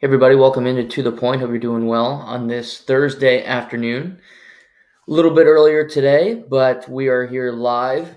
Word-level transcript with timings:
Hey 0.00 0.06
everybody, 0.06 0.36
welcome 0.36 0.64
into 0.64 0.84
To 0.84 1.02
The 1.02 1.10
Point. 1.10 1.40
Hope 1.40 1.50
you're 1.50 1.58
doing 1.58 1.88
well 1.88 2.06
on 2.06 2.46
this 2.46 2.78
Thursday 2.80 3.44
afternoon. 3.44 4.20
A 5.08 5.10
little 5.10 5.32
bit 5.32 5.46
earlier 5.46 5.88
today, 5.88 6.36
but 6.36 6.88
we 6.88 7.08
are 7.08 7.26
here 7.26 7.50
live 7.50 8.14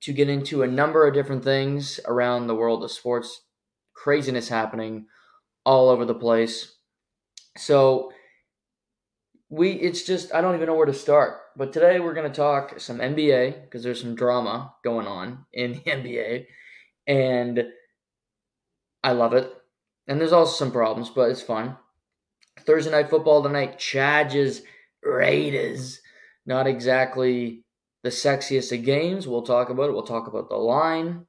to 0.00 0.14
get 0.14 0.30
into 0.30 0.62
a 0.62 0.66
number 0.66 1.06
of 1.06 1.12
different 1.12 1.44
things 1.44 2.00
around 2.06 2.46
the 2.46 2.54
world 2.54 2.82
of 2.82 2.90
sports. 2.90 3.42
Craziness 3.92 4.48
happening 4.48 5.08
all 5.62 5.90
over 5.90 6.06
the 6.06 6.14
place. 6.14 6.76
So 7.58 8.10
we 9.50 9.72
it's 9.72 10.04
just 10.04 10.32
I 10.32 10.40
don't 10.40 10.54
even 10.54 10.68
know 10.68 10.74
where 10.74 10.86
to 10.86 10.94
start. 10.94 11.34
But 11.54 11.74
today 11.74 12.00
we're 12.00 12.14
going 12.14 12.32
to 12.32 12.34
talk 12.34 12.80
some 12.80 12.96
NBA 12.96 13.64
because 13.64 13.82
there's 13.82 14.00
some 14.00 14.14
drama 14.14 14.72
going 14.82 15.06
on 15.06 15.44
in 15.52 15.72
the 15.84 15.90
NBA 15.90 16.46
and 17.06 17.64
I 19.04 19.12
love 19.12 19.34
it 19.34 19.52
and 20.08 20.18
there's 20.18 20.32
also 20.32 20.52
some 20.52 20.72
problems, 20.72 21.10
but 21.10 21.30
it's 21.30 21.42
fun. 21.42 21.76
Thursday 22.60 22.90
night 22.90 23.10
football 23.10 23.42
tonight, 23.42 23.78
Chargers 23.78 24.62
Raiders. 25.02 26.00
Not 26.46 26.66
exactly 26.66 27.64
the 28.02 28.08
sexiest 28.08 28.76
of 28.76 28.84
games. 28.84 29.28
We'll 29.28 29.42
talk 29.42 29.68
about 29.68 29.90
it. 29.90 29.92
We'll 29.92 30.02
talk 30.02 30.26
about 30.26 30.48
the 30.48 30.56
line. 30.56 31.26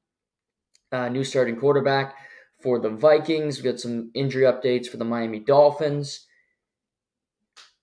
Uh, 0.92 1.10
new 1.10 1.24
starting 1.24 1.58
quarterback 1.58 2.16
for 2.62 2.80
the 2.80 2.90
Vikings. 2.90 3.58
We've 3.58 3.72
got 3.72 3.80
some 3.80 4.12
injury 4.14 4.44
updates 4.44 4.88
for 4.88 4.98
the 4.98 5.06
Miami 5.06 5.40
Dolphins. 5.40 6.26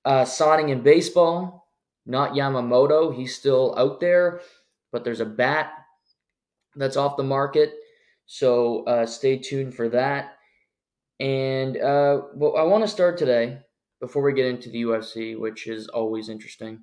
Uh, 0.04 0.24
signing 0.24 0.70
in 0.70 0.82
baseball, 0.82 1.68
not 2.06 2.32
Yamamoto. 2.32 3.14
He's 3.14 3.36
still 3.36 3.74
out 3.76 4.00
there, 4.00 4.40
but 4.92 5.04
there's 5.04 5.20
a 5.20 5.26
bat 5.26 5.72
that's 6.74 6.96
off 6.96 7.16
the 7.16 7.22
market. 7.22 7.74
So 8.26 8.84
uh, 8.84 9.06
stay 9.06 9.38
tuned 9.38 9.74
for 9.74 9.88
that. 9.90 10.35
And 11.18 11.76
uh, 11.78 12.22
well, 12.34 12.56
I 12.56 12.62
want 12.62 12.84
to 12.84 12.88
start 12.88 13.16
today 13.16 13.58
before 14.00 14.22
we 14.22 14.34
get 14.34 14.46
into 14.46 14.68
the 14.68 14.82
UFC, 14.82 15.38
which 15.38 15.66
is 15.66 15.88
always 15.88 16.28
interesting. 16.28 16.82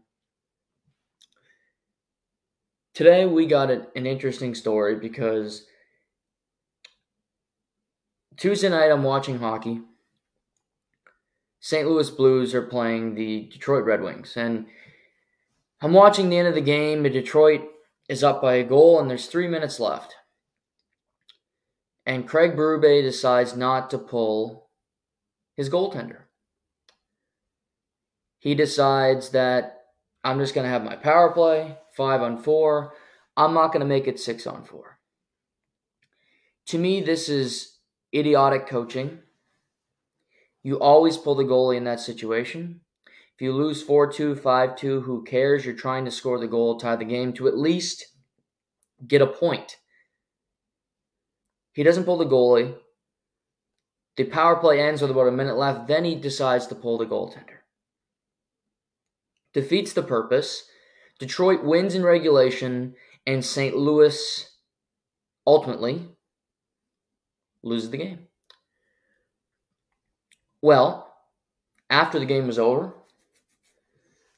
Today 2.94 3.26
we 3.26 3.46
got 3.46 3.72
an, 3.72 3.88
an 3.96 4.06
interesting 4.06 4.56
story 4.56 4.96
because 4.96 5.66
Tuesday 8.38 8.70
night 8.70 8.92
I'm 8.92 9.04
watching 9.04 9.40
hockey. 9.40 9.82
St. 11.60 11.88
Louis 11.88 12.10
Blues 12.10 12.54
are 12.54 12.64
playing 12.64 13.16
the 13.16 13.50
Detroit 13.52 13.86
Red 13.86 14.02
Wings, 14.02 14.34
and 14.36 14.66
I'm 15.82 15.94
watching 15.94 16.30
the 16.30 16.38
end 16.38 16.48
of 16.48 16.56
the 16.56 16.62
game. 16.62 17.04
Detroit 17.04 17.62
is 18.10 18.24
up 18.24 18.42
by 18.42 18.56
a 18.56 18.64
goal, 18.64 19.00
and 19.00 19.10
there's 19.10 19.28
three 19.28 19.48
minutes 19.48 19.80
left. 19.80 20.16
And 22.06 22.28
Craig 22.28 22.56
Berube 22.56 23.02
decides 23.02 23.56
not 23.56 23.90
to 23.92 23.98
pull 23.98 24.70
his 25.56 25.70
goaltender. 25.70 26.24
He 28.40 28.56
decides 28.56 29.30
that 29.30 29.84
I'm 30.24 30.40
just 30.40 30.54
going 30.54 30.66
to 30.66 30.72
have 30.72 30.84
my 30.84 30.96
power 30.96 31.32
play, 31.32 31.78
five 31.96 32.22
on 32.22 32.38
four. 32.38 32.94
I'm 33.38 33.54
not 33.54 33.68
going 33.68 33.80
to 33.82 33.86
make 33.86 34.08
it 34.08 34.20
six 34.20 34.46
on 34.46 34.64
four. 34.64 35.00
To 36.68 36.78
me, 36.78 37.02
this 37.02 37.30
is 37.30 37.78
idiotic 38.14 38.68
coaching. 38.68 39.20
You 40.62 40.80
always 40.80 41.18
pull 41.18 41.36
the 41.36 41.44
goalie 41.44 41.78
in 41.78 41.84
that 41.86 42.00
situation. 42.00 42.82
If 43.36 43.42
you 43.42 43.52
lose 43.52 43.82
4 43.82 44.12
2, 44.12 44.36
5 44.36 44.76
2, 44.76 45.02
who 45.02 45.24
cares? 45.24 45.66
You're 45.66 45.76
trying 45.76 46.06
to 46.06 46.12
score 46.12 46.40
the 46.40 46.48
goal, 46.48 46.78
tie 46.78 46.96
the 46.96 47.04
game 47.04 47.34
to 47.34 47.48
at 47.48 47.58
least 47.58 48.06
get 49.08 49.22
a 49.22 49.28
point. 49.28 49.78
He 51.74 51.84
doesn't 51.84 52.06
pull 52.06 52.18
the 52.18 52.26
goalie. 52.26 52.76
The 54.16 54.26
power 54.26 54.56
play 54.56 54.80
ends 54.80 55.02
with 55.02 55.12
about 55.12 55.28
a 55.28 55.32
minute 55.32 55.58
left. 55.58 55.88
Then 55.88 56.06
he 56.06 56.16
decides 56.16 56.68
to 56.68 56.76
pull 56.76 56.98
the 56.98 57.06
goaltender. 57.06 57.64
Defeats 59.54 59.94
the 59.94 60.04
purpose. 60.04 60.66
Detroit 61.20 61.64
wins 61.64 61.96
in 61.96 62.04
regulation, 62.04 62.96
and 63.26 63.44
St. 63.44 63.76
Louis 63.76 64.50
ultimately 65.46 66.10
loses 67.64 67.90
the 67.90 67.98
game. 67.98 68.28
Well, 70.62 71.14
after 71.90 72.20
the 72.20 72.26
game 72.26 72.48
was 72.48 72.60
over, 72.60 72.94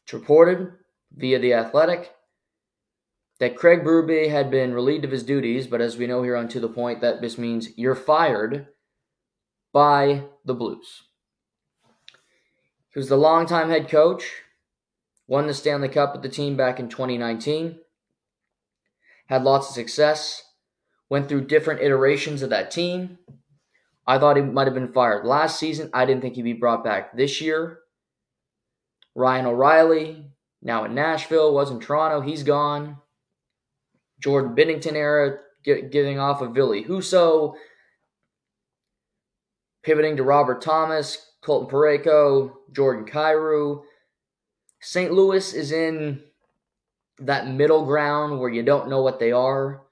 it's 0.04 0.14
reported 0.14 0.74
via 1.16 1.40
The 1.40 1.54
Athletic 1.54 2.15
that 3.40 3.58
Craig 3.58 3.84
Berube 3.84 4.30
had 4.30 4.50
been 4.50 4.74
relieved 4.74 5.04
of 5.04 5.12
his 5.12 5.24
duties, 5.24 5.68
but 5.68 5.82
as 5.82 5.98
we 5.98 6.08
know 6.08 6.24
here 6.24 6.36
on 6.36 6.48
To 6.50 6.60
The 6.60 6.70
Point, 6.70 7.02
that 7.02 7.22
this 7.22 7.38
means 7.38 7.78
you're 7.78 7.96
fired 7.96 8.68
by 9.74 10.24
the 10.46 10.54
Blues. 10.54 11.04
He 12.94 13.00
was 13.00 13.10
the 13.10 13.18
longtime 13.18 13.70
head 13.70 13.90
coach, 13.90 14.44
won 15.28 15.48
the 15.48 15.54
Stanley 15.54 15.90
Cup 15.90 16.14
with 16.14 16.22
the 16.22 16.30
team 16.30 16.56
back 16.56 16.80
in 16.80 16.88
2019, 16.88 17.80
had 19.28 19.44
lots 19.44 19.68
of 19.68 19.76
success, 19.76 20.44
went 21.10 21.28
through 21.28 21.48
different 21.48 21.82
iterations 21.82 22.42
of 22.42 22.50
that 22.52 22.72
team. 22.72 23.18
I 24.08 24.18
thought 24.18 24.38
he 24.38 24.44
might 24.44 24.68
have 24.68 24.74
been 24.74 24.94
fired 24.94 25.26
last 25.26 25.60
season. 25.60 25.90
I 25.94 26.06
didn't 26.06 26.22
think 26.22 26.36
he'd 26.36 26.44
be 26.44 26.54
brought 26.54 26.84
back 26.84 27.18
this 27.18 27.42
year. 27.42 27.80
Ryan 29.14 29.48
O'Reilly, 29.48 30.28
now 30.62 30.86
in 30.86 30.94
Nashville, 30.96 31.54
was 31.54 31.72
in 31.72 31.80
Toronto. 31.80 32.22
He's 32.22 32.44
gone. 32.44 32.98
Jordan 34.20 34.56
Binnington 34.56 34.94
era, 34.94 35.38
get, 35.64 35.92
giving 35.92 36.20
off 36.20 36.42
of 36.42 36.54
Ville 36.54 36.84
Husso, 36.84 37.56
pivoting 39.84 40.18
to 40.18 40.24
Robert 40.24 40.62
Thomas, 40.62 41.32
Colton 41.42 41.70
Parayko, 41.70 42.54
Jordan 42.72 43.06
Kyrou. 43.06 43.84
St. 44.82 45.12
Louis 45.12 45.54
is 45.54 45.72
in 45.72 46.22
that 47.20 47.48
middle 47.48 47.86
ground 47.86 48.40
where 48.40 48.50
you 48.50 48.64
don't 48.64 48.90
know 48.90 49.02
what 49.02 49.20
they 49.20 49.32
are. 49.32 49.84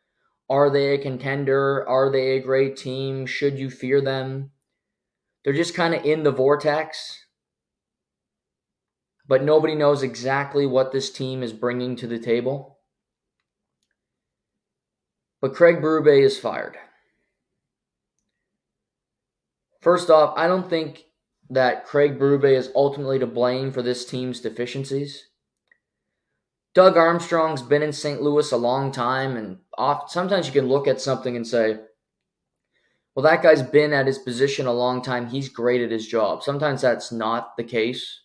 Are 0.50 0.70
they 0.70 0.94
a 0.94 1.02
contender? 1.02 1.88
Are 1.88 2.12
they 2.12 2.32
a 2.32 2.42
great 2.42 2.76
team? 2.76 3.26
Should 3.26 3.58
you 3.58 3.70
fear 3.70 4.02
them? 4.02 4.52
They're 5.44 5.54
just 5.54 5.76
kind 5.76 5.94
of 5.94 6.04
in 6.04 6.24
the 6.24 6.32
vortex. 6.32 7.26
But 9.28 9.44
nobody 9.44 9.76
knows 9.76 10.04
exactly 10.04 10.66
what 10.66 10.92
this 10.92 11.12
team 11.12 11.44
is 11.44 11.54
bringing 11.54 11.96
to 11.98 12.08
the 12.08 12.20
table. 12.20 12.73
But 15.44 15.56
Craig 15.56 15.82
Berube 15.82 16.24
is 16.24 16.40
fired. 16.40 16.78
First 19.82 20.10
off, 20.10 20.34
I 20.38 20.48
don't 20.48 20.70
think 20.70 21.04
that 21.50 21.86
Craig 21.86 22.18
Berube 22.18 22.46
is 22.46 22.72
ultimately 22.74 23.20
to 23.20 23.28
blame 23.28 23.74
for 23.74 23.82
this 23.82 24.06
team's 24.06 24.40
deficiencies. 24.40 25.28
Doug 26.74 26.96
Armstrong's 26.96 27.62
been 27.62 27.82
in 27.84 27.92
St. 27.92 28.22
Louis 28.22 28.50
a 28.54 28.56
long 28.56 28.90
time, 28.90 29.36
and 29.36 29.58
oft, 29.78 30.12
sometimes 30.12 30.48
you 30.48 30.54
can 30.54 30.70
look 30.70 30.88
at 30.88 31.02
something 31.02 31.36
and 31.36 31.46
say, 31.46 31.78
well, 33.14 33.24
that 33.24 33.44
guy's 33.44 33.64
been 33.64 33.92
at 33.92 34.08
his 34.08 34.20
position 34.20 34.66
a 34.66 34.72
long 34.72 35.02
time. 35.02 35.28
He's 35.28 35.50
great 35.50 35.82
at 35.82 35.92
his 35.92 36.08
job. 36.08 36.42
Sometimes 36.42 36.80
that's 36.80 37.12
not 37.12 37.58
the 37.58 37.66
case. 37.66 38.22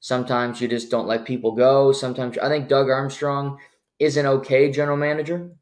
Sometimes 0.00 0.60
you 0.60 0.68
just 0.68 0.90
don't 0.90 1.08
let 1.08 1.24
people 1.24 1.52
go. 1.52 1.92
Sometimes 1.92 2.36
I 2.36 2.50
think 2.50 2.68
Doug 2.68 2.90
Armstrong 2.90 3.58
is 3.98 4.18
an 4.18 4.26
okay 4.26 4.70
general 4.70 4.98
manager. 4.98 5.52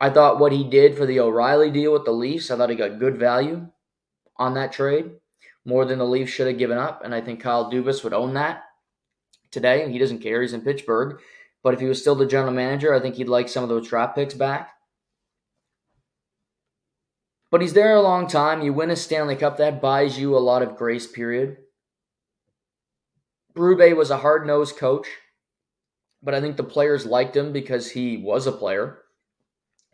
I 0.00 0.10
thought 0.10 0.38
what 0.38 0.52
he 0.52 0.64
did 0.64 0.96
for 0.96 1.06
the 1.06 1.20
O'Reilly 1.20 1.70
deal 1.70 1.92
with 1.92 2.04
the 2.04 2.12
Leafs, 2.12 2.50
I 2.50 2.56
thought 2.56 2.70
he 2.70 2.76
got 2.76 3.00
good 3.00 3.18
value 3.18 3.68
on 4.36 4.54
that 4.54 4.72
trade, 4.72 5.10
more 5.64 5.84
than 5.84 5.98
the 5.98 6.06
Leafs 6.06 6.30
should 6.30 6.46
have 6.46 6.58
given 6.58 6.78
up. 6.78 7.04
And 7.04 7.14
I 7.14 7.20
think 7.20 7.40
Kyle 7.40 7.70
Dubas 7.70 8.04
would 8.04 8.12
own 8.12 8.34
that 8.34 8.62
today. 9.50 9.90
He 9.90 9.98
doesn't 9.98 10.20
care. 10.20 10.40
He's 10.42 10.52
in 10.52 10.60
Pittsburgh. 10.60 11.20
But 11.64 11.74
if 11.74 11.80
he 11.80 11.86
was 11.86 12.00
still 12.00 12.14
the 12.14 12.26
general 12.26 12.52
manager, 12.52 12.94
I 12.94 13.00
think 13.00 13.16
he'd 13.16 13.28
like 13.28 13.48
some 13.48 13.64
of 13.64 13.68
those 13.68 13.88
draft 13.88 14.14
picks 14.14 14.34
back. 14.34 14.70
But 17.50 17.62
he's 17.62 17.72
there 17.72 17.96
a 17.96 18.02
long 18.02 18.28
time. 18.28 18.62
You 18.62 18.72
win 18.72 18.90
a 18.90 18.96
Stanley 18.96 19.34
Cup, 19.34 19.56
that 19.56 19.80
buys 19.80 20.18
you 20.18 20.36
a 20.36 20.38
lot 20.38 20.62
of 20.62 20.76
grace 20.76 21.06
period. 21.06 21.56
Berube 23.54 23.96
was 23.96 24.10
a 24.10 24.18
hard 24.18 24.46
nosed 24.46 24.76
coach, 24.76 25.08
but 26.22 26.34
I 26.34 26.40
think 26.40 26.56
the 26.56 26.62
players 26.62 27.06
liked 27.06 27.36
him 27.36 27.52
because 27.52 27.90
he 27.90 28.18
was 28.18 28.46
a 28.46 28.52
player 28.52 28.98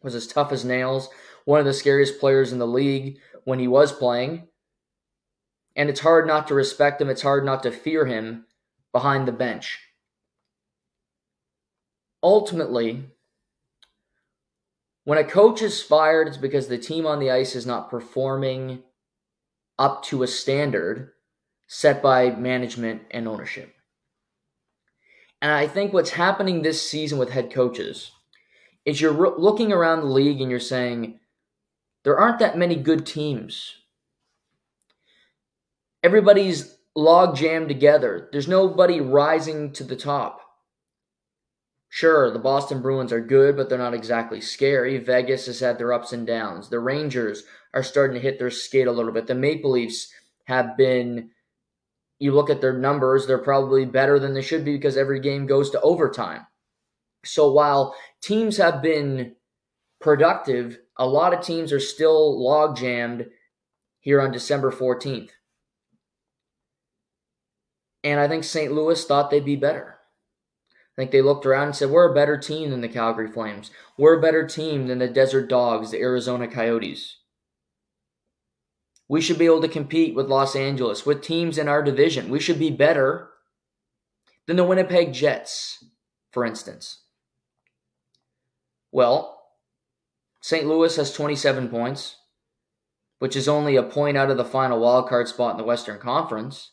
was 0.04 0.14
as 0.14 0.26
tough 0.26 0.52
as 0.52 0.64
nails, 0.64 1.08
one 1.46 1.58
of 1.58 1.66
the 1.66 1.72
scariest 1.72 2.20
players 2.20 2.52
in 2.52 2.58
the 2.58 2.66
league 2.66 3.18
when 3.44 3.58
he 3.58 3.66
was 3.66 3.90
playing. 3.90 4.46
And 5.74 5.90
it's 5.90 6.00
hard 6.00 6.26
not 6.26 6.46
to 6.48 6.54
respect 6.54 7.00
him, 7.00 7.10
it's 7.10 7.22
hard 7.22 7.44
not 7.44 7.62
to 7.64 7.72
fear 7.72 8.06
him 8.06 8.46
behind 8.92 9.26
the 9.26 9.32
bench. 9.32 9.80
Ultimately, 12.22 13.04
when 15.04 15.18
a 15.18 15.24
coach 15.24 15.60
is 15.60 15.82
fired, 15.82 16.28
it's 16.28 16.36
because 16.36 16.68
the 16.68 16.78
team 16.78 17.06
on 17.06 17.18
the 17.18 17.30
ice 17.30 17.56
is 17.56 17.66
not 17.66 17.90
performing 17.90 18.82
up 19.78 20.04
to 20.04 20.22
a 20.22 20.26
standard 20.26 21.10
set 21.66 22.02
by 22.02 22.30
management 22.30 23.02
and 23.10 23.26
ownership. 23.26 23.74
And 25.42 25.52
I 25.52 25.66
think 25.66 25.92
what's 25.92 26.10
happening 26.10 26.62
this 26.62 26.88
season 26.88 27.18
with 27.18 27.30
head 27.30 27.52
coaches 27.52 28.12
is 28.84 29.00
you're 29.00 29.12
re- 29.12 29.30
looking 29.38 29.72
around 29.72 30.00
the 30.00 30.06
league 30.06 30.40
and 30.40 30.50
you're 30.50 30.60
saying 30.60 31.18
there 32.04 32.18
aren't 32.18 32.38
that 32.38 32.58
many 32.58 32.76
good 32.76 33.06
teams 33.06 33.76
everybody's 36.04 36.76
log 36.94 37.34
jammed 37.34 37.68
together. 37.68 38.28
There's 38.30 38.46
nobody 38.46 39.00
rising 39.00 39.72
to 39.72 39.84
the 39.84 39.96
top. 39.96 40.42
Sure, 41.88 42.30
the 42.30 42.38
Boston 42.38 42.82
Bruins 42.82 43.12
are 43.12 43.20
good, 43.20 43.56
but 43.56 43.68
they're 43.68 43.78
not 43.78 43.94
exactly 43.94 44.40
scary. 44.40 44.98
Vegas 44.98 45.46
has 45.46 45.60
had 45.60 45.78
their 45.78 45.92
ups 45.92 46.12
and 46.12 46.26
downs. 46.26 46.68
The 46.68 46.80
Rangers 46.80 47.44
are 47.72 47.82
starting 47.82 48.14
to 48.14 48.20
hit 48.20 48.38
their 48.38 48.50
skate 48.50 48.86
a 48.86 48.92
little 48.92 49.12
bit. 49.12 49.26
The 49.26 49.34
Maple 49.34 49.70
Leafs 49.70 50.12
have 50.44 50.76
been, 50.76 51.30
you 52.18 52.32
look 52.32 52.50
at 52.50 52.60
their 52.60 52.76
numbers, 52.76 53.26
they're 53.26 53.38
probably 53.38 53.86
better 53.86 54.18
than 54.18 54.34
they 54.34 54.42
should 54.42 54.64
be 54.64 54.76
because 54.76 54.96
every 54.96 55.20
game 55.20 55.46
goes 55.46 55.70
to 55.70 55.80
overtime. 55.80 56.46
So 57.24 57.50
while 57.52 57.94
teams 58.20 58.56
have 58.56 58.82
been 58.82 59.34
productive, 60.00 60.78
a 60.98 61.06
lot 61.06 61.34
of 61.34 61.44
teams 61.44 61.72
are 61.72 61.80
still 61.80 62.42
log 62.42 62.76
jammed 62.76 63.26
here 64.00 64.20
on 64.20 64.30
December 64.30 64.70
14th. 64.70 65.30
And 68.02 68.20
I 68.20 68.28
think 68.28 68.44
St. 68.44 68.72
Louis 68.72 69.02
thought 69.04 69.30
they'd 69.30 69.44
be 69.44 69.56
better. 69.56 69.98
I 70.96 71.00
think 71.00 71.10
they 71.10 71.22
looked 71.22 71.46
around 71.46 71.68
and 71.68 71.76
said, 71.76 71.90
We're 71.90 72.10
a 72.10 72.14
better 72.14 72.38
team 72.38 72.70
than 72.70 72.82
the 72.82 72.88
Calgary 72.88 73.30
Flames. 73.30 73.70
We're 73.98 74.18
a 74.18 74.22
better 74.22 74.46
team 74.46 74.86
than 74.86 74.98
the 74.98 75.08
Desert 75.08 75.48
Dogs, 75.48 75.90
the 75.90 76.00
Arizona 76.00 76.46
Coyotes. 76.46 77.16
We 79.08 79.20
should 79.20 79.38
be 79.38 79.46
able 79.46 79.62
to 79.62 79.68
compete 79.68 80.14
with 80.14 80.28
Los 80.28 80.54
Angeles, 80.54 81.04
with 81.04 81.20
teams 81.20 81.58
in 81.58 81.68
our 81.68 81.82
division. 81.82 82.30
We 82.30 82.40
should 82.40 82.58
be 82.58 82.70
better 82.70 83.30
than 84.46 84.56
the 84.56 84.64
Winnipeg 84.64 85.12
Jets, 85.12 85.84
for 86.30 86.44
instance. 86.44 87.03
Well, 88.94 89.42
St. 90.40 90.68
Louis 90.68 90.94
has 90.94 91.12
27 91.12 91.68
points, 91.68 92.18
which 93.18 93.34
is 93.34 93.48
only 93.48 93.74
a 93.74 93.82
point 93.82 94.16
out 94.16 94.30
of 94.30 94.36
the 94.36 94.44
final 94.44 94.80
wildcard 94.80 95.26
spot 95.26 95.50
in 95.50 95.56
the 95.58 95.64
Western 95.64 95.98
Conference. 95.98 96.70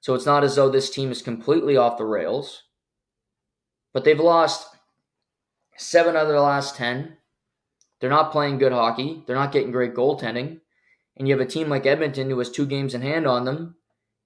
So 0.00 0.14
it's 0.14 0.26
not 0.26 0.44
as 0.44 0.56
though 0.56 0.68
this 0.68 0.90
team 0.90 1.10
is 1.10 1.22
completely 1.22 1.74
off 1.74 1.96
the 1.96 2.04
rails. 2.04 2.64
But 3.94 4.04
they've 4.04 4.20
lost 4.20 4.68
seven 5.78 6.16
out 6.16 6.24
of 6.24 6.28
their 6.28 6.38
last 6.38 6.76
10. 6.76 7.16
They're 7.98 8.10
not 8.10 8.30
playing 8.30 8.58
good 8.58 8.72
hockey. 8.72 9.24
They're 9.26 9.34
not 9.34 9.50
getting 9.50 9.72
great 9.72 9.94
goaltending. 9.94 10.60
And 11.16 11.26
you 11.26 11.34
have 11.34 11.40
a 11.40 11.50
team 11.50 11.70
like 11.70 11.86
Edmonton 11.86 12.28
who 12.28 12.38
has 12.40 12.50
two 12.50 12.66
games 12.66 12.92
in 12.92 13.00
hand 13.00 13.26
on 13.26 13.46
them. 13.46 13.76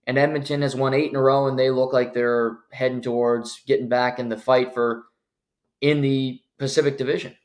And 0.08 0.18
Edmonton 0.18 0.62
has 0.62 0.74
won 0.74 0.92
eight 0.92 1.10
in 1.10 1.16
a 1.16 1.22
row, 1.22 1.46
and 1.46 1.56
they 1.56 1.70
look 1.70 1.92
like 1.92 2.14
they're 2.14 2.58
heading 2.72 3.00
towards 3.00 3.62
getting 3.64 3.88
back 3.88 4.18
in 4.18 4.28
the 4.28 4.36
fight 4.36 4.74
for 4.74 5.04
in 5.80 6.00
the 6.00 6.41
Pacific 6.58 6.96
Division. 6.96 7.36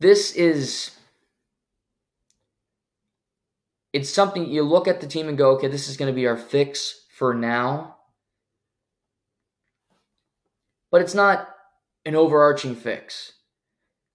This 0.00 0.32
is 0.32 0.90
it's 3.92 4.10
something 4.10 4.46
you 4.50 4.62
look 4.62 4.88
at 4.88 5.00
the 5.00 5.06
team 5.06 5.28
and 5.28 5.38
go, 5.38 5.52
okay, 5.52 5.68
this 5.68 5.88
is 5.88 5.96
going 5.96 6.12
to 6.12 6.14
be 6.14 6.26
our 6.26 6.36
fix 6.36 7.06
for 7.16 7.32
now. 7.32 7.94
but 10.94 11.02
it's 11.02 11.12
not 11.12 11.48
an 12.04 12.14
overarching 12.14 12.76
fix. 12.76 13.32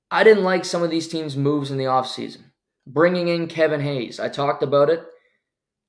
I 0.09 0.23
didn't 0.23 0.45
like 0.45 0.63
some 0.63 0.81
of 0.81 0.89
these 0.89 1.09
teams' 1.09 1.35
moves 1.35 1.71
in 1.71 1.77
the 1.77 1.83
offseason. 1.83 2.44
Bringing 2.88 3.27
in 3.27 3.47
Kevin 3.47 3.81
Hayes, 3.81 4.17
I 4.17 4.29
talked 4.29 4.63
about 4.63 4.89
it. 4.89 5.03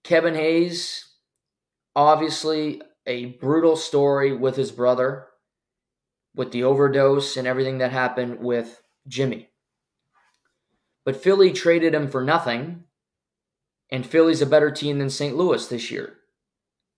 Kevin 0.03 0.35
Hayes, 0.35 1.07
obviously 1.95 2.83
a 3.07 3.27
brutal 3.27 3.77
story 3.77 4.37
with 4.37 4.57
his 4.57 4.73
brother, 4.73 5.29
with 6.35 6.53
the 6.53 6.63
overdose 6.63 7.37
and 7.37 7.47
everything 7.47 7.79
that 7.79 7.93
happened 7.93 8.41
with 8.41 8.83
Jimmy. 9.09 9.51
But 11.05 11.17
Philly 11.17 11.53
traded 11.53 11.95
him 11.95 12.09
for 12.09 12.23
nothing, 12.23 12.85
and 13.91 14.07
Philly's 14.07 14.43
a 14.43 14.47
better 14.47 14.71
team 14.71 14.99
than 14.99 15.11
St. 15.11 15.37
Louis 15.37 15.67
this 15.67 15.91
year. 15.91 16.17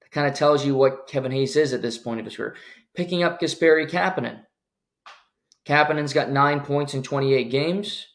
That 0.00 0.10
kind 0.10 0.26
of 0.26 0.34
tells 0.34 0.66
you 0.66 0.74
what 0.74 1.06
Kevin 1.06 1.32
Hayes 1.32 1.56
is 1.56 1.72
at 1.72 1.82
this 1.82 1.98
point 1.98 2.20
of 2.20 2.26
his 2.26 2.36
career 2.36 2.56
picking 2.94 3.22
up 3.22 3.40
Kasperi 3.40 3.88
Kapanen. 3.88 4.40
Kapanen's 5.66 6.12
got 6.12 6.30
nine 6.30 6.60
points 6.60 6.94
in 6.94 7.02
28 7.02 7.50
games. 7.50 8.06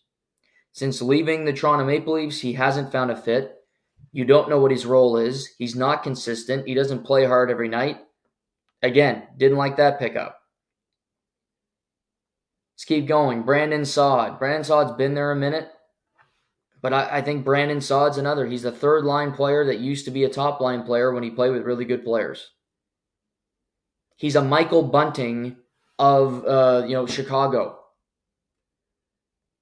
Since 0.71 1.01
leaving 1.01 1.45
the 1.45 1.53
Toronto 1.53 1.85
Maple 1.85 2.13
Leafs, 2.13 2.41
he 2.41 2.53
hasn't 2.53 2.91
found 2.91 3.09
a 3.09 3.15
fit. 3.15 3.55
You 4.11 4.25
don't 4.25 4.49
know 4.49 4.59
what 4.59 4.71
his 4.71 4.85
role 4.85 5.17
is. 5.17 5.55
He's 5.57 5.75
not 5.75 6.03
consistent. 6.03 6.67
He 6.67 6.73
doesn't 6.73 7.05
play 7.05 7.25
hard 7.25 7.49
every 7.49 7.69
night. 7.69 7.99
Again, 8.81 9.23
didn't 9.37 9.57
like 9.57 9.77
that 9.77 9.99
pickup. 9.99 10.39
Let's 12.77 12.85
keep 12.85 13.07
going. 13.07 13.41
Brandon 13.41 13.85
Saad. 13.85 14.37
Brandon 14.37 14.63
Saad's 14.63 14.91
been 14.91 15.15
there 15.15 15.31
a 15.31 15.35
minute, 15.35 15.67
but 16.79 16.93
I, 16.93 17.17
I 17.17 17.21
think 17.23 17.43
Brandon 17.43 17.81
Saad's 17.81 18.19
another. 18.19 18.45
He's 18.45 18.61
the 18.61 18.71
third 18.71 19.03
line 19.03 19.31
player 19.31 19.65
that 19.65 19.79
used 19.79 20.05
to 20.05 20.11
be 20.11 20.25
a 20.25 20.29
top 20.29 20.61
line 20.61 20.83
player 20.83 21.11
when 21.11 21.23
he 21.23 21.31
played 21.31 21.53
with 21.53 21.63
really 21.63 21.85
good 21.85 22.05
players. 22.05 22.51
He's 24.15 24.35
a 24.35 24.43
Michael 24.43 24.83
Bunting 24.83 25.55
of 25.97 26.45
uh, 26.45 26.83
you 26.85 26.93
know 26.93 27.07
Chicago. 27.07 27.79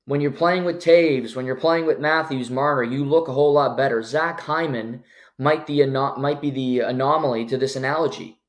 When 0.04 0.20
you're 0.20 0.32
playing 0.32 0.66
with 0.66 0.82
Toews, 0.82 1.38
when 1.38 1.46
you're 1.46 1.56
playing 1.56 1.86
with 1.86 2.02
Matthews, 2.02 2.52
Marner, 2.52 2.84
you 2.84 3.06
look 3.06 3.30
a 3.30 3.34
whole 3.34 3.54
lot 3.54 3.78
better. 3.78 4.04
Zach 4.04 4.42
Hyman 4.42 5.06
might 5.40 5.66
be 5.66 5.86
might 5.86 6.42
be 6.42 6.50
the 6.50 6.82
anomaly 6.82 7.46
to 7.46 7.58
this 7.58 7.78
analogy. 7.78 8.42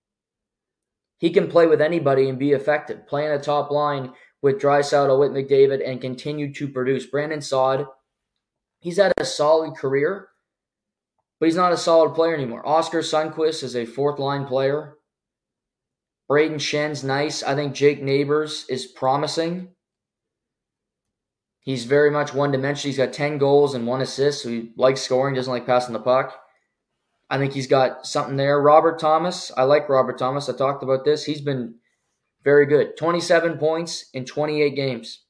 He 1.18 1.30
can 1.30 1.48
play 1.48 1.68
with 1.68 1.80
anybody 1.80 2.28
and 2.28 2.36
be 2.36 2.50
effective. 2.50 3.06
Playing 3.06 3.30
a 3.30 3.38
top 3.38 3.70
line 3.70 4.12
with 4.46 4.60
Draisaitl, 4.62 5.18
with 5.18 5.32
McDavid, 5.32 5.86
and 5.86 6.00
continue 6.00 6.52
to 6.54 6.68
produce. 6.68 7.04
Brandon 7.04 7.40
Saad, 7.40 7.86
he's 8.78 8.96
had 8.96 9.12
a 9.18 9.24
solid 9.24 9.74
career, 9.76 10.28
but 11.40 11.46
he's 11.46 11.56
not 11.56 11.72
a 11.72 11.76
solid 11.76 12.14
player 12.14 12.32
anymore. 12.32 12.66
Oskar 12.66 13.00
Sundqvist 13.00 13.64
is 13.64 13.74
a 13.74 13.84
fourth 13.84 14.20
line 14.20 14.46
player. 14.46 14.94
Braden 16.28 16.60
Schenn's 16.60 17.02
nice. 17.02 17.42
I 17.42 17.56
think 17.56 17.74
Jake 17.74 18.00
Neighbors 18.00 18.66
is 18.68 18.86
promising. 18.86 19.70
He's 21.60 21.84
very 21.84 22.12
much 22.12 22.32
one 22.32 22.52
dimensional. 22.52 22.90
He's 22.90 22.98
got 22.98 23.12
10 23.12 23.38
goals 23.38 23.74
and 23.74 23.84
one 23.84 24.00
assist, 24.00 24.44
so 24.44 24.48
he 24.48 24.70
likes 24.76 25.00
scoring, 25.00 25.34
doesn't 25.34 25.52
like 25.52 25.66
passing 25.66 25.92
the 25.92 25.98
puck. 25.98 26.38
I 27.28 27.38
think 27.38 27.52
he's 27.52 27.66
got 27.66 28.06
something 28.06 28.36
there. 28.36 28.60
Robert 28.60 29.00
Thomas, 29.00 29.50
I 29.56 29.64
like 29.64 29.88
Robert 29.88 30.18
Thomas. 30.18 30.48
I 30.48 30.56
talked 30.56 30.84
about 30.84 31.04
this. 31.04 31.24
He's 31.24 31.40
been 31.40 31.74
very 32.46 32.64
good. 32.64 32.96
27 32.96 33.58
points 33.58 34.08
in 34.14 34.24
28 34.24 34.76
games. 34.76 35.24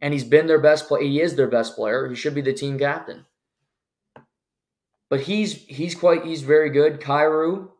And 0.00 0.14
he's 0.14 0.22
been 0.22 0.46
their 0.46 0.60
best 0.60 0.86
player. 0.86 1.02
He 1.02 1.20
is 1.20 1.34
their 1.34 1.48
best 1.48 1.74
player. 1.74 2.08
He 2.08 2.14
should 2.14 2.36
be 2.36 2.40
the 2.40 2.52
team 2.52 2.78
captain. 2.78 3.26
But 5.10 5.22
he's 5.22 5.64
he's 5.64 5.96
quite 5.96 6.24
he's 6.24 6.42
very 6.42 6.70
good. 6.70 7.00
Kyrou, 7.00 7.70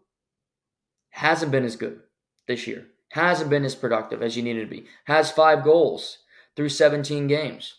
hasn't 1.11 1.52
been 1.52 1.64
as 1.64 1.76
good 1.76 2.00
this 2.49 2.66
year, 2.66 2.88
hasn't 3.11 3.50
been 3.50 3.64
as 3.64 3.75
productive 3.76 4.20
as 4.20 4.37
you 4.37 4.42
needed 4.42 4.68
to 4.68 4.76
be, 4.76 4.87
has 5.04 5.30
five 5.30 5.62
goals 5.62 6.18
through 6.56 6.70
17 6.70 7.26
games. 7.28 7.75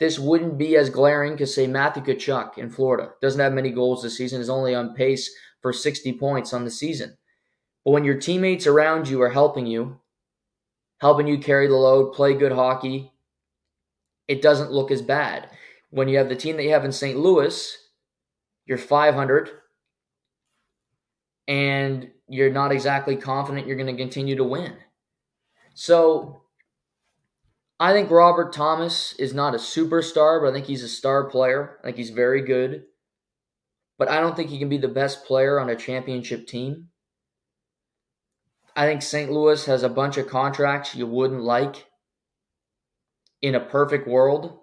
This 0.00 0.18
wouldn't 0.18 0.58
be 0.58 0.76
as 0.76 0.90
glaring 0.90 1.32
because, 1.32 1.54
say, 1.54 1.66
Matthew 1.66 2.02
Tkachuk 2.02 2.58
in 2.58 2.70
Florida 2.70 3.10
doesn't 3.20 3.40
have 3.40 3.52
many 3.52 3.70
goals 3.70 4.02
this 4.02 4.16
season, 4.16 4.40
is 4.40 4.50
only 4.50 4.74
on 4.74 4.94
pace 4.94 5.32
for 5.60 5.72
60 5.72 6.12
points 6.14 6.52
on 6.52 6.64
the 6.64 6.70
season. 6.70 7.16
But 7.84 7.90
when 7.92 8.04
your 8.04 8.18
teammates 8.18 8.66
around 8.66 9.08
you 9.08 9.20
are 9.22 9.30
helping 9.30 9.66
you, 9.66 10.00
helping 11.00 11.26
you 11.26 11.38
carry 11.38 11.66
the 11.66 11.74
load, 11.74 12.12
play 12.12 12.34
good 12.34 12.52
hockey, 12.52 13.12
it 14.28 14.40
doesn't 14.40 14.70
look 14.70 14.90
as 14.90 15.02
bad. 15.02 15.48
When 15.90 16.08
you 16.08 16.18
have 16.18 16.28
the 16.28 16.36
team 16.36 16.56
that 16.56 16.62
you 16.62 16.70
have 16.70 16.84
in 16.84 16.92
St. 16.92 17.18
Louis, 17.18 17.76
you're 18.66 18.78
500, 18.78 19.50
and 21.48 22.10
you're 22.28 22.52
not 22.52 22.72
exactly 22.72 23.16
confident 23.16 23.66
you're 23.66 23.76
going 23.76 23.94
to 23.94 24.02
continue 24.02 24.36
to 24.36 24.44
win. 24.44 24.76
So 25.74 26.42
I 27.80 27.92
think 27.92 28.10
Robert 28.10 28.52
Thomas 28.52 29.12
is 29.18 29.34
not 29.34 29.54
a 29.54 29.58
superstar, 29.58 30.40
but 30.40 30.50
I 30.50 30.52
think 30.52 30.66
he's 30.66 30.84
a 30.84 30.88
star 30.88 31.28
player. 31.28 31.78
I 31.82 31.86
think 31.86 31.96
he's 31.96 32.10
very 32.10 32.42
good. 32.42 32.84
But 33.98 34.08
I 34.08 34.20
don't 34.20 34.36
think 34.36 34.50
he 34.50 34.58
can 34.58 34.68
be 34.68 34.78
the 34.78 34.88
best 34.88 35.24
player 35.24 35.58
on 35.58 35.68
a 35.68 35.76
championship 35.76 36.46
team. 36.46 36.88
I 38.74 38.86
think 38.86 39.02
St. 39.02 39.30
Louis 39.30 39.64
has 39.66 39.82
a 39.82 39.88
bunch 39.88 40.16
of 40.16 40.28
contracts 40.28 40.94
you 40.94 41.06
wouldn't 41.06 41.42
like 41.42 41.86
in 43.42 43.54
a 43.54 43.60
perfect 43.60 44.08
world. 44.08 44.58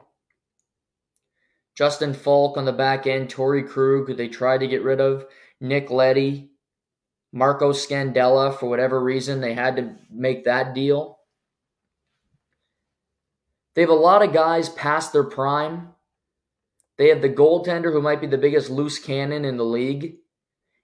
Justin 1.75 2.13
Faulk 2.13 2.58
on 2.58 2.66
the 2.66 2.74
back 2.74 3.08
end, 3.08 3.30
Torey 3.30 3.68
Krug, 3.68 4.08
who 4.08 4.13
they 4.13 4.28
tried 4.28 4.60
to 4.60 4.68
get 4.68 4.84
rid 4.84 5.00
of, 5.00 5.25
Nick 5.62 5.89
Leddy, 5.92 6.51
Marco 7.32 7.72
Scandella, 7.72 8.58
for 8.58 8.68
whatever 8.68 9.00
reason, 9.01 9.39
they 9.39 9.54
had 9.54 9.75
to 9.75 9.96
make 10.10 10.46
that 10.46 10.74
deal. 10.74 11.20
They 13.75 13.82
have 13.82 13.89
a 13.89 13.94
lot 13.94 14.24
of 14.24 14.34
guys 14.34 14.68
past 14.70 15.13
their 15.13 15.24
prime. 15.24 15.89
They 16.98 17.10
have 17.10 17.22
the 17.22 17.30
goaltender 17.30 17.94
who 17.94 18.01
might 18.01 18.20
be 18.20 18.28
the 18.28 18.38
biggest 18.38 18.70
loose 18.70 19.00
cannon 19.00 19.46
in 19.46 19.56
the 19.56 19.63
league, 19.63 20.18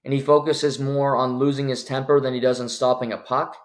and 0.05 0.13
he 0.13 0.21
focuses 0.21 0.79
more 0.79 1.17
on 1.17 1.39
losing 1.39 1.67
his 1.67 1.83
temper 1.83 2.21
than 2.21 2.35
he 2.35 2.39
does 2.39 2.61
on 2.61 2.69
stopping 2.69 3.11
a 3.11 3.17
puck. 3.17 3.57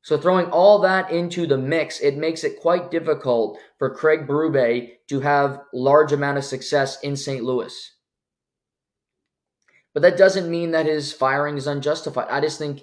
So 0.00 0.16
throwing 0.16 0.46
all 0.46 0.80
that 0.80 1.10
into 1.10 1.46
the 1.46 1.58
mix, 1.58 2.00
it 2.00 2.16
makes 2.16 2.42
it 2.42 2.60
quite 2.60 2.90
difficult 2.90 3.58
for 3.78 3.94
Craig 3.94 4.26
Berube 4.26 4.88
to 5.08 5.20
have 5.20 5.60
large 5.72 6.12
amount 6.12 6.38
of 6.38 6.44
success 6.44 6.98
in 7.02 7.14
St. 7.14 7.44
Louis. 7.44 7.92
But 9.92 10.00
that 10.00 10.16
doesn't 10.16 10.50
mean 10.50 10.70
that 10.70 10.86
his 10.86 11.12
firing 11.12 11.58
is 11.58 11.66
unjustified. 11.66 12.28
I 12.30 12.40
just 12.40 12.58
think 12.58 12.80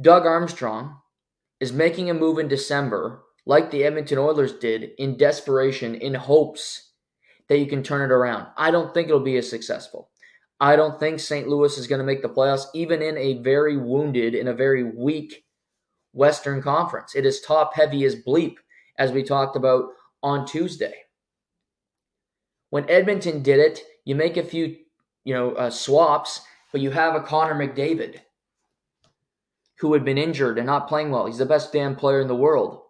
Doug 0.00 0.24
Armstrong 0.24 0.96
is 1.58 1.72
making 1.72 2.08
a 2.08 2.14
move 2.14 2.38
in 2.38 2.46
December, 2.46 3.22
like 3.44 3.72
the 3.72 3.82
Edmonton 3.82 4.18
Oilers 4.18 4.52
did, 4.52 4.90
in 4.96 5.18
desperation, 5.18 5.96
in 5.96 6.14
hopes 6.14 6.92
that 7.48 7.58
you 7.58 7.66
can 7.66 7.82
turn 7.82 8.08
it 8.08 8.14
around. 8.14 8.46
I 8.56 8.70
don't 8.70 8.94
think 8.94 9.08
it'll 9.08 9.20
be 9.20 9.36
as 9.36 9.50
successful. 9.50 10.10
I 10.60 10.76
don't 10.76 10.98
think 10.98 11.20
St. 11.20 11.48
Louis 11.48 11.78
is 11.78 11.86
going 11.86 12.00
to 12.00 12.04
make 12.04 12.22
the 12.22 12.28
playoffs, 12.28 12.66
even 12.74 13.00
in 13.00 13.16
a 13.16 13.42
very 13.42 13.76
wounded, 13.76 14.34
in 14.34 14.48
a 14.48 14.54
very 14.54 14.82
weak 14.82 15.44
Western 16.12 16.62
Conference. 16.62 17.14
It 17.14 17.24
is 17.24 17.40
top 17.40 17.74
heavy 17.74 18.04
as 18.04 18.16
bleep, 18.16 18.56
as 18.98 19.12
we 19.12 19.22
talked 19.22 19.56
about 19.56 19.84
on 20.22 20.46
Tuesday. 20.46 20.94
When 22.70 22.90
Edmonton 22.90 23.42
did 23.42 23.60
it, 23.60 23.82
you 24.04 24.14
make 24.14 24.36
a 24.36 24.42
few, 24.42 24.76
you 25.24 25.32
know, 25.32 25.52
uh, 25.52 25.70
swaps, 25.70 26.40
but 26.72 26.80
you 26.80 26.90
have 26.90 27.14
a 27.14 27.20
Connor 27.20 27.54
McDavid 27.54 28.20
who 29.78 29.92
had 29.92 30.04
been 30.04 30.18
injured 30.18 30.58
and 30.58 30.66
not 30.66 30.88
playing 30.88 31.10
well. 31.10 31.26
He's 31.26 31.38
the 31.38 31.46
best 31.46 31.72
damn 31.72 31.94
player 31.94 32.20
in 32.20 32.28
the 32.28 32.34
world. 32.34 32.82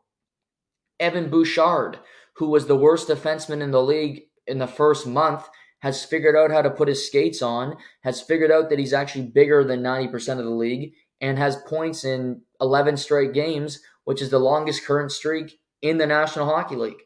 Evan 0.99 1.31
Bouchard, 1.31 1.99
who 2.37 2.49
was 2.49 2.67
the 2.67 2.77
worst 2.77 3.09
defenseman 3.09 3.61
in 3.61 3.71
the 3.71 3.83
league 3.83 4.23
in 4.47 4.59
the 4.59 4.67
first 4.67 5.07
month, 5.07 5.49
has 5.81 6.05
figured 6.05 6.37
out 6.37 6.51
how 6.51 6.63
to 6.63 6.71
put 6.71 6.89
his 6.89 7.07
skates 7.07 7.43
on, 7.43 7.77
has 8.03 8.21
figured 8.21 8.51
out 8.51 8.69
that 8.71 8.79
he's 8.79 8.93
actually 8.93 9.27
bigger 9.27 9.63
than 9.65 9.83
90% 9.83 10.39
of 10.39 10.45
the 10.45 10.51
league, 10.51 10.93
and 11.21 11.39
has 11.39 11.57
points 11.67 12.05
in 12.05 12.43
11 12.61 12.97
straight 12.97 13.33
games, 13.33 13.81
which 14.05 14.23
is 14.23 14.31
the 14.31 14.39
longest 14.39 14.85
current 14.85 15.13
streak 15.13 15.59
in 15.83 15.99
the 15.99 16.07
National 16.07 16.47
Hockey 16.47 16.77
League. 16.77 17.03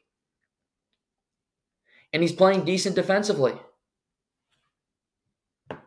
And 2.13 2.23
he's 2.23 2.33
playing 2.33 2.65
decent 2.65 2.95
defensively. 2.95 3.55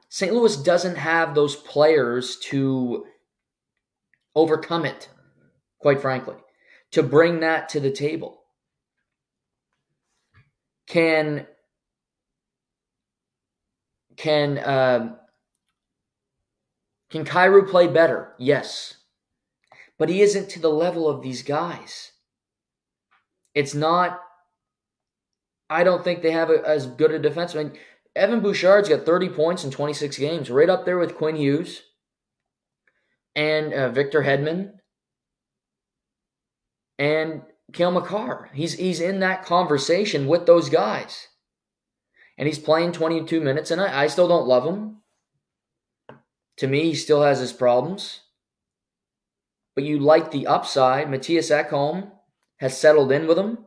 St. 0.10 0.34
Louis 0.34 0.56
doesn't 0.58 0.96
have 0.96 1.36
those 1.36 1.56
players 1.56 2.38
to 2.38 3.06
overcome 4.36 4.86
it, 4.86 5.10
quite 5.80 6.02
frankly, 6.02 6.36
to 6.92 7.04
bring 7.04 7.42
that 7.42 7.70
to 7.70 7.80
the 7.80 7.92
table. 7.92 8.42
Can 10.88 11.48
can 14.18 14.58
uh, 14.58 15.16
can 17.10 17.26
Kyrou 17.26 17.70
play 17.70 17.88
better? 17.88 18.34
Yes, 18.38 18.96
but 19.98 20.10
he 20.10 20.22
isn't 20.22 20.50
to 20.50 20.60
the 20.60 20.70
level 20.70 21.08
of 21.08 21.22
these 21.22 21.44
guys. 21.44 22.12
It's 23.54 23.74
not. 23.74 24.22
I 25.70 25.84
don't 25.84 26.04
think 26.04 26.22
they 26.22 26.32
have 26.32 26.50
a, 26.50 26.62
as 26.66 26.86
good 26.86 27.12
a 27.12 27.20
defenseman. 27.20 27.76
Evan 28.16 28.40
Bouchard's 28.40 28.88
got 28.88 29.06
30 29.06 29.30
points 29.30 29.64
in 29.64 29.72
26 29.72 30.18
games, 30.18 30.50
right 30.50 30.70
up 30.70 30.86
there 30.86 30.98
with 30.98 31.16
Quinn 31.16 31.36
Hughes 31.36 31.82
and 33.36 33.74
uh, 33.74 33.90
Victor 33.90 34.24
Hedman 34.24 34.74
and 36.98 37.42
Cale 37.74 37.92
Makar. 37.92 38.50
He's 38.54 38.74
he's 38.74 39.02
in 39.02 39.20
that 39.20 39.46
conversation 39.46 40.28
with 40.28 40.46
those 40.46 40.70
guys. 40.70 41.28
And 42.38 42.48
he's 42.48 42.60
playing 42.60 42.92
22 42.92 43.40
minutes, 43.40 43.72
and 43.72 43.80
I, 43.82 44.04
I 44.04 44.08
still 44.08 44.28
don't 44.28 44.48
love 44.48 44.66
him. 44.66 44.98
To 46.58 46.68
me, 46.68 46.84
he 46.84 46.96
still 46.96 47.24
has 47.24 47.40
his 47.40 47.54
problems. 47.54 48.22
But 49.76 49.84
you 49.84 50.00
like 50.00 50.32
the 50.32 50.48
upside. 50.48 51.08
Mattias 51.08 51.52
Ekholm 51.52 52.12
has 52.58 52.78
settled 52.78 53.12
in 53.12 53.28
with 53.28 53.38
him. 53.38 53.60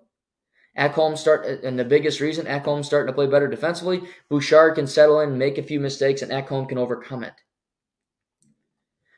Ekholm 0.78 1.18
start, 1.18 1.44
and 1.46 1.78
the 1.78 1.84
biggest 1.84 2.20
reason 2.20 2.46
Ekholm's 2.46 2.87
starting 2.87 3.08
to 3.08 3.12
play 3.12 3.26
better 3.26 3.48
defensively. 3.48 4.02
Bouchard 4.28 4.76
can 4.76 4.87
settle 4.87 5.20
in, 5.20 5.37
make 5.37 5.58
a 5.58 5.62
few 5.62 5.80
mistakes, 5.80 6.22
and 6.22 6.30
Ekholm 6.30 6.68
can 6.68 6.78
overcome 6.78 7.25
it. 7.25 7.34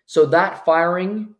So 0.06 0.26
that 0.26 0.64
firing, 0.64 1.34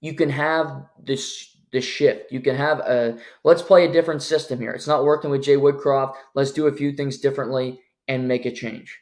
you 0.00 0.14
can 0.14 0.30
have 0.30 0.86
this 1.00 1.55
this 1.76 1.84
shift. 1.84 2.32
You 2.32 2.40
can 2.40 2.56
have 2.56 2.80
a 2.80 3.18
let's 3.44 3.60
play 3.60 3.84
a 3.84 3.92
different 3.92 4.22
system 4.22 4.58
here. 4.58 4.72
It's 4.72 4.86
not 4.86 5.04
working 5.04 5.30
with 5.30 5.42
Jay 5.42 5.56
Woodcroft. 5.56 6.14
Let's 6.34 6.52
do 6.52 6.66
a 6.66 6.72
few 6.72 6.92
things 6.92 7.18
differently 7.18 7.80
and 8.08 8.26
make 8.26 8.46
a 8.46 8.50
change. 8.50 8.98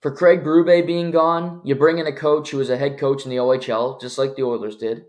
For 0.00 0.10
Craig 0.10 0.42
Berube 0.42 0.86
being 0.86 1.10
gone, 1.10 1.60
you 1.62 1.74
bring 1.74 1.98
in 1.98 2.06
a 2.06 2.12
coach 2.12 2.50
who 2.50 2.58
was 2.58 2.70
a 2.70 2.78
head 2.78 2.98
coach 2.98 3.24
in 3.24 3.30
the 3.30 3.36
OHL, 3.36 4.00
just 4.00 4.16
like 4.16 4.34
the 4.34 4.44
Oilers 4.44 4.76
did. 4.76 5.04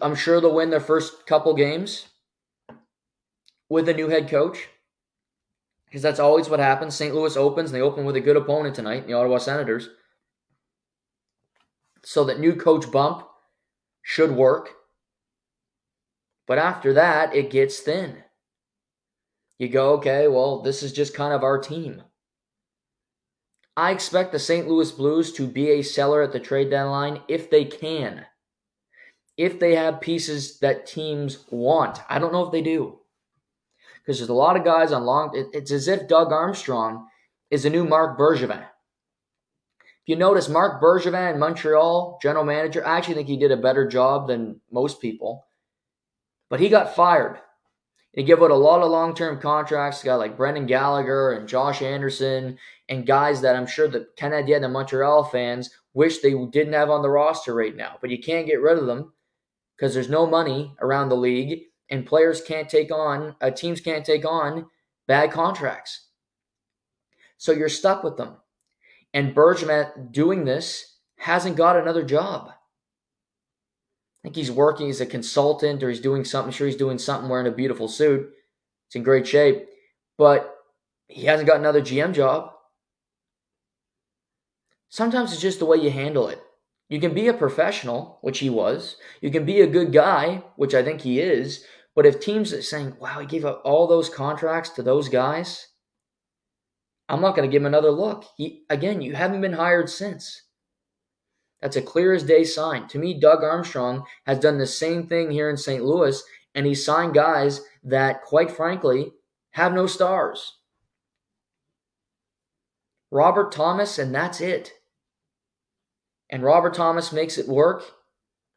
I'm 0.00 0.14
sure 0.14 0.40
they'll 0.40 0.54
win 0.54 0.70
their 0.70 0.80
first 0.80 1.26
couple 1.26 1.54
games 1.54 2.06
with 3.68 3.88
a 3.88 3.94
new 3.94 4.08
head 4.08 4.30
coach. 4.30 4.68
Because 5.86 6.02
that's 6.02 6.20
always 6.20 6.48
what 6.48 6.60
happens. 6.60 6.94
St. 6.94 7.14
Louis 7.14 7.36
opens, 7.36 7.70
and 7.70 7.76
they 7.76 7.82
open 7.82 8.04
with 8.04 8.16
a 8.16 8.20
good 8.20 8.36
opponent 8.36 8.74
tonight, 8.74 9.06
the 9.06 9.14
Ottawa 9.14 9.38
Senators. 9.38 9.88
So 12.02 12.24
that 12.24 12.40
new 12.40 12.54
coach 12.54 12.90
bump 12.90 13.26
should 14.08 14.30
work. 14.30 14.70
But 16.46 16.58
after 16.58 16.92
that, 16.92 17.34
it 17.34 17.50
gets 17.50 17.80
thin. 17.80 18.22
You 19.58 19.68
go, 19.68 19.94
okay, 19.94 20.28
well, 20.28 20.62
this 20.62 20.84
is 20.84 20.92
just 20.92 21.12
kind 21.12 21.34
of 21.34 21.42
our 21.42 21.58
team. 21.58 22.04
I 23.76 23.90
expect 23.90 24.30
the 24.30 24.38
St. 24.38 24.68
Louis 24.68 24.92
Blues 24.92 25.32
to 25.32 25.48
be 25.48 25.70
a 25.70 25.82
seller 25.82 26.22
at 26.22 26.32
the 26.32 26.38
trade 26.38 26.70
deadline 26.70 27.22
if 27.26 27.50
they 27.50 27.64
can. 27.64 28.26
If 29.36 29.58
they 29.58 29.74
have 29.74 30.00
pieces 30.00 30.60
that 30.60 30.86
teams 30.86 31.44
want. 31.50 31.98
I 32.08 32.20
don't 32.20 32.32
know 32.32 32.46
if 32.46 32.52
they 32.52 32.62
do. 32.62 33.00
Because 33.98 34.18
there's 34.18 34.30
a 34.30 34.34
lot 34.34 34.56
of 34.56 34.64
guys 34.64 34.92
on 34.92 35.02
long. 35.02 35.48
It's 35.52 35.72
as 35.72 35.88
if 35.88 36.06
Doug 36.06 36.30
Armstrong 36.30 37.08
is 37.50 37.64
a 37.64 37.70
new 37.70 37.84
Marc 37.84 38.16
Bergevin. 38.16 38.64
If 40.06 40.10
you 40.10 40.16
notice, 40.16 40.48
Marc 40.48 40.80
Bergevin 40.80 41.34
in 41.34 41.40
Montreal, 41.40 42.20
general 42.22 42.44
manager, 42.44 42.86
I 42.86 42.96
actually 42.96 43.14
think 43.14 43.26
he 43.26 43.36
did 43.36 43.50
a 43.50 43.56
better 43.56 43.88
job 43.88 44.28
than 44.28 44.60
most 44.70 45.00
people. 45.00 45.48
But 46.48 46.60
he 46.60 46.68
got 46.68 46.94
fired. 46.94 47.40
He 48.12 48.22
gave 48.22 48.40
out 48.40 48.52
a 48.52 48.54
lot 48.54 48.82
of 48.82 48.90
long 48.92 49.16
term 49.16 49.40
contracts 49.40 50.04
guys 50.04 50.18
like 50.20 50.36
Brendan 50.36 50.66
Gallagher 50.66 51.32
and 51.32 51.48
Josh 51.48 51.82
Anderson 51.82 52.56
and 52.88 53.04
guys 53.04 53.40
that 53.40 53.56
I'm 53.56 53.66
sure 53.66 53.88
the 53.88 54.06
Canadiens 54.16 54.62
and 54.62 54.72
Montreal 54.72 55.24
fans 55.24 55.70
wish 55.92 56.20
they 56.20 56.34
didn't 56.52 56.74
have 56.74 56.88
on 56.88 57.02
the 57.02 57.10
roster 57.10 57.52
right 57.52 57.74
now. 57.74 57.96
But 58.00 58.10
you 58.10 58.20
can't 58.20 58.46
get 58.46 58.62
rid 58.62 58.78
of 58.78 58.86
them 58.86 59.12
because 59.76 59.92
there's 59.92 60.08
no 60.08 60.24
money 60.24 60.72
around 60.80 61.08
the 61.08 61.16
league 61.16 61.62
and 61.90 62.06
players 62.06 62.40
can't 62.40 62.68
take 62.68 62.92
on, 62.92 63.34
uh, 63.40 63.50
teams 63.50 63.80
can't 63.80 64.06
take 64.06 64.24
on 64.24 64.66
bad 65.08 65.32
contracts. 65.32 66.10
So 67.38 67.50
you're 67.50 67.68
stuck 67.68 68.04
with 68.04 68.16
them. 68.16 68.36
And 69.16 69.34
Bergman, 69.34 70.10
doing 70.10 70.44
this 70.44 70.98
hasn't 71.16 71.56
got 71.56 71.78
another 71.78 72.02
job. 72.02 72.48
I 72.50 72.52
think 74.22 74.36
he's 74.36 74.50
working 74.50 74.90
as 74.90 75.00
a 75.00 75.06
consultant 75.06 75.82
or 75.82 75.88
he's 75.88 76.02
doing 76.02 76.22
something. 76.22 76.48
I'm 76.48 76.52
sure 76.52 76.66
he's 76.66 76.76
doing 76.76 76.98
something 76.98 77.30
wearing 77.30 77.46
a 77.46 77.50
beautiful 77.50 77.88
suit. 77.88 78.30
It's 78.86 78.94
in 78.94 79.02
great 79.02 79.26
shape. 79.26 79.68
But 80.18 80.54
he 81.08 81.24
hasn't 81.24 81.46
got 81.46 81.56
another 81.56 81.80
GM 81.80 82.12
job. 82.12 82.50
Sometimes 84.90 85.32
it's 85.32 85.40
just 85.40 85.60
the 85.60 85.64
way 85.64 85.78
you 85.78 85.90
handle 85.90 86.28
it. 86.28 86.42
You 86.90 87.00
can 87.00 87.14
be 87.14 87.26
a 87.28 87.32
professional, 87.32 88.18
which 88.20 88.40
he 88.40 88.50
was. 88.50 88.96
You 89.22 89.30
can 89.30 89.46
be 89.46 89.62
a 89.62 89.66
good 89.66 89.94
guy, 89.94 90.42
which 90.56 90.74
I 90.74 90.82
think 90.82 91.00
he 91.00 91.20
is. 91.20 91.64
But 91.94 92.04
if 92.04 92.20
teams 92.20 92.52
are 92.52 92.60
saying, 92.60 92.98
wow, 93.00 93.20
he 93.20 93.26
gave 93.26 93.46
up 93.46 93.62
all 93.64 93.86
those 93.86 94.10
contracts 94.10 94.68
to 94.70 94.82
those 94.82 95.08
guys, 95.08 95.68
I'm 97.08 97.20
not 97.20 97.36
going 97.36 97.48
to 97.48 97.52
give 97.52 97.62
him 97.62 97.66
another 97.66 97.90
look. 97.90 98.24
He, 98.36 98.64
again, 98.68 99.00
you 99.00 99.14
haven't 99.14 99.40
been 99.40 99.52
hired 99.52 99.88
since. 99.88 100.42
That's 101.60 101.76
a 101.76 101.82
clear 101.82 102.12
as 102.12 102.24
day 102.24 102.44
sign. 102.44 102.88
To 102.88 102.98
me, 102.98 103.18
Doug 103.18 103.42
Armstrong 103.42 104.04
has 104.26 104.38
done 104.38 104.58
the 104.58 104.66
same 104.66 105.06
thing 105.06 105.30
here 105.30 105.48
in 105.48 105.56
St. 105.56 105.84
Louis, 105.84 106.22
and 106.54 106.66
he 106.66 106.74
signed 106.74 107.14
guys 107.14 107.62
that, 107.84 108.22
quite 108.22 108.50
frankly, 108.50 109.12
have 109.52 109.72
no 109.72 109.86
stars. 109.86 110.56
Robert 113.10 113.52
Thomas, 113.52 113.98
and 113.98 114.14
that's 114.14 114.40
it. 114.40 114.72
And 116.28 116.42
Robert 116.42 116.74
Thomas 116.74 117.12
makes 117.12 117.38
it 117.38 117.48
work. 117.48 117.84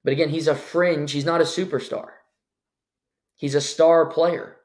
But 0.04 0.14
again, 0.14 0.30
he's 0.30 0.48
a 0.48 0.56
fringe. 0.56 1.12
He's 1.12 1.26
not 1.26 1.42
a 1.42 1.46
superstar. 1.46 2.08
He's 3.36 3.56
a 3.56 3.62
star 3.62 4.08
player 4.08 4.59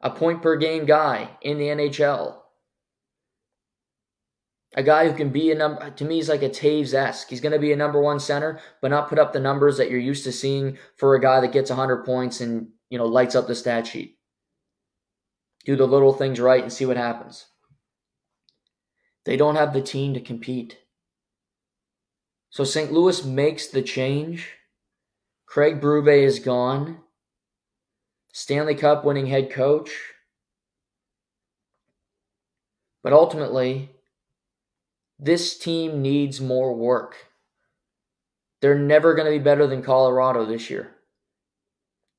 a 0.00 0.10
point 0.10 0.42
per 0.42 0.56
game 0.56 0.86
guy 0.86 1.30
in 1.42 1.58
the 1.58 1.66
NHL. 1.66 2.36
A 4.74 4.82
guy 4.82 5.08
who 5.08 5.16
can 5.16 5.30
be 5.30 5.50
a 5.50 5.54
number, 5.54 5.90
to 5.90 6.04
me, 6.04 6.16
he's 6.16 6.28
like 6.28 6.42
a 6.42 6.50
Toews 6.50 6.92
esque. 6.92 7.30
He's 7.30 7.40
going 7.40 7.52
to 7.52 7.58
be 7.58 7.72
a 7.72 7.76
number 7.76 8.00
one 8.00 8.20
center, 8.20 8.60
but 8.82 8.90
not 8.90 9.08
put 9.08 9.18
up 9.18 9.32
the 9.32 9.40
numbers 9.40 9.78
that 9.78 9.90
you're 9.90 9.98
used 9.98 10.24
to 10.24 10.32
seeing 10.32 10.76
for 10.96 11.14
a 11.14 11.20
guy 11.20 11.40
that 11.40 11.52
gets 11.52 11.70
100 11.70 12.04
points 12.04 12.40
and, 12.40 12.68
you 12.90 12.98
know, 12.98 13.06
lights 13.06 13.34
up 13.34 13.46
the 13.46 13.54
stat 13.54 13.86
sheet. 13.86 14.18
Do 15.64 15.74
the 15.74 15.86
little 15.86 16.12
things 16.12 16.38
right 16.38 16.62
and 16.62 16.72
see 16.72 16.84
what 16.84 16.96
happens. 16.96 17.46
They 19.24 19.36
don't 19.36 19.56
have 19.56 19.72
the 19.72 19.82
team 19.82 20.14
to 20.14 20.20
compete. 20.20 20.78
So 22.50 22.64
St. 22.64 22.92
Louis 22.92 23.24
makes 23.24 23.66
the 23.66 23.82
change. 23.82 24.50
Craig 25.46 25.80
Berube 25.80 26.22
is 26.22 26.38
gone. 26.38 27.00
Stanley 28.38 28.76
Cup 28.76 29.04
winning 29.04 29.26
head 29.26 29.50
coach. 29.50 29.90
But 33.02 33.12
ultimately, 33.12 33.90
this 35.18 35.58
team 35.58 36.02
needs 36.02 36.40
more 36.40 36.72
work. 36.72 37.16
They're 38.60 38.78
never 38.78 39.14
going 39.14 39.26
to 39.26 39.36
be 39.36 39.42
better 39.42 39.66
than 39.66 39.82
Colorado 39.82 40.46
this 40.46 40.70
year. 40.70 40.94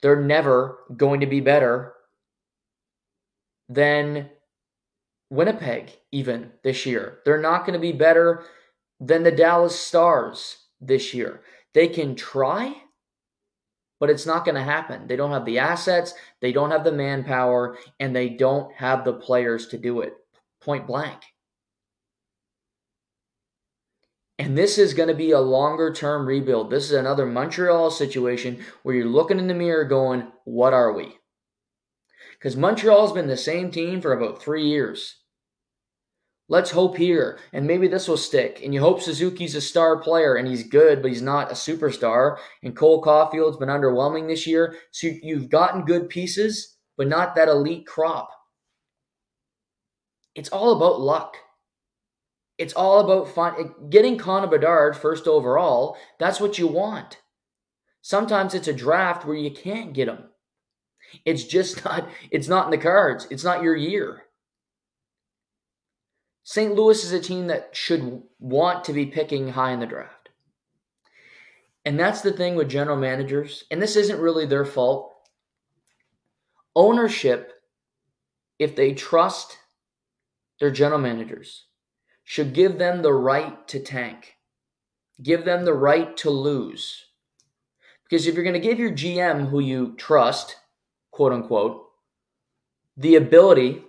They're 0.02 0.22
never 0.22 0.80
going 0.96 1.22
to 1.22 1.26
be 1.26 1.40
better 1.40 1.94
than 3.70 4.30
Winnipeg, 5.30 5.92
even 6.12 6.52
this 6.66 6.86
year. 6.86 7.20
They're 7.24 7.42
not 7.42 7.66
going 7.66 7.74
to 7.74 7.80
be 7.80 7.94
better 7.94 8.44
than 9.00 9.24
the 9.24 9.32
Dallas 9.32 9.80
Stars 9.80 10.58
this 10.82 11.14
year. 11.14 11.40
They 11.74 11.88
can 11.88 12.14
try, 12.16 12.76
but 14.00 14.10
it's 14.10 14.26
not 14.26 14.46
going 14.46 14.56
to 14.56 14.64
happen. 14.64 15.08
They 15.08 15.16
don't 15.16 15.32
have 15.32 15.46
the 15.46 15.60
assets, 15.60 16.14
they 16.42 16.52
don't 16.52 16.72
have 16.72 16.84
the 16.84 16.92
manpower, 16.92 17.78
and 18.00 18.16
they 18.16 18.30
don't 18.30 18.74
have 18.76 19.04
the 19.04 19.14
players 19.14 19.68
to 19.68 19.78
do 19.78 20.02
it. 20.02 20.14
Point 20.62 20.88
blank. 20.88 21.20
And 24.38 24.58
this 24.58 24.78
is 24.78 24.94
going 24.94 25.10
to 25.10 25.16
be 25.16 25.32
a 25.32 25.40
longer 25.40 25.94
term 25.94 26.26
rebuild. 26.26 26.70
This 26.70 26.86
is 26.86 26.94
another 26.94 27.26
Montreal 27.26 27.92
situation 27.92 28.64
where 28.84 28.96
you're 28.96 29.06
looking 29.06 29.38
in 29.38 29.48
the 29.48 29.54
mirror 29.54 29.84
going, 29.84 30.32
what 30.46 30.74
are 30.74 30.94
we? 30.94 31.18
Because 32.34 32.56
Montreal's 32.56 33.12
been 33.12 33.28
the 33.28 33.36
same 33.36 33.70
team 33.70 34.00
for 34.00 34.14
about 34.14 34.42
three 34.42 34.66
years. 34.66 35.18
Let's 36.52 36.72
hope 36.72 36.98
here, 36.98 37.38
and 37.54 37.68
maybe 37.68 37.88
this 37.88 38.08
will 38.08 38.18
stick. 38.18 38.62
And 38.64 38.74
you 38.74 38.80
hope 38.80 39.04
Suzuki's 39.04 39.54
a 39.54 39.62
star 39.62 39.98
player, 39.98 40.34
and 40.34 40.48
he's 40.48 40.64
good, 40.64 41.04
but 41.04 41.12
he's 41.12 41.22
not 41.22 41.52
a 41.52 41.54
superstar. 41.54 42.38
And 42.64 42.76
Cole 42.76 43.04
Caufield's 43.04 43.58
been 43.58 43.70
underwhelming 43.70 44.28
this 44.28 44.48
year. 44.48 44.76
So 44.90 45.10
you've 45.22 45.50
gotten 45.50 45.86
good 45.86 46.10
pieces, 46.10 46.76
but 46.98 47.08
not 47.08 47.36
that 47.36 47.50
elite 47.50 47.86
crop. 47.86 48.32
It's 50.34 50.50
all 50.50 50.76
about 50.76 51.00
luck. 51.00 51.38
It's 52.58 52.74
all 52.74 53.00
about 53.00 53.30
fun. 53.34 53.76
Getting 53.92 54.18
Connor 54.18 54.48
Bedard 54.48 54.98
first 54.98 55.28
overall, 55.28 55.98
that's 56.18 56.42
what 56.42 56.58
you 56.58 56.66
want. 56.66 57.20
Sometimes 58.02 58.56
it's 58.56 58.68
a 58.68 58.74
draft 58.74 59.24
where 59.24 59.38
you 59.38 59.52
can't 59.52 59.94
get 59.94 60.08
him. 60.08 60.24
It's 61.26 61.44
just 61.44 61.86
not, 61.86 62.10
it's 62.32 62.48
not 62.48 62.66
in 62.66 62.72
the 62.72 62.80
cards. 62.80 63.28
It's 63.30 63.44
not 63.44 63.62
your 63.62 63.76
year. 63.76 64.24
St. 66.44 66.74
Louis 66.74 67.04
is 67.04 67.12
a 67.12 67.20
team 67.20 67.48
that 67.48 67.76
should 67.76 68.24
want 68.40 68.84
to 68.86 68.94
be 68.94 69.06
picking 69.06 69.50
high 69.50 69.72
in 69.72 69.80
the 69.80 69.86
draft. 69.86 70.30
And 71.86 72.00
that's 72.00 72.22
the 72.22 72.34
thing 72.34 72.56
with 72.56 72.70
general 72.70 72.98
managers, 72.98 73.64
and 73.72 73.82
this 73.82 73.96
isn't 73.96 74.20
really 74.20 74.46
their 74.46 74.66
fault. 74.66 75.14
Ownership, 76.76 77.54
if 78.58 78.76
they 78.76 78.94
trust 78.94 79.58
their 80.60 80.72
general 80.72 81.00
managers, 81.00 81.66
should 82.24 82.54
give 82.54 82.78
them 82.78 83.02
the 83.02 83.14
right 83.14 83.68
to 83.70 83.80
tank, 83.80 84.36
give 85.24 85.46
them 85.46 85.66
the 85.66 85.74
right 85.74 86.16
to 86.18 86.30
lose. 86.30 87.06
Because 88.04 88.28
if 88.28 88.36
you're 88.36 88.44
going 88.44 88.54
to 88.54 88.60
give 88.60 88.80
your 88.80 88.92
GM, 88.92 89.50
who 89.50 89.60
you 89.60 89.96
trust, 89.98 90.58
quote 91.12 91.32
unquote, 91.32 91.86
the 92.98 93.16
ability 93.16 93.84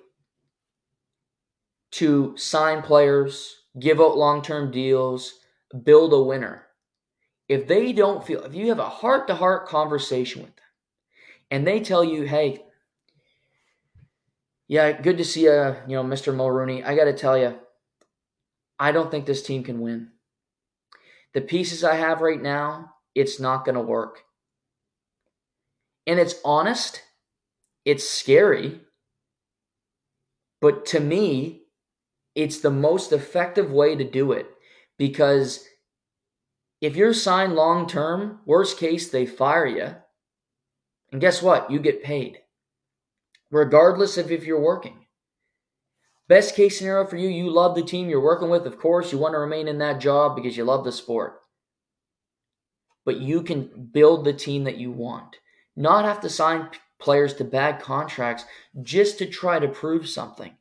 to 1.92 2.35
sign 2.37 2.82
players, 2.82 3.56
give 3.78 4.00
out 4.00 4.16
long 4.16 4.42
term 4.42 4.70
deals, 4.70 5.35
build 5.85 6.12
a 6.12 6.23
winner. 6.23 6.66
If 7.49 7.66
they 7.66 7.92
don't 7.92 8.25
feel, 8.25 8.44
if 8.44 8.54
you 8.54 8.68
have 8.68 8.78
a 8.78 8.88
heart 8.88 9.26
to 9.26 9.35
heart 9.35 9.66
conversation 9.66 10.42
with 10.42 10.54
them 10.54 10.64
and 11.50 11.66
they 11.66 11.80
tell 11.80 12.04
you, 12.04 12.23
hey, 12.23 12.64
yeah, 14.68 14.92
good 14.92 15.18
to 15.18 15.24
see 15.24 15.44
you, 15.44 15.76
you 15.88 15.96
know, 15.96 16.05
Mr. 16.05 16.33
Mulrooney. 16.35 16.85
I 16.85 16.94
got 16.94 17.07
to 17.07 17.12
tell 17.12 17.37
you, 17.37 17.59
I 18.79 18.92
don't 18.92 19.11
think 19.11 19.26
this 19.26 19.42
team 19.42 19.64
can 19.64 19.81
win. 19.81 20.11
The 21.35 21.40
pieces 21.40 21.83
I 21.83 21.96
have 21.96 22.20
right 22.20 22.40
now, 22.40 22.94
it's 23.14 23.40
not 23.40 23.64
going 23.64 23.74
to 23.74 23.81
work. 23.81 24.20
And 26.07 26.20
it's 26.20 26.37
honest, 26.44 27.03
it's 27.85 28.09
scary, 28.09 28.81
but 30.61 30.87
to 30.87 31.00
me, 31.00 31.60
it's 32.42 32.61
the 32.61 32.70
most 32.70 33.12
effective 33.12 33.70
way 33.70 33.94
to 33.94 34.05
do 34.05 34.33
it 34.33 34.46
because 34.96 35.64
if 36.81 36.96
you're 36.96 37.12
signed 37.12 37.55
long 37.55 37.87
term, 37.87 38.40
worst 38.46 38.79
case, 38.79 39.11
they 39.11 39.26
fire 39.26 39.66
you. 39.66 39.94
And 41.12 41.20
guess 41.20 41.42
what? 41.42 41.70
You 41.70 41.79
get 41.79 42.03
paid, 42.03 42.38
regardless 43.50 44.16
of 44.16 44.31
if 44.31 44.44
you're 44.44 44.61
working. 44.61 45.07
Best 46.29 46.55
case 46.55 46.79
scenario 46.79 47.07
for 47.07 47.16
you, 47.16 47.29
you 47.29 47.50
love 47.50 47.74
the 47.74 47.83
team 47.83 48.09
you're 48.09 48.20
working 48.20 48.48
with. 48.48 48.64
Of 48.64 48.79
course, 48.79 49.12
you 49.12 49.18
want 49.18 49.35
to 49.35 49.38
remain 49.38 49.66
in 49.66 49.79
that 49.79 50.00
job 50.00 50.37
because 50.37 50.57
you 50.57 50.64
love 50.64 50.85
the 50.85 50.92
sport. 50.92 51.40
But 53.05 53.20
you 53.20 53.42
can 53.42 53.90
build 53.92 54.24
the 54.24 54.33
team 54.33 54.64
that 54.64 54.76
you 54.76 54.92
want, 54.92 55.37
not 55.74 56.05
have 56.05 56.20
to 56.20 56.29
sign 56.29 56.70
players 57.00 57.35
to 57.35 57.44
bad 57.44 57.81
contracts 57.81 58.44
just 58.81 59.18
to 59.18 59.26
try 59.26 59.59
to 59.59 59.66
prove 59.66 60.09
something 60.09 60.53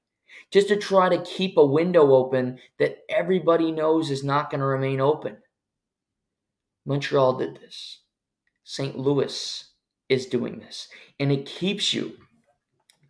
just 0.51 0.67
to 0.69 0.75
try 0.75 1.09
to 1.09 1.23
keep 1.23 1.57
a 1.57 1.65
window 1.65 2.13
open 2.13 2.59
that 2.79 2.99
everybody 3.09 3.71
knows 3.71 4.09
is 4.09 4.23
not 4.23 4.49
going 4.49 4.59
to 4.59 4.65
remain 4.65 4.99
open. 4.99 5.37
Montreal 6.85 7.37
did 7.37 7.55
this. 7.55 8.01
St. 8.63 8.97
Louis 8.97 9.65
is 10.09 10.25
doing 10.25 10.59
this. 10.59 10.87
And 11.19 11.31
it 11.31 11.45
keeps 11.45 11.93
you 11.93 12.13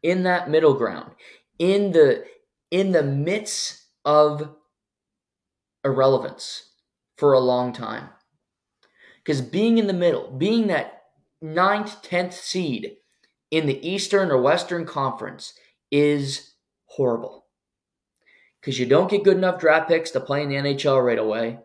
in 0.03 0.23
that 0.23 0.49
middle 0.49 0.73
ground, 0.73 1.11
in 1.57 1.91
the 1.91 2.25
in 2.71 2.91
the 2.91 3.03
midst 3.03 3.83
of 4.05 4.55
irrelevance 5.83 6.69
for 7.17 7.33
a 7.33 7.39
long 7.39 7.73
time. 7.73 8.09
Because 9.17 9.41
being 9.41 9.77
in 9.77 9.87
the 9.87 9.93
middle, 9.93 10.31
being 10.31 10.67
that 10.67 11.03
ninth, 11.41 12.01
tenth 12.01 12.33
seed 12.33 12.97
in 13.51 13.65
the 13.65 13.87
Eastern 13.87 14.31
or 14.31 14.41
Western 14.41 14.85
Conference 14.85 15.53
is 15.91 16.48
horrible. 16.89 17.45
Because 18.59 18.77
you 18.77 18.85
don't 18.85 19.09
get 19.09 19.23
good 19.23 19.37
enough 19.37 19.59
draft 19.59 19.87
picks 19.87 20.11
to 20.11 20.19
play 20.19 20.43
in 20.43 20.49
the 20.49 20.55
NHL 20.55 21.03
right 21.03 21.17
away, 21.17 21.59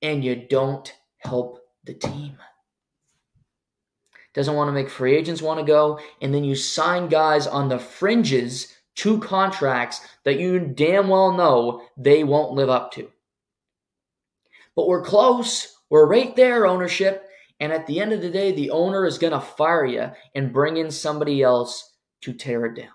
and 0.00 0.24
you 0.24 0.34
don't 0.48 0.92
help 1.18 1.60
the 1.84 1.94
team. 1.94 2.38
Doesn't 4.34 4.54
want 4.54 4.68
to 4.68 4.72
make 4.72 4.88
free 4.88 5.14
agents 5.14 5.42
want 5.42 5.60
to 5.60 5.66
go, 5.66 6.00
and 6.22 6.32
then 6.32 6.44
you 6.44 6.54
sign 6.54 7.08
guys 7.08 7.46
on 7.46 7.68
the 7.68 7.78
fringes 7.78 8.74
to 8.94 9.18
contracts 9.18 10.00
that 10.24 10.38
you 10.38 10.58
damn 10.58 11.08
well 11.08 11.32
know 11.32 11.82
they 11.96 12.24
won't 12.24 12.52
live 12.52 12.70
up 12.70 12.92
to. 12.92 13.10
But 14.74 14.88
we're 14.88 15.04
close. 15.04 15.76
We're 15.90 16.06
right 16.06 16.34
there, 16.34 16.66
ownership. 16.66 17.28
And 17.60 17.72
at 17.72 17.86
the 17.86 18.00
end 18.00 18.12
of 18.12 18.22
the 18.22 18.30
day, 18.30 18.52
the 18.52 18.70
owner 18.70 19.06
is 19.06 19.18
going 19.18 19.34
to 19.34 19.40
fire 19.40 19.84
you 19.84 20.10
and 20.34 20.52
bring 20.52 20.78
in 20.78 20.90
somebody 20.90 21.42
else 21.42 21.92
to 22.22 22.32
tear 22.32 22.64
it 22.66 22.74
down. 22.74 22.88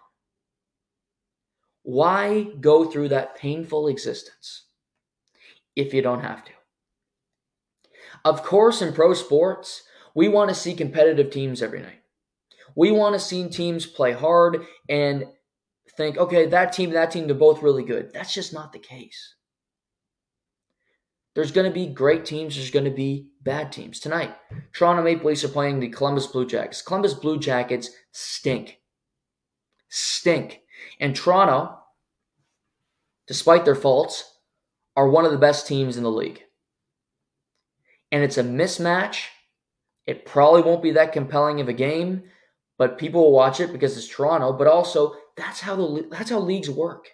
Why 1.88 2.43
go 2.60 2.84
through 2.84 3.08
that 3.10 3.38
painful 3.38 3.88
existence 3.88 4.65
if 5.73 5.93
you 5.93 6.02
don't 6.02 6.19
have 6.19 6.43
to? 6.43 6.52
Of 8.26 8.43
course, 8.43 8.82
in 8.82 8.91
pro 8.91 9.13
sports, 9.13 9.84
we 10.13 10.28
want 10.28 10.50
to 10.50 10.54
see 10.56 10.73
competitive 10.73 11.32
teams 11.32 11.62
every 11.62 11.80
night. 11.80 12.02
We 12.76 12.91
want 12.91 13.13
to 13.15 13.21
see 13.21 13.47
teams 13.47 13.86
play 13.86 14.12
hard 14.12 14.65
and 14.89 15.28
think, 15.95 16.17
okay, 16.17 16.47
that 16.47 16.73
team, 16.73 16.89
that 16.89 17.10
team, 17.10 17.26
they're 17.26 17.38
both 17.38 17.63
really 17.63 17.84
good. 17.84 18.12
That's 18.13 18.34
just 18.34 18.52
not 18.52 18.73
the 18.73 18.80
case. 18.80 19.36
There's 21.36 21.54
going 21.54 21.71
to 21.71 21.73
be 21.73 21.88
great 21.88 22.26
teams, 22.26 22.58
there's 22.58 22.69
going 22.69 22.84
to 22.84 22.91
be 22.91 23.30
bad 23.43 23.71
teams. 23.71 24.02
Tonight, 24.02 24.36
Toronto 24.73 25.04
Maple 25.04 25.30
Leafs 25.30 25.45
are 25.45 25.47
playing 25.47 25.80
the 25.80 25.88
Columbus 25.88 26.28
Blue 26.28 26.45
Jackets. 26.45 26.82
Columbus 26.82 27.13
Blue 27.13 27.39
Jackets 27.39 27.91
stink. 28.12 28.82
Stink. 29.88 30.63
And 31.00 31.16
Toronto, 31.16 31.78
despite 33.28 33.66
their 33.66 33.76
faults, 33.76 34.38
are 34.96 35.10
one 35.10 35.26
of 35.26 35.32
the 35.32 35.38
best 35.38 35.68
teams 35.68 35.98
in 35.98 36.04
the 36.04 36.12
league. 36.12 36.44
And 38.12 38.24
it's 38.24 38.38
a 38.38 38.44
mismatch. 38.44 39.26
It 40.06 40.26
probably 40.26 40.62
won't 40.62 40.82
be 40.82 40.92
that 40.92 41.12
compelling 41.12 41.60
of 41.60 41.68
a 41.68 41.74
game, 41.74 42.24
but 42.78 42.98
people 42.98 43.22
will 43.22 43.32
watch 43.32 43.60
it 43.60 43.72
because 43.72 43.98
it's 43.98 44.08
Toronto, 44.08 44.54
but 44.54 44.68
also 44.68 45.16
that's 45.36 45.60
how 45.60 45.76
the 45.76 46.08
that's 46.10 46.30
how 46.30 46.40
leagues 46.40 46.70
work. 46.70 47.10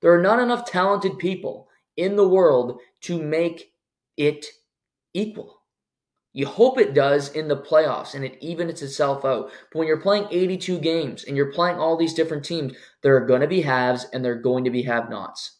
There 0.00 0.12
are 0.12 0.22
not 0.22 0.38
enough 0.38 0.70
talented 0.70 1.18
people 1.18 1.68
in 1.96 2.16
the 2.16 2.28
world 2.28 2.80
to 3.02 3.20
make 3.20 3.72
it 4.16 4.46
equal. 5.12 5.60
You 6.34 6.46
hope 6.46 6.78
it 6.78 6.94
does 6.94 7.30
in 7.30 7.46
the 7.46 7.56
playoffs 7.56 8.14
and 8.14 8.24
it 8.24 8.36
evens 8.42 8.82
itself 8.82 9.24
out. 9.24 9.52
But 9.72 9.78
when 9.78 9.88
you're 9.88 10.00
playing 10.00 10.26
82 10.32 10.80
games 10.80 11.24
and 11.24 11.36
you're 11.36 11.52
playing 11.52 11.78
all 11.78 11.96
these 11.96 12.12
different 12.12 12.44
teams, 12.44 12.74
there 13.02 13.16
are 13.16 13.24
going 13.24 13.40
to 13.40 13.46
be 13.46 13.62
haves 13.62 14.06
and 14.12 14.24
there 14.24 14.32
are 14.32 14.42
going 14.42 14.64
to 14.64 14.70
be 14.70 14.82
have 14.82 15.08
nots. 15.08 15.58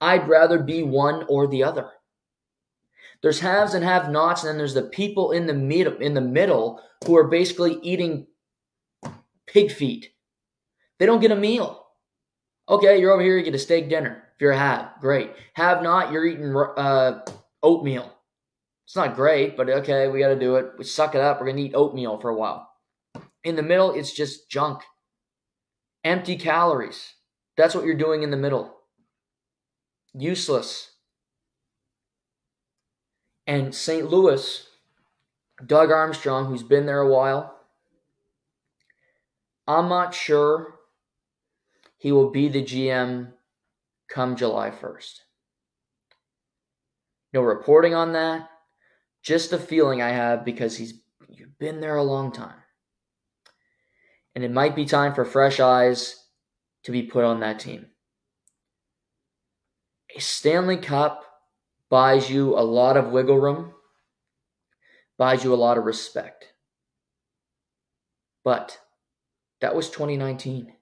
I'd 0.00 0.28
rather 0.28 0.60
be 0.60 0.84
one 0.84 1.26
or 1.28 1.48
the 1.48 1.64
other. 1.64 1.90
There's 3.20 3.40
haves 3.40 3.74
and 3.74 3.84
have 3.84 4.10
nots, 4.10 4.44
and 4.44 4.50
then 4.50 4.58
there's 4.58 4.74
the 4.74 4.82
people 4.82 5.32
in 5.32 5.46
the 5.46 5.54
middle 5.54 5.96
in 5.96 6.14
the 6.14 6.20
middle 6.20 6.80
who 7.04 7.16
are 7.16 7.26
basically 7.26 7.80
eating 7.82 8.28
pig 9.48 9.72
feet. 9.72 10.12
They 10.98 11.06
don't 11.06 11.20
get 11.20 11.32
a 11.32 11.36
meal. 11.36 11.86
Okay, 12.68 13.00
you're 13.00 13.12
over 13.12 13.22
here, 13.22 13.38
you 13.38 13.44
get 13.44 13.54
a 13.54 13.58
steak 13.58 13.88
dinner. 13.88 14.22
If 14.36 14.40
you're 14.40 14.52
a 14.52 14.58
have, 14.58 14.92
great. 15.00 15.32
Have 15.54 15.82
not, 15.82 16.12
you're 16.12 16.26
eating 16.26 16.54
uh, 16.54 17.24
oatmeal. 17.62 18.17
It's 18.88 18.96
not 18.96 19.16
great, 19.16 19.54
but 19.54 19.68
okay, 19.68 20.08
we 20.08 20.20
got 20.20 20.28
to 20.28 20.38
do 20.38 20.56
it. 20.56 20.72
We 20.78 20.84
suck 20.84 21.14
it 21.14 21.20
up. 21.20 21.38
We're 21.38 21.48
gonna 21.48 21.60
eat 21.60 21.74
oatmeal 21.74 22.18
for 22.18 22.30
a 22.30 22.34
while. 22.34 22.70
In 23.44 23.54
the 23.54 23.62
middle, 23.62 23.92
it's 23.92 24.14
just 24.14 24.48
junk, 24.48 24.80
empty 26.04 26.36
calories. 26.38 27.12
That's 27.58 27.74
what 27.74 27.84
you're 27.84 27.94
doing 27.94 28.22
in 28.22 28.30
the 28.30 28.38
middle. 28.38 28.78
Useless. 30.14 30.92
And 33.46 33.74
St. 33.74 34.08
Louis, 34.08 34.66
Doug 35.66 35.90
Armstrong, 35.90 36.46
who's 36.46 36.62
been 36.62 36.86
there 36.86 37.02
a 37.02 37.14
while, 37.14 37.58
I'm 39.66 39.90
not 39.90 40.14
sure 40.14 40.76
he 41.98 42.10
will 42.10 42.30
be 42.30 42.48
the 42.48 42.64
GM 42.64 43.34
come 44.08 44.34
July 44.34 44.70
1st. 44.70 45.18
No 47.34 47.42
reporting 47.42 47.94
on 47.94 48.14
that. 48.14 48.48
Just 49.28 49.52
a 49.52 49.58
feeling 49.58 50.00
I 50.00 50.08
have 50.08 50.42
because 50.42 50.78
he's 50.78 50.94
you've 51.28 51.58
been 51.58 51.82
there 51.82 51.96
a 51.96 52.02
long 52.02 52.32
time. 52.32 52.62
And 54.34 54.42
it 54.42 54.50
might 54.50 54.74
be 54.74 54.86
time 54.86 55.12
for 55.12 55.26
fresh 55.26 55.60
eyes 55.60 56.16
to 56.84 56.92
be 56.92 57.02
put 57.02 57.24
on 57.24 57.40
that 57.40 57.60
team. 57.60 57.88
A 60.16 60.20
Stanley 60.22 60.78
Cup 60.78 61.26
buys 61.90 62.30
you 62.30 62.58
a 62.58 62.64
lot 62.64 62.96
of 62.96 63.10
wiggle 63.10 63.38
room, 63.38 63.74
buys 65.18 65.44
you 65.44 65.52
a 65.52 65.56
lot 65.56 65.76
of 65.76 65.84
respect. 65.84 66.54
But 68.44 68.78
that 69.60 69.74
was 69.74 69.90
2019. 69.90 70.72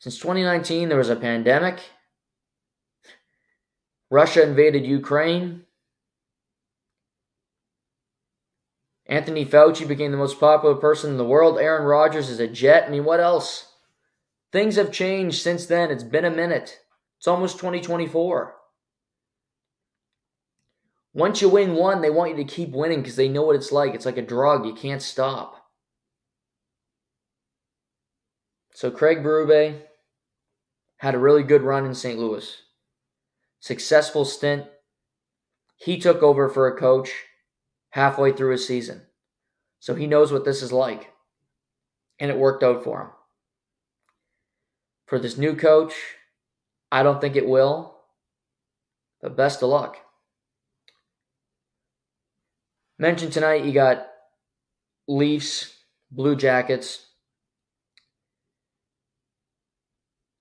Since 0.00 0.18
2019, 0.18 0.90
there 0.90 0.98
was 0.98 1.08
a 1.08 1.16
pandemic. 1.16 1.80
Russia 4.10 4.42
invaded 4.42 4.84
Ukraine. 4.84 5.64
Anthony 9.08 9.46
Fauci 9.46 9.88
became 9.88 10.10
the 10.10 10.18
most 10.18 10.38
popular 10.38 10.74
person 10.74 11.10
in 11.10 11.16
the 11.16 11.24
world. 11.24 11.58
Aaron 11.58 11.86
Rodgers 11.86 12.28
is 12.28 12.40
a 12.40 12.46
jet. 12.46 12.84
I 12.86 12.90
mean, 12.90 13.04
what 13.04 13.20
else? 13.20 13.72
Things 14.52 14.76
have 14.76 14.92
changed 14.92 15.42
since 15.42 15.64
then. 15.66 15.90
It's 15.90 16.04
been 16.04 16.26
a 16.26 16.30
minute. 16.30 16.80
It's 17.16 17.26
almost 17.26 17.56
2024. 17.56 18.54
Once 21.14 21.40
you 21.40 21.48
win 21.48 21.74
one, 21.74 22.02
they 22.02 22.10
want 22.10 22.30
you 22.30 22.36
to 22.36 22.44
keep 22.44 22.70
winning 22.70 23.00
because 23.00 23.16
they 23.16 23.28
know 23.28 23.42
what 23.42 23.56
it's 23.56 23.72
like. 23.72 23.94
It's 23.94 24.06
like 24.06 24.18
a 24.18 24.22
drug. 24.22 24.66
You 24.66 24.74
can't 24.74 25.02
stop. 25.02 25.54
So 28.74 28.90
Craig 28.90 29.24
Berube 29.24 29.82
had 30.98 31.14
a 31.14 31.18
really 31.18 31.42
good 31.42 31.62
run 31.62 31.86
in 31.86 31.94
St. 31.94 32.18
Louis. 32.18 32.62
Successful 33.58 34.24
stint. 34.24 34.66
He 35.76 35.98
took 35.98 36.22
over 36.22 36.48
for 36.48 36.68
a 36.68 36.78
coach 36.78 37.10
halfway 37.90 38.32
through 38.32 38.52
his 38.52 38.66
season. 38.66 39.02
So 39.80 39.94
he 39.94 40.06
knows 40.06 40.32
what 40.32 40.44
this 40.44 40.62
is 40.62 40.72
like. 40.72 41.12
And 42.18 42.30
it 42.30 42.38
worked 42.38 42.62
out 42.62 42.82
for 42.82 43.00
him. 43.00 43.08
For 45.06 45.18
this 45.18 45.38
new 45.38 45.54
coach, 45.54 45.94
I 46.90 47.02
don't 47.02 47.20
think 47.20 47.36
it 47.36 47.48
will. 47.48 47.96
But 49.20 49.36
best 49.36 49.62
of 49.62 49.68
luck. 49.70 49.98
Mentioned 52.98 53.32
tonight, 53.32 53.64
you 53.64 53.72
got 53.72 54.06
Leafs, 55.06 55.74
Blue 56.10 56.34
Jackets. 56.34 57.06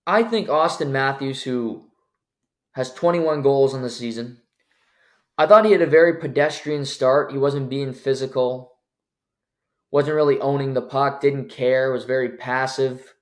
I 0.08 0.24
think 0.24 0.48
Auston 0.48 0.90
Matthews, 0.90 1.44
who 1.44 1.90
has 2.72 2.94
21 2.94 3.42
goals 3.42 3.74
in 3.74 3.82
the 3.82 3.90
season, 3.90 4.42
I 5.38 5.46
thought 5.46 5.66
he 5.66 5.72
had 5.72 5.82
a 5.82 5.88
very 5.88 6.20
pedestrian 6.20 6.86
start. 6.86 7.32
He 7.32 7.38
wasn't 7.38 7.70
being 7.70 7.94
physical, 7.94 8.74
wasn't 9.92 10.16
really 10.16 10.40
owning 10.40 10.74
the 10.74 10.82
puck, 10.82 11.22
didn't 11.22 11.50
care, 11.50 11.92
was 11.92 12.06
very 12.06 12.30
passive, 12.30 13.14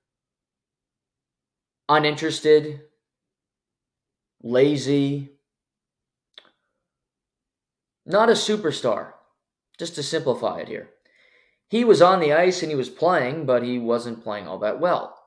uninterested, 1.88 2.80
lazy. 4.42 5.32
Not 8.06 8.30
a 8.30 8.32
superstar, 8.32 9.12
just 9.78 9.94
to 9.96 10.02
simplify 10.02 10.60
it 10.60 10.68
here. 10.68 10.90
He 11.68 11.84
was 11.84 12.00
on 12.00 12.20
the 12.20 12.32
ice 12.32 12.62
and 12.62 12.70
he 12.70 12.76
was 12.76 12.88
playing, 12.88 13.44
but 13.44 13.62
he 13.62 13.78
wasn't 13.78 14.22
playing 14.22 14.46
all 14.46 14.58
that 14.60 14.80
well. 14.80 15.18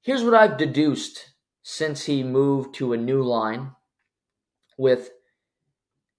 Here's 0.00 0.22
what 0.22 0.34
I've 0.34 0.56
deduced 0.56 1.32
since 1.62 2.04
he 2.04 2.22
moved 2.22 2.74
to 2.76 2.92
a 2.92 2.96
new 2.96 3.22
line 3.22 3.72
with 4.78 5.10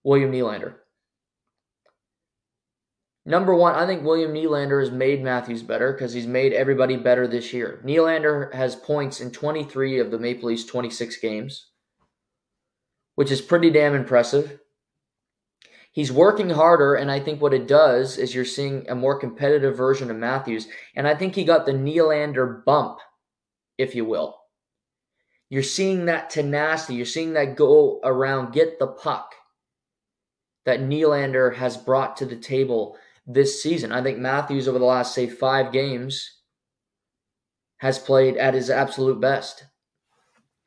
William 0.03 0.31
Nylander. 0.31 0.75
Number 3.25 3.53
one, 3.53 3.75
I 3.75 3.85
think 3.85 4.03
William 4.03 4.33
Nylander 4.33 4.79
has 4.79 4.89
made 4.89 5.23
Matthews 5.23 5.61
better 5.61 5.93
because 5.93 6.11
he's 6.11 6.25
made 6.25 6.53
everybody 6.53 6.97
better 6.97 7.27
this 7.27 7.53
year. 7.53 7.81
Nylander 7.85 8.51
has 8.53 8.75
points 8.75 9.21
in 9.21 9.31
23 9.31 9.99
of 9.99 10.09
the 10.09 10.17
Maple 10.17 10.49
Leafs 10.49 10.65
26 10.65 11.17
games, 11.17 11.69
which 13.15 13.29
is 13.29 13.39
pretty 13.39 13.69
damn 13.69 13.93
impressive. 13.93 14.59
He's 15.91 16.11
working 16.11 16.49
harder, 16.49 16.95
and 16.95 17.11
I 17.11 17.19
think 17.19 17.41
what 17.41 17.53
it 17.53 17.67
does 17.67 18.17
is 18.17 18.33
you're 18.33 18.45
seeing 18.45 18.89
a 18.89 18.95
more 18.95 19.19
competitive 19.19 19.77
version 19.77 20.09
of 20.09 20.17
Matthews. 20.17 20.67
And 20.95 21.07
I 21.07 21.13
think 21.13 21.35
he 21.35 21.43
got 21.43 21.65
the 21.65 21.73
Nylander 21.73 22.63
bump, 22.65 22.99
if 23.77 23.93
you 23.93 24.05
will. 24.05 24.37
You're 25.49 25.63
seeing 25.63 26.05
that 26.05 26.29
tenacity, 26.29 26.95
you're 26.95 27.05
seeing 27.05 27.33
that 27.33 27.57
go 27.57 27.99
around, 28.03 28.53
get 28.53 28.79
the 28.79 28.87
puck 28.87 29.35
that 30.65 30.79
Nylander 30.79 31.55
has 31.55 31.77
brought 31.77 32.17
to 32.17 32.25
the 32.25 32.35
table 32.35 32.97
this 33.25 33.61
season. 33.61 33.91
I 33.91 34.01
think 34.01 34.17
Matthews, 34.17 34.67
over 34.67 34.79
the 34.79 34.85
last, 34.85 35.13
say, 35.13 35.27
five 35.27 35.71
games, 35.71 36.39
has 37.77 37.97
played 37.97 38.37
at 38.37 38.53
his 38.53 38.69
absolute 38.69 39.19
best. 39.19 39.65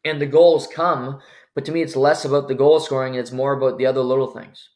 And 0.05 0.21
the 0.21 0.27
goals 0.27 0.67
come, 0.67 1.21
but 1.55 1.65
to 1.65 1.73
me, 1.73 1.83
it's 1.83 1.97
less 1.97 2.25
about 2.25 2.49
the 2.49 2.55
goal 2.55 2.81
scoring 2.81 3.15
and 3.15 3.21
it's 3.21 3.33
more 3.33 3.53
about 3.53 3.79
the 3.79 3.87
other 3.87 4.01
little 4.01 4.27
things. 4.27 4.69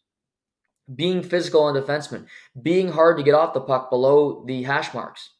Being 0.95 1.23
physical 1.23 1.65
on 1.65 1.75
defensemen, 1.75 2.27
being 2.61 2.93
hard 2.93 3.19
to 3.19 3.23
get 3.23 3.35
off 3.35 3.55
the 3.55 3.61
puck 3.61 3.91
below 3.91 4.45
the 4.47 4.63
hash 4.63 4.95
marks. 4.95 5.31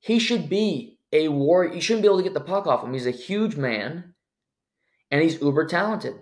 He 0.00 0.18
should 0.18 0.48
be 0.48 0.98
a 1.12 1.28
war. 1.28 1.64
You 1.64 1.80
shouldn't 1.80 2.02
be 2.02 2.08
able 2.08 2.16
to 2.16 2.24
get 2.24 2.34
the 2.34 2.40
puck 2.40 2.66
off 2.66 2.82
him. 2.82 2.92
He's 2.92 3.06
a 3.06 3.12
huge 3.12 3.54
man, 3.54 4.14
and 5.12 5.22
he's 5.22 5.40
uber 5.40 5.66
talented, 5.66 6.14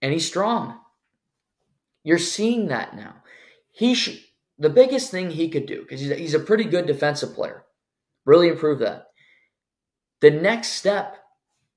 and 0.00 0.12
he's 0.12 0.26
strong. 0.26 0.78
You're 2.02 2.18
seeing 2.18 2.68
that 2.68 2.96
now. 2.96 3.16
He 3.70 3.94
should, 3.94 4.20
the 4.58 4.70
biggest 4.70 5.10
thing 5.10 5.30
he 5.30 5.48
could 5.48 5.66
do, 5.66 5.82
because 5.82 6.00
he's, 6.00 6.16
he's 6.16 6.34
a 6.34 6.40
pretty 6.40 6.64
good 6.64 6.86
defensive 6.86 7.34
player, 7.34 7.64
really 8.24 8.48
improve 8.48 8.80
that. 8.80 9.06
The 10.20 10.30
next 10.30 10.68
step 10.68 11.16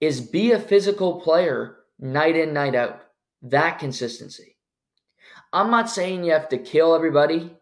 is 0.01 0.21
be 0.21 0.51
a 0.51 0.59
physical 0.59 1.21
player 1.21 1.77
night 1.99 2.35
in, 2.35 2.53
night 2.53 2.75
out. 2.75 3.01
That 3.41 3.79
consistency. 3.79 4.57
I'm 5.51 5.69
not 5.69 5.89
saying 5.89 6.23
you 6.23 6.31
have 6.31 6.49
to 6.49 6.57
kill 6.57 6.95
everybody. 6.95 7.55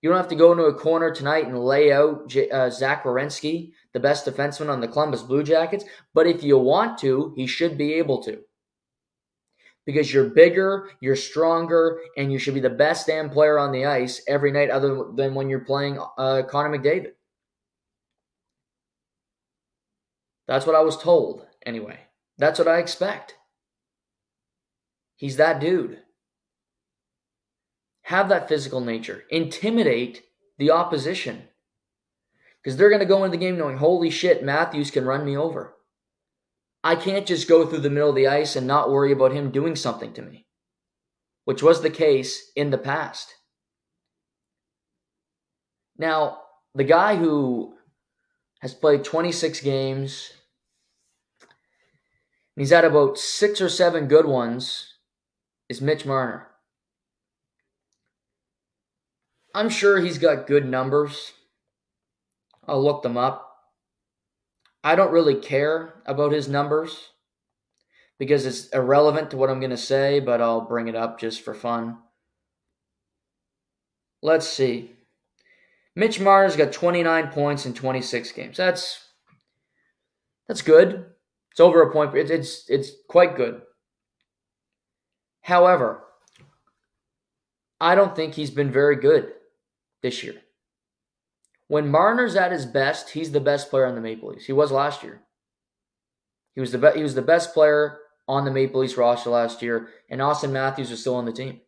You 0.00 0.10
don't 0.10 0.18
have 0.18 0.28
to 0.28 0.36
go 0.36 0.52
into 0.52 0.64
a 0.64 0.74
corner 0.74 1.12
tonight 1.12 1.46
and 1.46 1.58
lay 1.58 1.92
out 1.92 2.28
J- 2.28 2.50
uh, 2.50 2.70
Zach 2.70 3.04
Werenski, 3.04 3.72
the 3.92 4.00
best 4.00 4.26
defenseman 4.26 4.70
on 4.70 4.80
the 4.80 4.88
Columbus 4.88 5.22
Blue 5.22 5.42
Jackets. 5.42 5.84
But 6.14 6.26
if 6.26 6.42
you 6.42 6.56
want 6.56 6.98
to, 6.98 7.32
he 7.36 7.46
should 7.46 7.76
be 7.76 7.94
able 7.94 8.22
to 8.22 8.40
because 9.88 10.12
you're 10.12 10.28
bigger, 10.28 10.90
you're 11.00 11.16
stronger, 11.16 11.98
and 12.18 12.30
you 12.30 12.38
should 12.38 12.52
be 12.52 12.60
the 12.60 12.68
best 12.68 13.06
damn 13.06 13.30
player 13.30 13.58
on 13.58 13.72
the 13.72 13.86
ice 13.86 14.20
every 14.28 14.52
night, 14.52 14.68
other 14.68 15.06
than 15.16 15.34
when 15.34 15.48
you're 15.48 15.60
playing 15.60 15.98
uh, 16.18 16.42
Connor 16.46 16.76
McDavid. 16.76 17.12
That's 20.46 20.66
what 20.66 20.76
I 20.76 20.82
was 20.82 20.98
told, 20.98 21.46
anyway. 21.64 22.00
That's 22.36 22.58
what 22.58 22.68
I 22.68 22.80
expect. 22.80 23.36
He's 25.16 25.38
that 25.38 25.58
dude. 25.58 26.00
Have 28.02 28.28
that 28.28 28.46
physical 28.46 28.82
nature. 28.82 29.24
Intimidate 29.30 30.22
the 30.58 30.70
opposition. 30.70 31.44
Because 32.62 32.76
they're 32.76 32.90
going 32.90 33.00
to 33.00 33.06
go 33.06 33.24
into 33.24 33.38
the 33.38 33.42
game 33.42 33.56
knowing, 33.56 33.78
holy 33.78 34.10
shit, 34.10 34.44
Matthews 34.44 34.90
can 34.90 35.06
run 35.06 35.24
me 35.24 35.34
over. 35.34 35.77
I 36.88 36.96
can't 36.96 37.26
just 37.26 37.46
go 37.46 37.66
through 37.66 37.80
the 37.80 37.90
middle 37.90 38.08
of 38.08 38.14
the 38.14 38.28
ice 38.28 38.56
and 38.56 38.66
not 38.66 38.90
worry 38.90 39.12
about 39.12 39.34
him 39.34 39.50
doing 39.50 39.76
something 39.76 40.14
to 40.14 40.22
me, 40.22 40.46
which 41.44 41.62
was 41.62 41.82
the 41.82 41.90
case 41.90 42.50
in 42.56 42.70
the 42.70 42.78
past. 42.78 43.34
Now, 45.98 46.38
the 46.74 46.84
guy 46.84 47.16
who 47.16 47.74
has 48.60 48.72
played 48.72 49.04
26 49.04 49.60
games, 49.60 50.32
and 51.42 52.62
he's 52.62 52.70
had 52.70 52.86
about 52.86 53.18
six 53.18 53.60
or 53.60 53.68
seven 53.68 54.08
good 54.08 54.24
ones, 54.24 54.94
is 55.68 55.82
Mitch 55.82 56.06
Marner. 56.06 56.48
I'm 59.54 59.68
sure 59.68 60.00
he's 60.00 60.16
got 60.16 60.46
good 60.46 60.64
numbers. 60.64 61.34
I'll 62.66 62.82
look 62.82 63.02
them 63.02 63.18
up. 63.18 63.47
I 64.88 64.94
don't 64.94 65.12
really 65.12 65.34
care 65.34 66.00
about 66.06 66.32
his 66.32 66.48
numbers 66.48 67.10
because 68.18 68.46
it's 68.46 68.68
irrelevant 68.68 69.30
to 69.30 69.36
what 69.36 69.50
I'm 69.50 69.60
going 69.60 69.68
to 69.68 69.76
say, 69.76 70.18
but 70.18 70.40
I'll 70.40 70.62
bring 70.62 70.88
it 70.88 70.96
up 70.96 71.20
just 71.20 71.42
for 71.42 71.52
fun. 71.52 71.98
Let's 74.22 74.48
see. 74.48 74.92
Mitch 75.94 76.18
Marner's 76.18 76.56
got 76.56 76.72
29 76.72 77.28
points 77.28 77.66
in 77.66 77.74
26 77.74 78.32
games. 78.32 78.56
That's 78.56 78.98
that's 80.46 80.62
good. 80.62 81.04
It's 81.50 81.60
over 81.60 81.82
a 81.82 81.92
point. 81.92 82.14
It's 82.14 82.30
it's, 82.30 82.64
it's 82.70 82.90
quite 83.10 83.36
good. 83.36 83.60
However, 85.42 86.02
I 87.78 87.94
don't 87.94 88.16
think 88.16 88.32
he's 88.32 88.50
been 88.50 88.72
very 88.72 88.96
good 88.96 89.34
this 90.00 90.22
year. 90.22 90.36
When 91.68 91.90
Marner's 91.90 92.34
at 92.34 92.50
his 92.50 92.66
best, 92.66 93.10
he's 93.10 93.30
the 93.30 93.40
best 93.40 93.70
player 93.70 93.86
on 93.86 93.94
the 93.94 94.00
Maple 94.00 94.30
Leafs. 94.30 94.46
He 94.46 94.52
was 94.52 94.72
last 94.72 95.02
year. 95.02 95.22
He 96.54 96.60
was 96.60 96.72
the 96.72 96.78
be- 96.78 96.96
he 96.96 97.02
was 97.02 97.14
the 97.14 97.22
best 97.22 97.54
player 97.54 97.98
on 98.26 98.44
the 98.44 98.50
Maple 98.50 98.80
Leafs 98.80 98.96
roster 98.96 99.30
last 99.30 99.62
year, 99.62 99.88
and 100.10 100.20
Auston 100.20 100.50
Matthews 100.50 100.90
was 100.90 101.00
still 101.00 101.14
on 101.14 101.26
the 101.26 101.32
team. 101.32 101.60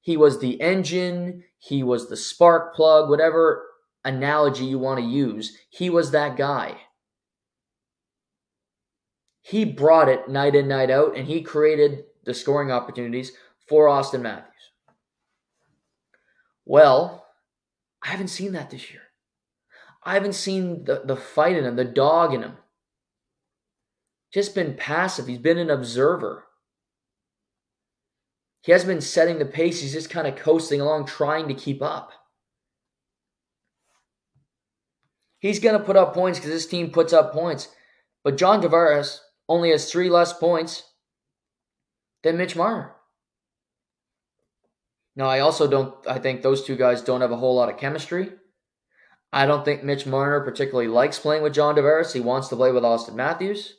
He 0.00 0.16
was 0.16 0.38
the 0.38 0.60
engine, 0.60 1.44
he 1.58 1.82
was 1.82 2.08
the 2.08 2.16
spark 2.16 2.74
plug, 2.74 3.10
whatever 3.10 3.66
analogy 4.04 4.64
you 4.64 4.78
want 4.78 5.00
to 5.00 5.06
use. 5.06 5.58
He 5.68 5.90
was 5.90 6.12
that 6.12 6.36
guy. 6.36 6.78
He 9.42 9.64
brought 9.64 10.08
it 10.08 10.28
night 10.28 10.54
in, 10.54 10.68
night 10.68 10.90
out, 10.90 11.16
and 11.16 11.26
he 11.26 11.42
created 11.42 12.04
the 12.24 12.34
scoring 12.34 12.70
opportunities 12.70 13.32
for 13.68 13.86
Auston 13.86 14.22
Matthews. 14.22 14.52
Well, 16.64 17.25
I 18.06 18.10
haven't 18.10 18.28
seen 18.28 18.52
that 18.52 18.70
this 18.70 18.92
year. 18.92 19.02
I 20.04 20.14
haven't 20.14 20.34
seen 20.34 20.84
the, 20.84 21.02
the 21.04 21.16
fight 21.16 21.56
in 21.56 21.64
him, 21.64 21.74
the 21.74 21.84
dog 21.84 22.32
in 22.32 22.42
him. 22.42 22.56
Just 24.32 24.54
been 24.54 24.74
passive. 24.74 25.26
He's 25.26 25.38
been 25.38 25.58
an 25.58 25.70
observer. 25.70 26.44
He 28.62 28.70
hasn't 28.70 28.88
been 28.88 29.00
setting 29.00 29.38
the 29.38 29.44
pace. 29.44 29.80
He's 29.80 29.92
just 29.92 30.10
kind 30.10 30.28
of 30.28 30.36
coasting 30.36 30.80
along, 30.80 31.06
trying 31.06 31.48
to 31.48 31.54
keep 31.54 31.82
up. 31.82 32.12
He's 35.40 35.58
going 35.58 35.78
to 35.78 35.84
put 35.84 35.96
up 35.96 36.14
points 36.14 36.38
because 36.38 36.52
this 36.52 36.66
team 36.66 36.90
puts 36.90 37.12
up 37.12 37.32
points. 37.32 37.68
But 38.22 38.36
John 38.36 38.62
Tavares 38.62 39.18
only 39.48 39.70
has 39.70 39.90
three 39.90 40.10
less 40.10 40.32
points 40.32 40.84
than 42.22 42.36
Mitch 42.36 42.54
Marner. 42.54 42.95
Now, 45.16 45.28
I 45.28 45.40
also 45.40 45.66
don't, 45.66 45.94
I 46.06 46.18
think 46.18 46.42
those 46.42 46.64
two 46.64 46.76
guys 46.76 47.00
don't 47.00 47.22
have 47.22 47.32
a 47.32 47.36
whole 47.36 47.56
lot 47.56 47.70
of 47.70 47.78
chemistry. 47.78 48.32
I 49.32 49.46
don't 49.46 49.64
think 49.64 49.82
Mitch 49.82 50.06
Marner 50.06 50.40
particularly 50.40 50.88
likes 50.88 51.18
playing 51.18 51.42
with 51.42 51.54
John 51.54 51.74
Tavares. 51.74 52.12
He 52.12 52.20
wants 52.20 52.48
to 52.48 52.56
play 52.56 52.70
with 52.70 52.84
Auston 52.84 53.14
Matthews. 53.14 53.74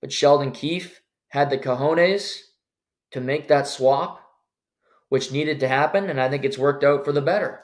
But 0.00 0.12
Sheldon 0.12 0.52
Keefe 0.52 1.00
had 1.28 1.48
the 1.48 1.58
cojones 1.58 2.38
to 3.12 3.20
make 3.20 3.48
that 3.48 3.66
swap, 3.66 4.20
which 5.08 5.32
needed 5.32 5.60
to 5.60 5.68
happen, 5.68 6.10
and 6.10 6.20
I 6.20 6.28
think 6.28 6.44
it's 6.44 6.58
worked 6.58 6.84
out 6.84 7.04
for 7.04 7.12
the 7.12 7.22
better. 7.22 7.60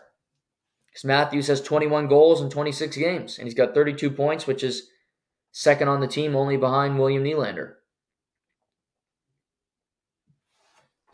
Because 0.89 1.05
Matthews 1.05 1.49
has 1.49 1.61
21 1.61 2.07
goals 2.09 2.41
in 2.41 2.49
26 2.49 2.97
games, 2.97 3.39
and 3.39 3.47
he's 3.47 3.55
got 3.55 3.75
32 3.75 4.11
points, 4.11 4.47
which 4.47 4.63
is 4.63 4.89
second 5.51 5.89
on 5.89 6.01
the 6.01 6.07
team, 6.07 6.37
only 6.37 6.57
behind 6.57 6.99
William 6.99 7.25
Nylander. 7.25 7.75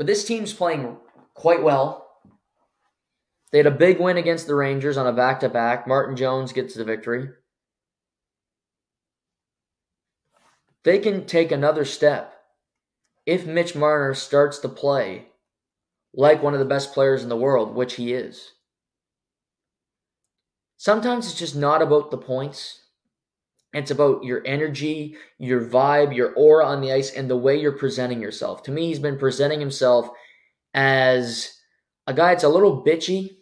But 0.00 0.06
this 0.06 0.24
team's 0.24 0.54
playing 0.54 0.96
quite 1.34 1.62
well. 1.62 2.08
They 3.52 3.58
had 3.58 3.66
a 3.66 3.70
big 3.70 4.00
win 4.00 4.16
against 4.16 4.46
the 4.46 4.54
Rangers 4.54 4.96
on 4.96 5.06
a 5.06 5.12
back 5.12 5.40
to 5.40 5.50
back. 5.50 5.86
Martin 5.86 6.16
Jones 6.16 6.54
gets 6.54 6.74
the 6.74 6.84
victory. 6.84 7.28
They 10.84 11.00
can 11.00 11.26
take 11.26 11.52
another 11.52 11.84
step 11.84 12.32
if 13.26 13.44
Mitch 13.44 13.76
Marner 13.76 14.14
starts 14.14 14.58
to 14.60 14.70
play 14.70 15.26
like 16.14 16.42
one 16.42 16.54
of 16.54 16.60
the 16.60 16.64
best 16.64 16.94
players 16.94 17.22
in 17.22 17.28
the 17.28 17.36
world, 17.36 17.74
which 17.74 17.96
he 17.96 18.14
is. 18.14 18.52
Sometimes 20.78 21.26
it's 21.26 21.38
just 21.38 21.54
not 21.54 21.82
about 21.82 22.10
the 22.10 22.16
points. 22.16 22.79
It's 23.72 23.90
about 23.90 24.24
your 24.24 24.42
energy, 24.44 25.16
your 25.38 25.64
vibe, 25.64 26.14
your 26.14 26.32
aura 26.34 26.66
on 26.66 26.80
the 26.80 26.92
ice, 26.92 27.12
and 27.12 27.30
the 27.30 27.36
way 27.36 27.60
you're 27.60 27.78
presenting 27.78 28.20
yourself. 28.20 28.64
To 28.64 28.72
me, 28.72 28.86
he's 28.86 28.98
been 28.98 29.18
presenting 29.18 29.60
himself 29.60 30.08
as 30.74 31.60
a 32.06 32.14
guy 32.14 32.32
that's 32.32 32.44
a 32.44 32.48
little 32.48 32.84
bitchy, 32.84 33.36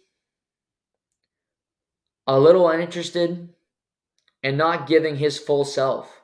a 2.27 2.39
little 2.39 2.69
uninterested, 2.69 3.49
and 4.43 4.57
not 4.57 4.87
giving 4.87 5.15
his 5.15 5.39
full 5.39 5.65
self. 5.65 6.21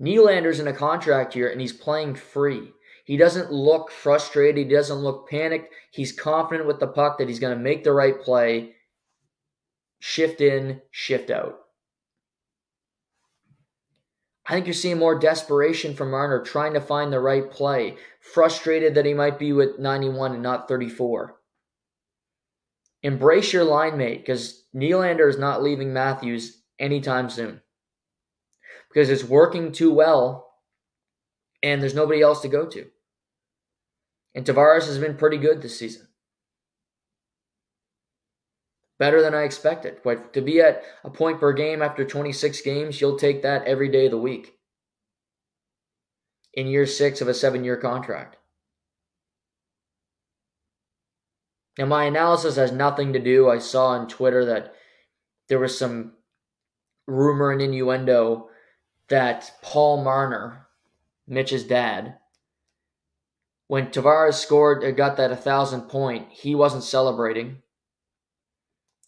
Nylander's 0.00 0.60
in 0.60 0.68
a 0.68 0.72
contract 0.72 1.34
here 1.34 1.48
and 1.48 1.60
he's 1.60 1.72
playing 1.72 2.14
free. 2.14 2.72
He 3.04 3.16
doesn't 3.16 3.52
look 3.52 3.90
frustrated. 3.90 4.56
He 4.56 4.64
doesn't 4.64 4.98
look 4.98 5.28
panicked. 5.28 5.72
He's 5.90 6.12
confident 6.12 6.66
with 6.66 6.78
the 6.78 6.86
puck 6.86 7.18
that 7.18 7.28
he's 7.28 7.40
going 7.40 7.56
to 7.56 7.62
make 7.62 7.82
the 7.82 7.92
right 7.92 8.20
play, 8.20 8.74
shift 9.98 10.40
in, 10.40 10.80
shift 10.90 11.30
out. 11.30 11.57
I 14.48 14.54
think 14.54 14.66
you're 14.66 14.74
seeing 14.74 14.98
more 14.98 15.18
desperation 15.18 15.94
from 15.94 16.10
Marner 16.10 16.42
trying 16.42 16.72
to 16.72 16.80
find 16.80 17.12
the 17.12 17.20
right 17.20 17.50
play, 17.50 17.96
frustrated 18.20 18.94
that 18.94 19.04
he 19.04 19.12
might 19.12 19.38
be 19.38 19.52
with 19.52 19.78
91 19.78 20.32
and 20.32 20.42
not 20.42 20.68
34. 20.68 21.36
Embrace 23.02 23.52
your 23.52 23.64
line 23.64 23.98
mate 23.98 24.20
because 24.20 24.64
Nylander 24.74 25.28
is 25.28 25.38
not 25.38 25.62
leaving 25.62 25.92
Matthews 25.92 26.62
anytime 26.78 27.28
soon 27.28 27.60
because 28.88 29.10
it's 29.10 29.22
working 29.22 29.70
too 29.70 29.92
well 29.92 30.50
and 31.62 31.82
there's 31.82 31.94
nobody 31.94 32.22
else 32.22 32.40
to 32.40 32.48
go 32.48 32.66
to. 32.66 32.86
And 34.34 34.46
Tavares 34.46 34.86
has 34.86 34.98
been 34.98 35.16
pretty 35.16 35.36
good 35.36 35.60
this 35.60 35.78
season 35.78 36.07
better 38.98 39.22
than 39.22 39.34
I 39.34 39.42
expected. 39.42 39.98
But 40.02 40.32
to 40.34 40.40
be 40.40 40.60
at 40.60 40.82
a 41.04 41.10
point 41.10 41.40
per 41.40 41.52
game 41.52 41.82
after 41.82 42.04
26 42.04 42.60
games, 42.62 43.00
you'll 43.00 43.18
take 43.18 43.42
that 43.42 43.64
every 43.64 43.88
day 43.88 44.06
of 44.06 44.10
the 44.10 44.18
week 44.18 44.54
in 46.54 46.66
year 46.66 46.86
six 46.86 47.20
of 47.20 47.28
a 47.28 47.34
seven 47.34 47.64
year 47.64 47.76
contract. 47.76 48.36
Now, 51.78 51.86
my 51.86 52.04
analysis 52.04 52.56
has 52.56 52.72
nothing 52.72 53.12
to 53.12 53.20
do. 53.20 53.48
I 53.48 53.58
saw 53.58 53.88
on 53.88 54.08
Twitter 54.08 54.44
that 54.46 54.74
there 55.48 55.60
was 55.60 55.78
some 55.78 56.14
rumor 57.06 57.52
and 57.52 57.62
innuendo 57.62 58.48
that 59.08 59.52
Paul 59.62 60.02
Marner, 60.02 60.66
Mitch's 61.28 61.62
dad, 61.62 62.16
when 63.68 63.88
Tavares 63.88 64.34
scored, 64.34 64.96
got 64.96 65.16
that 65.18 65.30
1,000 65.30 65.82
point, 65.82 66.28
he 66.30 66.54
wasn't 66.54 66.82
celebrating 66.82 67.62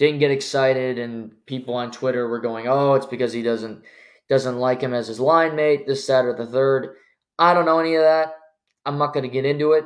didn't 0.01 0.21
get 0.21 0.31
excited, 0.31 0.99
and 0.99 1.33
people 1.45 1.75
on 1.75 1.91
Twitter 1.93 2.27
were 2.27 2.41
going, 2.41 2.67
"Oh, 2.67 2.95
it's 2.95 3.07
because 3.07 3.35
he 3.35 3.43
doesn't 3.43 3.85
doesn't 4.31 4.59
like 4.59 4.81
him 4.81 4.95
as 4.95 5.09
his 5.09 5.21
line 5.21 5.55
mate." 5.55 5.87
This, 5.87 6.07
that, 6.07 6.25
or 6.25 6.35
the 6.35 6.47
third. 6.47 6.97
I 7.39 7.55
don't 7.55 7.67
know 7.67 7.79
any 7.79 7.95
of 7.95 8.03
that. 8.03 8.35
I'm 8.87 8.99
not 8.99 9.13
going 9.13 9.25
to 9.25 9.29
get 9.29 9.45
into 9.45 9.73
it. 9.73 9.85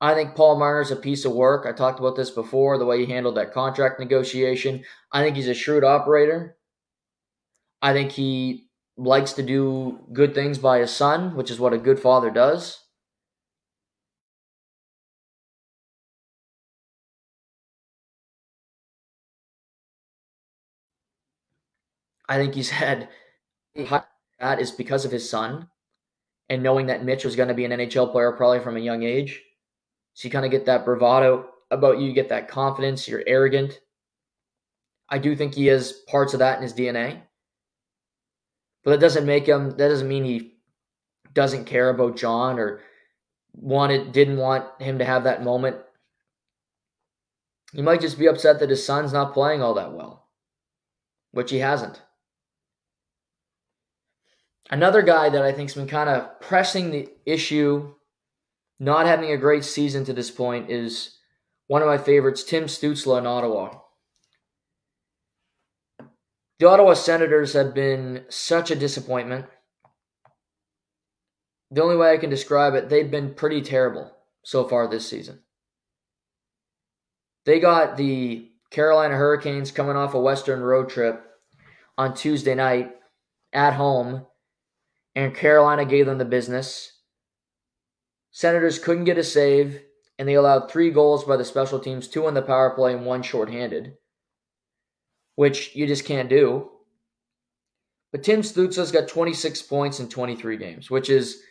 I 0.00 0.14
think 0.14 0.34
Paul 0.34 0.58
Marner's 0.58 0.90
a 0.90 0.96
piece 0.96 1.24
of 1.24 1.32
work. 1.32 1.66
I 1.66 1.72
talked 1.72 2.00
about 2.00 2.16
this 2.16 2.30
before, 2.30 2.76
the 2.76 2.84
way 2.84 3.04
he 3.04 3.10
handled 3.10 3.36
that 3.36 3.54
contract 3.54 4.00
negotiation. 4.00 4.84
I 5.12 5.22
think 5.22 5.36
he's 5.36 5.48
a 5.48 5.54
shrewd 5.54 5.84
operator. 5.84 6.56
I 7.80 7.92
think 7.92 8.10
he 8.10 8.68
likes 8.96 9.34
to 9.34 9.42
do 9.42 10.00
good 10.12 10.34
things 10.34 10.58
by 10.58 10.80
his 10.80 10.90
son, 10.90 11.36
which 11.36 11.50
is 11.50 11.60
what 11.60 11.72
a 11.72 11.78
good 11.78 12.00
father 12.00 12.30
does. 12.30 12.83
I 22.28 22.36
think 22.36 22.54
he's 22.54 22.70
had 22.70 23.08
that 23.74 24.60
is 24.60 24.70
because 24.70 25.04
of 25.04 25.12
his 25.12 25.28
son 25.28 25.68
and 26.48 26.62
knowing 26.62 26.86
that 26.86 27.04
Mitch 27.04 27.24
was 27.24 27.36
going 27.36 27.48
to 27.48 27.54
be 27.54 27.64
an 27.64 27.72
NHL 27.72 28.12
player 28.12 28.32
probably 28.32 28.60
from 28.60 28.76
a 28.76 28.80
young 28.80 29.02
age. 29.02 29.42
So 30.14 30.26
you 30.26 30.32
kind 30.32 30.44
of 30.44 30.50
get 30.50 30.66
that 30.66 30.84
bravado 30.84 31.48
about 31.70 31.98
you, 31.98 32.06
you 32.06 32.12
get 32.12 32.28
that 32.28 32.48
confidence, 32.48 33.08
you're 33.08 33.24
arrogant. 33.26 33.80
I 35.08 35.18
do 35.18 35.34
think 35.34 35.54
he 35.54 35.66
has 35.66 35.92
parts 35.92 36.34
of 36.34 36.38
that 36.38 36.56
in 36.56 36.62
his 36.62 36.74
DNA. 36.74 37.22
But 38.84 38.92
that 38.92 39.00
doesn't 39.00 39.26
make 39.26 39.46
him 39.46 39.70
that 39.70 39.88
doesn't 39.88 40.08
mean 40.08 40.24
he 40.24 40.54
doesn't 41.32 41.64
care 41.64 41.88
about 41.88 42.16
John 42.16 42.58
or 42.58 42.80
wanted 43.54 44.12
didn't 44.12 44.36
want 44.36 44.66
him 44.80 44.98
to 44.98 45.04
have 45.04 45.24
that 45.24 45.42
moment. 45.42 45.76
He 47.72 47.82
might 47.82 48.00
just 48.00 48.18
be 48.18 48.28
upset 48.28 48.60
that 48.60 48.70
his 48.70 48.84
son's 48.84 49.12
not 49.12 49.34
playing 49.34 49.62
all 49.62 49.74
that 49.74 49.92
well, 49.92 50.28
which 51.32 51.50
he 51.50 51.58
hasn't. 51.58 52.00
Another 54.70 55.02
guy 55.02 55.28
that 55.28 55.42
I 55.42 55.52
think's 55.52 55.74
been 55.74 55.86
kind 55.86 56.08
of 56.08 56.40
pressing 56.40 56.90
the 56.90 57.08
issue, 57.26 57.94
not 58.80 59.06
having 59.06 59.30
a 59.30 59.36
great 59.36 59.64
season 59.64 60.04
to 60.06 60.12
this 60.12 60.30
point, 60.30 60.70
is 60.70 61.18
one 61.66 61.82
of 61.82 61.88
my 61.88 61.98
favorites, 61.98 62.44
Tim 62.44 62.64
Stützle 62.64 63.18
in 63.18 63.26
Ottawa. 63.26 63.78
The 66.58 66.68
Ottawa 66.68 66.94
Senators 66.94 67.52
have 67.52 67.74
been 67.74 68.24
such 68.28 68.70
a 68.70 68.76
disappointment. 68.76 69.46
The 71.70 71.82
only 71.82 71.96
way 71.96 72.12
I 72.12 72.18
can 72.18 72.30
describe 72.30 72.74
it, 72.74 72.88
they've 72.88 73.10
been 73.10 73.34
pretty 73.34 73.60
terrible 73.60 74.16
so 74.44 74.64
far 74.64 74.88
this 74.88 75.08
season. 75.08 75.40
They 77.44 77.60
got 77.60 77.96
the 77.96 78.50
Carolina 78.70 79.16
Hurricanes 79.16 79.70
coming 79.70 79.96
off 79.96 80.14
a 80.14 80.20
Western 80.20 80.60
road 80.60 80.88
trip 80.88 81.22
on 81.98 82.14
Tuesday 82.14 82.54
night 82.54 82.92
at 83.52 83.74
home, 83.74 84.26
and 85.14 85.34
Carolina 85.34 85.84
gave 85.84 86.06
them 86.06 86.18
the 86.18 86.24
business. 86.24 86.92
Senators 88.30 88.78
couldn't 88.78 89.04
get 89.04 89.18
a 89.18 89.24
save, 89.24 89.80
and 90.18 90.28
they 90.28 90.34
allowed 90.34 90.70
three 90.70 90.90
goals 90.90 91.24
by 91.24 91.36
the 91.36 91.44
special 91.44 91.78
teams, 91.78 92.08
two 92.08 92.26
on 92.26 92.34
the 92.34 92.42
power 92.42 92.70
play 92.70 92.92
and 92.92 93.06
one 93.06 93.22
shorthanded, 93.22 93.94
which 95.36 95.74
you 95.74 95.86
just 95.86 96.04
can't 96.04 96.28
do. 96.28 96.70
But 98.12 98.22
Tim 98.22 98.42
Stützle's 98.42 98.92
got 98.92 99.08
26 99.08 99.62
points 99.62 99.98
in 99.98 100.08
23 100.08 100.56
games, 100.56 100.90
which 100.90 101.10
is 101.10 101.42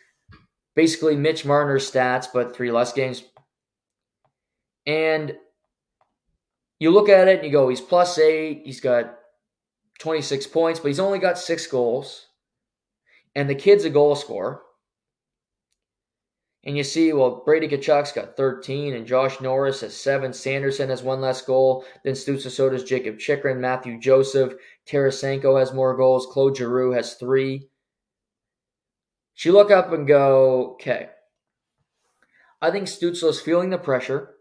basically 0.76 1.16
Mitch 1.16 1.46
Marner's 1.46 1.90
stats, 1.90 2.28
but 2.34 2.56
three 2.56 2.72
less 2.72 2.94
games. 2.94 3.24
And 4.86 5.36
you 6.80 6.92
look 6.92 7.10
at 7.10 7.28
it 7.28 7.40
and 7.40 7.46
you 7.46 7.52
go, 7.52 7.70
he's 7.70 7.82
plus 7.82 8.18
eight, 8.18 8.64
he's 8.66 8.82
got 8.82 9.18
26 10.00 10.48
points, 10.48 10.80
but 10.80 10.90
he's 10.90 11.00
only 11.00 11.20
got 11.20 11.38
six 11.38 11.68
goals. 11.68 12.28
And 13.36 13.50
the 13.50 13.56
kid's 13.56 13.86
a 13.86 13.90
goal 13.90 14.16
scorer. 14.16 14.62
And 16.66 16.78
you 16.78 16.84
see, 16.84 17.12
well, 17.12 17.44
Brady 17.46 17.68
Tkachuk's 17.68 18.14
got 18.14 18.38
13, 18.38 18.94
and 18.94 19.06
Josh 19.06 19.42
Norris 19.42 19.82
has 19.82 19.96
seven. 19.96 20.32
Sanderson 20.32 20.90
has 20.90 21.04
one 21.04 21.20
less 21.20 21.42
goal 21.42 21.84
than 22.06 22.14
Stützle. 22.14 22.72
does 22.72 22.86
Jakob 22.86 23.20
Chychrun, 23.20 23.60
Mathieu 23.60 24.00
Joseph. 24.00 24.54
Tarasenko 24.88 25.60
has 25.60 25.74
more 25.74 25.98
goals. 25.98 26.26
Claude 26.28 26.56
Giroux 26.56 26.94
has 26.94 27.16
three. 27.16 27.68
You 29.38 29.52
look 29.52 29.72
up 29.72 29.92
and 29.92 30.08
go, 30.08 30.74
okay. 30.74 31.10
I 32.62 32.72
think 32.72 32.88
Stützle's 32.88 33.42
feeling 33.42 33.72
the 33.72 33.78
pressure 33.78 34.36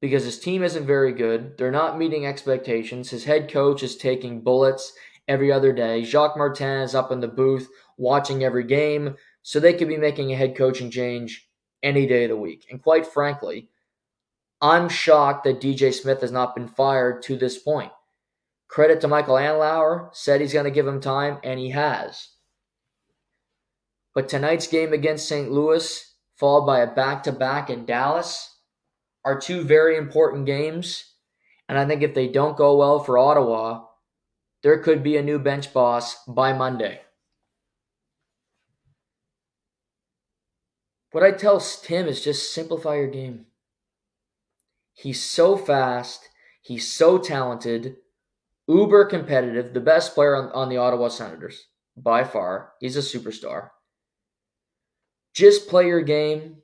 because 0.00 0.24
his 0.24 0.38
team 0.38 0.62
isn't 0.62 0.86
very 0.86 1.12
good. 1.12 1.58
They're 1.58 1.70
not 1.70 1.98
meeting 1.98 2.24
expectations. 2.24 3.10
His 3.10 3.24
head 3.24 3.50
coach 3.50 3.82
is 3.82 3.96
taking 3.96 4.40
bullets 4.40 4.92
every 5.28 5.52
other 5.52 5.72
day. 5.72 6.02
Jacques 6.02 6.36
Martin 6.36 6.80
is 6.80 6.94
up 6.94 7.12
in 7.12 7.20
the 7.20 7.28
booth 7.28 7.68
watching 7.96 8.42
every 8.42 8.64
game, 8.64 9.16
so 9.42 9.60
they 9.60 9.74
could 9.74 9.88
be 9.88 9.98
making 9.98 10.32
a 10.32 10.36
head 10.36 10.56
coaching 10.56 10.90
change 10.90 11.48
any 11.82 12.06
day 12.06 12.24
of 12.24 12.30
the 12.30 12.36
week. 12.36 12.66
And 12.70 12.82
quite 12.82 13.06
frankly, 13.06 13.68
I'm 14.60 14.88
shocked 14.88 15.44
that 15.44 15.60
DJ 15.60 15.94
Smith 15.94 16.22
has 16.22 16.32
not 16.32 16.54
been 16.54 16.66
fired 16.66 17.22
to 17.24 17.36
this 17.36 17.58
point. 17.58 17.92
Credit 18.66 19.00
to 19.00 19.08
Michael 19.08 19.36
Andlauer, 19.36 20.14
said 20.14 20.40
he's 20.40 20.52
going 20.52 20.64
to 20.64 20.70
give 20.70 20.86
him 20.86 21.00
time, 21.00 21.38
and 21.44 21.60
he 21.60 21.70
has. 21.70 22.30
But 24.14 24.28
tonight's 24.28 24.66
game 24.66 24.92
against 24.92 25.28
St. 25.28 25.50
Louis, 25.50 26.04
followed 26.34 26.66
by 26.66 26.80
a 26.80 26.92
back 26.92 27.22
to 27.22 27.32
back 27.32 27.70
in 27.70 27.84
Dallas, 27.84 28.56
are 29.24 29.38
two 29.38 29.62
very 29.62 29.96
important 29.96 30.46
games. 30.46 31.12
And 31.68 31.78
I 31.78 31.86
think 31.86 32.02
if 32.02 32.14
they 32.14 32.28
don't 32.28 32.56
go 32.56 32.76
well 32.76 32.98
for 32.98 33.18
Ottawa, 33.18 33.84
there 34.62 34.78
could 34.78 35.02
be 35.02 35.16
a 35.16 35.22
new 35.22 35.38
bench 35.38 35.72
boss 35.72 36.24
by 36.26 36.52
Monday. 36.52 37.00
What 41.12 41.24
I 41.24 41.32
tell 41.32 41.60
Tim 41.60 42.06
is 42.06 42.22
just 42.22 42.52
simplify 42.52 42.96
your 42.96 43.08
game. 43.08 43.46
He's 44.92 45.22
so 45.22 45.56
fast, 45.56 46.28
he's 46.60 46.92
so 46.92 47.18
talented, 47.18 47.96
uber 48.66 49.04
competitive, 49.06 49.72
the 49.72 49.80
best 49.80 50.14
player 50.14 50.36
on, 50.36 50.50
on 50.52 50.68
the 50.68 50.76
Ottawa 50.76 51.08
Senators 51.08 51.66
by 51.96 52.24
far. 52.24 52.72
He's 52.80 52.96
a 52.96 53.00
superstar. 53.00 53.70
Just 55.34 55.68
play 55.68 55.86
your 55.86 56.02
game 56.02 56.56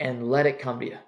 and 0.00 0.28
let 0.30 0.46
it 0.46 0.58
come 0.58 0.80
to 0.80 0.86
you. 0.86 0.98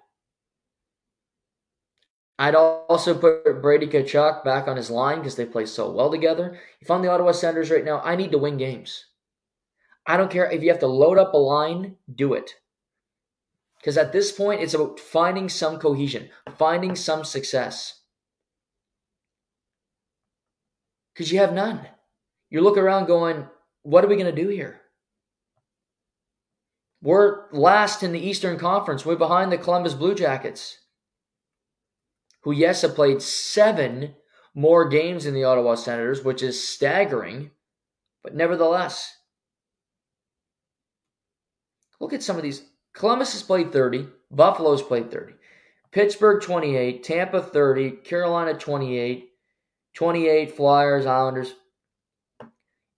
I'd 2.39 2.55
also 2.55 3.19
put 3.19 3.61
Brady 3.61 3.89
Tkachuk 3.89 4.45
back 4.45 4.69
on 4.69 4.77
his 4.77 4.91
line 4.91 5.19
because 5.19 5.35
they 5.35 5.45
play 5.45 5.67
so 5.67 5.91
well 5.91 6.11
together. 6.11 6.59
If 6.81 6.91
I'm 6.91 7.03
the 7.03 7.11
Ottawa 7.11 7.33
Senators 7.33 7.71
right 7.71 7.85
now, 7.85 8.01
I 8.05 8.15
need 8.15 8.31
to 8.31 8.39
win 8.39 8.57
games. 8.57 9.07
I 10.07 10.17
don't 10.17 10.31
care 10.31 10.49
if 10.49 10.63
you 10.63 10.71
have 10.71 10.79
to 10.81 10.87
load 10.87 11.19
up 11.19 11.35
a 11.35 11.37
line, 11.37 11.97
do 12.15 12.35
it. 12.35 12.55
Because 13.79 13.99
at 13.99 14.13
this 14.13 14.31
point, 14.31 14.63
it's 14.63 14.75
about 14.75 15.01
finding 15.01 15.49
some 15.49 15.79
cohesion, 15.79 16.31
finding 16.57 16.95
some 16.95 17.25
success. 17.25 18.03
Because 21.13 21.33
you 21.33 21.41
have 21.41 21.53
none. 21.53 21.87
You 22.51 22.61
look 22.61 22.79
around 22.79 23.07
going, 23.07 23.47
what 23.83 24.05
are 24.05 24.09
we 24.09 24.17
going 24.17 24.35
to 24.35 24.43
do 24.43 24.49
here? 24.49 24.81
We're 27.03 27.51
last 27.53 28.03
in 28.03 28.13
the 28.13 28.21
Eastern 28.21 28.59
Conference. 28.59 29.05
We're 29.05 29.17
behind 29.17 29.51
the 29.51 29.59
Columbus 29.59 29.95
Blue 29.95 30.15
Jackets 30.15 30.79
who, 32.43 32.53
yes, 32.53 32.83
have 32.83 32.95
played 32.95 33.23
seven 33.23 34.15
more 34.55 34.89
games 34.89 35.27
in 35.27 35.35
the 35.35 35.45
Ottawa 35.45 35.75
Senators, 35.75 36.25
which 36.25 36.43
is 36.43 36.67
staggering, 36.67 37.51
but 38.23 38.35
nevertheless, 38.35 39.17
look 42.01 42.13
at 42.13 42.23
some 42.23 42.37
of 42.37 42.43
these. 42.43 42.63
Columbus 42.93 43.33
has 43.33 43.43
played 43.43 43.73
30, 43.73 44.09
Buffalo's 44.31 44.83
played 44.83 45.11
30, 45.11 45.35
Pittsburgh 45.93 46.43
28, 46.43 47.05
Tampa 47.05 47.43
30, 47.43 47.91
Carolina 48.05 48.55
28, 48.55 49.29
28 49.95 50.57
Flyers, 50.57 51.07
Islanders, 51.07 51.55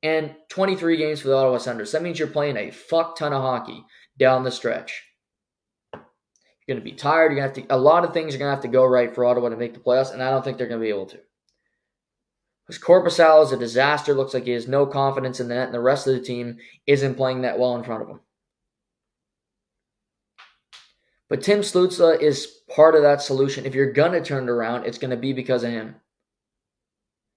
and 0.03 0.35
23 0.49 0.97
games 0.97 1.21
for 1.21 1.29
the 1.29 1.37
Ottawa 1.37 1.59
Senators. 1.59 1.93
That 1.93 2.03
means 2.03 2.19
you're 2.19 2.29
playing 2.29 2.57
a 2.57 2.71
fuck 2.71 3.17
ton 3.19 3.33
of 3.33 3.43
hockey 3.43 3.85
down 4.19 4.45
the 4.45 4.51
stretch 4.51 5.03
going 6.71 6.81
to 6.81 6.91
be 6.91 6.97
tired. 6.97 7.33
You're 7.33 7.41
going 7.41 7.53
to 7.53 7.61
have 7.61 7.69
to, 7.69 7.75
a 7.75 7.77
lot 7.77 8.05
of 8.05 8.15
things 8.15 8.35
are 8.35 8.39
going 8.39 8.49
to 8.49 8.55
have 8.55 8.63
to 8.63 8.69
go 8.69 8.85
right 8.85 9.13
for 9.13 9.25
Ottawa 9.25 9.49
to 9.49 9.57
make 9.57 9.75
the 9.75 9.81
playoffs, 9.81 10.13
and 10.13 10.23
I 10.23 10.31
don't 10.31 10.45
think 10.45 10.57
they're 10.57 10.69
going 10.69 10.81
to 10.81 10.85
be 10.85 10.91
able 10.91 11.07
to. 11.07 11.19
Because 12.67 12.81
Korpisalo 12.81 13.45
is 13.45 13.51
a 13.51 13.57
disaster. 13.57 14.15
Looks 14.15 14.33
like 14.33 14.45
he 14.45 14.53
has 14.53 14.69
no 14.69 14.87
confidence 14.87 15.41
in 15.41 15.49
the 15.49 15.57
net, 15.57 15.67
and 15.67 15.75
the 15.75 15.81
rest 15.81 16.07
of 16.07 16.15
the 16.15 16.21
team 16.21 16.59
isn't 16.87 17.17
playing 17.17 17.43
that 17.43 17.59
well 17.59 17.75
in 17.75 17.83
front 17.83 18.03
of 18.03 18.09
him. 18.09 18.21
But 21.29 21.43
Tim 21.43 21.61
Stützle 21.61 22.21
is 22.21 22.47
part 22.73 22.95
of 22.95 23.03
that 23.03 23.23
solution. 23.23 23.67
If 23.67 23.75
you're 23.75 23.93
going 23.93 24.13
to 24.13 24.23
turn 24.23 24.45
it 24.45 24.51
around, 24.51 24.87
it's 24.87 24.99
going 24.99 25.11
to 25.11 25.17
be 25.17 25.33
because 25.33 25.65
of 25.65 25.71
him. 25.71 25.97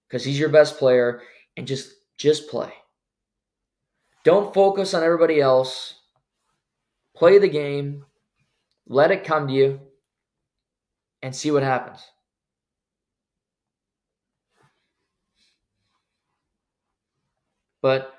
Because 0.07 0.23
he's 0.23 0.39
your 0.39 0.49
best 0.49 0.77
player, 0.77 1.21
and 1.57 1.65
just 1.65 1.93
just 2.17 2.49
play. 2.49 2.71
Don't 4.23 4.53
focus 4.53 4.93
on 4.93 5.03
everybody 5.03 5.41
else. 5.41 5.95
Play 7.15 7.39
the 7.39 7.49
game. 7.49 8.05
Let 8.87 9.11
it 9.11 9.23
come 9.23 9.47
to 9.47 9.53
you 9.53 9.79
and 11.21 11.35
see 11.35 11.51
what 11.51 11.63
happens. 11.63 11.99
But 17.81 18.13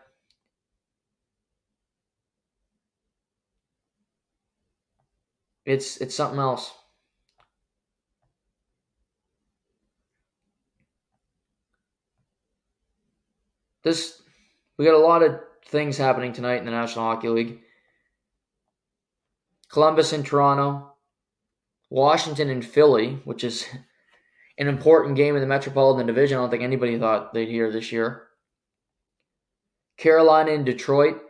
it's 5.64 5.96
it's 5.98 6.14
something 6.14 6.38
else. 6.38 6.72
This 13.82 14.22
we 14.78 14.84
got 14.84 14.94
a 14.94 14.98
lot 14.98 15.22
of 15.22 15.40
things 15.66 15.96
happening 15.96 16.32
tonight 16.32 16.56
in 16.56 16.64
the 16.64 16.70
National 16.70 17.04
Hockey 17.04 17.28
League. 17.28 17.63
Columbus 19.74 20.12
and 20.12 20.24
Toronto, 20.24 20.92
Washington 21.90 22.48
and 22.48 22.64
Philly, 22.64 23.18
which 23.24 23.42
is 23.42 23.66
an 24.56 24.68
important 24.68 25.16
game 25.16 25.34
in 25.34 25.40
the 25.40 25.48
Metropolitan 25.48 26.06
Division. 26.06 26.38
I 26.38 26.42
don't 26.42 26.50
think 26.50 26.62
anybody 26.62 26.96
thought 26.96 27.34
they'd 27.34 27.48
hear 27.48 27.72
this 27.72 27.90
year. 27.90 28.28
Carolina 29.98 30.52
and 30.52 30.64
Detroit. 30.64 31.20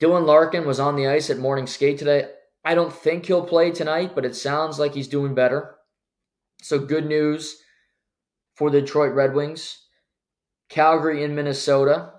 Dylan 0.00 0.26
Larkin 0.26 0.64
was 0.64 0.78
on 0.78 0.94
the 0.94 1.08
ice 1.08 1.28
at 1.28 1.38
morning 1.38 1.66
skate 1.66 1.98
today. 1.98 2.28
I 2.64 2.76
don't 2.76 2.92
think 2.92 3.26
he'll 3.26 3.44
play 3.44 3.72
tonight, 3.72 4.14
but 4.14 4.24
it 4.24 4.36
sounds 4.36 4.78
like 4.78 4.94
he's 4.94 5.08
doing 5.08 5.34
better. 5.34 5.74
So 6.62 6.78
good 6.78 7.06
news 7.06 7.56
for 8.54 8.70
the 8.70 8.80
Detroit 8.80 9.12
Red 9.12 9.34
Wings. 9.34 9.88
Calgary 10.68 11.24
in 11.24 11.34
Minnesota. 11.34 12.12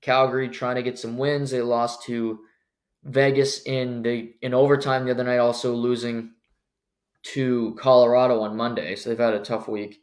Calgary 0.00 0.48
trying 0.48 0.76
to 0.76 0.82
get 0.82 0.98
some 0.98 1.18
wins. 1.18 1.50
They 1.50 1.60
lost 1.60 2.04
to 2.04 2.38
Vegas 3.04 3.62
in 3.62 4.02
the 4.02 4.34
in 4.42 4.54
overtime 4.54 5.04
the 5.04 5.10
other 5.10 5.24
night, 5.24 5.38
also 5.38 5.74
losing 5.74 6.32
to 7.22 7.76
Colorado 7.78 8.40
on 8.40 8.56
Monday, 8.56 8.96
so 8.96 9.10
they've 9.10 9.18
had 9.18 9.34
a 9.34 9.40
tough 9.40 9.68
week. 9.68 10.00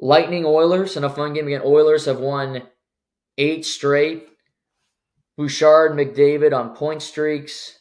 Lightning 0.00 0.44
Oilers 0.44 0.96
a 0.96 1.08
fun 1.08 1.32
game 1.32 1.46
again. 1.46 1.62
Oilers 1.64 2.06
have 2.06 2.18
won 2.18 2.62
eight 3.38 3.64
straight. 3.64 4.28
Bouchard 5.36 5.92
McDavid 5.92 6.52
on 6.52 6.74
point 6.74 7.02
streaks. 7.02 7.78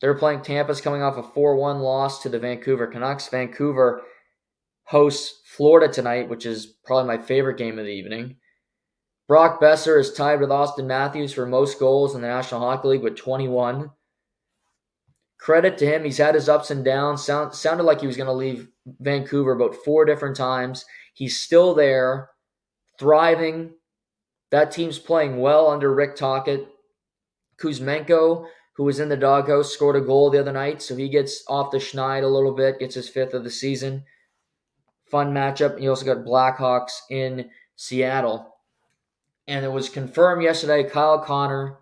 They're 0.00 0.14
playing 0.14 0.42
Tampa's 0.42 0.80
coming 0.80 1.00
off 1.00 1.16
a 1.16 1.22
4 1.22 1.56
1 1.56 1.78
loss 1.78 2.22
to 2.22 2.28
the 2.28 2.40
Vancouver 2.40 2.88
Canucks. 2.88 3.28
Vancouver 3.28 4.02
hosts 4.84 5.40
Florida 5.46 5.92
tonight, 5.92 6.28
which 6.28 6.44
is 6.44 6.66
probably 6.66 7.16
my 7.16 7.22
favorite 7.22 7.56
game 7.56 7.78
of 7.78 7.84
the 7.84 7.92
evening. 7.92 8.36
Brock 9.28 9.60
Boeser 9.60 9.98
is 10.00 10.12
tied 10.12 10.40
with 10.40 10.50
Auston 10.50 10.86
Matthews 10.86 11.32
for 11.32 11.46
most 11.46 11.78
goals 11.78 12.14
in 12.14 12.20
the 12.20 12.28
National 12.28 12.60
Hockey 12.60 12.88
League 12.88 13.02
with 13.02 13.16
21. 13.16 13.90
Credit 15.38 15.78
to 15.78 15.86
him, 15.86 16.04
he's 16.04 16.18
had 16.18 16.34
his 16.34 16.48
ups 16.48 16.70
and 16.70 16.84
downs. 16.84 17.24
Sound, 17.24 17.54
sounded 17.54 17.84
like 17.84 18.00
he 18.00 18.06
was 18.06 18.16
going 18.16 18.28
to 18.28 18.32
leave 18.32 18.68
Vancouver 19.00 19.52
about 19.52 19.74
four 19.74 20.04
different 20.04 20.36
times. 20.36 20.84
He's 21.14 21.38
still 21.38 21.74
there, 21.74 22.30
thriving. 22.98 23.72
That 24.50 24.70
team's 24.70 24.98
playing 24.98 25.38
well 25.38 25.68
under 25.68 25.92
Rick 25.94 26.16
Tocchet. 26.16 26.68
Kuzmenko, 27.60 28.46
who 28.74 28.84
was 28.84 29.00
in 29.00 29.08
the 29.08 29.16
doghouse, 29.16 29.72
scored 29.72 29.96
a 29.96 30.00
goal 30.00 30.30
the 30.30 30.40
other 30.40 30.52
night, 30.52 30.82
so 30.82 30.96
he 30.96 31.08
gets 31.08 31.44
off 31.48 31.70
the 31.70 31.78
schneid 31.78 32.22
a 32.22 32.28
little 32.28 32.54
bit, 32.54 32.80
gets 32.80 32.94
his 32.94 33.08
fifth 33.08 33.34
of 33.34 33.44
the 33.44 33.50
season. 33.50 34.04
Fun 35.10 35.32
matchup. 35.32 35.80
You 35.80 35.90
also 35.90 36.06
got 36.06 36.24
Blackhawks 36.24 36.92
in 37.10 37.50
Seattle. 37.76 38.51
And 39.46 39.64
it 39.64 39.72
was 39.72 39.88
confirmed 39.88 40.42
yesterday 40.42 40.88
Kyle 40.88 41.18
Connor 41.18 41.78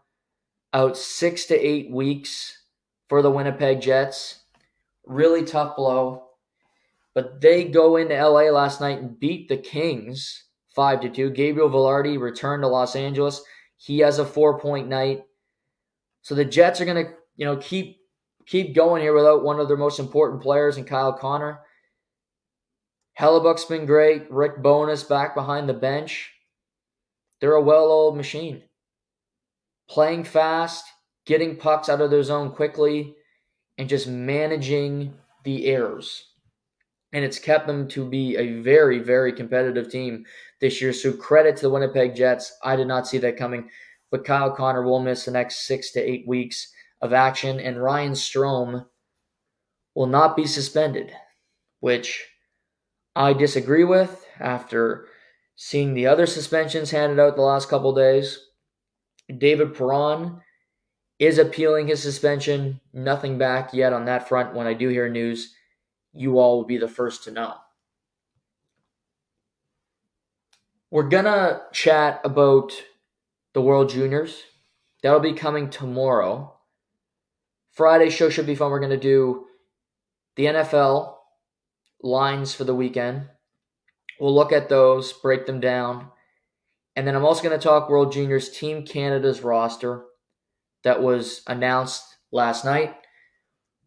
out 0.73 0.97
six 0.97 1.47
to 1.47 1.55
eight 1.55 1.91
weeks 1.91 2.65
for 3.09 3.23
the 3.23 3.31
Winnipeg 3.31 3.81
Jets. 3.81 4.45
Really 5.05 5.45
tough 5.45 5.77
blow. 5.77 6.25
But 7.15 7.41
they 7.41 7.65
go 7.65 7.97
into 7.97 8.15
LA 8.15 8.51
last 8.51 8.81
night 8.81 9.01
and 9.01 9.19
beat 9.19 9.49
the 9.49 9.57
Kings 9.57 10.45
5 10.75 11.01
to 11.01 11.09
2. 11.11 11.31
Gabriel 11.31 11.69
Vilardi 11.69 12.19
returned 12.19 12.63
to 12.63 12.69
Los 12.69 12.95
Angeles. 12.95 13.43
He 13.77 13.99
has 13.99 14.19
a 14.19 14.25
4-point 14.25 14.89
night. 14.89 15.25
So 16.23 16.35
the 16.35 16.45
Jets 16.45 16.81
are 16.81 16.85
going 16.85 17.05
to, 17.05 17.13
you 17.37 17.45
know, 17.45 17.57
keep 17.57 17.99
keep 18.47 18.75
going 18.75 19.03
here 19.03 19.15
without 19.15 19.45
one 19.45 19.61
of 19.61 19.69
their 19.69 19.77
most 19.77 20.01
important 20.01 20.43
players 20.43 20.77
in 20.77 20.85
Kyle 20.85 21.13
Connor. 21.13 21.61
Hellebuyck's 23.19 23.65
been 23.65 23.87
great. 23.87 24.31
Rick 24.31 24.63
Bowness 24.63 25.05
back 25.05 25.35
behind 25.35 25.69
the 25.69 25.75
bench. 25.75 26.33
They're 27.41 27.55
a 27.55 27.62
well 27.62 27.91
oiled 27.91 28.16
machine. 28.16 28.62
Playing 29.88 30.24
fast, 30.24 30.84
getting 31.26 31.57
pucks 31.57 31.88
out 31.88 32.01
of 32.01 32.11
their 32.11 32.22
zone 32.22 32.53
quickly, 32.53 33.14
and 33.78 33.88
just 33.88 34.07
managing 34.07 35.14
the 35.45 35.66
errors. 35.66 36.26
And 37.12 37.24
it's 37.24 37.38
kept 37.38 37.66
them 37.66 37.88
to 37.88 38.09
be 38.09 38.36
a 38.36 38.61
very, 38.61 39.01
very 39.01 39.32
competitive 39.32 39.91
team 39.91 40.24
this 40.61 40.80
year. 40.80 40.93
So 40.93 41.12
credit 41.12 41.57
to 41.57 41.62
the 41.62 41.70
Winnipeg 41.70 42.14
Jets. 42.14 42.57
I 42.62 42.76
did 42.76 42.86
not 42.86 43.09
see 43.09 43.18
that 43.18 43.36
coming. 43.36 43.68
But 44.11 44.24
Kyle 44.24 44.55
Connor 44.55 44.82
will 44.82 45.01
miss 45.01 45.24
the 45.24 45.30
next 45.30 45.66
six 45.66 45.93
to 45.93 46.01
eight 46.01 46.26
weeks 46.26 46.72
of 47.01 47.12
action, 47.12 47.59
and 47.59 47.82
Ryan 47.82 48.12
Strome 48.12 48.86
will 49.95 50.07
not 50.07 50.36
be 50.36 50.47
suspended, 50.47 51.12
which 51.80 52.26
I 53.16 53.32
disagree 53.32 53.84
with 53.84 54.24
after 54.38 55.07
seeing 55.63 55.93
the 55.93 56.07
other 56.07 56.25
suspensions 56.25 56.91
handed 56.91 57.21
out 57.21 57.37
the 57.37 57.43
last 57.43 57.69
couple 57.69 57.93
days. 57.93 58.47
David 59.29 59.75
Perron 59.75 60.41
is 61.19 61.37
appealing 61.37 61.87
his 61.87 62.03
suspension. 62.03 62.81
Nothing 62.95 63.37
back 63.37 63.75
yet 63.75 63.93
on 63.93 64.07
that 64.07 64.27
front. 64.27 64.55
When 64.55 64.67
I 64.67 64.73
do 64.73 64.89
hear 64.89 65.11
news, 65.11 65.55
you 66.15 66.39
all 66.39 66.57
will 66.57 66.65
be 66.65 66.79
the 66.79 66.89
first 66.89 67.25
to 67.25 67.31
know. 67.31 67.57
We're 70.91 71.11
gonna 71.11 71.61
chat 71.73 72.23
about 72.25 72.73
the 73.53 73.61
World 73.61 73.91
Juniors. 73.91 74.43
That'll 75.03 75.21
be 75.21 75.35
coming 75.35 75.69
tomorrow. 75.69 76.57
Friday 77.71 78.09
show 78.09 78.31
should 78.31 78.47
be 78.47 78.55
fun. 78.55 78.71
We're 78.71 78.81
gonna 78.81 78.97
do 78.97 79.45
the 80.37 80.47
NFL 80.47 81.19
lines 82.03 82.55
for 82.55 82.65
the 82.65 82.75
weekend. 82.75 83.29
We'll 84.21 84.35
look 84.35 84.53
at 84.53 84.68
those, 84.68 85.14
break 85.14 85.47
them 85.47 85.61
down. 85.61 86.09
And 86.95 87.07
then 87.07 87.16
I'm 87.16 87.25
also 87.25 87.43
going 87.43 87.59
to 87.59 87.62
talk 87.62 87.89
World 87.89 88.12
Juniors 88.12 88.51
Team 88.51 88.85
Canada's 88.85 89.41
roster 89.41 90.05
that 90.85 91.03
was 91.03 91.43
announced 91.47 92.05
last 92.31 92.64
night. 92.64 92.95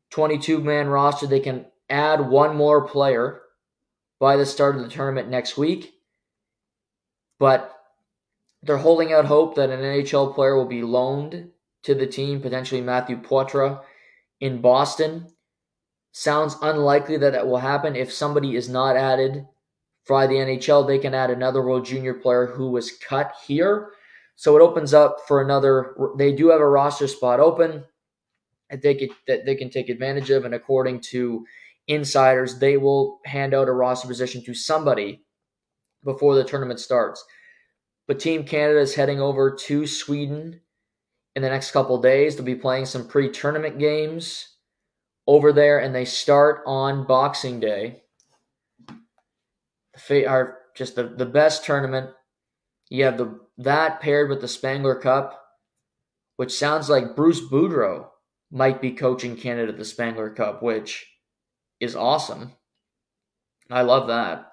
22 0.09 0.59
man 0.59 0.87
roster. 0.87 1.27
They 1.27 1.39
can 1.39 1.67
add 1.89 2.29
one 2.29 2.55
more 2.55 2.87
player 2.87 3.41
by 4.19 4.35
the 4.35 4.45
start 4.45 4.75
of 4.75 4.81
the 4.81 4.89
tournament 4.89 5.29
next 5.29 5.55
week. 5.55 5.93
But 7.37 7.71
they're 8.63 8.77
holding 8.77 9.13
out 9.13 9.25
hope 9.25 9.55
that 9.55 9.69
an 9.69 9.81
NHL 9.81 10.33
player 10.33 10.55
will 10.55 10.65
be 10.65 10.81
loaned 10.81 11.49
to 11.83 11.93
the 11.93 12.07
team, 12.07 12.41
potentially 12.41 12.81
Matthew 12.81 13.21
Poitras 13.21 13.81
in 14.39 14.61
Boston. 14.61 15.27
Sounds 16.11 16.55
unlikely 16.61 17.17
that 17.17 17.33
that 17.33 17.45
will 17.45 17.57
happen 17.57 17.95
if 17.95 18.11
somebody 18.11 18.55
is 18.55 18.69
not 18.69 18.95
added 18.95 19.45
for 20.03 20.27
the 20.27 20.35
NHL, 20.35 20.85
they 20.85 20.99
can 20.99 21.13
add 21.13 21.29
another 21.29 21.61
World 21.61 21.85
Junior 21.85 22.13
player 22.13 22.45
who 22.45 22.71
was 22.71 22.91
cut 22.91 23.33
here. 23.45 23.91
So 24.35 24.57
it 24.57 24.61
opens 24.61 24.93
up 24.93 25.17
for 25.27 25.41
another. 25.41 25.95
They 26.17 26.33
do 26.33 26.49
have 26.49 26.59
a 26.59 26.67
roster 26.67 27.07
spot 27.07 27.39
open 27.39 27.85
that 28.69 28.81
they 28.81 28.95
could, 28.95 29.09
that 29.27 29.45
they 29.45 29.55
can 29.55 29.69
take 29.69 29.89
advantage 29.89 30.29
of, 30.29 30.45
and 30.45 30.53
according 30.53 31.01
to 31.01 31.45
insiders, 31.87 32.59
they 32.59 32.77
will 32.77 33.19
hand 33.25 33.53
out 33.53 33.67
a 33.67 33.73
roster 33.73 34.07
position 34.07 34.43
to 34.43 34.53
somebody 34.53 35.23
before 36.03 36.35
the 36.35 36.43
tournament 36.43 36.79
starts. 36.79 37.23
But 38.07 38.19
Team 38.19 38.43
Canada 38.43 38.79
is 38.79 38.95
heading 38.95 39.21
over 39.21 39.55
to 39.55 39.87
Sweden 39.87 40.59
in 41.35 41.41
the 41.41 41.49
next 41.49 41.71
couple 41.71 42.01
days. 42.01 42.35
They'll 42.35 42.45
be 42.45 42.55
playing 42.55 42.85
some 42.85 43.07
pre-tournament 43.07 43.79
games 43.79 44.49
over 45.27 45.53
there, 45.53 45.79
and 45.79 45.95
they 45.95 46.05
start 46.05 46.63
on 46.65 47.07
Boxing 47.07 47.61
Day 47.61 48.02
are 50.25 50.57
just 50.75 50.95
the, 50.95 51.03
the 51.03 51.25
best 51.25 51.65
tournament. 51.65 52.11
You 52.89 53.05
have 53.05 53.17
the 53.17 53.39
that 53.57 54.01
paired 54.01 54.29
with 54.29 54.41
the 54.41 54.47
Spengler 54.47 54.95
Cup, 54.95 55.39
which 56.37 56.51
sounds 56.51 56.89
like 56.89 57.15
Bruce 57.15 57.41
Boudreau 57.41 58.07
might 58.51 58.81
be 58.81 58.91
coaching 58.91 59.35
Canada 59.35 59.71
the 59.71 59.85
Spengler 59.85 60.29
Cup, 60.29 60.61
which 60.61 61.07
is 61.79 61.95
awesome. 61.95 62.53
I 63.69 63.81
love 63.81 64.07
that. 64.07 64.51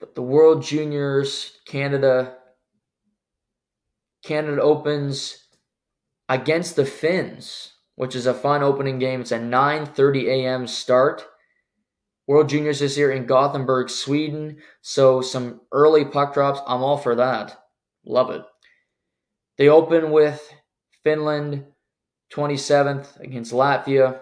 But 0.00 0.14
the 0.14 0.22
World 0.22 0.62
Juniors, 0.62 1.58
Canada, 1.66 2.36
Canada 4.24 4.60
opens 4.60 5.38
against 6.28 6.76
the 6.76 6.84
Finns 6.86 7.72
which 7.94 8.14
is 8.14 8.26
a 8.26 8.34
fun 8.34 8.62
opening 8.62 8.98
game. 8.98 9.20
It's 9.20 9.32
a 9.32 9.38
9:30 9.38 10.26
a.m. 10.26 10.66
start. 10.66 11.26
World 12.26 12.48
Juniors 12.48 12.78
this 12.78 12.96
year 12.96 13.10
in 13.10 13.26
Gothenburg, 13.26 13.90
Sweden. 13.90 14.58
So 14.80 15.20
some 15.20 15.60
early 15.72 16.04
puck 16.04 16.34
drops. 16.34 16.60
I'm 16.66 16.82
all 16.82 16.96
for 16.96 17.14
that. 17.16 17.58
Love 18.04 18.30
it. 18.30 18.42
They 19.58 19.68
open 19.68 20.10
with 20.10 20.52
Finland 21.02 21.66
27th 22.32 23.20
against 23.20 23.52
Latvia, 23.52 24.20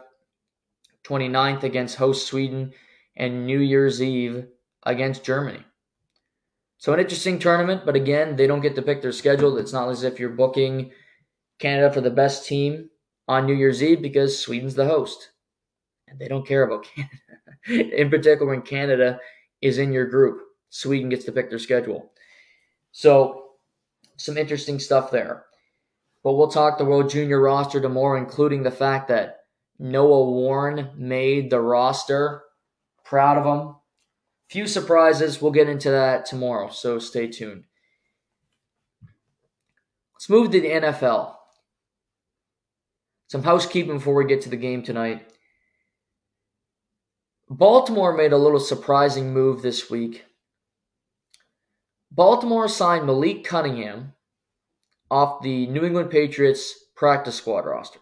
29th 1.04 1.62
against 1.62 1.96
host 1.96 2.26
Sweden, 2.26 2.72
and 3.16 3.46
New 3.46 3.60
Year's 3.60 4.02
Eve 4.02 4.46
against 4.82 5.24
Germany. 5.24 5.64
So 6.78 6.92
an 6.94 7.00
interesting 7.00 7.38
tournament, 7.38 7.82
but 7.84 7.94
again, 7.94 8.36
they 8.36 8.46
don't 8.46 8.62
get 8.62 8.74
to 8.76 8.82
pick 8.82 9.02
their 9.02 9.12
schedule. 9.12 9.58
It's 9.58 9.72
not 9.72 9.90
as 9.90 10.02
if 10.02 10.18
you're 10.18 10.30
booking 10.30 10.92
Canada 11.58 11.92
for 11.92 12.00
the 12.00 12.10
best 12.10 12.46
team 12.46 12.88
on 13.30 13.46
New 13.46 13.54
Year's 13.54 13.80
Eve 13.80 14.02
because 14.02 14.36
Sweden's 14.36 14.74
the 14.74 14.84
host. 14.84 15.30
And 16.08 16.18
they 16.18 16.26
don't 16.26 16.46
care 16.46 16.64
about 16.64 16.84
Canada. 17.64 17.94
in 17.94 18.10
particular, 18.10 18.50
when 18.50 18.62
Canada 18.62 19.20
is 19.62 19.78
in 19.78 19.92
your 19.92 20.06
group, 20.06 20.42
Sweden 20.70 21.08
gets 21.08 21.24
to 21.26 21.32
pick 21.32 21.48
their 21.48 21.60
schedule. 21.60 22.10
So, 22.90 23.52
some 24.16 24.36
interesting 24.36 24.80
stuff 24.80 25.12
there. 25.12 25.44
But 26.24 26.32
we'll 26.32 26.50
talk 26.50 26.76
the 26.76 26.84
World 26.84 27.08
Junior 27.08 27.40
roster 27.40 27.80
tomorrow, 27.80 28.18
including 28.18 28.64
the 28.64 28.70
fact 28.72 29.06
that 29.08 29.44
Noah 29.78 30.28
Warren 30.28 30.90
made 30.96 31.50
the 31.50 31.60
roster. 31.60 32.42
Proud 33.04 33.38
of 33.38 33.46
him. 33.46 33.76
Few 34.48 34.66
surprises. 34.66 35.40
We'll 35.40 35.52
get 35.52 35.68
into 35.68 35.90
that 35.92 36.26
tomorrow, 36.26 36.68
so 36.70 36.98
stay 36.98 37.28
tuned. 37.28 37.62
Let's 40.14 40.28
move 40.28 40.50
to 40.50 40.60
the 40.60 40.68
NFL. 40.68 41.36
Some 43.30 43.44
housekeeping 43.44 43.98
before 43.98 44.16
we 44.16 44.24
get 44.24 44.40
to 44.40 44.48
the 44.48 44.56
game 44.56 44.82
tonight. 44.82 45.24
Baltimore 47.48 48.12
made 48.12 48.32
a 48.32 48.36
little 48.36 48.58
surprising 48.58 49.32
move 49.32 49.62
this 49.62 49.88
week. 49.88 50.24
Baltimore 52.10 52.66
signed 52.66 53.06
Malik 53.06 53.44
Cunningham 53.44 54.14
off 55.12 55.44
the 55.44 55.68
New 55.68 55.84
England 55.84 56.10
Patriots 56.10 56.74
practice 56.96 57.36
squad 57.36 57.66
roster. 57.66 58.00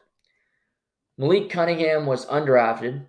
Malik 1.18 1.50
Cunningham 1.50 2.06
was 2.06 2.24
undrafted. 2.24 3.06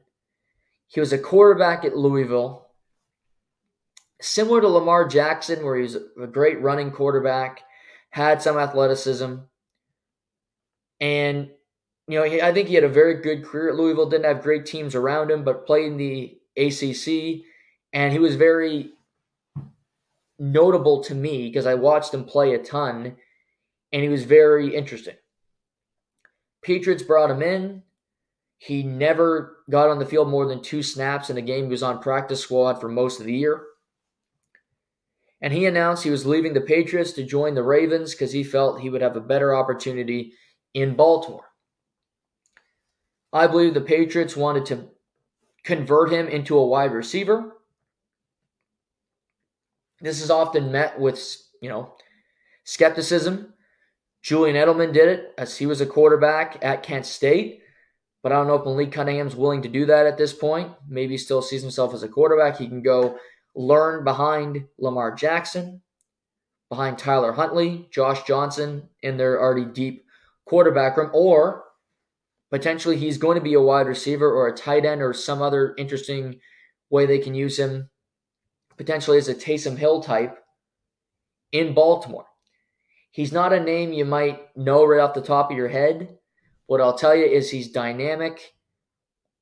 He 0.87 0.99
was 0.99 1.13
a 1.13 1.17
quarterback 1.17 1.85
at 1.85 1.95
Louisville. 1.95 2.67
similar 4.19 4.59
to 4.59 4.67
Lamar 4.67 5.07
Jackson, 5.07 5.63
where 5.63 5.77
he 5.77 5.83
was 5.83 5.95
a 5.95 6.27
great 6.27 6.61
running 6.61 6.91
quarterback, 6.91 7.61
had 8.09 8.41
some 8.41 8.57
athleticism, 8.57 9.35
and 10.99 11.51
you 12.09 12.17
know 12.17 12.23
I 12.23 12.51
think 12.51 12.67
he 12.67 12.73
had 12.73 12.83
a 12.83 12.89
very 12.89 13.21
good 13.21 13.45
career 13.45 13.69
at 13.69 13.75
Louisville. 13.75 14.09
Didn't 14.09 14.25
have 14.25 14.41
great 14.41 14.65
teams 14.65 14.95
around 14.95 15.29
him, 15.29 15.43
but 15.43 15.67
played 15.67 15.85
in 15.85 15.97
the 15.97 16.39
ACC, 16.57 17.45
and 17.93 18.11
he 18.11 18.17
was 18.17 18.35
very 18.35 18.93
notable 20.39 21.03
to 21.03 21.13
me 21.13 21.47
because 21.47 21.67
I 21.67 21.75
watched 21.75 22.11
him 22.11 22.25
play 22.25 22.55
a 22.55 22.57
ton, 22.57 23.15
and 23.93 24.01
he 24.01 24.09
was 24.09 24.23
very 24.23 24.75
interesting. 24.75 25.13
Patriots 26.63 27.03
brought 27.03 27.29
him 27.29 27.43
in. 27.43 27.83
He 28.57 28.81
never 28.81 29.57
got 29.69 29.89
on 29.89 29.99
the 29.99 30.05
field 30.05 30.29
more 30.29 30.47
than 30.47 30.63
two 30.63 30.81
snaps 30.81 31.29
in 31.29 31.37
a 31.37 31.43
game. 31.43 31.65
He 31.65 31.71
was 31.71 31.83
on 31.83 32.01
practice 32.01 32.41
squad 32.41 32.81
for 32.81 32.89
most 32.89 33.19
of 33.19 33.27
the 33.27 33.35
year. 33.35 33.63
And 35.41 35.53
he 35.53 35.67
announced 35.67 36.03
he 36.03 36.09
was 36.09 36.25
leaving 36.25 36.53
the 36.53 36.59
Patriots 36.59 37.13
to 37.13 37.23
join 37.23 37.53
the 37.53 37.63
Ravens 37.63 38.13
because 38.13 38.33
he 38.33 38.43
felt 38.43 38.81
he 38.81 38.89
would 38.89 39.01
have 39.01 39.15
a 39.15 39.21
better 39.21 39.55
opportunity 39.55 40.33
in 40.73 40.95
Baltimore. 40.95 41.48
I 43.31 43.47
believe 43.47 43.73
the 43.73 43.81
Patriots 43.81 44.35
wanted 44.35 44.65
to 44.67 44.89
convert 45.63 46.11
him 46.11 46.27
into 46.27 46.57
a 46.57 46.65
wide 46.65 46.91
receiver. 46.91 47.57
This 50.01 50.21
is 50.21 50.31
often 50.31 50.71
met 50.71 50.99
with, 50.99 51.21
you 51.61 51.69
know, 51.69 51.93
skepticism. 52.63 53.53
Julian 54.21 54.55
Edelman 54.55 54.93
did 54.93 55.07
it 55.07 55.33
as 55.37 55.57
he 55.57 55.65
was 55.65 55.81
a 55.81 55.85
quarterback 55.85 56.57
at 56.61 56.83
Kent 56.83 57.05
State. 57.05 57.61
But 58.21 58.31
I 58.31 58.35
don't 58.35 58.47
know 58.47 58.55
if 58.55 58.65
Malik 58.65 58.91
Cunningham's 58.91 59.35
willing 59.35 59.61
to 59.61 59.69
do 59.69 59.85
that 59.85 60.05
at 60.05 60.17
this 60.17 60.33
point. 60.33 60.73
Maybe 60.87 61.13
he 61.13 61.17
still 61.17 61.41
sees 61.41 61.61
himself 61.61 61.93
as 61.93 62.03
a 62.03 62.09
quarterback. 62.09 62.57
He 62.57 62.67
can 62.67 62.81
go 62.81 63.17
learn 63.55 64.03
behind 64.03 64.65
Lamar 64.77 65.15
Jackson, 65.15 65.81
behind 66.69 66.97
Tyler 66.97 67.31
Huntley, 67.31 67.87
Josh 67.91 68.23
Johnson 68.23 68.89
in 69.01 69.17
their 69.17 69.41
already 69.41 69.65
deep 69.65 70.05
quarterback 70.45 70.97
room, 70.97 71.11
or 71.13 71.63
potentially 72.51 72.97
he's 72.97 73.17
going 73.17 73.35
to 73.35 73.43
be 73.43 73.53
a 73.53 73.61
wide 73.61 73.87
receiver 73.87 74.31
or 74.31 74.47
a 74.47 74.55
tight 74.55 74.85
end 74.85 75.01
or 75.01 75.13
some 75.13 75.41
other 75.41 75.73
interesting 75.77 76.39
way 76.89 77.05
they 77.05 77.19
can 77.19 77.35
use 77.35 77.59
him, 77.59 77.89
potentially 78.77 79.17
as 79.17 79.27
a 79.27 79.35
Taysom 79.35 79.77
Hill 79.77 80.01
type 80.01 80.37
in 81.51 81.73
Baltimore. 81.73 82.25
He's 83.11 83.31
not 83.31 83.53
a 83.53 83.59
name 83.59 83.93
you 83.93 84.05
might 84.05 84.55
know 84.55 84.85
right 84.85 85.01
off 85.01 85.13
the 85.13 85.21
top 85.21 85.51
of 85.51 85.57
your 85.57 85.67
head. 85.67 86.17
What 86.67 86.81
I'll 86.81 86.97
tell 86.97 87.15
you 87.15 87.25
is 87.25 87.49
he's 87.49 87.71
dynamic 87.71 88.53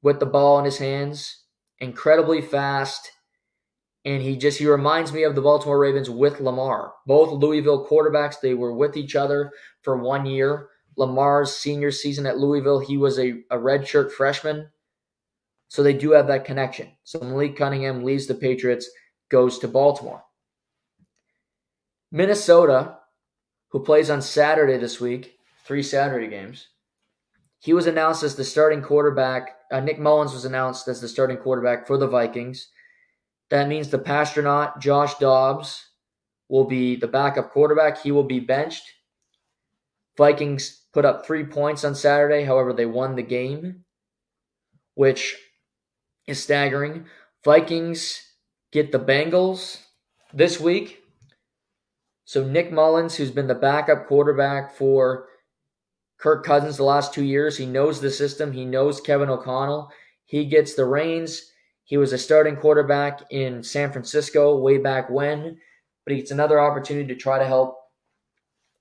with 0.01 0.19
the 0.19 0.25
ball 0.25 0.59
in 0.59 0.65
his 0.65 0.77
hands, 0.77 1.43
incredibly 1.79 2.41
fast, 2.41 3.11
and 4.05 4.21
he 4.21 4.37
just 4.37 4.59
he 4.59 4.65
reminds 4.65 5.11
me 5.11 5.23
of 5.23 5.35
the 5.35 5.41
Baltimore 5.41 5.79
Ravens 5.79 6.09
with 6.09 6.39
Lamar. 6.39 6.93
Both 7.05 7.41
Louisville 7.41 7.85
quarterbacks, 7.85 8.39
they 8.41 8.53
were 8.53 8.73
with 8.73 8.95
each 8.95 9.17
other 9.17 9.51
for 9.81 9.97
one 9.97 10.25
year. 10.25 10.69
Lamar's 10.97 11.55
senior 11.55 11.91
season 11.91 12.25
at 12.25 12.39
Louisville, 12.39 12.79
he 12.79 12.97
was 12.97 13.19
a, 13.19 13.43
a 13.51 13.57
redshirt 13.57 14.11
freshman. 14.11 14.69
So 15.69 15.83
they 15.83 15.93
do 15.93 16.11
have 16.11 16.27
that 16.27 16.45
connection. 16.45 16.91
So 17.03 17.19
Malik 17.19 17.55
Cunningham 17.55 18.03
leaves 18.03 18.25
the 18.25 18.35
Patriots, 18.35 18.89
goes 19.29 19.59
to 19.59 19.67
Baltimore. 19.67 20.23
Minnesota, 22.11 22.97
who 23.69 23.83
plays 23.83 24.09
on 24.09 24.21
Saturday 24.21 24.77
this 24.77 24.99
week, 24.99 25.37
three 25.65 25.83
Saturday 25.83 26.27
games, 26.27 26.67
he 27.59 27.73
was 27.73 27.87
announced 27.87 28.23
as 28.23 28.35
the 28.35 28.45
starting 28.45 28.81
quarterback. 28.81 29.57
Uh, 29.71 29.81
Nick 29.81 29.99
Mullens 29.99 30.33
was 30.33 30.45
announced 30.45 30.87
as 30.87 31.01
the 31.01 31.07
starting 31.07 31.37
quarterback 31.37 31.85
for 31.85 31.97
the 31.97 32.07
Vikings. 32.07 32.69
That 33.49 33.67
means 33.67 33.89
the 33.89 33.99
Passtronaut, 33.99 34.79
Josh 34.79 35.15
Dobbs, 35.15 35.89
will 36.49 36.65
be 36.65 36.95
the 36.95 37.07
backup 37.07 37.51
quarterback. 37.51 38.01
He 38.01 38.11
will 38.11 38.23
be 38.23 38.39
benched. 38.39 38.83
Vikings 40.17 40.85
put 40.97 41.05
up 41.05 41.27
three 41.27 41.43
points 41.43 41.83
on 41.83 41.93
Saturday. 41.93 42.43
However, 42.43 42.73
they 42.73 42.87
won 42.87 43.15
the 43.15 43.21
game, 43.21 43.83
which 44.95 45.35
is 46.25 46.41
staggering. 46.41 47.05
Vikings 47.45 48.19
get 48.71 48.91
the 48.91 48.97
Bengals 48.97 49.77
this 50.33 50.59
week. 50.59 51.03
So 52.25 52.43
Nick 52.43 52.71
Mullens, 52.71 53.15
who's 53.15 53.29
been 53.29 53.45
the 53.45 53.53
backup 53.53 54.07
quarterback 54.07 54.75
for 54.75 55.27
Kirk 56.17 56.43
Cousins 56.43 56.77
the 56.77 56.83
last 56.83 57.13
two 57.13 57.23
years, 57.23 57.57
he 57.57 57.67
knows 57.67 58.01
the 58.01 58.09
system. 58.09 58.51
He 58.51 58.65
knows 58.65 58.99
Kevin 58.99 59.29
O'Connell. 59.29 59.91
He 60.25 60.45
gets 60.45 60.73
the 60.73 60.85
reins. 60.85 61.43
He 61.83 61.97
was 61.97 62.11
a 62.11 62.17
starting 62.17 62.55
quarterback 62.55 63.21
in 63.29 63.61
San 63.61 63.91
Francisco 63.91 64.57
way 64.57 64.79
back 64.79 65.11
when, 65.11 65.59
but 66.03 66.13
he 66.13 66.21
gets 66.21 66.31
another 66.31 66.59
opportunity 66.59 67.13
to 67.13 67.15
try 67.15 67.37
to 67.37 67.45
help 67.45 67.77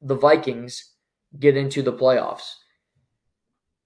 the 0.01 0.17
Vikings 0.17 0.96
get 1.39 1.57
into 1.57 1.83
the 1.83 1.93
playoffs. 1.93 2.53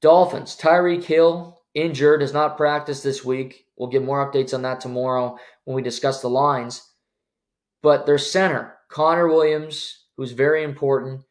Dolphins, 0.00 0.56
Tyreek 0.56 1.04
Hill 1.04 1.60
injured, 1.74 2.20
does 2.20 2.32
not 2.32 2.56
practice 2.56 3.02
this 3.02 3.24
week. 3.24 3.66
We'll 3.76 3.88
get 3.88 4.04
more 4.04 4.30
updates 4.30 4.54
on 4.54 4.62
that 4.62 4.80
tomorrow 4.80 5.36
when 5.64 5.74
we 5.74 5.82
discuss 5.82 6.20
the 6.20 6.28
lines. 6.28 6.82
But 7.82 8.06
their 8.06 8.18
center, 8.18 8.76
Connor 8.88 9.28
Williams, 9.28 10.04
who's 10.16 10.32
very 10.32 10.64
important, 10.64 11.22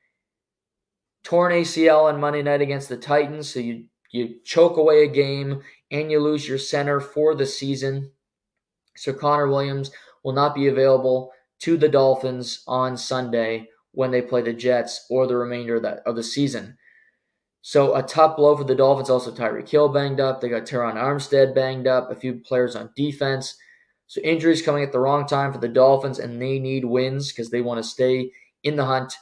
torn 1.24 1.52
ACL 1.52 2.06
on 2.06 2.20
Monday 2.20 2.42
night 2.42 2.62
against 2.62 2.90
the 2.90 2.98
Titans, 2.98 3.52
so 3.52 3.60
you 3.60 3.86
you 4.12 4.40
choke 4.44 4.78
away 4.78 5.04
a 5.04 5.08
game 5.08 5.62
and 5.92 6.12
you 6.12 6.20
lose 6.20 6.48
your 6.48 6.58
center 6.58 7.00
for 7.00 7.36
the 7.36 7.46
season. 7.46 8.12
So 8.96 9.14
Connor 9.14 9.48
Williams 9.48 9.92
will 10.24 10.34
not 10.34 10.56
be 10.56 10.68
available 10.68 11.32
to 11.60 11.78
the 11.78 11.90
Dolphins 11.90 12.64
on 12.68 12.98
Sunday 12.98 13.68
when 14.00 14.12
they 14.12 14.22
play 14.22 14.42
the 14.42 14.54
Jets 14.54 15.06
or 15.10 15.28
the 15.28 15.36
remainder 15.36 15.76
of, 15.76 15.82
that, 15.82 16.02
of 16.06 16.16
the 16.16 16.24
season. 16.24 16.78
So 17.62 17.98
a 17.98 18.02
tough 18.02 18.38
blow 18.38 18.56
for 18.56 18.64
the 18.64 18.74
Dolphins. 18.74 19.10
Also, 19.10 19.30
Tyreek 19.30 19.68
Hill 19.68 19.90
banged 19.90 20.22
up. 20.22 20.40
They 20.40 20.48
got 20.48 20.66
Terron 20.66 20.94
Armstead 20.96 21.54
banged 21.54 21.86
up. 21.86 22.10
A 22.10 22.16
few 22.16 22.36
players 22.36 22.78
on 22.78 22.92
defense. 22.96 23.58
So 24.08 24.22
injuries 24.22 24.62
coming 24.62 24.84
at 24.84 24.94
the 24.94 25.02
wrong 25.02 25.28
time 25.28 25.52
for 25.52 25.60
the 25.60 25.68
Dolphins, 25.68 26.18
and 26.18 26.42
they 26.42 26.60
need 26.60 26.86
wins 26.86 27.34
because 27.34 27.50
they 27.50 27.60
want 27.60 27.84
to 27.84 27.90
stay 27.90 28.32
in 28.64 28.78
the 28.78 28.86
hunt 28.86 29.14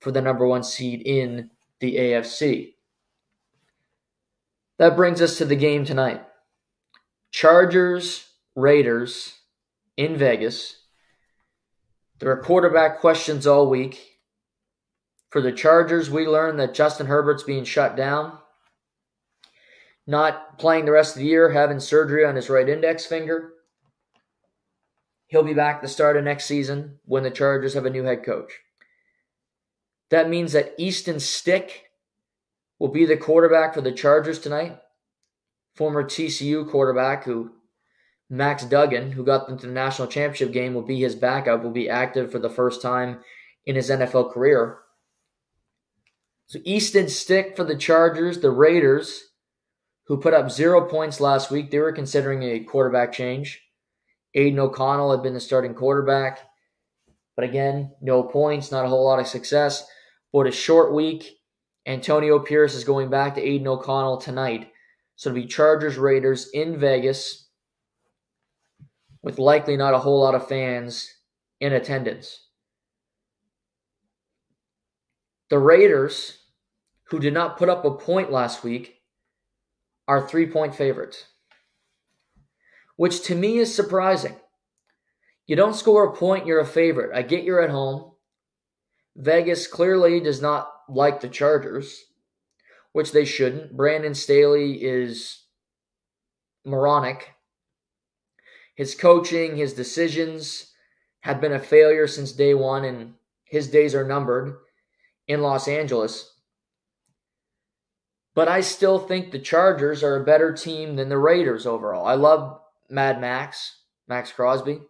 for 0.00 0.10
the 0.10 0.20
number 0.20 0.44
one 0.44 0.64
seed 0.64 1.02
in 1.02 1.50
the 1.78 1.94
AFC. 1.94 2.74
That 4.78 4.96
brings 4.96 5.22
us 5.22 5.38
to 5.38 5.44
the 5.44 5.54
game 5.54 5.84
tonight. 5.84 6.24
Chargers, 7.30 8.26
Raiders 8.56 9.32
in 9.96 10.16
Vegas. 10.16 10.76
There 12.18 12.32
are 12.32 12.42
quarterback 12.42 12.98
questions 12.98 13.46
all 13.46 13.70
week. 13.70 14.13
For 15.34 15.40
the 15.40 15.50
Chargers, 15.50 16.10
we 16.12 16.28
learned 16.28 16.60
that 16.60 16.74
Justin 16.74 17.08
Herbert's 17.08 17.42
being 17.42 17.64
shut 17.64 17.96
down, 17.96 18.38
not 20.06 20.60
playing 20.60 20.84
the 20.84 20.92
rest 20.92 21.16
of 21.16 21.22
the 21.22 21.26
year, 21.26 21.50
having 21.50 21.80
surgery 21.80 22.24
on 22.24 22.36
his 22.36 22.48
right 22.48 22.68
index 22.68 23.04
finger. 23.04 23.54
He'll 25.26 25.42
be 25.42 25.52
back 25.52 25.82
the 25.82 25.88
start 25.88 26.16
of 26.16 26.22
next 26.22 26.44
season 26.44 27.00
when 27.04 27.24
the 27.24 27.32
Chargers 27.32 27.74
have 27.74 27.84
a 27.84 27.90
new 27.90 28.04
head 28.04 28.22
coach. 28.22 28.60
That 30.10 30.28
means 30.28 30.52
that 30.52 30.72
Easton 30.78 31.18
Stick 31.18 31.86
will 32.78 32.92
be 32.92 33.04
the 33.04 33.16
quarterback 33.16 33.74
for 33.74 33.80
the 33.80 33.90
Chargers 33.90 34.38
tonight. 34.38 34.78
Former 35.74 36.04
TCU 36.04 36.70
quarterback 36.70 37.24
who 37.24 37.50
Max 38.30 38.64
Duggan, 38.64 39.10
who 39.10 39.24
got 39.24 39.48
them 39.48 39.58
to 39.58 39.66
the 39.66 39.72
national 39.72 40.06
championship 40.06 40.52
game, 40.52 40.74
will 40.74 40.82
be 40.82 41.00
his 41.00 41.16
backup, 41.16 41.64
will 41.64 41.72
be 41.72 41.90
active 41.90 42.30
for 42.30 42.38
the 42.38 42.48
first 42.48 42.80
time 42.80 43.18
in 43.66 43.74
his 43.74 43.90
NFL 43.90 44.32
career. 44.32 44.78
So 46.46 46.58
Easton 46.64 47.08
Stick 47.08 47.56
for 47.56 47.64
the 47.64 47.76
Chargers, 47.76 48.40
the 48.40 48.50
Raiders, 48.50 49.22
who 50.06 50.18
put 50.18 50.34
up 50.34 50.50
zero 50.50 50.86
points 50.86 51.20
last 51.20 51.50
week, 51.50 51.70
they 51.70 51.78
were 51.78 51.92
considering 51.92 52.42
a 52.42 52.60
quarterback 52.60 53.12
change. 53.12 53.62
Aidan 54.34 54.58
O'Connell 54.58 55.12
had 55.12 55.22
been 55.22 55.34
the 55.34 55.40
starting 55.40 55.74
quarterback. 55.74 56.40
But 57.36 57.44
again, 57.44 57.92
no 58.00 58.22
points, 58.22 58.70
not 58.70 58.84
a 58.84 58.88
whole 58.88 59.04
lot 59.04 59.18
of 59.18 59.26
success. 59.26 59.86
But 60.32 60.46
a 60.46 60.52
short 60.52 60.92
week, 60.92 61.38
Antonio 61.86 62.38
Pierce 62.38 62.74
is 62.74 62.84
going 62.84 63.10
back 63.10 63.34
to 63.34 63.42
Aidan 63.42 63.68
O'Connell 63.68 64.18
tonight. 64.18 64.70
So 65.16 65.30
it'll 65.30 65.42
be 65.42 65.46
Chargers 65.46 65.96
Raiders 65.96 66.50
in 66.52 66.78
Vegas 66.78 67.48
with 69.22 69.38
likely 69.38 69.76
not 69.76 69.94
a 69.94 69.98
whole 69.98 70.20
lot 70.20 70.34
of 70.34 70.48
fans 70.48 71.08
in 71.60 71.72
attendance. 71.72 72.43
The 75.54 75.60
Raiders, 75.60 76.38
who 77.10 77.20
did 77.20 77.32
not 77.32 77.56
put 77.56 77.68
up 77.68 77.84
a 77.84 77.92
point 77.92 78.32
last 78.32 78.64
week, 78.64 79.02
are 80.08 80.26
three 80.26 80.46
point 80.46 80.74
favorites, 80.74 81.26
which 82.96 83.22
to 83.26 83.36
me 83.36 83.58
is 83.58 83.72
surprising. 83.72 84.34
You 85.46 85.54
don't 85.54 85.76
score 85.76 86.06
a 86.06 86.16
point, 86.16 86.44
you're 86.44 86.58
a 86.58 86.66
favorite. 86.66 87.16
I 87.16 87.22
get 87.22 87.44
you're 87.44 87.62
at 87.62 87.70
home. 87.70 88.14
Vegas 89.14 89.68
clearly 89.68 90.18
does 90.18 90.42
not 90.42 90.72
like 90.88 91.20
the 91.20 91.28
Chargers, 91.28 92.02
which 92.90 93.12
they 93.12 93.24
shouldn't. 93.24 93.76
Brandon 93.76 94.16
Staley 94.16 94.82
is 94.82 95.44
moronic. 96.64 97.30
His 98.74 98.96
coaching, 98.96 99.56
his 99.56 99.72
decisions, 99.72 100.72
have 101.20 101.40
been 101.40 101.52
a 101.52 101.60
failure 101.60 102.08
since 102.08 102.32
day 102.32 102.54
one, 102.54 102.84
and 102.84 103.14
his 103.44 103.68
days 103.68 103.94
are 103.94 104.04
numbered 104.04 104.56
in 105.26 105.42
Los 105.42 105.68
Angeles. 105.68 106.32
But 108.34 108.48
I 108.48 108.60
still 108.60 108.98
think 108.98 109.30
the 109.30 109.38
Chargers 109.38 110.02
are 110.02 110.16
a 110.16 110.24
better 110.24 110.52
team 110.52 110.96
than 110.96 111.08
the 111.08 111.18
Raiders 111.18 111.66
overall. 111.66 112.06
I 112.06 112.14
love 112.14 112.60
Mad 112.90 113.20
Max, 113.20 113.82
Maxx 114.08 114.32
Crosby, 114.32 114.80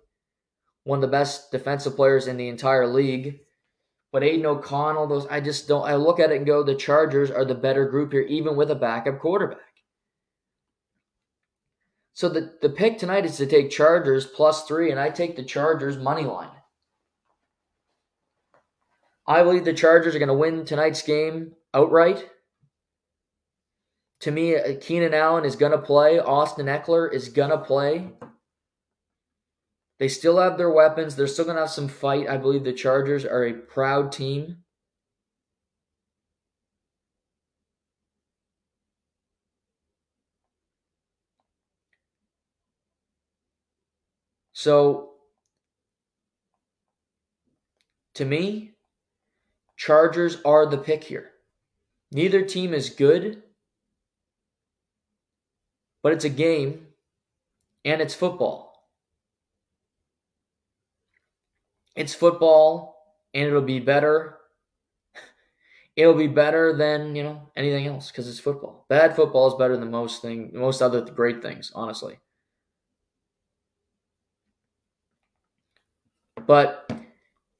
one 0.84 0.98
of 0.98 1.02
the 1.02 1.08
best 1.08 1.52
defensive 1.52 1.96
players 1.96 2.26
in 2.26 2.36
the 2.36 2.48
entire 2.48 2.86
league. 2.86 3.40
But 4.12 4.22
Aidan 4.22 4.46
O'Connell, 4.46 5.08
those 5.08 5.26
I 5.26 5.40
just 5.40 5.68
don't. 5.68 5.86
I 5.86 5.96
look 5.96 6.20
at 6.20 6.30
it 6.30 6.36
and 6.36 6.46
go, 6.46 6.62
the 6.62 6.74
Chargers 6.74 7.30
are 7.30 7.44
the 7.44 7.54
better 7.54 7.86
group 7.86 8.12
here, 8.12 8.22
even 8.22 8.56
with 8.56 8.70
a 8.70 8.76
backup 8.76 9.18
quarterback. 9.18 9.58
So 12.12 12.28
the, 12.28 12.54
the 12.62 12.70
pick 12.70 12.98
tonight 12.98 13.24
is 13.24 13.36
to 13.38 13.46
take 13.46 13.70
Chargers 13.70 14.24
plus 14.24 14.66
three, 14.66 14.92
and 14.92 15.00
I 15.00 15.10
take 15.10 15.34
the 15.34 15.42
Chargers 15.42 15.98
money 15.98 16.22
line. 16.22 16.50
I 19.26 19.42
believe 19.42 19.64
the 19.64 19.72
Chargers 19.72 20.14
are 20.14 20.18
going 20.18 20.28
to 20.28 20.34
win 20.34 20.64
tonight's 20.64 21.02
game 21.02 21.52
outright. 21.72 22.28
To 24.20 24.30
me, 24.30 24.56
uh, 24.56 24.76
Keenan 24.80 25.14
Allen 25.14 25.44
is 25.44 25.56
going 25.56 25.72
to 25.72 25.78
play. 25.78 26.18
Austin 26.18 26.66
Ekeler 26.66 27.12
is 27.12 27.28
going 27.28 27.50
to 27.50 27.58
play. 27.58 28.10
They 29.98 30.08
still 30.08 30.38
have 30.38 30.58
their 30.58 30.70
weapons. 30.70 31.16
They're 31.16 31.26
still 31.26 31.44
going 31.44 31.56
to 31.56 31.62
have 31.62 31.70
some 31.70 31.88
fight. 31.88 32.28
I 32.28 32.36
believe 32.36 32.64
the 32.64 32.72
Chargers 32.72 33.24
are 33.24 33.44
a 33.44 33.52
proud 33.52 34.12
team. 34.12 34.58
So, 44.52 45.10
to 48.14 48.24
me, 48.24 48.73
Chargers 49.84 50.38
are 50.46 50.64
the 50.64 50.78
pick 50.78 51.04
here. 51.04 51.32
Neither 52.10 52.42
team 52.42 52.72
is 52.72 52.88
good, 52.88 53.42
but 56.02 56.12
it's 56.14 56.24
a 56.24 56.30
game 56.30 56.86
and 57.84 58.00
it's 58.00 58.14
football. 58.14 58.88
It's 61.94 62.14
football 62.14 62.96
and 63.34 63.46
it'll 63.46 63.60
be 63.60 63.78
better. 63.78 64.38
It'll 65.96 66.14
be 66.14 66.28
better 66.28 66.74
than, 66.74 67.14
you 67.14 67.22
know, 67.22 67.50
anything 67.54 67.86
else 67.86 68.10
because 68.10 68.26
it's 68.26 68.40
football. 68.40 68.86
Bad 68.88 69.14
football 69.14 69.48
is 69.48 69.54
better 69.54 69.76
than 69.76 69.90
most 69.90 70.22
thing 70.22 70.50
most 70.54 70.80
other 70.80 71.02
great 71.02 71.42
things, 71.42 71.70
honestly. 71.74 72.18
But 76.46 76.93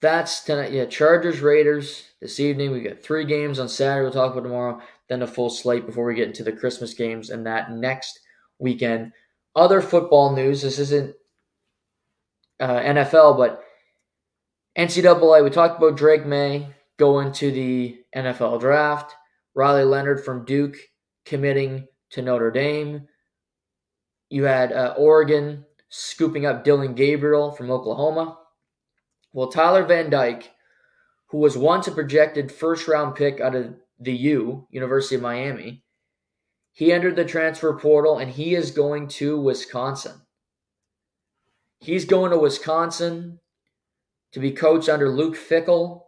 that's 0.05 0.41
tonight. 0.41 0.71
Yeah, 0.71 0.85
Chargers, 0.85 1.41
Raiders 1.41 2.05
this 2.21 2.39
evening. 2.39 2.73
We 2.73 2.83
got 2.83 3.03
three 3.03 3.25
games 3.25 3.59
on 3.59 3.71
Saturday. 3.71 4.03
We'll 4.03 4.13
talk 4.13 4.33
about 4.33 4.45
tomorrow. 4.45 4.81
Then 5.09 5.23
a 5.23 5.27
full 5.27 5.49
slate 5.49 5.87
before 5.87 6.05
we 6.05 6.15
get 6.15 6.29
into 6.29 6.45
the 6.45 6.53
Christmas 6.53 6.93
games 6.93 7.31
and 7.31 7.47
that 7.47 7.73
next 7.73 8.21
weekend. 8.59 9.13
Other 9.57 9.81
football 9.81 10.37
news. 10.37 10.61
This 10.61 10.79
isn't 10.79 11.17
uh, 12.61 12.81
NFL, 12.81 13.39
but 13.39 13.63
NCAA. 14.77 15.43
We 15.43 15.49
talked 15.49 15.79
about 15.79 15.97
Drake 15.97 16.27
Maye 16.27 16.69
going 16.99 17.33
to 17.33 17.51
the 17.51 17.99
NFL 18.15 18.61
draft. 18.61 19.15
Riley 19.55 19.85
Leonard 19.85 20.23
from 20.23 20.45
Duke 20.45 20.77
committing 21.25 21.87
to 22.11 22.21
Notre 22.21 22.51
Dame. 22.51 23.09
You 24.29 24.45
had 24.45 24.71
uh, 24.71 24.95
Oregon 24.99 25.65
scooping 25.89 26.45
up 26.45 26.63
Dillon 26.63 26.95
Gabriel 26.95 27.53
from 27.53 27.71
Oklahoma. 27.71 28.39
Well, 29.35 29.49
Tyler 29.49 29.85
Van 29.85 30.11
Dyke, 30.11 30.53
who 31.27 31.39
was 31.39 31.59
once 31.59 31.89
a 31.89 31.93
projected 31.93 32.53
first 32.53 32.87
round 32.87 33.17
pick 33.17 33.41
out 33.41 33.57
of 33.57 33.75
the 33.99 34.15
U, 34.15 34.69
University 34.71 35.17
of 35.17 35.23
Miami, 35.23 35.83
he 36.73 36.93
entered 36.93 37.17
the 37.17 37.25
transfer 37.25 37.77
portal 37.77 38.19
and 38.19 38.31
he 38.31 38.55
is 38.55 38.71
going 38.71 39.09
to 39.09 39.41
Wisconsin. 39.41 40.23
He's 41.81 42.05
going 42.05 42.31
to 42.31 42.39
Wisconsin 42.39 43.41
to 44.33 44.41
be 44.41 44.53
coached 44.53 44.89
under 44.89 45.11
Luke 45.11 45.37
Fickell, 45.37 46.03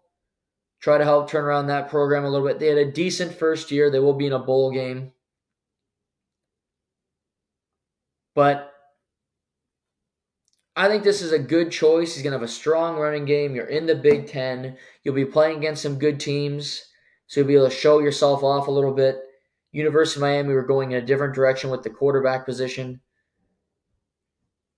try 0.80 0.96
to 0.96 1.04
help 1.04 1.28
turn 1.28 1.44
around 1.44 1.66
that 1.66 1.90
program 1.90 2.24
a 2.24 2.30
little 2.30 2.46
bit. 2.46 2.60
They 2.60 2.68
had 2.68 2.78
a 2.78 2.92
decent 2.92 3.34
first 3.34 3.72
year. 3.72 3.90
They 3.90 3.98
will 3.98 4.14
be 4.14 4.26
in 4.26 4.32
a 4.32 4.38
bowl 4.38 4.70
game. 4.70 5.10
But 8.36 8.72
I 10.76 10.88
think 10.88 11.04
this 11.04 11.22
is 11.22 11.32
a 11.32 11.38
good 11.38 11.72
choice. 11.72 12.14
He's 12.14 12.22
going 12.22 12.32
to 12.32 12.38
have 12.38 12.46
a 12.46 12.52
strong 12.52 12.96
running 12.96 13.24
game. 13.24 13.54
You're 13.54 13.64
in 13.64 13.86
the 13.86 13.94
Big 13.94 14.26
Ten. 14.26 14.76
You'll 15.02 15.14
be 15.14 15.24
playing 15.24 15.56
against 15.56 15.82
some 15.82 15.98
good 15.98 16.20
teams, 16.20 16.84
so 17.26 17.40
you'll 17.40 17.48
be 17.48 17.54
able 17.54 17.70
to 17.70 17.74
show 17.74 17.98
yourself 18.00 18.42
off 18.42 18.68
a 18.68 18.70
little 18.70 18.92
bit. 18.92 19.16
University 19.72 20.18
of 20.18 20.22
Miami 20.22 20.52
were 20.52 20.62
going 20.62 20.92
in 20.92 21.02
a 21.02 21.06
different 21.06 21.34
direction 21.34 21.70
with 21.70 21.82
the 21.82 21.90
quarterback 21.90 22.44
position. 22.44 23.00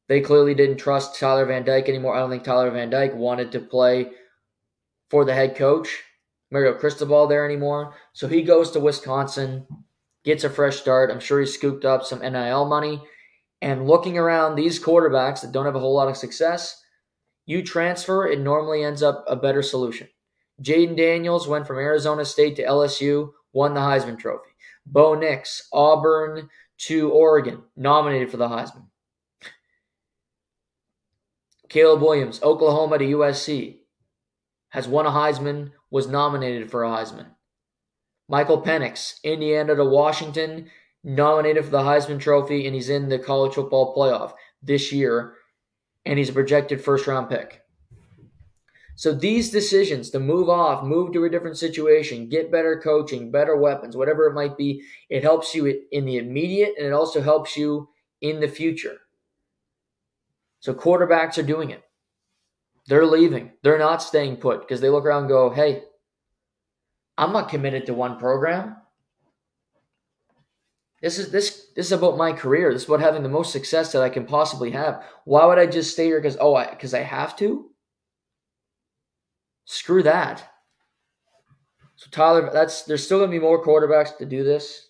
They 0.06 0.20
clearly 0.20 0.54
didn't 0.54 0.78
trust 0.78 1.18
Tyler 1.18 1.44
Van 1.44 1.64
Dyke 1.64 1.88
anymore. 1.88 2.14
I 2.14 2.20
don't 2.20 2.30
think 2.30 2.44
Tyler 2.44 2.70
Van 2.70 2.90
Dyke 2.90 3.14
wanted 3.14 3.50
to 3.52 3.60
play 3.60 4.12
for 5.10 5.24
the 5.24 5.34
head 5.34 5.56
coach, 5.56 6.02
Mario 6.50 6.74
Cristobal, 6.74 7.26
there 7.26 7.44
anymore. 7.44 7.94
So 8.12 8.28
he 8.28 8.42
goes 8.42 8.70
to 8.70 8.80
Wisconsin, 8.80 9.66
gets 10.24 10.44
a 10.44 10.50
fresh 10.50 10.76
start. 10.76 11.10
I'm 11.10 11.20
sure 11.20 11.40
he 11.40 11.46
scooped 11.46 11.84
up 11.84 12.04
some 12.04 12.20
NIL 12.20 12.66
money 12.66 13.02
and 13.60 13.86
looking 13.86 14.18
around 14.18 14.54
these 14.54 14.82
quarterbacks 14.82 15.40
that 15.40 15.52
don't 15.52 15.66
have 15.66 15.74
a 15.74 15.80
whole 15.80 15.94
lot 15.94 16.08
of 16.08 16.16
success, 16.16 16.82
you 17.46 17.62
transfer, 17.62 18.26
it 18.26 18.40
normally 18.40 18.84
ends 18.84 19.02
up 19.02 19.24
a 19.26 19.36
better 19.36 19.62
solution. 19.62 20.08
Jayden 20.62 20.96
Daniels 20.96 21.48
went 21.48 21.66
from 21.66 21.78
Arizona 21.78 22.24
State 22.24 22.56
to 22.56 22.64
LSU, 22.64 23.32
won 23.52 23.74
the 23.74 23.80
Heisman 23.80 24.18
Trophy. 24.18 24.50
Bo 24.84 25.14
Nix, 25.14 25.68
Auburn 25.72 26.48
to 26.78 27.10
Oregon, 27.10 27.62
nominated 27.76 28.30
for 28.30 28.36
the 28.36 28.48
Heisman. 28.48 28.86
Caleb 31.68 32.00
Williams, 32.00 32.42
Oklahoma 32.42 32.98
to 32.98 33.04
USC, 33.04 33.78
has 34.70 34.88
won 34.88 35.06
a 35.06 35.10
Heisman, 35.10 35.72
was 35.90 36.06
nominated 36.06 36.70
for 36.70 36.84
a 36.84 36.88
Heisman. 36.88 37.26
Michael 38.28 38.62
Penix, 38.62 39.22
Indiana 39.22 39.74
to 39.74 39.84
Washington, 39.84 40.70
nominated 41.08 41.64
for 41.64 41.70
the 41.70 41.78
Heisman 41.78 42.20
Trophy, 42.20 42.66
and 42.66 42.74
he's 42.74 42.88
in 42.88 43.08
the 43.08 43.18
college 43.18 43.54
football 43.54 43.94
playoff 43.94 44.34
this 44.62 44.92
year, 44.92 45.34
and 46.04 46.18
he's 46.18 46.28
a 46.28 46.34
projected 46.34 46.80
first 46.80 47.06
round 47.06 47.28
pick. 47.28 47.62
So 48.98 49.14
these 49.14 49.52
decisions 49.52 50.10
to 50.10 50.18
move 50.18 50.48
off, 50.48 50.82
move 50.82 51.12
to 51.12 51.24
a 51.24 51.30
different 51.30 51.56
situation, 51.56 52.28
get 52.28 52.50
better 52.50 52.80
coaching, 52.82 53.30
better 53.30 53.56
weapons, 53.56 53.96
whatever 53.96 54.26
it 54.26 54.34
might 54.34 54.56
be, 54.56 54.82
it 55.08 55.22
helps 55.22 55.54
you 55.54 55.82
in 55.92 56.04
the 56.04 56.16
immediate 56.16 56.74
and 56.76 56.84
it 56.84 56.92
also 56.92 57.22
helps 57.22 57.56
you 57.56 57.88
in 58.20 58.40
the 58.40 58.48
future. 58.48 58.96
So 60.58 60.74
quarterbacks 60.74 61.38
are 61.38 61.44
doing 61.44 61.70
it. 61.70 61.84
They're 62.88 63.06
leaving. 63.06 63.52
They're 63.62 63.78
not 63.78 64.02
staying 64.02 64.38
put 64.38 64.62
because 64.62 64.80
they 64.80 64.88
look 64.88 65.04
around 65.04 65.22
and 65.22 65.28
go, 65.28 65.50
hey, 65.50 65.84
I'm 67.16 67.32
not 67.32 67.50
committed 67.50 67.86
to 67.86 67.94
one 67.94 68.18
program. 68.18 68.78
This 71.00 71.18
is 71.18 71.30
this 71.30 71.68
this 71.76 71.86
is 71.86 71.92
about 71.92 72.16
my 72.16 72.32
career. 72.32 72.72
This 72.72 72.82
is 72.82 72.88
about 72.88 73.00
having 73.00 73.22
the 73.22 73.28
most 73.28 73.52
success 73.52 73.92
that 73.92 74.02
I 74.02 74.08
can 74.08 74.26
possibly 74.26 74.72
have. 74.72 75.04
Why 75.24 75.46
would 75.46 75.58
I 75.58 75.66
just 75.66 75.92
stay 75.92 76.06
here 76.06 76.20
because 76.20 76.36
oh 76.40 76.54
I 76.54 76.70
because 76.70 76.92
I 76.92 77.00
have 77.00 77.36
to? 77.36 77.70
Screw 79.64 80.02
that. 80.02 80.50
So 81.94 82.08
Tyler, 82.10 82.50
that's 82.52 82.82
there's 82.82 83.04
still 83.04 83.20
gonna 83.20 83.30
be 83.30 83.38
more 83.38 83.64
quarterbacks 83.64 84.16
to 84.18 84.26
do 84.26 84.42
this. 84.42 84.88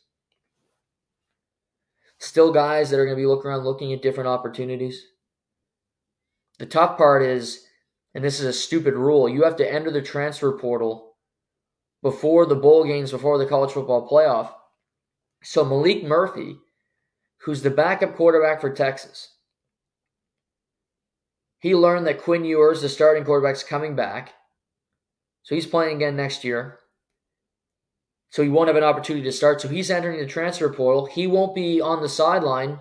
Still 2.19 2.53
guys 2.53 2.89
that 2.91 2.99
are 2.99 3.05
gonna 3.05 3.17
be 3.17 3.27
looking 3.27 3.51
around 3.51 3.65
looking 3.65 3.93
at 3.93 4.03
different 4.03 4.29
opportunities. 4.29 5.05
The 6.59 6.67
tough 6.67 6.97
part 6.97 7.23
is, 7.23 7.67
and 8.15 8.25
this 8.25 8.41
is 8.41 8.47
a 8.47 8.53
stupid 8.53 8.95
rule, 8.95 9.29
you 9.29 9.45
have 9.45 9.57
to 9.57 9.73
enter 9.73 9.91
the 9.91 10.03
transfer 10.03 10.59
portal 10.59 11.17
before 12.03 12.47
the 12.47 12.57
bowl 12.57 12.85
games, 12.85 13.11
before 13.11 13.39
the 13.39 13.47
college 13.47 13.73
football 13.73 14.09
playoff 14.09 14.53
so 15.43 15.65
Maalik 15.65 16.05
Murphy, 16.05 16.57
who's 17.43 17.63
the 17.63 17.71
backup 17.71 18.17
quarterback 18.17 18.61
for 18.61 18.73
Texas, 18.73 19.35
he 21.61 21.75
learned 21.75 22.07
that 22.07 22.23
Quinn 22.23 22.45
Ewers, 22.45 22.83
the 22.83 22.89
starting 22.89 23.25
quarterback, 23.25 23.57
is 23.57 23.65
coming 23.65 23.97
back. 23.97 24.35
So 25.43 25.55
he's 25.55 25.67
playing 25.67 25.97
again 25.97 26.17
next 26.17 26.45
year. 26.45 26.79
So 28.31 28.43
he 28.43 28.49
won't 28.49 28.69
have 28.69 28.77
an 28.77 28.85
opportunity 28.85 29.25
to 29.25 29.33
start. 29.33 29.61
So 29.61 29.69
he's 29.69 29.91
entering 29.91 30.21
the 30.21 30.27
transfer 30.27 30.73
portal. 30.73 31.07
He 31.07 31.27
won't 31.27 31.55
be 31.55 31.81
on 31.81 32.03
the 32.03 32.09
sideline 32.09 32.81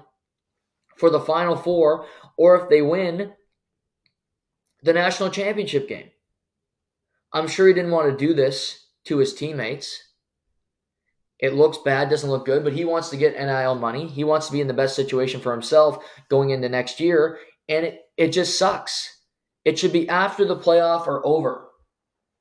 for 0.97 1.09
the 1.09 1.19
final 1.19 1.55
four, 1.55 2.05
or 2.37 2.59
if 2.59 2.69
they 2.69 2.81
win 2.81 3.33
the 4.83 4.93
national 4.93 5.29
championship 5.29 5.87
game. 5.87 6.11
I'm 7.33 7.47
sure 7.47 7.67
he 7.67 7.73
didn't 7.73 7.91
want 7.91 8.09
to 8.11 8.25
do 8.25 8.33
this 8.33 8.87
to 9.05 9.17
his 9.17 9.33
teammates. 9.33 10.01
It 11.39 11.53
looks 11.53 11.77
bad, 11.77 12.09
doesn't 12.09 12.29
look 12.29 12.45
good, 12.45 12.63
but 12.63 12.73
he 12.73 12.83
wants 12.83 13.09
to 13.09 13.17
get 13.17 13.37
NIL 13.37 13.75
money. 13.75 14.07
He 14.07 14.23
wants 14.23 14.47
to 14.47 14.53
be 14.53 14.61
in 14.61 14.67
the 14.67 14.73
best 14.73 14.95
situation 14.95 15.39
for 15.39 15.51
himself 15.51 16.03
going 16.29 16.49
into 16.49 16.67
next 16.67 16.99
year, 16.99 17.37
and 17.69 17.85
it, 17.85 18.01
it 18.17 18.29
just 18.29 18.57
sucks. 18.57 19.21
It 19.63 19.77
should 19.77 19.93
be 19.93 20.09
after 20.09 20.45
the 20.45 20.57
playoff 20.57 21.07
are 21.07 21.23
over. 21.25 21.67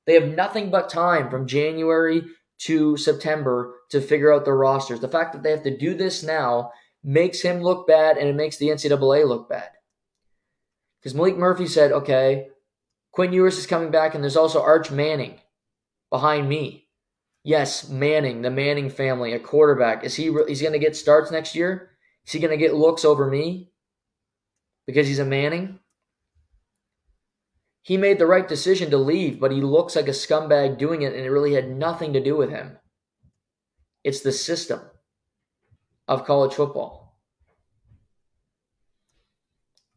They 0.07 0.15
have 0.15 0.29
nothing 0.29 0.71
but 0.71 0.89
time 0.89 1.29
from 1.29 1.47
January 1.47 2.23
to 2.61 2.97
September 2.97 3.75
to 3.91 4.01
figure 4.01 4.33
out 4.33 4.45
their 4.45 4.57
rosters. 4.57 5.01
The 5.01 5.09
fact 5.09 5.33
that 5.33 5.43
they 5.43 5.51
have 5.51 5.65
to 5.65 5.77
do 5.77 5.95
this 5.95 6.23
now 6.23 6.71
makes 7.05 7.43
him 7.43 7.61
look 7.61 7.87
bad 7.87 8.17
and 8.17 8.29
it 8.29 8.35
makes 8.35 8.57
the 8.57 8.69
NCAA 8.69 9.27
look 9.27 9.49
bad. 9.49 9.71
Because 11.01 11.15
Maalik 11.15 11.37
Murphy 11.37 11.67
said, 11.67 11.93
okay, 11.93 12.49
Quinn 13.13 13.33
Ewers 13.33 13.59
is 13.59 13.67
coming 13.67 13.91
back, 13.91 14.15
and 14.15 14.23
there's 14.23 14.37
also 14.37 14.61
Arch 14.61 14.91
Manning 14.91 15.41
behind 16.11 16.49
me. 16.49 16.86
Yes, 17.47 17.89
Manning, 17.89 18.43
the 18.43 18.51
Manning 18.51 18.91
family, 18.91 19.33
a 19.33 19.39
quarterback. 19.39 20.03
Is 20.03 20.17
he 20.17 20.27
is 20.27 20.59
he 20.59 20.65
going 20.67 20.73
to 20.73 20.85
get 20.85 20.97
starts 20.97 21.31
next 21.31 21.55
year? 21.55 21.93
Is 22.27 22.33
he 22.33 22.41
going 22.41 22.51
to 22.51 22.57
get 22.57 22.75
looks 22.75 23.05
over 23.05 23.31
me 23.31 23.71
because 24.85 25.07
he's 25.07 25.21
a 25.21 25.25
Manning? 25.25 25.79
He 27.83 27.97
made 27.97 28.19
the 28.19 28.27
right 28.27 28.49
decision 28.49 28.91
to 28.91 28.99
leave, 28.99 29.39
but 29.39 29.53
he 29.53 29.61
looks 29.61 29.95
like 29.95 30.09
a 30.09 30.11
scumbag 30.11 30.77
doing 30.77 31.03
it, 31.03 31.13
and 31.13 31.25
it 31.25 31.31
really 31.31 31.55
had 31.55 31.71
nothing 31.71 32.13
to 32.15 32.21
do 32.21 32.37
with 32.37 32.51
him. 32.51 32.79
It's 34.03 34.23
the 34.23 34.33
system 34.33 34.81
of 36.09 36.25
college 36.25 36.55
football. 36.55 37.17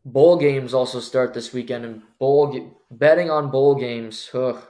Bowl 0.05 0.37
games 0.37 0.75
also 0.75 0.99
start 0.99 1.33
this 1.33 1.51
weekend, 1.51 1.83
and 1.83 2.03
bowl 2.19 2.77
betting 2.91 3.31
on 3.31 3.49
bowl 3.49 3.73
games. 3.73 4.29
Ugh. 4.35 4.61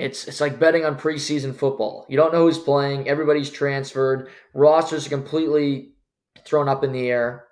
It's 0.00 0.26
it's 0.26 0.40
like 0.40 0.58
betting 0.58 0.86
on 0.86 0.98
preseason 0.98 1.54
football. 1.54 2.06
You 2.08 2.16
don't 2.16 2.32
know 2.32 2.46
who's 2.46 2.58
playing. 2.58 3.06
Everybody's 3.06 3.50
transferred. 3.50 4.30
Rosters 4.54 5.06
are 5.06 5.10
completely 5.10 5.92
thrown 6.46 6.70
up 6.70 6.82
in 6.82 6.92
the 6.92 7.08
air. 7.08 7.44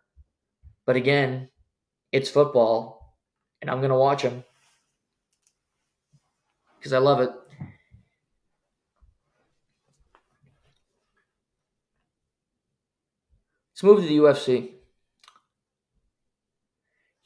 But 0.87 0.97
again, 0.97 1.51
it's 2.11 2.31
football, 2.31 3.15
and 3.61 3.71
I'm 3.71 3.83
gonna 3.83 3.99
watch 3.99 4.23
them 4.23 4.45
because 6.79 6.95
I 6.95 6.99
love 6.99 7.21
it. 7.21 7.31
Let's 13.73 13.83
move 13.83 14.01
to 14.01 14.09
the 14.09 14.17
UFC. 14.17 14.71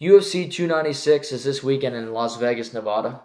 UFC 0.02 0.50
296 0.50 1.30
is 1.30 1.44
this 1.44 1.62
weekend 1.62 1.94
in 1.94 2.12
Las 2.12 2.36
Vegas, 2.38 2.74
Nevada. 2.74 3.22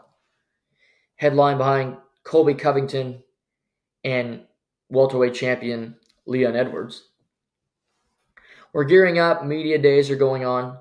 Headline 1.17 1.57
behind 1.57 1.97
Colby 2.23 2.53
Covington 2.53 3.23
and 4.03 4.41
welterweight 4.89 5.33
champion 5.33 5.95
Leon 6.25 6.55
Edwards. 6.55 7.09
We're 8.73 8.83
gearing 8.83 9.17
up, 9.17 9.45
media 9.45 9.77
days 9.77 10.09
are 10.09 10.15
going 10.15 10.45
on. 10.45 10.77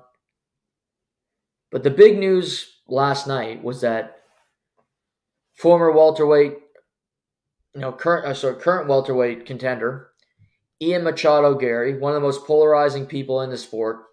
But 1.71 1.83
the 1.83 1.89
big 1.89 2.17
news 2.17 2.81
last 2.87 3.27
night 3.27 3.63
was 3.63 3.81
that 3.81 4.17
former 5.55 5.91
welterweight, 5.91 6.57
you 7.73 7.81
know, 7.81 7.91
current 7.91 8.25
uh, 8.25 8.33
sorry, 8.33 8.55
current 8.55 8.87
welterweight 8.87 9.45
contender, 9.45 10.11
Ian 10.81 11.03
Machado 11.03 11.55
Garry, 11.55 11.97
one 11.97 12.11
of 12.13 12.21
the 12.21 12.25
most 12.25 12.45
polarizing 12.45 13.05
people 13.05 13.41
in 13.41 13.49
the 13.49 13.57
sport, 13.57 14.03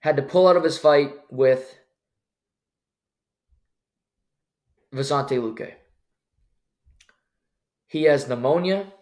had 0.00 0.16
to 0.16 0.22
pull 0.22 0.46
out 0.46 0.56
of 0.56 0.64
his 0.64 0.78
fight 0.78 1.12
with 1.30 1.79
Vicente 4.92 5.36
Luque. 5.36 5.74
He 7.86 8.04
has 8.04 8.28
pneumonia, 8.28 8.92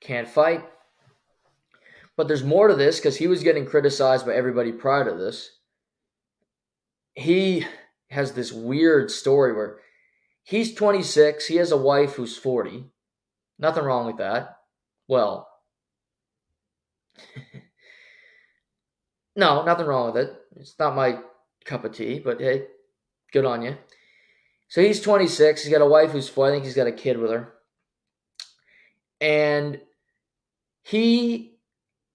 can't 0.00 0.28
fight. 0.28 0.64
But 2.16 2.28
there's 2.28 2.44
more 2.44 2.68
to 2.68 2.74
this 2.74 2.98
because 2.98 3.16
he 3.16 3.26
was 3.26 3.42
getting 3.42 3.66
criticized 3.66 4.24
by 4.24 4.34
everybody 4.34 4.72
prior 4.72 5.04
to 5.04 5.16
this. 5.16 5.58
He 7.14 7.66
has 8.10 8.32
this 8.32 8.52
weird 8.52 9.10
story 9.10 9.52
where 9.52 9.78
he's 10.42 10.74
26, 10.74 11.46
he 11.46 11.56
has 11.56 11.72
a 11.72 11.76
wife 11.76 12.14
who's 12.14 12.36
40. 12.36 12.90
Nothing 13.58 13.84
wrong 13.84 14.06
with 14.06 14.18
that. 14.18 14.56
Well, 15.08 15.48
No, 19.36 19.64
nothing 19.64 19.86
wrong 19.86 20.12
with 20.12 20.28
it. 20.28 20.36
It's 20.56 20.78
not 20.78 20.94
my 20.94 21.18
cup 21.64 21.84
of 21.84 21.92
tea, 21.92 22.20
but 22.20 22.40
hey, 22.40 22.66
good 23.32 23.44
on 23.44 23.62
you. 23.62 23.76
So 24.74 24.82
he's 24.82 25.00
26. 25.00 25.62
He's 25.62 25.72
got 25.72 25.82
a 25.82 25.88
wife 25.88 26.10
who's 26.10 26.28
four. 26.28 26.48
I 26.48 26.50
think 26.50 26.64
he's 26.64 26.74
got 26.74 26.88
a 26.88 26.92
kid 26.92 27.16
with 27.16 27.30
her. 27.30 27.52
And 29.20 29.80
he, 30.82 31.60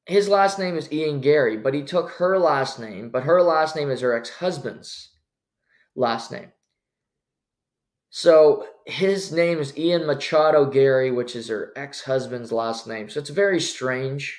his 0.05 0.27
last 0.27 0.59
name 0.59 0.75
is 0.75 0.91
Ian 0.91 1.21
Garry, 1.21 1.55
but 1.55 1.73
he 1.73 1.83
took 1.83 2.09
her 2.15 2.37
last 2.37 2.77
name, 2.77 3.11
but 3.11 3.23
her 3.23 3.41
last 3.41 3.77
name 3.77 3.89
is 3.89 4.01
her 4.01 4.13
ex 4.13 4.29
husband's 4.29 5.11
last 5.95 6.33
name. 6.33 6.51
So 8.09 8.67
his 8.85 9.31
name 9.31 9.59
is 9.59 9.77
Ian 9.77 10.05
Machado 10.05 10.65
Garry, 10.65 11.11
which 11.11 11.37
is 11.37 11.47
her 11.47 11.71
ex 11.77 12.01
husband's 12.01 12.51
last 12.51 12.85
name. 12.85 13.07
So 13.09 13.21
it's 13.21 13.29
very 13.29 13.61
strange 13.61 14.37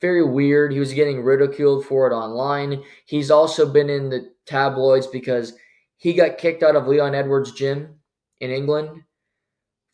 very 0.00 0.24
weird. 0.24 0.72
He 0.72 0.78
was 0.78 0.92
getting 0.92 1.22
ridiculed 1.22 1.84
for 1.84 2.06
it 2.06 2.14
online. 2.14 2.84
He's 3.04 3.32
also 3.32 3.68
been 3.68 3.90
in 3.90 4.10
the 4.10 4.30
tabloids 4.46 5.08
because 5.08 5.54
he 5.98 6.14
got 6.14 6.38
kicked 6.38 6.62
out 6.62 6.76
of 6.76 6.86
Leon 6.86 7.14
Edwards' 7.14 7.52
gym 7.52 7.96
in 8.40 8.50
England 8.50 9.02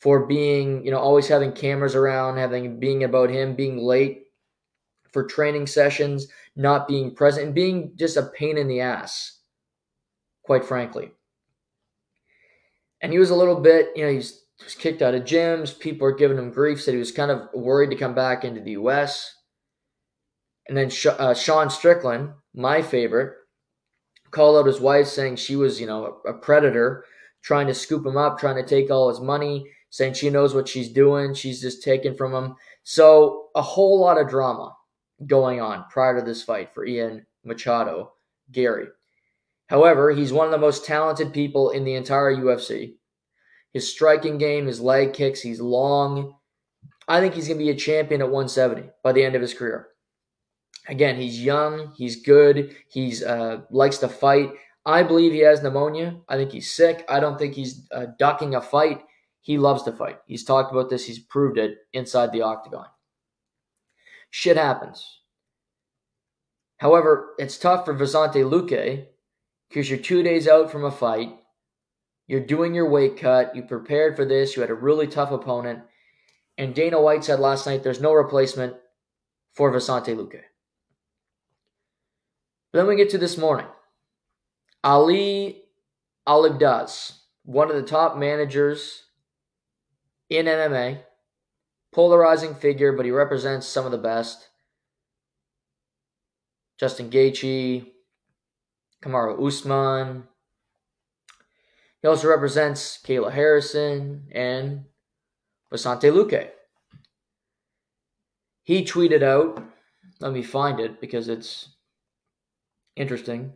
for 0.00 0.26
being, 0.26 0.84
you 0.84 0.90
know, 0.90 0.98
always 0.98 1.26
having 1.26 1.52
cameras 1.52 1.94
around, 1.94 2.36
having 2.36 2.78
being 2.78 3.04
about 3.04 3.30
him, 3.30 3.56
being 3.56 3.78
late 3.78 4.26
for 5.12 5.24
training 5.24 5.66
sessions, 5.66 6.28
not 6.56 6.86
being 6.86 7.14
present, 7.14 7.46
and 7.46 7.54
being 7.54 7.92
just 7.96 8.16
a 8.16 8.22
pain 8.22 8.58
in 8.58 8.68
the 8.68 8.80
ass, 8.80 9.40
quite 10.42 10.64
frankly. 10.64 11.10
And 13.00 13.12
he 13.12 13.18
was 13.18 13.30
a 13.30 13.36
little 13.36 13.60
bit, 13.60 13.88
you 13.96 14.04
know, 14.04 14.12
he's 14.12 14.44
was 14.62 14.74
kicked 14.74 15.02
out 15.02 15.14
of 15.14 15.24
gyms. 15.24 15.78
People 15.78 16.04
were 16.04 16.14
giving 16.14 16.38
him 16.38 16.50
grief, 16.50 16.82
said 16.82 16.94
he 16.94 17.00
was 17.00 17.12
kind 17.12 17.30
of 17.30 17.48
worried 17.54 17.90
to 17.90 17.96
come 17.96 18.14
back 18.14 18.44
into 18.44 18.60
the 18.60 18.72
U.S. 18.72 19.34
And 20.68 20.76
then 20.76 20.90
uh, 21.18 21.34
Sean 21.34 21.70
Strickland, 21.70 22.30
my 22.54 22.82
favorite, 22.82 23.34
called 24.34 24.56
out 24.58 24.66
his 24.66 24.80
wife 24.80 25.06
saying 25.06 25.36
she 25.36 25.56
was, 25.56 25.80
you 25.80 25.86
know, 25.86 26.20
a, 26.24 26.30
a 26.30 26.34
predator, 26.34 27.04
trying 27.42 27.66
to 27.68 27.74
scoop 27.74 28.04
him 28.04 28.16
up, 28.16 28.38
trying 28.38 28.56
to 28.56 28.68
take 28.68 28.90
all 28.90 29.08
his 29.08 29.20
money, 29.20 29.64
saying 29.90 30.14
she 30.14 30.28
knows 30.28 30.54
what 30.54 30.68
she's 30.68 30.92
doing. 30.92 31.32
She's 31.34 31.60
just 31.60 31.82
taking 31.82 32.16
from 32.16 32.34
him. 32.34 32.54
So 32.82 33.48
a 33.54 33.62
whole 33.62 34.00
lot 34.00 34.20
of 34.20 34.28
drama 34.28 34.74
going 35.26 35.60
on 35.60 35.84
prior 35.90 36.18
to 36.18 36.24
this 36.24 36.42
fight 36.42 36.74
for 36.74 36.84
Ian 36.84 37.24
Machado, 37.44 38.12
Garry. 38.50 38.88
However, 39.68 40.10
he's 40.10 40.32
one 40.32 40.46
of 40.46 40.52
the 40.52 40.58
most 40.58 40.84
talented 40.84 41.32
people 41.32 41.70
in 41.70 41.84
the 41.84 41.94
entire 41.94 42.34
UFC. 42.34 42.94
His 43.72 43.90
striking 43.90 44.38
game, 44.38 44.66
his 44.66 44.80
leg 44.80 45.14
kicks, 45.14 45.40
he's 45.40 45.60
long. 45.60 46.34
I 47.08 47.20
think 47.20 47.34
he's 47.34 47.48
going 47.48 47.58
to 47.58 47.64
be 47.64 47.70
a 47.70 47.74
champion 47.74 48.20
at 48.20 48.28
170 48.28 48.90
by 49.02 49.12
the 49.12 49.24
end 49.24 49.34
of 49.34 49.42
his 49.42 49.54
career. 49.54 49.88
Again, 50.88 51.16
he's 51.16 51.42
young, 51.42 51.92
he's 51.96 52.22
good, 52.22 52.76
he's 52.88 53.22
uh, 53.22 53.62
likes 53.70 53.98
to 53.98 54.08
fight. 54.08 54.50
I 54.86 55.02
believe 55.02 55.32
he 55.32 55.40
has 55.40 55.62
pneumonia. 55.62 56.16
I 56.28 56.36
think 56.36 56.52
he's 56.52 56.74
sick. 56.74 57.06
I 57.08 57.20
don't 57.20 57.38
think 57.38 57.54
he's 57.54 57.88
uh, 57.90 58.06
ducking 58.18 58.54
a 58.54 58.60
fight. 58.60 59.00
He 59.40 59.56
loves 59.56 59.82
to 59.84 59.92
fight. 59.92 60.18
He's 60.26 60.44
talked 60.44 60.72
about 60.72 60.90
this. 60.90 61.06
He's 61.06 61.18
proved 61.18 61.58
it 61.58 61.78
inside 61.92 62.32
the 62.32 62.42
octagon. 62.42 62.86
Shit 64.30 64.56
happens. 64.56 65.20
However, 66.78 67.34
it's 67.38 67.56
tough 67.56 67.84
for 67.84 67.94
Vicente 67.94 68.40
Luque 68.40 69.06
because 69.68 69.88
you're 69.88 69.98
two 69.98 70.22
days 70.22 70.48
out 70.48 70.70
from 70.70 70.84
a 70.84 70.90
fight. 70.90 71.30
You're 72.26 72.40
doing 72.40 72.74
your 72.74 72.88
weight 72.88 73.18
cut. 73.18 73.54
You 73.54 73.62
prepared 73.62 74.16
for 74.16 74.24
this. 74.24 74.56
You 74.56 74.62
had 74.62 74.70
a 74.70 74.74
really 74.74 75.06
tough 75.06 75.30
opponent. 75.30 75.80
And 76.58 76.74
Dana 76.74 77.00
White 77.00 77.24
said 77.24 77.40
last 77.40 77.66
night 77.66 77.82
there's 77.82 78.00
no 78.00 78.12
replacement 78.12 78.74
for 79.54 79.70
Vicente 79.70 80.14
Luque. 80.14 80.40
But 82.74 82.80
then 82.80 82.88
we 82.88 82.96
get 82.96 83.10
to 83.10 83.18
this 83.18 83.38
morning. 83.38 83.68
Ali 84.82 85.62
Abdelaziz, 86.26 87.20
one 87.44 87.70
of 87.70 87.76
the 87.76 87.84
top 87.84 88.16
managers 88.16 89.04
in 90.28 90.46
MMA, 90.46 90.98
polarizing 91.92 92.56
figure, 92.56 92.90
but 92.90 93.04
he 93.04 93.12
represents 93.12 93.68
some 93.68 93.86
of 93.86 93.92
the 93.92 93.98
best. 93.98 94.48
Justin 96.76 97.10
Gaethje, 97.10 97.86
Kamaru 99.00 99.46
Usman. 99.46 100.24
He 102.02 102.08
also 102.08 102.26
represents 102.26 102.98
Kayla 103.06 103.30
Harrison 103.30 104.26
and 104.32 104.86
Vicente 105.70 106.08
Luque. 106.08 106.48
He 108.64 108.84
tweeted 108.84 109.22
out, 109.22 109.62
let 110.18 110.32
me 110.32 110.42
find 110.42 110.80
it 110.80 111.00
because 111.00 111.28
it's 111.28 111.68
interesting. 112.96 113.52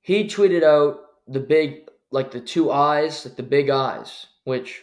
He 0.00 0.28
tweeted 0.28 0.62
out 0.62 1.00
the 1.26 1.40
big 1.40 1.88
like 2.12 2.30
the 2.30 2.40
two 2.40 2.70
eyes, 2.70 3.24
like 3.24 3.36
the 3.36 3.42
big 3.42 3.70
eyes, 3.70 4.26
which 4.44 4.82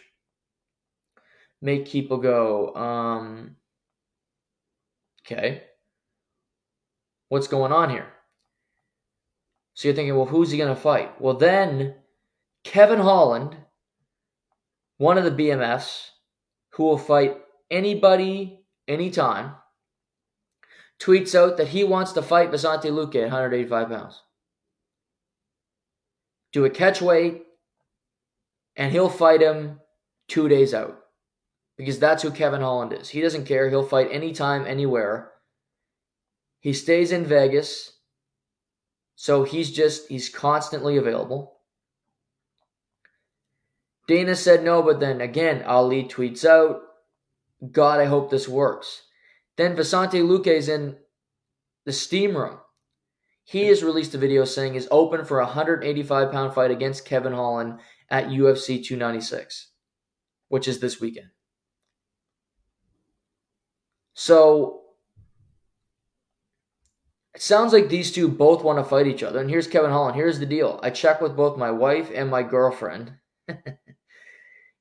make 1.62 1.88
people 1.88 2.18
go, 2.18 2.74
um, 2.74 3.56
okay, 5.24 5.62
what's 7.30 7.48
going 7.48 7.72
on 7.72 7.88
here? 7.88 8.06
So 9.72 9.88
you're 9.88 9.94
thinking, 9.94 10.14
well, 10.14 10.26
who's 10.26 10.50
he 10.50 10.58
going 10.58 10.74
to 10.74 10.80
fight? 10.80 11.20
Well, 11.20 11.34
then 11.34 11.94
Kevin 12.64 12.98
Holland, 12.98 13.56
one 14.96 15.18
of 15.18 15.24
the 15.24 15.30
BMFs, 15.30 16.08
who 16.70 16.84
will 16.84 16.98
fight 16.98 17.36
anybody, 17.70 18.64
anytime, 18.88 19.54
tweets 21.00 21.34
out 21.34 21.56
that 21.56 21.68
he 21.68 21.84
wants 21.84 22.12
to 22.12 22.22
fight 22.22 22.50
Vicente 22.50 22.88
Luque 22.88 23.16
at 23.16 23.22
185 23.22 23.88
pounds. 23.88 24.22
Do 26.52 26.64
a 26.64 26.70
catch 26.70 27.02
weight, 27.02 27.42
and 28.76 28.92
he'll 28.92 29.08
fight 29.08 29.42
him 29.42 29.80
two 30.28 30.48
days 30.48 30.72
out. 30.74 31.00
Because 31.76 31.98
that's 31.98 32.22
who 32.22 32.30
Kevin 32.30 32.60
Holland 32.60 32.92
is. 32.92 33.08
He 33.08 33.20
doesn't 33.20 33.46
care. 33.46 33.68
He'll 33.68 33.84
fight 33.84 34.08
anytime, 34.12 34.64
anywhere. 34.64 35.32
He 36.60 36.72
stays 36.72 37.10
in 37.10 37.24
Vegas. 37.24 37.98
So 39.16 39.42
he's 39.42 39.72
just, 39.72 40.08
he's 40.08 40.28
constantly 40.28 40.96
available. 40.96 41.53
Dana 44.06 44.36
said 44.36 44.62
no, 44.62 44.82
but 44.82 45.00
then 45.00 45.20
again, 45.20 45.62
Ali 45.62 46.04
tweets 46.04 46.44
out, 46.44 46.80
God, 47.72 48.00
I 48.00 48.04
hope 48.04 48.30
this 48.30 48.48
works. 48.48 49.02
Then 49.56 49.76
Vicente 49.76 50.20
Luque 50.20 50.48
is 50.48 50.68
in 50.68 50.96
the 51.84 51.92
steam 51.92 52.36
room. 52.36 52.58
He 53.44 53.66
has 53.66 53.82
released 53.82 54.14
a 54.14 54.18
video 54.18 54.44
saying 54.44 54.74
he's 54.74 54.88
open 54.90 55.24
for 55.24 55.40
a 55.40 55.44
185 55.44 56.32
pound 56.32 56.54
fight 56.54 56.70
against 56.70 57.04
Kevin 57.04 57.34
Holland 57.34 57.78
at 58.10 58.28
UFC 58.28 58.82
296, 58.82 59.70
which 60.48 60.66
is 60.66 60.80
this 60.80 61.00
weekend. 61.00 61.28
So 64.14 64.80
it 67.34 67.42
sounds 67.42 67.72
like 67.72 67.88
these 67.88 68.12
two 68.12 68.28
both 68.28 68.62
want 68.62 68.78
to 68.78 68.84
fight 68.84 69.06
each 69.06 69.22
other. 69.22 69.40
And 69.40 69.50
here's 69.50 69.66
Kevin 69.66 69.90
Holland. 69.90 70.16
Here's 70.16 70.38
the 70.38 70.46
deal. 70.46 70.80
I 70.82 70.90
checked 70.90 71.20
with 71.20 71.36
both 71.36 71.58
my 71.58 71.70
wife 71.70 72.10
and 72.14 72.30
my 72.30 72.42
girlfriend, 72.42 73.14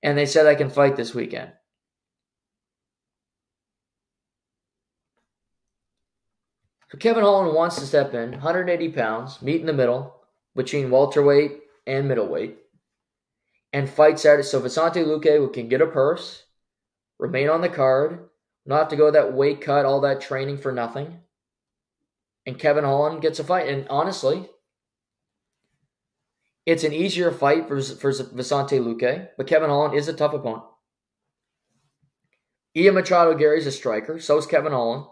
and 0.03 0.15
they 0.17 0.27
said 0.27 0.45
I 0.45 0.53
can 0.53 0.69
fight 0.69 0.95
this 0.95 1.15
weekend. 1.15 1.51
So 6.91 6.99
Kevin 6.99 7.23
Holland 7.23 7.55
wants 7.55 7.77
to 7.77 7.87
step 7.87 8.13
in, 8.13 8.33
180 8.33 8.89
pounds, 8.89 9.41
meet 9.41 9.61
in 9.61 9.65
the 9.65 9.73
middle 9.73 10.15
between 10.55 10.91
welterweight 10.91 11.61
and 11.87 12.07
middleweight, 12.07 12.57
and 13.71 13.89
fight 13.89 14.19
Saturday. 14.19 14.43
So 14.43 14.59
Vicente 14.59 15.03
Luque 15.03 15.51
can 15.51 15.67
get 15.67 15.81
a 15.81 15.87
purse, 15.87 16.43
remain 17.17 17.49
on 17.49 17.61
the 17.61 17.69
card, 17.69 18.29
not 18.67 18.77
have 18.77 18.87
to 18.89 18.95
go 18.95 19.09
that 19.09 19.33
weight 19.33 19.61
cut, 19.61 19.85
all 19.85 20.01
that 20.01 20.21
training 20.21 20.59
for 20.59 20.71
nothing 20.71 21.23
and 22.45 22.59
Kevin 22.59 22.83
Holland 22.83 23.21
gets 23.21 23.39
a 23.39 23.43
fight. 23.43 23.69
And 23.69 23.87
honestly, 23.89 24.49
it's 26.65 26.83
an 26.83 26.93
easier 26.93 27.31
fight 27.31 27.67
for, 27.67 27.81
for 27.81 28.11
Vicente 28.11 28.79
Luque, 28.79 29.27
but 29.37 29.47
Kevin 29.47 29.69
Holland 29.69 29.95
is 29.95 30.07
a 30.07 30.13
tough 30.13 30.33
opponent. 30.33 30.63
Ian 32.75 32.95
Machado 32.95 33.35
Garry's 33.35 33.67
a 33.67 33.71
striker, 33.71 34.19
so 34.19 34.37
is 34.37 34.45
Kevin 34.45 34.71
Holland. 34.71 35.05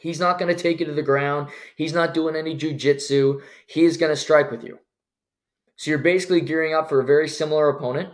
He's 0.00 0.18
not 0.18 0.38
going 0.38 0.54
to 0.54 0.60
take 0.60 0.80
you 0.80 0.86
to 0.86 0.92
the 0.92 1.02
ground. 1.02 1.50
He's 1.76 1.92
not 1.92 2.14
doing 2.14 2.34
any 2.34 2.56
jujitsu. 2.56 3.40
He's 3.68 3.96
going 3.96 4.10
to 4.10 4.16
strike 4.16 4.50
with 4.50 4.64
you. 4.64 4.80
So 5.76 5.90
you're 5.90 5.98
basically 5.98 6.40
gearing 6.40 6.74
up 6.74 6.88
for 6.88 7.00
a 7.00 7.06
very 7.06 7.28
similar 7.28 7.68
opponent. 7.68 8.08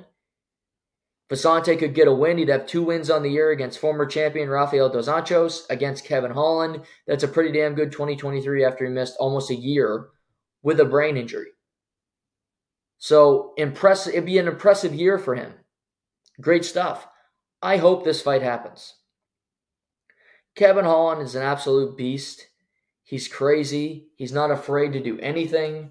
Vicente 1.30 1.76
could 1.76 1.94
get 1.94 2.08
a 2.08 2.12
win. 2.12 2.38
He'd 2.38 2.48
have 2.48 2.66
two 2.66 2.82
wins 2.82 3.10
on 3.10 3.22
the 3.22 3.30
year 3.30 3.50
against 3.50 3.78
former 3.78 4.06
champion 4.06 4.48
Rafael 4.48 4.90
Dos 4.90 5.08
Anjos, 5.08 5.62
against 5.70 6.04
Kevin 6.04 6.30
Holland. 6.30 6.82
That's 7.06 7.24
a 7.24 7.28
pretty 7.28 7.52
damn 7.52 7.74
good 7.74 7.92
2023 7.92 8.64
after 8.64 8.84
he 8.84 8.90
missed 8.90 9.16
almost 9.18 9.50
a 9.50 9.54
year 9.54 10.08
with 10.62 10.80
a 10.80 10.84
brain 10.84 11.16
injury. 11.16 11.48
So 12.98 13.54
impressive. 13.56 14.12
It'd 14.12 14.26
be 14.26 14.38
an 14.38 14.48
impressive 14.48 14.94
year 14.94 15.18
for 15.18 15.34
him. 15.34 15.54
Great 16.40 16.64
stuff. 16.64 17.06
I 17.62 17.78
hope 17.78 18.04
this 18.04 18.22
fight 18.22 18.42
happens. 18.42 18.94
Kevin 20.54 20.84
Holland 20.84 21.22
is 21.22 21.34
an 21.34 21.42
absolute 21.42 21.96
beast. 21.96 22.48
He's 23.04 23.28
crazy. 23.28 24.08
He's 24.16 24.32
not 24.32 24.50
afraid 24.50 24.92
to 24.92 25.00
do 25.00 25.18
anything. 25.20 25.90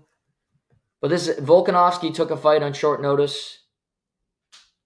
But 1.01 1.09
this 1.09 1.29
Volkanovski 1.29 2.13
took 2.13 2.31
a 2.31 2.37
fight 2.37 2.63
on 2.63 2.73
short 2.73 3.01
notice 3.01 3.59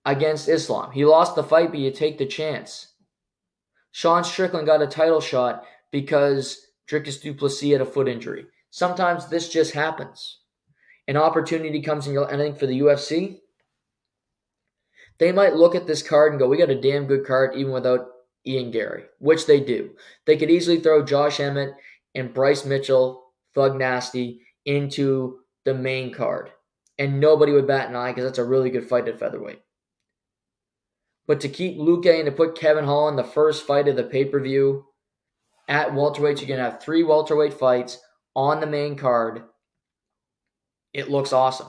against 0.06 0.50
Islam. 0.50 0.92
He 0.92 1.06
lost 1.06 1.36
the 1.36 1.44
fight, 1.44 1.72
but 1.72 1.80
you 1.80 1.92
take 1.92 2.18
the 2.18 2.26
chance. 2.26 2.94
Sean 3.92 4.24
Strickland 4.24 4.68
got 4.68 4.82
a 4.82 4.88
title 4.88 5.22
shot 5.22 5.66
because 5.92 6.66
Dricus 6.90 7.22
Du 7.22 7.34
Plessis 7.34 7.72
had 7.72 7.82
a 7.82 7.86
foot 7.86 8.08
injury. 8.08 8.46
Sometimes 8.70 9.28
this 9.28 9.50
just 9.50 9.74
happens. 9.74 10.41
An 11.08 11.18
opportunity 11.18 11.82
comes 11.82 12.08
in 12.08 12.14
your, 12.14 12.32
and 12.32 12.42
I 12.42 12.46
think 12.46 12.60
for 12.60 12.68
the 12.68 12.80
UFC, 12.80 13.40
they 15.20 15.32
might 15.32 15.56
look 15.56 15.76
at 15.76 15.88
this 15.88 16.02
card 16.02 16.32
and 16.32 16.40
go, 16.40 16.48
we 16.48 16.58
got 16.58 16.70
a 16.70 16.80
damn 16.80 17.06
good 17.06 17.26
card 17.26 17.56
even 17.56 17.72
without 17.72 18.08
Ian 18.46 18.72
Garry," 18.72 19.06
which 19.20 19.46
they 19.46 19.60
do. 19.60 19.92
They 20.26 20.38
could 20.38 20.50
easily 20.50 20.80
throw 20.80 21.04
Josh 21.04 21.40
Emmett 21.40 21.74
and 22.16 22.34
Bryce 22.34 22.66
Mitchell, 22.66 23.32
Thug 23.54 23.78
Nasty, 23.78 24.42
into 24.66 25.40
the 25.66 25.74
main 25.74 26.14
card. 26.14 26.52
And 26.98 27.20
nobody 27.20 27.52
would 27.52 27.68
bat 27.68 27.90
an 27.90 27.96
eye 27.96 28.12
because 28.12 28.26
that's 28.26 28.38
a 28.38 28.44
really 28.44 28.70
good 28.70 28.88
fight 28.88 29.08
at 29.08 29.20
featherweight. 29.20 29.62
But 31.28 31.40
to 31.42 31.50
keep 31.50 31.78
Luque 31.78 32.08
and 32.08 32.26
to 32.26 32.32
put 32.32 32.58
Kevin 32.58 32.86
Hall 32.86 33.08
in 33.08 33.16
the 33.16 33.24
first 33.24 33.66
fight 33.66 33.88
of 33.88 33.96
the 33.96 34.04
pay 34.04 34.26
per 34.26 34.40
view 34.40 34.86
at 35.68 35.94
welterweight, 35.94 36.40
you're 36.40 36.48
going 36.48 36.58
to 36.58 36.70
have 36.70 36.82
three 36.82 37.04
welterweight 37.04 37.54
fights 37.54 38.00
on 38.36 38.60
the 38.60 38.68
main 38.68 38.96
card. 38.96 39.44
It 40.94 41.10
looks 41.10 41.34
awesome. 41.34 41.68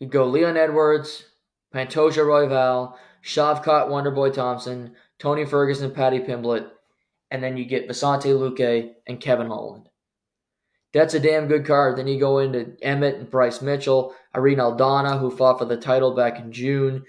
You 0.00 0.08
go 0.08 0.26
Leon 0.26 0.56
Edwards, 0.56 1.24
Pantoja 1.72 2.24
Royval, 2.24 2.94
Shavkat 3.24 3.88
Wonderboy 3.88 4.34
Thompson, 4.34 4.94
Tony 5.18 5.46
Ferguson, 5.46 5.92
Paddy 5.92 6.20
Pimblett, 6.20 6.68
and 7.30 7.42
then 7.42 7.56
you 7.56 7.64
get 7.64 7.86
Vicente 7.86 8.28
Luque 8.28 8.92
and 9.06 9.20
Kevin 9.20 9.46
Holland. 9.46 9.88
That's 10.92 11.14
a 11.14 11.20
damn 11.20 11.48
good 11.48 11.66
card. 11.66 11.96
Then 11.96 12.06
you 12.06 12.20
go 12.20 12.38
into 12.38 12.76
Emmett 12.82 13.16
and 13.16 13.30
Bryce 13.30 13.62
Mitchell, 13.62 14.14
Irene 14.36 14.58
Aldana, 14.58 15.18
who 15.18 15.30
fought 15.30 15.58
for 15.58 15.64
the 15.64 15.76
title 15.76 16.14
back 16.14 16.38
in 16.38 16.52
June, 16.52 17.04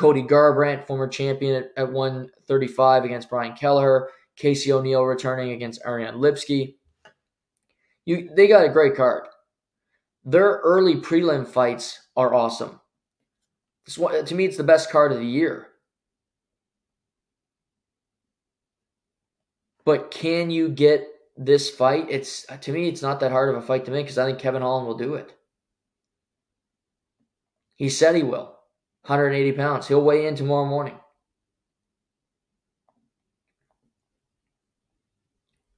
Cody 0.00 0.22
Garbrandt, 0.22 0.86
former 0.86 1.06
champion 1.06 1.56
at, 1.56 1.72
at 1.76 1.92
135 1.92 3.04
against 3.04 3.28
Brian 3.28 3.52
Kelleher, 3.52 4.08
Casey 4.34 4.72
O'Neill 4.72 5.04
returning 5.04 5.52
against 5.52 5.82
Ariane 5.84 6.14
Lipski. 6.14 6.76
You, 8.06 8.30
they 8.34 8.48
got 8.48 8.64
a 8.64 8.70
great 8.70 8.96
card. 8.96 9.26
Their 10.24 10.62
early 10.64 10.94
prelim 10.94 11.46
fights 11.46 12.08
are 12.16 12.32
awesome. 12.32 12.80
This 13.84 13.98
One, 13.98 14.24
to 14.24 14.34
me, 14.34 14.46
it's 14.46 14.56
the 14.56 14.64
best 14.64 14.90
card 14.90 15.12
of 15.12 15.18
the 15.18 15.26
year. 15.26 15.66
But 19.84 20.10
can 20.10 20.48
you 20.48 20.70
get 20.70 21.06
this 21.36 21.68
fight, 21.68 22.06
it's 22.08 22.46
to 22.62 22.72
me, 22.72 22.88
it's 22.88 23.02
not 23.02 23.20
that 23.20 23.32
hard 23.32 23.50
of 23.50 23.62
a 23.62 23.66
fight 23.66 23.84
to 23.84 23.90
make 23.90 24.06
because 24.06 24.16
I 24.16 24.24
think 24.24 24.38
Kevin 24.38 24.62
Holland 24.62 24.86
will 24.86 24.96
do 24.96 25.16
it. 25.16 25.30
He 27.76 27.90
said 27.90 28.14
he 28.14 28.22
will. 28.22 28.59
180 29.02 29.52
pounds. 29.52 29.88
He'll 29.88 30.04
weigh 30.04 30.26
in 30.26 30.36
tomorrow 30.36 30.66
morning. 30.66 30.94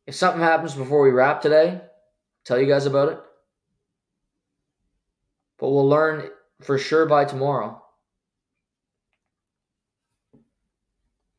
If 0.06 0.14
something 0.14 0.42
happens 0.42 0.74
before 0.74 1.02
we 1.02 1.10
wrap 1.10 1.40
today, 1.40 1.68
I'll 1.70 1.90
tell 2.44 2.60
you 2.60 2.66
guys 2.66 2.86
about 2.86 3.12
it. 3.12 3.20
But 5.58 5.70
we'll 5.70 5.88
learn 5.88 6.28
for 6.60 6.76
sure 6.76 7.06
by 7.06 7.24
tomorrow. 7.24 7.82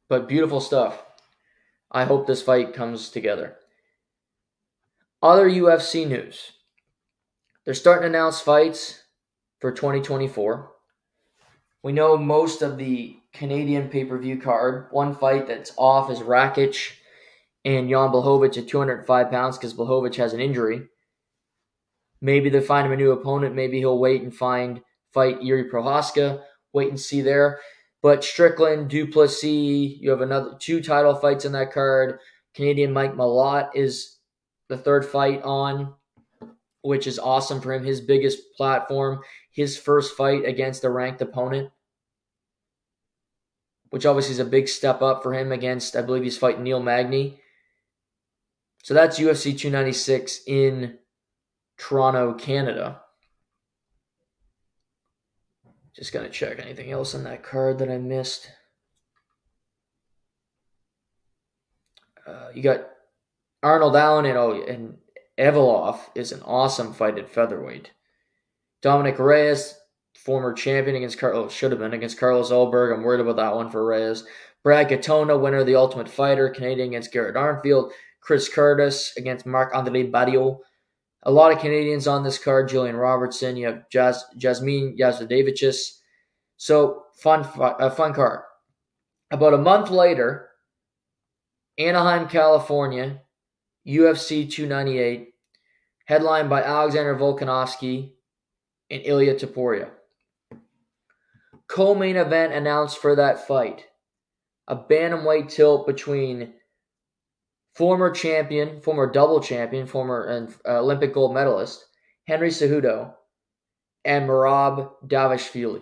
But 0.08 0.28
beautiful 0.28 0.62
stuff. 0.62 1.04
I 1.92 2.06
hope 2.06 2.26
this 2.26 2.42
fight 2.42 2.74
comes 2.74 3.10
together. 3.10 3.58
Other 5.22 5.50
UFC 5.50 6.08
news. 6.08 6.54
They're 7.66 7.74
starting 7.74 8.04
to 8.04 8.08
announce 8.08 8.42
fights 8.42 9.04
for 9.60 9.72
2024. 9.72 10.73
We 11.84 11.92
know 11.92 12.18
most 12.18 12.62
of 12.62 12.78
the 12.78 13.18
Canadian 13.34 13.90
pay 13.90 14.06
per 14.06 14.18
view 14.18 14.40
card. 14.40 14.88
One 14.92 15.14
fight 15.14 15.48
that's 15.48 15.74
off 15.78 16.10
is 16.10 16.20
Rakic 16.20 16.94
and 17.66 17.90
Jan 17.90 18.10
Blachowicz 18.10 18.58
at 18.58 18.68
205 18.70 19.30
pounds 19.30 19.58
because 19.58 19.74
Blachowicz 19.74 20.16
has 20.16 20.34
an 20.34 20.40
injury. 20.40 20.84
Maybe 22.22 22.50
they 22.50 22.62
find 22.62 22.86
him 22.86 22.94
a 22.94 22.98
new 22.98 23.12
opponent. 23.12 23.54
Maybe 23.54 23.80
he'll 23.80 24.00
wait 24.00 24.22
and 24.22 24.34
find 24.34 24.82
fight 25.12 25.42
Jiri 25.42 25.70
Prochazka. 25.70 26.42
Wait 26.72 26.88
and 26.88 27.00
see 27.00 27.22
there. 27.22 27.60
But 28.02 28.24
Strickland, 28.24 28.90
Du 28.90 29.08
Plessis, 29.08 29.98
you 30.00 30.10
have 30.10 30.22
another 30.22 30.56
two 30.60 30.82
title 30.82 31.16
fights 31.16 31.46
in 31.46 31.52
that 31.52 31.74
card. 31.74 32.20
Canadian 32.54 32.94
Mike 32.94 33.16
Malott 33.16 33.70
is 33.76 34.18
the 34.70 34.78
third 34.78 35.06
fight 35.06 35.42
on, 35.44 35.94
which 36.82 37.08
is 37.08 37.20
awesome 37.20 37.60
for 37.60 37.74
him. 37.74 37.84
His 37.84 38.02
biggest 38.02 38.40
platform, 38.56 39.22
his 39.54 39.78
first 39.78 40.18
fight 40.18 40.44
against 40.46 40.84
a 40.84 40.90
ranked 40.90 41.22
opponent, 41.22 41.72
which 43.92 44.06
obviously 44.06 44.34
is 44.34 44.40
a 44.40 44.46
big 44.46 44.68
step 44.68 45.02
up 45.02 45.22
for 45.22 45.34
him 45.34 45.52
against, 45.52 45.96
I 45.96 46.02
believe 46.02 46.24
he's 46.24 46.38
fighting 46.38 46.64
Neil 46.64 46.82
Magny. 46.82 47.40
So 48.84 48.96
that's 48.96 49.20
UFC 49.20 49.58
296 49.58 50.42
in 50.48 50.98
Toronto, 51.78 52.34
Canada. 52.34 53.02
Just 55.96 56.12
gonna 56.12 56.30
check 56.30 56.60
anything 56.60 56.92
else 56.92 57.14
on 57.14 57.24
that 57.26 57.44
card 57.44 57.78
that 57.78 57.92
I 57.92 58.00
missed. 58.00 58.50
Uh, 62.26 62.48
you 62.56 62.64
got 62.64 62.88
Arnold 63.62 63.96
Allen 63.96 64.26
and 64.26 64.38
oh, 64.38 64.64
and 64.64 64.98
is 66.16 66.32
an 66.32 66.42
awesome 66.44 66.94
fight 66.94 67.18
at 67.18 67.30
featherweight. 67.30 67.92
Dominick 68.84 69.18
Reyes, 69.18 69.76
former 70.14 70.54
champion 70.54 70.98
against 70.98 71.18
Carlos, 71.18 71.46
oh, 71.46 71.50
should 71.50 71.72
have 71.72 71.80
been 71.80 71.94
against 71.94 72.20
Carlos 72.20 72.52
Ulberg. 72.52 72.94
I'm 72.94 73.02
worried 73.02 73.22
about 73.22 73.38
that 73.38 73.56
one 73.56 73.72
for 73.72 73.86
Reyes. 73.86 74.26
Brad 74.62 74.90
Katona, 74.90 75.40
winner 75.40 75.60
of 75.60 75.66
the 75.66 75.76
Ultimate 75.76 76.10
Fighter, 76.10 76.50
Canadian 76.50 76.90
against 76.90 77.12
Garrett 77.12 77.36
Armfield. 77.36 77.92
Chris 78.20 78.48
Curtis 78.48 79.14
against 79.18 79.46
Marc 79.46 79.74
Andre 79.74 80.10
Barriault. 80.10 80.60
A 81.24 81.32
lot 81.32 81.52
of 81.52 81.60
Canadians 81.60 82.08
on 82.08 82.24
this 82.24 82.38
card. 82.38 82.70
Gillian 82.70 82.96
Robertson. 82.96 83.58
You 83.58 83.68
have 83.68 83.90
Jas- 83.90 84.26
Jasmine 84.38 84.98
Jasudavicius. 84.98 86.00
So 86.58 87.04
fun, 87.16 87.46
uh, 87.60 87.90
fun 87.90 88.14
card. 88.14 88.42
About 89.32 89.54
a 89.54 89.58
month 89.58 89.90
later, 89.90 90.50
Anaheim, 91.78 92.30
California, 92.30 93.22
UFC 93.86 94.50
298, 94.50 95.34
headlined 96.06 96.50
by 96.50 96.64
Alexander 96.64 97.16
Volkanovski 97.16 98.14
and 98.94 99.02
Ilya 99.06 99.36
Topuria. 99.36 99.90
Co-main 101.68 102.16
event 102.16 102.54
announced 102.54 103.00
for 103.00 103.16
that 103.16 103.48
fight: 103.48 103.88
a 104.68 104.76
bantamweight 104.76 105.50
tilt 105.50 105.88
between 105.88 106.54
former 107.74 108.12
champion, 108.12 108.80
former 108.82 109.12
double 109.12 109.42
champion, 109.42 109.88
former 109.88 110.48
uh, 110.66 110.80
Olympic 110.80 111.14
gold 111.14 111.34
medalist 111.34 111.84
Henry 112.28 112.50
Cejudo 112.50 113.14
and 114.06 114.30
Merab 114.30 114.92
Dvalishvili. 115.06 115.82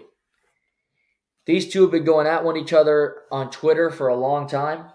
These 1.45 1.73
two 1.73 1.81
have 1.81 1.91
been 1.91 2.05
going 2.05 2.27
at 2.27 2.45
one 2.45 2.55
each 2.55 2.71
other 2.71 3.23
on 3.31 3.51
Twitter 3.51 3.89
for 3.89 4.07
a 4.07 4.15
long 4.15 4.47
time. 4.47 4.85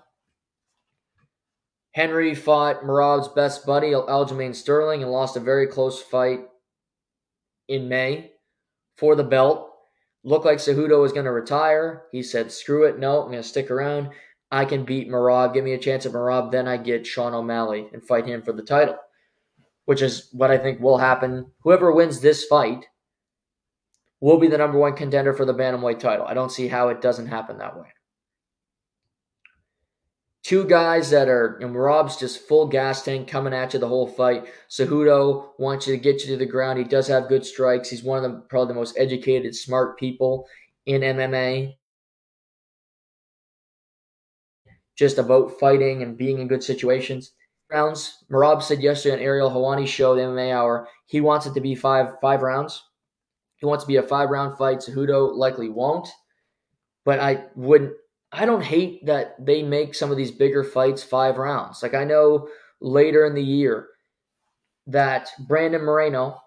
Henry 1.92 2.34
fought 2.34 2.82
Merab's 2.82 3.28
best 3.28 3.66
buddy, 3.66 3.90
Aljamain 3.90 4.54
Sterling, 4.54 5.02
and 5.02 5.10
lost 5.10 5.36
a 5.36 5.40
very 5.40 5.66
close 5.66 6.00
fight 6.00 6.40
in 7.68 7.88
May 7.88 8.32
for 8.96 9.14
the 9.14 9.24
belt. 9.24 9.72
Looked 10.24 10.44
like 10.44 10.58
Cejudo 10.58 11.00
was 11.00 11.12
going 11.12 11.26
to 11.26 11.32
retire. 11.32 12.04
He 12.10 12.22
said, 12.22 12.50
screw 12.50 12.84
it, 12.84 12.98
no, 12.98 13.22
I'm 13.22 13.30
going 13.30 13.42
to 13.42 13.48
stick 13.48 13.70
around. 13.70 14.10
I 14.50 14.64
can 14.64 14.84
beat 14.84 15.08
Merab, 15.08 15.54
give 15.54 15.64
me 15.64 15.72
a 15.72 15.78
chance 15.78 16.06
at 16.06 16.12
Merab, 16.12 16.50
then 16.52 16.68
I 16.68 16.76
get 16.76 17.06
Sean 17.06 17.34
O'Malley 17.34 17.88
and 17.92 18.02
fight 18.02 18.26
him 18.26 18.42
for 18.42 18.52
the 18.52 18.62
title, 18.62 18.96
which 19.84 20.02
is 20.02 20.28
what 20.32 20.50
I 20.50 20.58
think 20.58 20.80
will 20.80 20.98
happen. 20.98 21.46
Whoever 21.60 21.92
wins 21.92 22.20
this 22.20 22.44
fight 22.44 22.86
will 24.20 24.38
be 24.38 24.48
the 24.48 24.58
number 24.58 24.78
one 24.78 24.94
contender 24.94 25.34
for 25.34 25.44
the 25.44 25.54
Bantamweight 25.54 25.98
title. 25.98 26.26
I 26.26 26.34
don't 26.34 26.52
see 26.52 26.68
how 26.68 26.88
it 26.88 27.00
doesn't 27.00 27.26
happen 27.26 27.58
that 27.58 27.76
way. 27.76 27.88
Two 30.46 30.64
guys 30.64 31.10
that 31.10 31.28
are, 31.28 31.58
Merab's 31.60 32.16
just 32.16 32.46
full 32.46 32.68
gas 32.68 33.02
tank 33.02 33.26
coming 33.26 33.52
at 33.52 33.74
you 33.74 33.80
the 33.80 33.88
whole 33.88 34.06
fight. 34.06 34.44
Cejudo 34.70 35.48
wants 35.58 35.88
you 35.88 35.96
to 35.96 36.00
get 36.00 36.20
you 36.20 36.28
to 36.28 36.36
the 36.36 36.46
ground. 36.46 36.78
He 36.78 36.84
does 36.84 37.08
have 37.08 37.28
good 37.28 37.44
strikes. 37.44 37.90
He's 37.90 38.04
one 38.04 38.24
of 38.24 38.30
the 38.30 38.38
probably 38.42 38.68
the 38.72 38.78
most 38.78 38.96
educated, 38.96 39.56
smart 39.56 39.98
people 39.98 40.46
in 40.84 41.00
MMA. 41.00 41.74
Just 44.96 45.18
about 45.18 45.58
fighting 45.58 46.04
and 46.04 46.16
being 46.16 46.38
in 46.38 46.46
good 46.46 46.62
situations. 46.62 47.32
Rounds. 47.68 48.22
Merab 48.30 48.62
said 48.62 48.80
yesterday 48.80 49.16
on 49.16 49.20
Ariel 49.22 49.50
Helwani's 49.50 49.90
show, 49.90 50.14
the 50.14 50.20
MMA 50.20 50.54
Hour, 50.54 50.86
he 51.06 51.20
wants 51.20 51.46
it 51.46 51.54
to 51.54 51.60
be 51.60 51.74
five 51.74 52.20
five 52.22 52.42
rounds. 52.42 52.84
He 53.56 53.66
wants 53.66 53.82
to 53.82 53.88
be 53.88 53.96
a 53.96 54.02
five 54.04 54.30
round 54.30 54.56
fight. 54.56 54.78
Cejudo 54.78 55.34
likely 55.34 55.70
won't, 55.70 56.06
but 57.04 57.18
I 57.18 57.46
wouldn't 57.56 57.94
I 58.36 58.44
don't 58.44 58.62
hate 58.62 59.06
that 59.06 59.34
they 59.44 59.62
make 59.62 59.94
some 59.94 60.10
of 60.10 60.18
these 60.18 60.30
bigger 60.30 60.62
fights 60.62 61.02
five 61.02 61.38
rounds. 61.38 61.82
Like 61.82 61.94
I 61.94 62.04
know 62.04 62.48
later 62.82 63.24
in 63.24 63.34
the 63.34 63.42
year 63.42 63.88
that 64.88 65.30
Brandon 65.48 65.82
Moreno, 65.82 66.38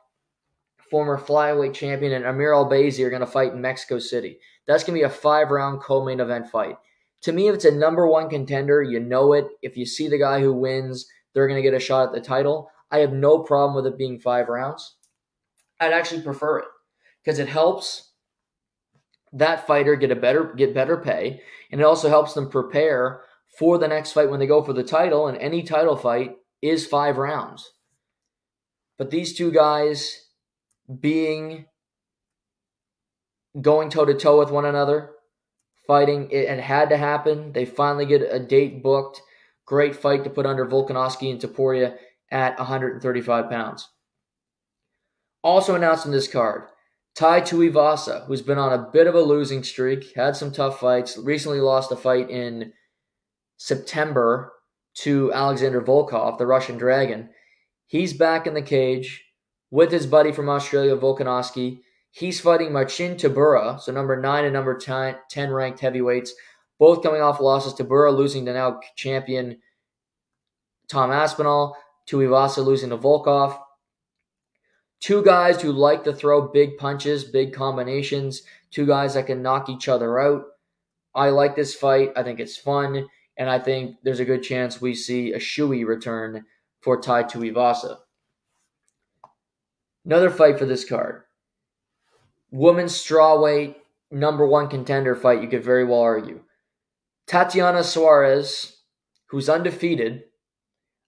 former 0.91 1.17
flyweight 1.17 1.73
champion, 1.73 2.13
and 2.13 2.25
Amir 2.25 2.51
Albazi 2.51 3.03
are 3.03 3.09
going 3.09 3.21
to 3.21 3.27
fight 3.27 3.53
in 3.53 3.61
Mexico 3.61 3.97
City. 3.97 4.37
That's 4.67 4.83
going 4.83 4.99
to 4.99 5.01
be 5.01 5.11
a 5.11 5.13
five 5.13 5.49
round 5.49 5.81
co 5.81 6.05
main 6.05 6.19
event 6.19 6.47
fight. 6.47 6.75
To 7.23 7.31
me, 7.31 7.47
if 7.47 7.55
it's 7.55 7.65
a 7.65 7.71
number 7.71 8.07
one 8.07 8.29
contender, 8.29 8.83
you 8.83 8.99
know 8.99 9.33
it. 9.33 9.47
If 9.63 9.75
you 9.75 9.87
see 9.87 10.07
the 10.07 10.19
guy 10.19 10.41
who 10.41 10.53
wins, 10.53 11.07
they're 11.33 11.47
going 11.47 11.61
to 11.61 11.67
get 11.67 11.75
a 11.75 11.83
shot 11.83 12.09
at 12.09 12.13
the 12.13 12.21
title. 12.21 12.69
I 12.91 12.99
have 12.99 13.13
no 13.13 13.39
problem 13.39 13.75
with 13.75 13.91
it 13.91 13.97
being 13.97 14.19
five 14.19 14.47
rounds. 14.47 14.95
I'd 15.79 15.93
actually 15.93 16.21
prefer 16.21 16.59
it 16.59 16.65
because 17.23 17.39
it 17.39 17.49
helps 17.49 18.11
that 19.33 19.67
fighter 19.67 19.95
get 19.95 20.11
a 20.11 20.15
better 20.15 20.53
get 20.55 20.73
better 20.73 20.97
pay, 20.97 21.41
and 21.71 21.81
it 21.81 21.83
also 21.83 22.09
helps 22.09 22.33
them 22.33 22.49
prepare 22.49 23.21
for 23.57 23.77
the 23.77 23.87
next 23.87 24.11
fight 24.11 24.29
when 24.29 24.39
they 24.39 24.47
go 24.47 24.63
for 24.63 24.73
the 24.73 24.83
title. 24.83 25.27
And 25.27 25.37
any 25.37 25.63
title 25.63 25.95
fight 25.95 26.37
is 26.61 26.87
five 26.87 27.17
rounds. 27.17 27.71
But 28.97 29.11
these 29.11 29.35
two 29.35 29.51
guys 29.51 30.27
being 30.99 31.65
going 33.59 33.89
toe 33.89 34.05
to 34.05 34.13
toe 34.13 34.39
with 34.39 34.51
one 34.51 34.65
another, 34.65 35.11
fighting, 35.87 36.29
it, 36.31 36.59
had 36.59 36.89
to 36.89 36.97
happen. 36.97 37.53
They 37.53 37.65
finally 37.65 38.05
get 38.05 38.21
a 38.21 38.39
date 38.39 38.83
booked. 38.83 39.21
Great 39.65 39.95
fight 39.95 40.23
to 40.23 40.29
put 40.29 40.45
under 40.45 40.65
Volkanovski 40.65 41.31
and 41.31 41.39
Topuria 41.39 41.95
at 42.31 42.57
135 42.57 43.49
pounds. 43.49 43.89
Also 45.43 45.75
announced 45.75 46.05
in 46.05 46.11
this 46.11 46.27
card, 46.27 46.63
Tai 47.19 47.41
Tuivasa, 47.41 48.25
who's 48.27 48.41
been 48.41 48.57
on 48.57 48.71
a 48.71 48.89
bit 48.93 49.05
of 49.05 49.13
a 49.13 49.19
losing 49.19 49.61
streak, 49.61 50.15
had 50.15 50.37
some 50.37 50.53
tough 50.53 50.79
fights, 50.79 51.17
recently 51.17 51.59
lost 51.59 51.91
a 51.91 51.97
fight 51.97 52.29
in 52.29 52.71
September 53.57 54.53
to 54.93 55.29
Alexander 55.33 55.81
Volkov, 55.81 56.37
the 56.37 56.45
Russian 56.45 56.77
Dragon. 56.77 57.27
He's 57.87 58.13
back 58.13 58.47
in 58.47 58.53
the 58.53 58.61
cage 58.61 59.25
with 59.69 59.91
his 59.91 60.07
buddy 60.07 60.31
from 60.31 60.47
Australia, 60.47 60.95
Volkanovski. 60.95 61.81
He's 62.11 62.39
fighting 62.39 62.71
Marcin 62.71 63.17
Tybura, 63.17 63.81
so 63.81 63.91
number 63.91 64.15
9 64.15 64.45
and 64.45 64.53
number 64.53 64.77
10, 64.77 65.17
10 65.29 65.51
ranked 65.51 65.81
heavyweights, 65.81 66.33
both 66.79 67.03
coming 67.03 67.21
off 67.21 67.41
losses. 67.41 67.73
Tybura 67.73 68.15
losing 68.15 68.45
to 68.45 68.53
now 68.53 68.79
champion 68.95 69.57
Tom 70.87 71.11
Aspinall, 71.11 71.75
Tuivasa 72.09 72.63
losing 72.63 72.91
to 72.91 72.97
Volkov. 72.97 73.59
Two 74.99 75.23
guys 75.23 75.61
who 75.61 75.71
like 75.71 76.03
to 76.03 76.13
throw 76.13 76.47
big 76.47 76.77
punches, 76.77 77.23
big 77.23 77.53
combinations, 77.53 78.43
two 78.71 78.85
guys 78.85 79.13
that 79.13 79.27
can 79.27 79.41
knock 79.41 79.69
each 79.69 79.87
other 79.87 80.19
out. 80.19 80.43
I 81.15 81.29
like 81.29 81.55
this 81.55 81.73
fight. 81.73 82.11
I 82.15 82.23
think 82.23 82.39
it's 82.39 82.57
fun, 82.57 83.07
and 83.37 83.49
I 83.49 83.59
think 83.59 83.95
there's 84.03 84.19
a 84.19 84.25
good 84.25 84.43
chance 84.43 84.81
we 84.81 84.93
see 84.93 85.33
a 85.33 85.39
shoey 85.39 85.85
return 85.85 86.45
for 86.81 86.99
Tai 86.99 87.23
Tuivasa. 87.23 87.97
Another 90.05 90.29
fight 90.29 90.59
for 90.59 90.65
this 90.65 90.87
card. 90.87 91.23
Women's 92.51 92.93
strawweight 92.93 93.75
number 94.11 94.45
one 94.45 94.67
contender 94.67 95.15
fight, 95.15 95.41
you 95.41 95.47
could 95.47 95.63
very 95.63 95.85
well 95.85 96.01
argue. 96.01 96.41
Tatiana 97.27 97.83
Suarez, 97.83 98.81
who's 99.27 99.49
undefeated, 99.49 100.23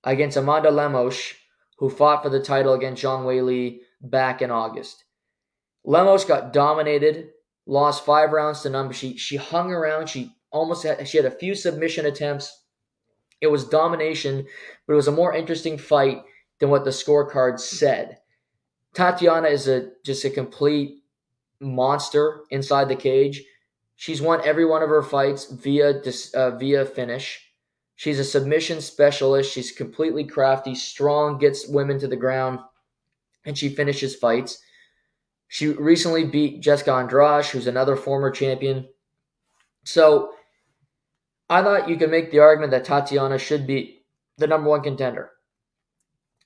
against 0.03 0.37
Amanda 0.37 0.69
Lemos, 0.69 1.33
who 1.81 1.89
fought 1.89 2.21
for 2.21 2.29
the 2.29 2.39
title 2.39 2.73
against 2.73 3.03
Zhang 3.03 3.25
Weili 3.25 3.79
back 4.01 4.43
in 4.43 4.51
August. 4.51 5.03
Lemos 5.83 6.23
got 6.23 6.53
dominated, 6.53 7.31
lost 7.65 8.05
five 8.05 8.31
rounds 8.31 8.61
to 8.61 8.69
none. 8.69 8.91
She 8.91 9.17
she 9.17 9.35
hung 9.35 9.71
around. 9.71 10.07
She 10.07 10.31
almost 10.51 10.83
had 10.83 11.07
she 11.07 11.17
had 11.17 11.25
a 11.25 11.31
few 11.31 11.55
submission 11.55 12.05
attempts. 12.05 12.65
It 13.41 13.47
was 13.47 13.67
domination, 13.67 14.45
but 14.85 14.93
it 14.93 14.95
was 14.95 15.07
a 15.07 15.11
more 15.11 15.33
interesting 15.33 15.79
fight 15.79 16.21
than 16.59 16.69
what 16.69 16.83
the 16.83 16.91
scorecard 16.91 17.59
said. 17.59 18.19
Tatiana 18.93 19.47
is 19.47 19.67
a 19.67 19.89
just 20.05 20.23
a 20.23 20.29
complete 20.29 20.99
monster 21.59 22.41
inside 22.51 22.89
the 22.89 22.95
cage. 22.95 23.43
She's 23.95 24.21
won 24.21 24.41
every 24.45 24.65
one 24.65 24.83
of 24.83 24.89
her 24.89 25.01
fights 25.01 25.45
via 25.45 25.99
uh, 26.35 26.51
via 26.51 26.85
finish. 26.85 27.50
She's 28.01 28.17
a 28.17 28.23
submission 28.23 28.81
specialist. 28.81 29.53
She's 29.53 29.71
completely 29.71 30.23
crafty, 30.23 30.73
strong, 30.73 31.37
gets 31.37 31.67
women 31.67 31.99
to 31.99 32.07
the 32.07 32.15
ground, 32.15 32.57
and 33.45 33.55
she 33.55 33.69
finishes 33.69 34.15
fights. 34.15 34.57
She 35.47 35.67
recently 35.67 36.23
beat 36.23 36.63
Jessica 36.63 36.93
Andrade, 36.93 37.45
who's 37.45 37.67
another 37.67 37.95
former 37.95 38.31
champion. 38.31 38.87
So 39.85 40.31
I 41.47 41.61
thought 41.61 41.89
you 41.89 41.95
could 41.95 42.09
make 42.09 42.31
the 42.31 42.39
argument 42.39 42.71
that 42.71 42.85
Tatiana 42.85 43.37
should 43.37 43.67
be 43.67 44.03
the 44.39 44.47
number 44.47 44.67
one 44.67 44.81
contender. 44.81 45.29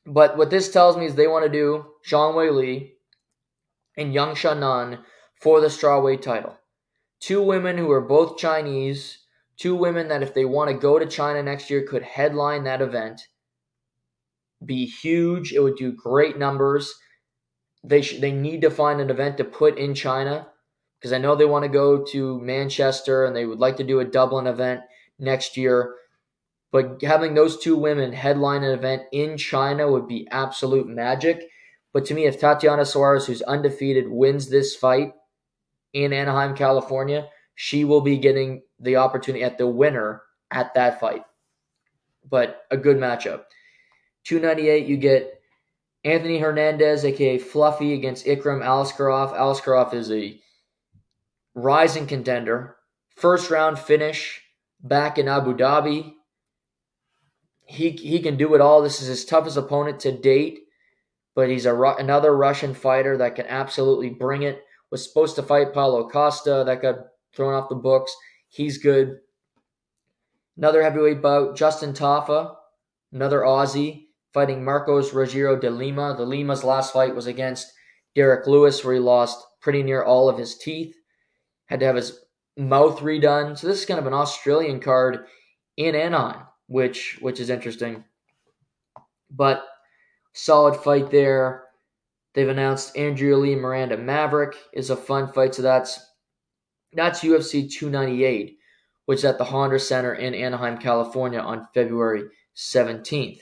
But 0.05 0.35
what 0.35 0.49
this 0.49 0.69
tells 0.69 0.97
me 0.97 1.05
is 1.05 1.15
they 1.15 1.25
want 1.25 1.45
to 1.45 1.49
do 1.49 1.85
Zhang 2.05 2.35
Wei 2.35 2.49
Li 2.49 2.95
and 3.95 4.13
Yan 4.13 4.35
Xiaonan 4.35 4.99
for 5.39 5.61
the 5.61 5.67
strawweight 5.67 6.21
title. 6.21 6.57
Two 7.21 7.41
women 7.41 7.77
who 7.77 7.89
are 7.91 8.01
both 8.01 8.37
Chinese, 8.37 9.19
two 9.57 9.75
women 9.75 10.07
that 10.09 10.23
if 10.23 10.33
they 10.33 10.45
want 10.45 10.69
to 10.69 10.77
go 10.77 10.99
to 10.99 11.05
China 11.05 11.41
next 11.43 11.69
year 11.69 11.85
could 11.87 12.03
headline 12.03 12.63
that 12.63 12.81
event. 12.81 13.21
Be 14.63 14.85
huge. 14.85 15.53
It 15.53 15.59
would 15.59 15.75
do 15.75 15.91
great 15.91 16.37
numbers. 16.37 16.93
They 17.83 18.01
sh- 18.01 18.19
they 18.19 18.31
need 18.31 18.61
to 18.61 18.71
find 18.71 18.99
an 18.99 19.09
event 19.09 19.37
to 19.37 19.43
put 19.43 19.77
in 19.77 19.93
China 19.93 20.47
because 20.99 21.13
I 21.13 21.17
know 21.19 21.35
they 21.35 21.45
want 21.45 21.63
to 21.63 21.69
go 21.69 22.03
to 22.11 22.41
Manchester 22.41 23.25
and 23.25 23.35
they 23.35 23.45
would 23.45 23.59
like 23.59 23.77
to 23.77 23.83
do 23.83 23.99
a 23.99 24.05
Dublin 24.05 24.47
event 24.47 24.81
next 25.19 25.55
year. 25.55 25.95
But 26.71 27.01
having 27.03 27.35
those 27.35 27.57
two 27.57 27.77
women 27.77 28.11
headline 28.11 28.63
an 28.63 28.71
event 28.71 29.03
in 29.11 29.37
China 29.37 29.89
would 29.89 30.07
be 30.07 30.27
absolute 30.31 30.87
magic. 30.87 31.43
But 31.93 32.05
to 32.05 32.13
me, 32.13 32.25
if 32.25 32.39
Tatiana 32.39 32.85
Suarez, 32.85 33.27
who's 33.27 33.41
undefeated, 33.43 34.09
wins 34.09 34.49
this 34.49 34.75
fight 34.75 35.13
in 35.93 36.11
Anaheim, 36.11 36.55
California, 36.55 37.29
she 37.55 37.85
will 37.85 38.01
be 38.01 38.17
getting 38.17 38.61
the 38.79 38.97
opportunity 38.97 39.43
at 39.43 39.57
the 39.57 39.67
winner 39.67 40.21
at 40.51 40.73
that 40.75 40.99
fight. 40.99 41.23
But 42.29 42.61
a 42.69 42.77
good 42.77 42.97
matchup. 42.97 43.43
298, 44.25 44.87
you 44.87 44.97
get 44.97 45.39
Anthony 46.03 46.39
Hernandez, 46.39 47.05
aka 47.05 47.37
Fluffy, 47.37 47.93
against 47.93 48.25
Ikram 48.25 48.63
Aliskerov. 48.63 49.35
Aliskerov 49.35 49.93
is 49.93 50.11
a 50.11 50.39
rising 51.53 52.05
contender. 52.05 52.75
First 53.15 53.49
round 53.49 53.79
finish 53.79 54.41
back 54.81 55.17
in 55.17 55.27
Abu 55.27 55.55
Dhabi. 55.55 56.13
He, 57.67 57.91
he 57.91 58.19
can 58.19 58.37
do 58.37 58.53
it 58.53 58.61
all. 58.61 58.81
This 58.81 59.01
is 59.01 59.07
his 59.07 59.25
toughest 59.25 59.57
opponent 59.57 59.99
to 60.01 60.11
date, 60.11 60.59
but 61.33 61.49
he's 61.49 61.65
a 61.65 61.75
another 61.75 62.35
Russian 62.35 62.73
fighter 62.73 63.17
that 63.17 63.35
can 63.35 63.47
absolutely 63.47 64.09
bring 64.09 64.43
it. 64.43 64.61
Was 64.91 65.07
supposed 65.07 65.35
to 65.37 65.43
fight 65.43 65.73
Paulo 65.73 66.07
Costa, 66.07 66.63
that 66.65 66.81
got 66.81 66.97
thrown 67.35 67.53
off 67.53 67.69
the 67.69 67.75
books. 67.75 68.15
He's 68.47 68.77
good. 68.77 69.17
Another 70.57 70.81
heavyweight 70.81 71.21
bout, 71.21 71.57
Justin 71.57 71.93
Tafa, 71.93 72.55
another 73.11 73.41
Aussie, 73.41 74.05
fighting 74.33 74.63
Marcos 74.63 75.11
Rogério 75.11 75.59
de 75.59 75.69
Lima. 75.69 76.15
De 76.15 76.23
Lima's 76.23 76.63
last 76.63 76.93
fight 76.93 77.15
was 77.15 77.27
against 77.27 77.71
Derrick 78.15 78.47
Lewis, 78.47 78.83
where 78.83 78.93
he 78.93 78.99
lost 78.99 79.45
pretty 79.61 79.83
near 79.83 80.03
all 80.03 80.29
of 80.29 80.37
his 80.37 80.57
teeth. 80.57 80.95
Had 81.65 81.81
to 81.81 81.85
have 81.85 81.95
his 81.95 82.19
mouth 82.57 82.99
redone. 82.99 83.57
So 83.57 83.67
this 83.67 83.79
is 83.79 83.85
kind 83.85 83.99
of 83.99 84.07
an 84.07 84.13
Australian 84.13 84.79
card 84.79 85.25
in 85.77 85.95
Anaheim, 85.95 86.43
which 86.67 87.17
which 87.21 87.39
is 87.39 87.49
interesting. 87.49 88.03
But 89.29 89.65
solid 90.33 90.75
fight 90.75 91.11
there. 91.11 91.63
They've 92.33 92.47
announced 92.47 92.97
Andrea 92.97 93.37
Lee 93.37 93.55
Miranda 93.55 93.97
Maverick 93.97 94.55
is 94.73 94.89
a 94.89 94.95
fun 94.95 95.31
fight. 95.31 95.55
So 95.55 95.61
that's 95.61 95.99
that's 96.95 97.21
UFC 97.21 97.69
298, 97.71 98.57
which 99.05 99.19
is 99.19 99.25
at 99.25 99.37
the 99.37 99.43
Honda 99.43 99.79
Center 99.79 100.13
in 100.13 100.33
Anaheim, 100.33 100.77
California 100.77 101.39
on 101.39 101.67
February 101.73 102.23
17th. 102.55 103.41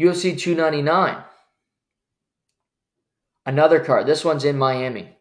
UFC 0.00 0.38
299. 0.38 1.22
Another 3.44 3.80
card. 3.80 4.06
This 4.06 4.24
one's 4.24 4.44
in 4.44 4.56
Miami. 4.56 5.16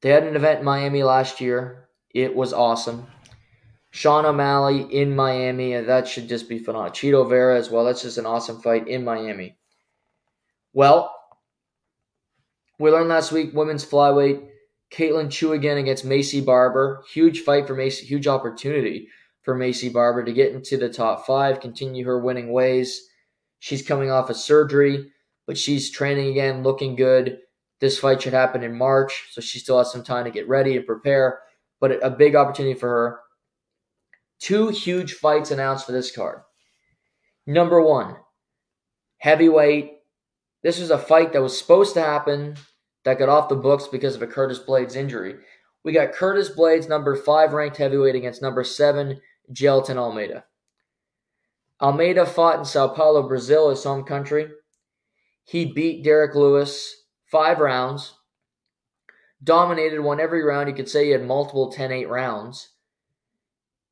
They 0.00 0.10
had 0.10 0.24
an 0.24 0.34
event 0.34 0.60
in 0.60 0.64
Miami 0.64 1.02
last 1.04 1.40
year. 1.40 1.88
It 2.12 2.34
was 2.34 2.52
awesome. 2.52 3.06
Sean 3.92 4.24
O'Malley 4.24 4.82
in 4.92 5.14
Miami. 5.14 5.78
That 5.80 6.08
should 6.08 6.28
just 6.28 6.48
be 6.48 6.58
phenomenal. 6.58 6.92
Chito 6.92 7.28
Vera 7.28 7.56
as 7.56 7.70
well. 7.70 7.84
That's 7.84 8.02
just 8.02 8.18
an 8.18 8.26
awesome 8.26 8.60
fight 8.60 8.88
in 8.88 9.04
Miami. 9.04 9.56
Well, 10.72 11.14
we 12.82 12.90
learned 12.90 13.10
last 13.10 13.30
week 13.30 13.54
women's 13.54 13.86
flyweight. 13.86 14.44
Caitlin 14.92 15.28
Chookagian 15.28 15.78
against 15.78 16.04
Maycee 16.04 16.44
Barber. 16.44 17.04
Huge 17.12 17.42
fight 17.42 17.68
for 17.68 17.76
Maycee, 17.76 18.02
Huge 18.02 18.26
opportunity 18.26 19.06
for 19.42 19.56
Maycee 19.56 19.92
Barber 19.92 20.24
to 20.24 20.32
get 20.32 20.50
into 20.52 20.76
the 20.76 20.88
top 20.88 21.24
five, 21.24 21.60
continue 21.60 22.04
her 22.04 22.18
winning 22.18 22.50
ways. 22.50 23.08
She's 23.60 23.86
coming 23.86 24.10
off 24.10 24.30
a 24.30 24.32
of 24.32 24.36
surgery, 24.36 25.12
but 25.46 25.56
she's 25.56 25.92
training 25.92 26.30
again, 26.30 26.64
looking 26.64 26.96
good. 26.96 27.38
This 27.78 28.00
fight 28.00 28.20
should 28.20 28.32
happen 28.32 28.64
in 28.64 28.76
March, 28.76 29.28
so 29.30 29.40
she 29.40 29.60
still 29.60 29.78
has 29.78 29.92
some 29.92 30.02
time 30.02 30.24
to 30.24 30.32
get 30.32 30.48
ready 30.48 30.76
and 30.76 30.84
prepare. 30.84 31.38
But 31.80 32.04
a 32.04 32.10
big 32.10 32.34
opportunity 32.34 32.74
for 32.74 32.88
her. 32.88 33.20
Two 34.40 34.70
huge 34.70 35.14
fights 35.14 35.52
announced 35.52 35.86
for 35.86 35.92
this 35.92 36.10
card. 36.10 36.40
Number 37.46 37.80
one, 37.80 38.16
heavyweight. 39.18 39.92
This 40.64 40.80
was 40.80 40.90
a 40.90 40.98
fight 40.98 41.32
that 41.32 41.42
was 41.42 41.56
supposed 41.56 41.94
to 41.94 42.02
happen 42.02 42.56
that 43.04 43.18
got 43.18 43.28
off 43.28 43.48
the 43.48 43.56
books 43.56 43.88
because 43.88 44.14
of 44.14 44.22
a 44.22 44.26
Curtis 44.26 44.60
Blaydes 44.60 44.96
injury. 44.96 45.36
We 45.84 45.92
got 45.92 46.12
Curtis 46.12 46.50
Blaydes, 46.50 46.88
number 46.88 47.16
five 47.16 47.52
ranked 47.52 47.76
heavyweight, 47.76 48.14
against 48.14 48.42
number 48.42 48.62
seven, 48.64 49.20
Jailton 49.52 49.96
Almeida. 49.96 50.44
Almeida 51.80 52.24
fought 52.24 52.60
in 52.60 52.64
Sao 52.64 52.88
Paulo, 52.88 53.26
Brazil, 53.26 53.70
his 53.70 53.82
home 53.82 54.04
country. 54.04 54.48
He 55.44 55.72
beat 55.72 56.04
Derrick 56.04 56.36
Lewis 56.36 57.04
five 57.26 57.58
rounds, 57.58 58.14
dominated, 59.42 60.00
won 60.00 60.20
every 60.20 60.44
round. 60.44 60.68
You 60.68 60.74
could 60.74 60.88
say 60.88 61.06
he 61.06 61.10
had 61.10 61.26
multiple 61.26 61.72
10 61.72 61.90
8 61.90 62.08
rounds. 62.08 62.68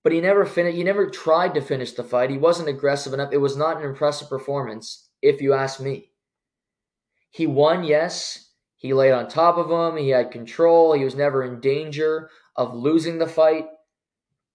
But 0.03 0.13
he 0.13 0.21
never 0.21 0.47
finished. 0.47 0.77
He 0.77 0.85
never 0.85 1.11
tried 1.11 1.55
to 1.55 1.61
finish 1.61 1.93
the 1.93 2.05
fight. 2.05 2.31
He 2.31 2.39
wasn't 2.39 2.69
aggressive 2.69 3.13
enough. 3.13 3.33
It 3.33 3.39
was 3.39 3.57
not 3.57 3.79
an 3.79 3.85
impressive 3.85 4.29
performance, 4.29 5.09
if 5.21 5.43
you 5.43 5.53
ask 5.53 5.81
me. 5.81 6.13
He 7.31 7.47
won, 7.47 7.85
yes. 7.85 8.49
He 8.81 8.95
laid 8.95 9.12
on 9.12 9.28
top 9.28 9.59
of 9.59 9.70
him. 9.70 10.03
He 10.03 10.09
had 10.09 10.31
control. 10.31 10.95
He 10.95 11.05
was 11.05 11.14
never 11.14 11.45
in 11.45 11.61
danger 11.61 12.31
of 12.57 12.74
losing 12.74 13.18
the 13.18 13.26
fight. 13.26 13.66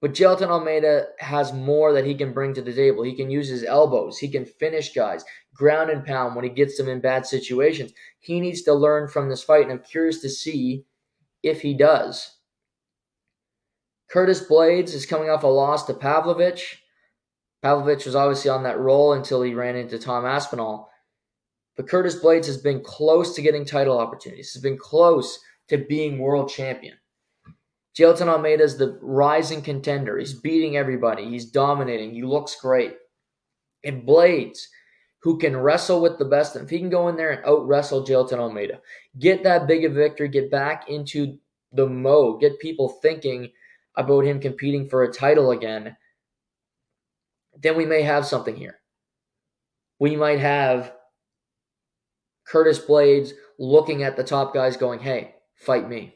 But 0.01 0.15
Jailton 0.15 0.49
Almeida 0.49 1.09
has 1.19 1.53
more 1.53 1.93
that 1.93 2.07
he 2.07 2.15
can 2.15 2.33
bring 2.33 2.55
to 2.55 2.61
the 2.63 2.73
table. 2.73 3.03
He 3.03 3.15
can 3.15 3.29
use 3.29 3.47
his 3.47 3.63
elbows. 3.63 4.17
He 4.17 4.27
can 4.27 4.43
finish 4.45 4.93
guys, 4.93 5.23
ground 5.53 5.91
and 5.91 6.03
pound 6.03 6.35
when 6.35 6.43
he 6.43 6.49
gets 6.49 6.75
them 6.75 6.89
in 6.89 7.01
bad 7.01 7.27
situations. 7.27 7.93
He 8.19 8.39
needs 8.39 8.63
to 8.63 8.73
learn 8.73 9.07
from 9.07 9.29
this 9.29 9.43
fight, 9.43 9.63
and 9.63 9.71
I'm 9.71 9.83
curious 9.83 10.21
to 10.21 10.29
see 10.29 10.85
if 11.43 11.61
he 11.61 11.75
does. 11.75 12.37
Curtis 14.09 14.43
Blaydes 14.43 14.95
is 14.95 15.05
coming 15.05 15.29
off 15.29 15.43
a 15.43 15.47
loss 15.47 15.85
to 15.85 15.93
Pavlovich. 15.93 16.81
Pavlovich 17.61 18.05
was 18.05 18.15
obviously 18.15 18.49
on 18.49 18.63
that 18.63 18.79
roll 18.79 19.13
until 19.13 19.43
he 19.43 19.53
ran 19.53 19.75
into 19.75 19.99
Tom 19.99 20.25
Aspinall. 20.25 20.89
But 21.75 21.89
Curtis 21.89 22.21
Blaydes 22.21 22.45
has 22.45 22.57
been 22.57 22.81
close 22.81 23.35
to 23.35 23.41
getting 23.41 23.65
title 23.65 23.97
opportunities. 23.97 24.53
Has 24.53 24.61
been 24.61 24.77
close 24.77 25.39
to 25.67 25.77
being 25.77 26.19
world 26.19 26.49
champion. 26.49 26.95
Jailton 27.97 28.27
Almeida 28.27 28.63
is 28.63 28.77
the 28.77 28.97
rising 29.01 29.61
contender. 29.61 30.17
He's 30.17 30.33
beating 30.33 30.77
everybody. 30.77 31.29
He's 31.29 31.45
dominating. 31.45 32.13
He 32.13 32.23
looks 32.23 32.59
great. 32.59 32.95
And 33.83 34.05
Blaydes, 34.05 34.63
who 35.19 35.37
can 35.37 35.55
wrestle 35.55 36.01
with 36.01 36.17
the 36.17 36.25
best, 36.25 36.55
if 36.55 36.69
he 36.69 36.79
can 36.79 36.89
go 36.89 37.07
in 37.07 37.15
there 37.15 37.31
and 37.31 37.45
out 37.45 37.67
wrestle 37.67 38.05
Jailton 38.05 38.37
Almeida, 38.37 38.79
get 39.17 39.43
that 39.43 39.67
big 39.67 39.85
a 39.85 39.89
victory, 39.89 40.27
get 40.27 40.51
back 40.51 40.89
into 40.89 41.37
the 41.71 41.87
mode, 41.87 42.41
get 42.41 42.59
people 42.59 42.89
thinking 43.01 43.51
about 43.95 44.25
him 44.25 44.39
competing 44.39 44.89
for 44.89 45.03
a 45.03 45.13
title 45.13 45.51
again, 45.51 45.95
then 47.57 47.77
we 47.77 47.85
may 47.85 48.01
have 48.01 48.25
something 48.25 48.55
here. 48.55 48.79
We 49.99 50.17
might 50.17 50.39
have 50.39 50.93
Curtis 52.47 52.79
Blaydes 52.79 53.31
looking 53.57 54.03
at 54.03 54.15
the 54.15 54.23
top 54.23 54.53
guys 54.53 54.77
going, 54.77 54.99
hey, 54.99 55.35
fight 55.55 55.89
me. 55.89 56.15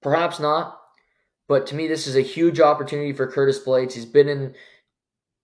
Perhaps 0.00 0.38
not, 0.38 0.78
but 1.48 1.66
to 1.66 1.74
me, 1.74 1.88
this 1.88 2.06
is 2.06 2.14
a 2.14 2.20
huge 2.20 2.60
opportunity 2.60 3.12
for 3.12 3.26
Curtis 3.26 3.58
Blaydes. 3.58 3.94
He's 3.94 4.04
been 4.04 4.28
in 4.28 4.54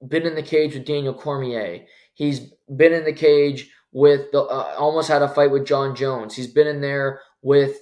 been 0.07 0.27
in 0.27 0.35
the 0.35 0.43
cage 0.43 0.75
with 0.75 0.85
Daniel 0.85 1.15
Cormier. 1.15 1.87
He's 2.13 2.53
been 2.75 2.93
in 2.93 3.05
the 3.05 3.13
cage 3.13 3.71
with 3.93 4.31
the 4.33 4.43
uh, 4.43 4.75
almost 4.79 5.09
had 5.09 5.23
a 5.23 5.29
fight 5.29 5.51
with 5.51 5.67
Jon 5.67 5.97
Jones. 5.97 6.37
He's 6.37 6.53
been 6.53 6.67
in 6.67 6.81
there 6.81 7.21
with 7.43 7.79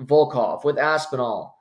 Volkov, 0.00 0.64
with 0.64 0.78
Aspinall. 0.78 1.56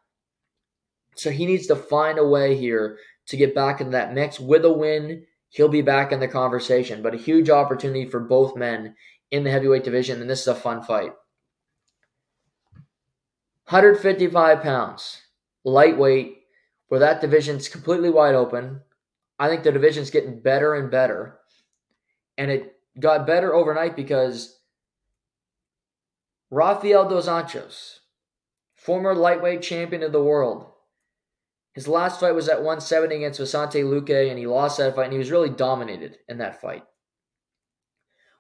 So 1.16 1.32
he 1.32 1.46
needs 1.46 1.68
to 1.68 1.76
find 1.76 2.20
a 2.20 2.28
way 2.28 2.56
here 2.56 3.00
to 3.28 3.38
get 3.38 3.56
back 3.56 3.82
in 3.82 3.92
that 3.92 4.14
mix 4.14 4.40
with 4.40 4.66
a 4.66 4.72
win 4.72 5.26
he'll 5.50 5.70
be 5.70 5.82
back 5.82 6.12
in 6.12 6.20
the 6.20 6.28
conversation. 6.28 7.02
But 7.02 7.14
a 7.14 7.18
huge 7.18 7.50
opportunity 7.50 8.06
for 8.06 8.20
both 8.20 8.56
men 8.56 8.96
in 9.32 9.44
the 9.44 9.52
heavyweight 9.52 9.84
division, 9.84 10.22
and 10.22 10.30
this 10.30 10.42
is 10.42 10.48
a 10.48 10.56
fun 10.56 10.82
fight. 10.82 11.14
155 13.70 14.62
pounds, 14.62 15.22
lightweight, 15.66 16.38
where 16.88 17.02
that 17.02 17.20
division's 17.20 17.68
completely 17.68 18.10
wide 18.10 18.36
open. 18.36 18.82
I 19.38 19.50
think 19.50 19.64
the 19.64 19.74
division's 19.74 20.10
getting 20.10 20.40
better 20.40 20.74
and 20.74 20.90
better. 20.90 21.40
And 22.38 22.50
it 22.50 22.76
got 22.98 23.28
better 23.28 23.54
overnight 23.54 23.96
because 23.96 24.58
Rafael 26.50 27.10
Dos 27.10 27.28
Anjos, 27.28 28.00
former 28.74 29.14
lightweight 29.14 29.62
champion 29.62 30.02
of 30.02 30.14
the 30.14 30.24
world. 30.24 30.72
His 31.78 31.88
last 31.88 32.20
fight 32.20 32.34
was 32.34 32.50
at 32.50 32.64
170 32.64 33.18
against 33.18 33.40
Vicente 33.40 33.84
Luque, 33.84 34.32
and 34.32 34.40
he 34.40 34.48
lost 34.48 34.80
that 34.80 34.96
fight, 34.96 35.04
and 35.04 35.14
he 35.14 35.20
was 35.20 35.30
really 35.30 35.52
dominated 35.52 36.18
in 36.28 36.40
that 36.40 36.60
fight. 36.60 36.84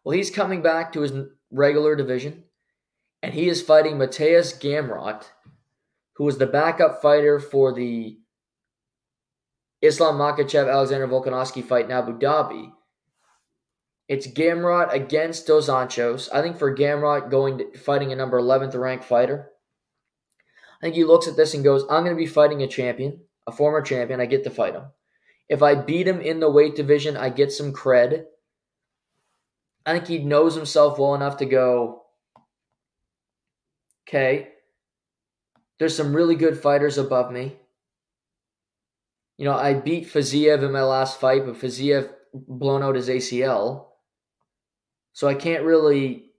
Well, 0.04 0.18
he's 0.18 0.32
coming 0.32 0.64
back 0.64 0.92
to 0.94 1.02
his 1.02 1.12
regular 1.52 1.96
division, 1.96 2.46
and 3.22 3.36
he 3.36 3.48
is 3.48 3.62
fighting 3.62 4.00
Mateusz 4.00 4.60
Gamrot, 4.60 5.26
who 6.16 6.24
was 6.24 6.40
the 6.40 6.48
backup 6.48 7.00
fighter 7.00 7.40
for 7.40 7.72
the 7.72 8.18
Islam 9.84 10.18
Makhachev 10.18 10.68
Alexander 10.68 11.08
Volkanovski 11.08 11.64
fight 11.64 11.86
in 11.86 11.92
Abu 11.92 12.18
Dhabi. 12.18 12.72
It's 14.08 14.26
Gamrot 14.26 14.92
against 14.92 15.46
Dos 15.46 15.70
Anjos. 15.70 16.28
I 16.34 16.42
think 16.42 16.58
for 16.58 16.76
Gamrot 16.76 17.30
going 17.30 17.60
to, 17.60 17.78
fighting 17.78 18.12
a 18.12 18.16
number 18.16 18.42
11th 18.42 18.74
ranked 18.74 19.06
fighter, 19.06 19.52
I 20.82 20.86
think 20.88 20.96
he 20.96 21.04
looks 21.04 21.28
at 21.28 21.36
this 21.36 21.54
and 21.54 21.64
goes, 21.64 21.84
I'm 21.84 22.04
going 22.04 22.16
to 22.16 22.20
be 22.20 22.26
fighting 22.26 22.64
a 22.64 22.68
champion, 22.68 23.22
a 23.48 23.52
former 23.52 23.82
champion. 23.82 24.20
I 24.20 24.26
get 24.26 24.44
to 24.44 24.50
fight 24.50 24.76
him. 24.76 24.84
If 25.50 25.64
I 25.64 25.76
beat 25.76 26.08
him 26.08 26.20
in 26.20 26.40
the 26.40 26.52
weight 26.52 26.76
division, 26.76 27.16
I 27.16 27.30
get 27.30 27.52
some 27.52 27.74
cred. 27.74 28.26
I 29.86 29.94
think 29.94 30.08
he 30.08 30.20
knows 30.20 30.56
himself 30.56 31.00
well 31.00 31.16
enough 31.16 31.38
to 31.38 31.46
go, 31.46 32.04
okay, 34.08 34.50
there's 35.80 35.96
some 35.96 36.14
really 36.14 36.36
good 36.36 36.60
fighters 36.60 36.98
above 36.98 37.32
me. 37.32 37.56
You 39.38 39.46
know, 39.46 39.54
I 39.54 39.76
beat 39.76 40.08
Fiziev 40.08 40.64
in 40.64 40.72
my 40.72 40.84
last 40.84 41.20
fight, 41.20 41.46
but 41.46 41.56
Fiziev 41.56 42.10
blown 42.34 42.84
out 42.84 42.96
his 42.96 43.08
ACL. 43.08 43.86
So 45.14 45.28
I 45.28 45.36
can't 45.36 45.64
really 45.64 46.32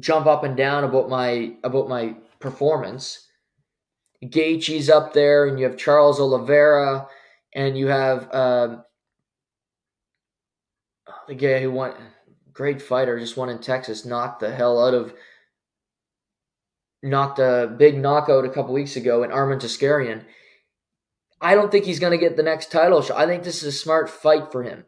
jump 0.00 0.26
up 0.26 0.44
and 0.44 0.56
down 0.56 0.84
about 0.84 1.08
my 1.08 1.54
about 1.62 1.88
my 1.88 2.16
performance. 2.40 3.25
Gaethje's 4.24 4.88
up 4.88 5.12
there, 5.12 5.46
and 5.46 5.58
you 5.58 5.66
have 5.66 5.76
Charles 5.76 6.20
Oliveira, 6.20 7.08
and 7.54 7.76
you 7.76 7.88
have 7.88 8.32
um, 8.34 8.84
the 11.28 11.34
guy 11.34 11.60
who 11.60 11.70
won, 11.70 11.94
great 12.52 12.80
fighter, 12.80 13.18
just 13.18 13.36
won 13.36 13.48
in 13.48 13.58
Texas, 13.58 14.04
knocked 14.04 14.40
the 14.40 14.54
hell 14.54 14.84
out 14.84 14.94
of, 14.94 15.14
knocked 17.02 17.38
a 17.38 17.74
big 17.76 17.98
knockout 17.98 18.44
a 18.44 18.50
couple 18.50 18.72
weeks 18.74 18.96
ago 18.96 19.22
in 19.22 19.30
Arman 19.30 19.60
Tsarukyan. 19.60 20.24
I 21.40 21.54
don't 21.54 21.70
think 21.70 21.84
he's 21.84 22.00
going 22.00 22.18
to 22.18 22.24
get 22.24 22.36
the 22.36 22.42
next 22.42 22.72
title 22.72 23.02
shot. 23.02 23.18
I 23.18 23.26
think 23.26 23.42
this 23.44 23.62
is 23.62 23.74
a 23.74 23.78
smart 23.78 24.08
fight 24.08 24.50
for 24.50 24.62
him 24.62 24.84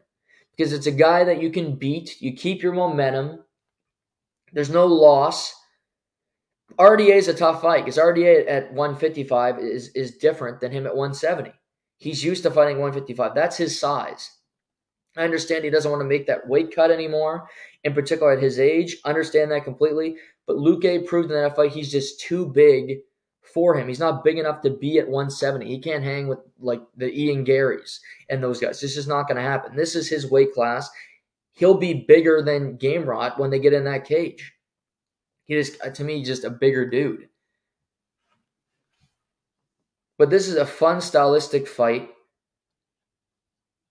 because 0.57 0.73
it's 0.73 0.87
a 0.87 0.91
guy 0.91 1.23
that 1.23 1.41
you 1.41 1.51
can 1.51 1.75
beat. 1.75 2.19
You 2.21 2.33
keep 2.33 2.63
your 2.63 2.73
momentum. 2.73 3.43
There's 4.51 4.69
no 4.69 4.85
loss. 4.87 5.53
RDA 6.77 7.15
is 7.15 7.27
a 7.27 7.33
tough 7.33 7.61
fight 7.61 7.85
because 7.85 7.97
RDA 7.97 8.49
at 8.49 8.71
155 8.73 9.59
is, 9.59 9.89
is 9.89 10.17
different 10.17 10.59
than 10.59 10.71
him 10.71 10.85
at 10.85 10.95
170. 10.95 11.51
He's 11.97 12.23
used 12.23 12.43
to 12.43 12.51
fighting 12.51 12.77
155. 12.77 13.35
That's 13.35 13.57
his 13.57 13.79
size. 13.79 14.31
I 15.17 15.23
understand 15.23 15.63
he 15.63 15.69
doesn't 15.69 15.89
want 15.89 16.01
to 16.01 16.07
make 16.07 16.27
that 16.27 16.47
weight 16.47 16.73
cut 16.73 16.91
anymore, 16.91 17.49
in 17.83 17.93
particular 17.93 18.31
at 18.31 18.41
his 18.41 18.59
age. 18.59 18.97
Understand 19.03 19.51
that 19.51 19.65
completely. 19.65 20.15
But 20.47 20.57
Luque 20.57 21.05
proved 21.05 21.31
in 21.31 21.41
that 21.41 21.55
fight 21.55 21.71
he's 21.71 21.91
just 21.91 22.19
too 22.21 22.45
big 22.45 22.99
for 23.53 23.75
him. 23.75 23.87
He's 23.87 23.99
not 23.99 24.23
big 24.23 24.37
enough 24.37 24.61
to 24.61 24.69
be 24.69 24.99
at 24.99 25.07
170. 25.07 25.65
He 25.67 25.79
can't 25.79 26.03
hang 26.03 26.27
with 26.27 26.39
like 26.59 26.81
the 26.95 27.11
Ian 27.11 27.43
Garrys 27.43 27.99
and 28.29 28.41
those 28.41 28.59
guys. 28.59 28.79
This 28.79 28.95
is 28.95 29.07
not 29.07 29.27
going 29.27 29.37
to 29.37 29.41
happen. 29.41 29.75
This 29.75 29.95
is 29.95 30.07
his 30.07 30.29
weight 30.29 30.53
class. 30.53 30.89
He'll 31.53 31.77
be 31.77 32.05
bigger 32.07 32.41
than 32.41 32.77
Gamrot 32.77 33.37
when 33.37 33.49
they 33.49 33.59
get 33.59 33.73
in 33.73 33.83
that 33.85 34.05
cage. 34.05 34.53
He 35.49 35.55
is 35.55 35.77
to 35.95 36.03
me 36.05 36.23
just 36.23 36.45
a 36.45 36.49
bigger 36.49 36.89
dude. 36.89 37.27
But 40.17 40.29
this 40.29 40.47
is 40.47 40.55
a 40.55 40.65
fun 40.65 41.01
stylistic 41.01 41.67
fight. 41.67 42.09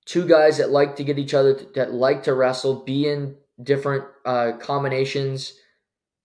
Two 0.07 0.27
guys 0.27 0.57
that 0.57 0.71
like 0.71 0.97
to 0.97 1.05
get 1.05 1.19
each 1.19 1.35
other, 1.35 1.53
that 1.75 1.93
like 1.93 2.23
to 2.23 2.33
wrestle, 2.33 2.85
be 2.85 3.07
in 3.07 3.37
different 3.63 4.05
uh, 4.25 4.53
combinations, 4.59 5.53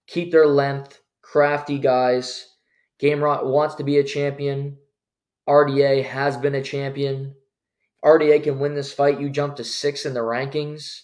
keep 0.07 0.31
their 0.31 0.47
length, 0.47 1.01
crafty 1.21 1.79
guys 1.79 2.47
Gamrot 3.03 3.45
wants 3.45 3.75
to 3.75 3.83
be 3.83 3.97
a 3.97 4.03
champion. 4.03 4.77
RDA 5.47 6.05
has 6.05 6.37
been 6.37 6.55
a 6.55 6.63
champion. 6.63 7.35
RDA 8.03 8.43
can 8.43 8.59
win 8.59 8.75
this 8.75 8.93
fight. 8.93 9.19
You 9.19 9.29
jump 9.29 9.57
to 9.57 9.65
six 9.65 10.05
in 10.05 10.13
the 10.13 10.21
rankings. 10.21 11.01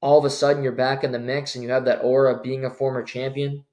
All 0.00 0.18
of 0.18 0.24
a 0.24 0.30
sudden, 0.30 0.62
you're 0.62 0.72
back 0.72 1.02
in 1.02 1.12
the 1.12 1.18
mix 1.18 1.54
and 1.54 1.64
you 1.64 1.70
have 1.70 1.84
that 1.86 2.02
aura 2.02 2.34
of 2.34 2.42
being 2.42 2.64
a 2.64 2.70
former 2.70 3.02
champion. 3.02 3.64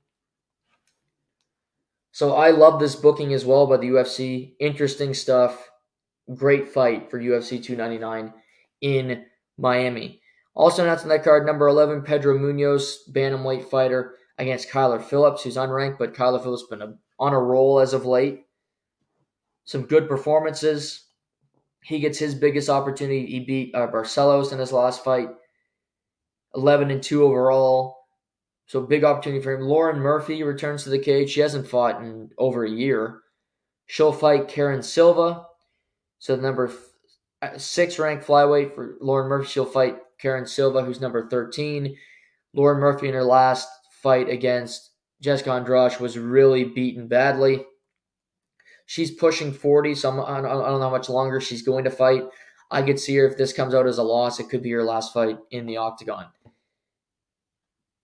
So 2.11 2.33
I 2.33 2.51
love 2.51 2.79
this 2.79 2.95
booking 2.95 3.33
as 3.33 3.45
well 3.45 3.67
by 3.67 3.77
the 3.77 3.89
UFC. 3.89 4.53
Interesting 4.59 5.13
stuff. 5.13 5.69
Great 6.33 6.69
fight 6.69 7.11
for 7.11 7.19
UFC 7.19 7.61
299 7.61 8.33
in 8.81 9.25
Miami. 9.57 10.21
Also 10.55 10.83
announced 10.83 11.03
on 11.03 11.09
that 11.09 11.23
card, 11.23 11.45
number 11.45 11.67
11, 11.67 12.03
Pedro 12.03 12.39
Munoz, 12.39 13.03
bantamweight 13.11 13.69
fighter 13.69 14.15
against 14.37 14.69
Kyler 14.69 15.03
Phillips, 15.03 15.43
who's 15.43 15.57
unranked, 15.57 15.97
but 15.97 16.13
Kyler 16.13 16.41
Phillips 16.41 16.63
been 16.69 16.81
a 16.81 16.95
on 17.19 17.33
a 17.33 17.39
roll 17.39 17.79
as 17.79 17.93
of 17.93 18.05
late. 18.05 18.45
Some 19.65 19.85
good 19.85 20.07
performances. 20.07 21.05
He 21.83 21.99
gets 21.99 22.17
his 22.17 22.35
biggest 22.35 22.69
opportunity. 22.69 23.25
He 23.25 23.39
beat 23.41 23.75
uh, 23.75 23.87
Barcelos 23.87 24.51
in 24.51 24.59
his 24.59 24.71
last 24.71 25.03
fight, 25.03 25.29
11 26.55 26.91
and 26.91 27.03
2 27.03 27.23
overall. 27.23 27.97
So 28.67 28.81
big 28.81 29.03
opportunity 29.03 29.43
for 29.43 29.53
him. 29.53 29.61
Lauren 29.61 29.99
Murphy 29.99 30.41
returns 30.43 30.83
to 30.83 30.89
the 30.89 30.99
cage. 30.99 31.29
She 31.29 31.39
hasn't 31.39 31.67
fought 31.67 32.01
in 32.01 32.31
over 32.37 32.65
a 32.65 32.69
year. 32.69 33.19
She'll 33.85 34.13
fight 34.13 34.47
Karen 34.47 34.81
Silva. 34.81 35.45
So 36.17 36.35
the 36.35 36.41
number 36.41 36.71
uh, 37.41 37.57
six 37.57 37.99
ranked 37.99 38.25
flyweight 38.25 38.73
for 38.73 38.95
Lauren 39.01 39.29
Murphy. 39.29 39.47
She'll 39.47 39.65
fight 39.65 39.97
Karen 40.19 40.47
Silva, 40.47 40.83
who's 40.83 41.01
number 41.01 41.29
13. 41.29 41.95
Lauren 42.53 42.79
Murphy 42.79 43.07
in 43.07 43.13
her 43.13 43.23
last 43.23 43.67
fight 44.01 44.29
against 44.29 44.91
Jessica 45.21 45.51
Andrade 45.51 45.99
was 45.99 46.17
really 46.17 46.63
beaten 46.63 47.07
badly. 47.07 47.63
She's 48.85 49.11
pushing 49.11 49.51
40, 49.51 49.95
so 49.95 50.09
I'm, 50.09 50.19
I 50.19 50.41
don't 50.41 50.79
know 50.79 50.79
how 50.79 50.89
much 50.89 51.09
longer 51.09 51.41
she's 51.41 51.63
going 51.63 51.83
to 51.85 51.91
fight. 51.91 52.23
I 52.69 52.81
could 52.81 52.99
see 52.99 53.15
her 53.17 53.27
if 53.27 53.37
this 53.37 53.53
comes 53.53 53.73
out 53.73 53.87
as 53.87 53.97
a 53.97 54.03
loss, 54.03 54.39
it 54.39 54.49
could 54.49 54.61
be 54.61 54.71
her 54.71 54.83
last 54.83 55.13
fight 55.13 55.37
in 55.51 55.65
the 55.65 55.77
octagon. 55.77 56.25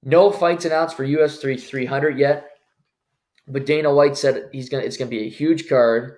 No 0.03 0.31
fights 0.31 0.65
announced 0.65 0.97
for 0.97 1.05
UFC 1.05 1.61
300 1.61 2.17
yet, 2.17 2.49
but 3.47 3.65
Dana 3.65 3.93
White 3.93 4.17
said 4.17 4.49
he's 4.51 4.69
gonna 4.69 4.83
it's 4.83 4.97
gonna 4.97 5.09
be 5.09 5.25
a 5.25 5.29
huge 5.29 5.69
card. 5.69 6.17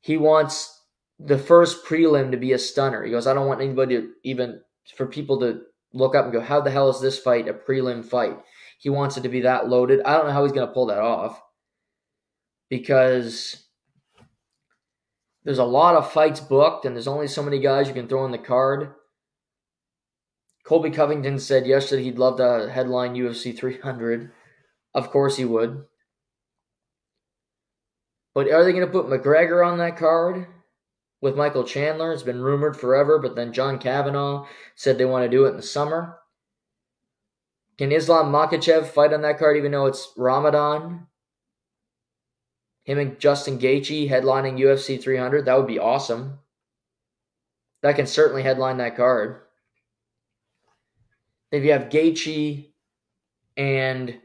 He 0.00 0.16
wants 0.16 0.82
the 1.18 1.38
first 1.38 1.84
prelim 1.84 2.30
to 2.30 2.36
be 2.36 2.52
a 2.52 2.58
stunner. 2.58 3.04
He 3.04 3.10
goes, 3.10 3.26
I 3.26 3.34
don't 3.34 3.46
want 3.46 3.60
anybody 3.60 3.96
to 3.96 4.10
even 4.22 4.60
for 4.96 5.06
people 5.06 5.40
to 5.40 5.62
look 5.92 6.14
up 6.14 6.24
and 6.24 6.32
go, 6.32 6.40
how 6.40 6.60
the 6.60 6.70
hell 6.70 6.90
is 6.90 7.00
this 7.00 7.18
fight 7.18 7.48
a 7.48 7.54
prelim 7.54 8.04
fight? 8.04 8.36
He 8.78 8.90
wants 8.90 9.16
it 9.16 9.22
to 9.22 9.28
be 9.28 9.40
that 9.42 9.68
loaded. 9.68 10.02
I 10.04 10.16
don't 10.16 10.26
know 10.26 10.32
how 10.32 10.42
he's 10.42 10.52
to 10.52 10.66
pull 10.66 10.86
that 10.86 10.98
off 10.98 11.40
because 12.68 13.64
there's 15.44 15.58
a 15.58 15.64
lot 15.64 15.94
of 15.94 16.12
fights 16.12 16.40
booked 16.40 16.84
and 16.84 16.94
there's 16.94 17.08
only 17.08 17.28
so 17.28 17.42
many 17.42 17.60
guys 17.60 17.88
you 17.88 17.94
can 17.94 18.08
throw 18.08 18.24
in 18.24 18.32
the 18.32 18.38
card. 18.38 18.94
Colby 20.64 20.90
Covington 20.90 21.38
said 21.38 21.66
yesterday 21.66 22.04
he'd 22.04 22.18
love 22.18 22.38
to 22.38 22.70
headline 22.72 23.14
UFC 23.14 23.56
300. 23.56 24.30
Of 24.94 25.10
course 25.10 25.36
he 25.36 25.44
would. 25.44 25.84
But 28.34 28.50
are 28.50 28.64
they 28.64 28.72
going 28.72 28.86
to 28.86 28.90
put 28.90 29.06
McGregor 29.06 29.64
on 29.64 29.78
that 29.78 29.98
card 29.98 30.46
with 31.20 31.36
Michael 31.36 31.64
Chandler? 31.64 32.12
It's 32.12 32.22
been 32.22 32.40
rumored 32.40 32.76
forever, 32.76 33.18
but 33.18 33.36
then 33.36 33.52
John 33.52 33.78
Kavanagh 33.78 34.46
said 34.74 34.96
they 34.96 35.04
want 35.04 35.24
to 35.24 35.28
do 35.28 35.44
it 35.44 35.50
in 35.50 35.56
the 35.56 35.62
summer. 35.62 36.18
Can 37.76 37.92
Islam 37.92 38.32
Makhachev 38.32 38.86
fight 38.86 39.12
on 39.12 39.22
that 39.22 39.38
card 39.38 39.56
even 39.56 39.72
though 39.72 39.86
it's 39.86 40.12
Ramadan? 40.16 41.06
Him 42.84 42.98
and 42.98 43.18
Justin 43.18 43.58
Gaethje 43.58 44.08
headlining 44.08 44.58
UFC 44.58 45.00
300. 45.00 45.44
That 45.44 45.56
would 45.56 45.66
be 45.66 45.78
awesome. 45.78 46.38
That 47.82 47.96
can 47.96 48.06
certainly 48.06 48.42
headline 48.42 48.78
that 48.78 48.96
card. 48.96 49.43
If 51.54 51.62
you 51.62 51.70
have 51.70 51.88
Gaethje 51.88 52.66
and 53.56 54.18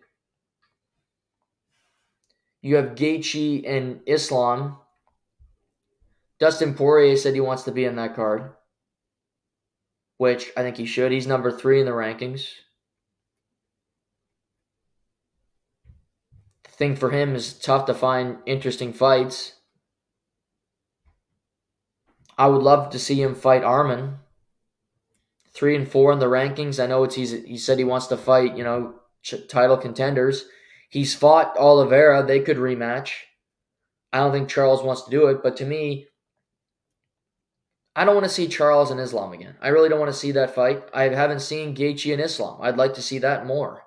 you 2.63 2.75
have 2.77 2.95
Gaethje 2.95 3.69
and 3.69 3.99
Islam, 4.07 4.77
Dustin 6.39 6.73
Poirier 6.73 7.15
said 7.15 7.35
he 7.35 7.39
wants 7.39 7.61
to 7.65 7.71
be 7.71 7.85
in 7.85 7.97
that 7.97 8.15
card, 8.15 8.53
which 10.17 10.49
I 10.57 10.63
think 10.63 10.77
he 10.77 10.87
should. 10.87 11.11
He's 11.11 11.27
number 11.27 11.51
three 11.51 11.79
in 11.79 11.85
the 11.85 11.91
rankings. 11.91 12.47
The 16.63 16.71
thing 16.71 16.95
for 16.95 17.11
him 17.11 17.35
is 17.35 17.53
tough 17.53 17.85
to 17.85 17.93
find 17.93 18.37
interesting 18.47 18.91
fights. 18.91 19.53
I 22.39 22.47
would 22.47 22.63
love 22.63 22.89
to 22.89 22.97
see 22.97 23.21
him 23.21 23.35
fight 23.35 23.61
Arman. 23.61 24.15
Three 25.53 25.75
and 25.75 25.89
four 25.89 26.11
in 26.11 26.19
the 26.19 26.27
rankings. 26.27 26.81
I 26.81 26.87
know 26.87 27.03
it's 27.03 27.15
he's, 27.15 27.31
he 27.31 27.57
said 27.57 27.77
he 27.77 27.83
wants 27.83 28.07
to 28.07 28.17
fight, 28.17 28.55
you 28.57 28.63
know, 28.63 28.95
title 29.47 29.77
contenders. 29.77 30.45
He's 30.89 31.15
fought 31.15 31.57
Oliveira. 31.57 32.25
They 32.25 32.39
could 32.39 32.57
rematch. 32.57 33.11
I 34.11 34.19
don't 34.19 34.31
think 34.31 34.49
Charles 34.49 34.83
wants 34.83 35.03
to 35.03 35.11
do 35.11 35.27
it, 35.27 35.43
but 35.43 35.57
to 35.57 35.65
me, 35.65 36.07
I 37.95 38.05
don't 38.05 38.15
want 38.15 38.25
to 38.25 38.33
see 38.33 38.47
Charles 38.47 38.91
and 38.91 38.99
Islam 38.99 39.33
again. 39.33 39.55
I 39.61 39.69
really 39.69 39.89
don't 39.89 39.99
want 39.99 40.11
to 40.11 40.17
see 40.17 40.31
that 40.31 40.55
fight. 40.55 40.83
I 40.93 41.03
haven't 41.09 41.41
seen 41.41 41.75
Gaethje 41.75 42.13
and 42.13 42.21
Islam. 42.21 42.59
I'd 42.61 42.77
like 42.77 42.93
to 42.95 43.01
see 43.01 43.19
that 43.19 43.45
more. 43.45 43.83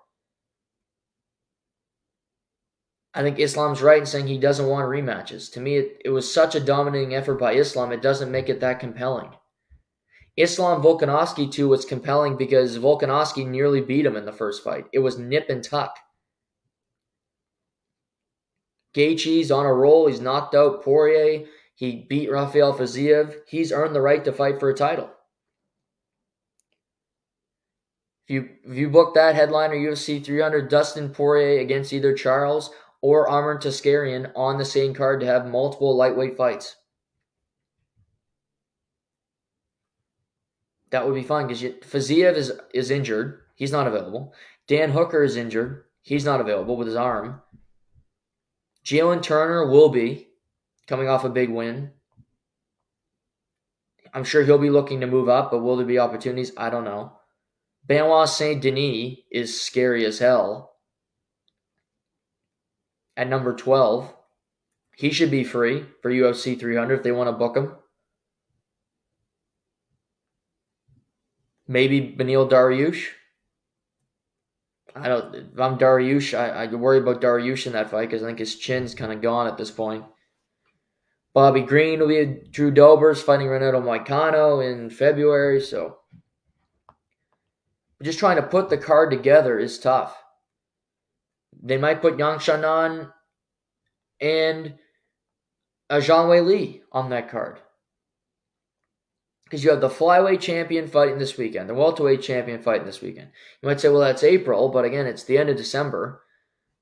I 3.15 3.23
think 3.23 3.39
Islam's 3.39 3.83
right 3.83 4.01
in 4.01 4.07
saying 4.07 4.27
he 4.27 4.39
doesn't 4.39 4.69
want 4.69 4.89
rematches. 4.89 5.53
To 5.53 5.61
me, 5.61 5.77
it, 5.77 6.03
it 6.05 6.11
was 6.11 6.33
such 6.33 6.55
a 6.55 6.61
dominating 6.61 7.15
effort 7.15 7.35
by 7.35 7.55
Islam, 7.55 7.93
it 7.93 8.03
doesn't 8.03 8.31
make 8.31 8.49
it 8.49 8.61
that 8.61 8.81
compelling. 8.81 9.31
Islam 10.37 10.83
Volkanovski, 10.83 11.51
too, 11.51 11.69
was 11.69 11.85
compelling 11.85 12.37
because 12.37 12.79
Volkanovski 12.79 13.47
nearly 13.47 13.81
beat 13.81 14.07
him 14.07 14.17
in 14.17 14.25
the 14.25 14.33
first 14.33 14.65
fight. 14.65 14.87
It 14.93 15.01
was 15.01 15.19
nip 15.19 15.51
and 15.51 15.63
tuck. 15.63 15.99
Gaethje's 18.95 19.51
on 19.51 19.67
a 19.67 19.73
roll. 19.73 20.07
He's 20.07 20.21
knocked 20.21 20.55
out 20.55 20.83
Poirier. 20.83 21.47
He 21.75 22.07
beat 22.09 22.31
Rafael 22.31 22.75
Fiziev. 22.75 23.37
He's 23.47 23.73
earned 23.73 23.95
the 23.95 24.01
right 24.01 24.25
to 24.25 24.33
fight 24.33 24.61
for 24.61 24.71
a 24.71 24.75
title. 24.75 25.11
If 28.27 28.35
you 28.35 28.49
if 28.65 28.77
you 28.77 28.89
book 28.89 29.15
that 29.15 29.35
headliner 29.35 29.75
UFC 29.75 30.25
300, 30.25 30.69
Dustin 30.69 31.11
Poirier 31.11 31.61
against 31.61 31.93
either 31.93 32.15
Charles 32.15 32.71
or 33.01 33.29
Arman 33.29 33.61
Tsarukyan 33.61 34.31
on 34.37 34.59
the 34.59 34.65
same 34.65 34.95
card 34.95 35.21
to 35.21 35.27
have 35.27 35.47
multiple 35.47 35.97
lightweight 35.97 36.37
fights. 36.37 36.77
That 40.93 41.07
would 41.07 41.15
be 41.15 41.23
fine 41.23 41.49
because 41.49 41.63
Fiziev 41.63 42.37
is 42.37 42.53
is 42.73 42.91
injured. 42.91 43.41
He's 43.57 43.73
not 43.73 43.87
available. 43.87 44.35
Dan 44.69 44.91
Hooker 44.91 45.25
is 45.25 45.37
injured. 45.37 45.85
He's 46.03 46.25
not 46.25 46.41
available 46.41 46.77
with 46.77 46.87
his 46.87 46.97
arm. 46.97 47.41
Jalin 48.85 49.23
Turner 49.23 49.67
will 49.67 49.89
be 49.89 50.29
coming 50.87 51.09
off 51.09 51.25
a 51.25 51.31
big 51.31 51.49
win. 51.49 51.93
I'm 54.13 54.25
sure 54.25 54.45
he'll 54.45 54.59
be 54.59 54.69
looking 54.69 55.01
to 55.01 55.07
move 55.07 55.29
up, 55.29 55.51
but 55.51 55.63
will 55.63 55.77
there 55.77 55.87
be 55.87 55.99
opportunities? 55.99 56.53
I 56.59 56.69
don't 56.69 56.85
know. 56.85 57.13
Benoit 57.87 58.29
Saint 58.29 58.61
Denis 58.61 59.17
is 59.31 59.61
scary 59.61 60.05
as 60.05 60.19
hell. 60.19 60.77
At 63.17 63.29
number 63.29 63.55
12, 63.55 64.15
he 64.97 65.11
should 65.11 65.31
be 65.31 65.45
free 65.45 65.85
for 66.03 66.11
UFC 66.11 66.59
300 66.59 66.95
if 66.97 67.03
they 67.03 67.13
want 67.13 67.29
to 67.29 67.33
book 67.33 67.57
him. 67.57 67.77
Maybe 71.73 72.03
Beneil 72.03 72.51
Dariush. 72.51 73.07
I 74.95 75.09
don't. 75.09 75.35
If 75.35 75.59
I'm 75.59 75.79
Dariush, 75.79 76.39
I, 76.39 76.65
I 76.65 76.67
worry 76.67 76.99
about 76.99 77.23
Dariush 77.23 77.67
in 77.67 77.73
that 77.73 77.91
fight 77.91 78.11
because 78.11 78.23
I 78.23 78.27
think 78.27 78.41
his 78.41 78.57
chin's 78.57 78.95
kind 78.95 79.11
of 79.11 79.23
gone 79.23 79.47
at 79.47 79.57
this 79.57 79.71
point. 79.71 80.05
Bobby 81.33 81.63
Green 81.63 82.01
will 82.01 82.09
be 82.09 82.43
Drew 82.51 82.71
Dober's 82.71 83.23
fighting 83.23 83.49
Renato 83.49 83.81
Moicano 83.81 84.63
in 84.63 84.91
February, 84.91 85.63
so 85.63 85.97
just 88.03 88.19
trying 88.19 88.37
to 88.37 88.43
put 88.43 88.69
the 88.69 88.77
card 88.77 89.11
together 89.11 89.59
is 89.59 89.79
tough. 89.79 90.15
They 91.63 91.79
might 91.79 92.03
put 92.03 92.19
Yan 92.19 92.39
Xiaonan 92.39 93.11
and 94.21 94.75
uh, 95.89 95.97
Zhang 95.97 96.29
Wei 96.29 96.43
Li 96.43 96.83
on 96.93 97.09
that 97.11 97.31
card 97.31 97.61
because 99.53 99.63
you 99.63 99.71
have 99.71 99.83
the 99.83 99.89
flyweight 99.91 100.41
champion 100.41 100.89
fighting 100.89 101.19
this 101.19 101.37
weekend, 101.37 101.69
the 101.69 101.75
welterweight 101.75 102.23
champion 102.23 102.63
fighting 102.63 102.87
this 102.87 103.03
weekend. 103.03 103.29
You 103.61 103.69
might 103.69 103.83
say, 103.83 103.91
well, 103.91 104.01
that's 104.01 104.25
April, 104.25 104.71
but 104.71 104.87
again, 104.87 105.07
it's 105.07 105.25
the 105.25 105.37
end 105.37 105.51
of 105.51 105.59
December. 105.59 106.23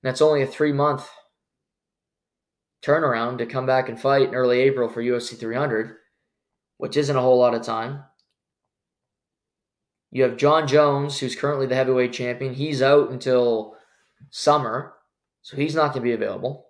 That's 0.04 0.22
only 0.22 0.40
a 0.42 0.46
three 0.46 0.72
month 0.72 1.10
turnaround 2.80 3.38
to 3.38 3.46
come 3.46 3.66
back 3.66 3.88
and 3.88 4.00
fight 4.00 4.28
in 4.28 4.36
early 4.36 4.60
April 4.60 4.88
for 4.88 5.02
UFC 5.02 5.36
300, 5.36 5.96
which 6.76 6.96
isn't 6.96 7.16
a 7.16 7.20
whole 7.20 7.40
lot 7.40 7.54
of 7.54 7.62
time. 7.62 8.04
You 10.12 10.22
have 10.22 10.36
Jon 10.36 10.68
Jones, 10.68 11.18
who's 11.18 11.34
currently 11.34 11.66
the 11.66 11.74
heavyweight 11.74 12.12
champion. 12.12 12.54
He's 12.54 12.80
out 12.80 13.10
until 13.10 13.74
summer, 14.30 14.94
so 15.42 15.56
he's 15.56 15.74
not 15.74 15.92
going 15.92 16.02
to 16.04 16.08
be 16.08 16.12
available. 16.12 16.68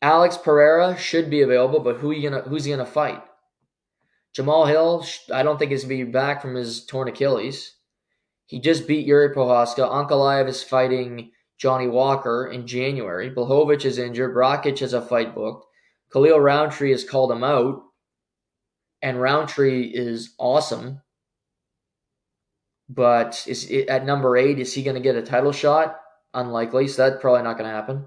Alex 0.00 0.38
Pereira 0.38 0.96
should 0.96 1.28
be 1.28 1.42
available, 1.42 1.80
but 1.80 1.96
who 1.96 2.12
you 2.12 2.30
gonna 2.30 2.42
who's 2.48 2.64
he 2.64 2.70
gonna 2.70 2.86
fight? 2.86 3.22
Jamahal 4.36 4.68
Hill, 4.68 5.06
I 5.32 5.42
don't 5.42 5.58
think 5.58 5.72
is 5.72 5.84
going 5.84 5.98
to 5.98 6.04
be 6.04 6.10
back 6.10 6.42
from 6.42 6.54
his 6.54 6.84
torn 6.84 7.08
Achilles. 7.08 7.74
He 8.46 8.60
just 8.60 8.86
beat 8.86 9.08
Jiri 9.08 9.34
Prochazka. 9.34 9.88
Ankalaev 9.90 10.46
is 10.46 10.62
fighting 10.62 11.30
Johnny 11.58 11.88
Walker 11.88 12.46
in 12.46 12.66
January. 12.66 13.30
Blachowicz 13.30 13.84
is 13.84 13.98
injured. 13.98 14.36
Rakic 14.36 14.80
has 14.80 14.92
a 14.92 15.00
fight 15.00 15.34
booked. 15.34 15.66
Khalil 16.12 16.38
Rountree 16.38 16.90
has 16.92 17.02
called 17.02 17.32
him 17.32 17.42
out. 17.42 17.82
And 19.02 19.20
Rountree 19.20 19.84
is 19.86 20.34
awesome. 20.38 21.00
But 22.88 23.44
is 23.46 23.68
it, 23.70 23.88
at 23.88 24.04
number 24.04 24.36
eight, 24.36 24.58
is 24.58 24.72
he 24.72 24.82
going 24.82 24.94
to 24.94 25.00
get 25.00 25.16
a 25.16 25.22
title 25.22 25.52
shot? 25.52 25.98
Unlikely. 26.34 26.88
So 26.88 27.08
that's 27.08 27.20
probably 27.20 27.42
not 27.42 27.58
going 27.58 27.68
to 27.68 27.74
happen. 27.74 28.06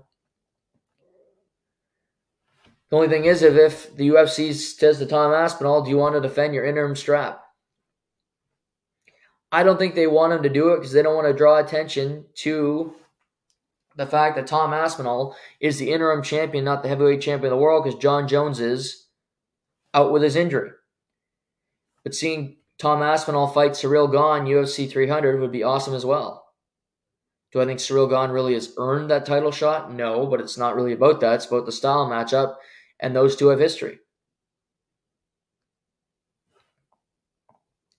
The 2.90 2.96
only 2.96 3.08
thing 3.08 3.26
is, 3.26 3.44
if, 3.44 3.56
if 3.56 3.96
the 3.96 4.10
UFC 4.10 4.54
says 4.54 4.98
to 4.98 5.06
Tom 5.06 5.32
Aspinall, 5.32 5.84
do 5.84 5.92
you 5.92 5.98
want 5.98 6.16
to 6.16 6.22
defend 6.22 6.54
your 6.56 6.66
interim 6.66 6.96
strap? 6.96 7.44
I 9.52 9.64
don't 9.64 9.78
think 9.78 9.96
they 9.96 10.08
want 10.08 10.34
him 10.34 10.44
to 10.44 10.50
do 10.50 10.74
it 10.74 10.78
because 10.78 10.92
they 10.92 11.02
don't 11.02 11.16
want 11.16 11.28
to 11.28 11.34
draw 11.34 11.60
attention 11.60 12.26
to 12.36 12.94
the 13.96 14.06
fact 14.06 14.36
that 14.36 14.48
Tom 14.48 14.74
Aspinall 14.74 15.36
is 15.60 15.78
the 15.78 15.92
interim 15.92 16.24
champion, 16.24 16.64
not 16.64 16.84
the 16.84 16.90
heavyweight 16.90 17.22
champion 17.22 17.52
of 17.52 17.58
the 17.58 17.64
world, 17.64 17.84
because 17.84 18.00
Jon 18.00 18.28
Jones 18.28 18.60
is 18.60 19.08
out 19.94 20.12
with 20.12 20.24
his 20.24 20.36
injury. 20.36 20.72
But 22.04 22.16
seeing 22.16 22.58
Tom 22.80 23.04
Aspinall 23.04 23.48
fight 23.48 23.72
Ciryl 23.72 24.12
Gane 24.12 24.48
UFC 24.52 24.90
300 24.90 25.40
would 25.40 25.52
be 25.52 25.64
awesome 25.64 25.94
as 25.94 26.06
well. 26.06 26.46
Do 27.52 27.60
I 27.60 27.66
think 27.66 27.80
Ciryl 27.80 28.10
Gane 28.10 28.32
really 28.32 28.54
has 28.54 28.74
earned 28.78 29.10
that 29.10 29.26
title 29.26 29.52
shot? 29.52 29.92
No, 29.92 30.28
but 30.28 30.40
it's 30.40 30.58
not 30.58 30.76
really 30.76 30.94
about 30.94 31.20
that. 31.22 31.36
It's 31.36 31.46
about 31.46 31.66
the 31.66 31.72
style 31.72 32.08
matchup 32.08 32.56
and 33.00 33.16
those 33.16 33.36
two 33.36 33.48
have 33.48 33.60
history. 33.60 34.00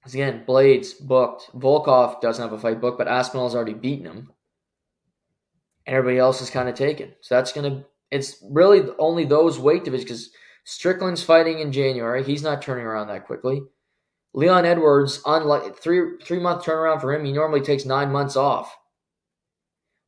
Again, 0.06 0.44
Blaydes 0.46 0.98
booked. 1.00 1.50
Volkov 1.54 2.20
doesn't 2.20 2.42
have 2.42 2.52
a 2.52 2.58
fight 2.58 2.80
booked, 2.80 2.98
but 2.98 3.08
Aspinall's 3.08 3.54
already 3.54 3.74
beaten 3.74 4.06
him. 4.06 4.32
And 5.86 5.96
everybody 5.96 6.18
else 6.18 6.40
is 6.40 6.50
kind 6.50 6.68
of 6.68 6.74
taken. 6.74 7.12
So 7.20 7.34
that's 7.34 7.52
going 7.52 7.70
to, 7.70 7.84
it's 8.10 8.42
really 8.50 8.82
only 8.98 9.24
those 9.24 9.58
weight 9.58 9.84
divisions 9.84 10.04
because 10.04 10.30
Strickland's 10.64 11.22
fighting 11.22 11.60
in 11.60 11.72
January. 11.72 12.24
He's 12.24 12.42
not 12.42 12.62
turning 12.62 12.86
around 12.86 13.08
that 13.08 13.26
quickly. 13.26 13.62
Leon 14.32 14.64
Edwards, 14.64 15.20
unlike 15.26 15.76
three 15.76 16.18
three 16.24 16.38
month 16.38 16.64
turnaround 16.64 17.00
for 17.00 17.12
him, 17.12 17.24
he 17.24 17.32
normally 17.32 17.60
takes 17.60 17.84
nine 17.84 18.12
months 18.12 18.36
off. 18.36 18.76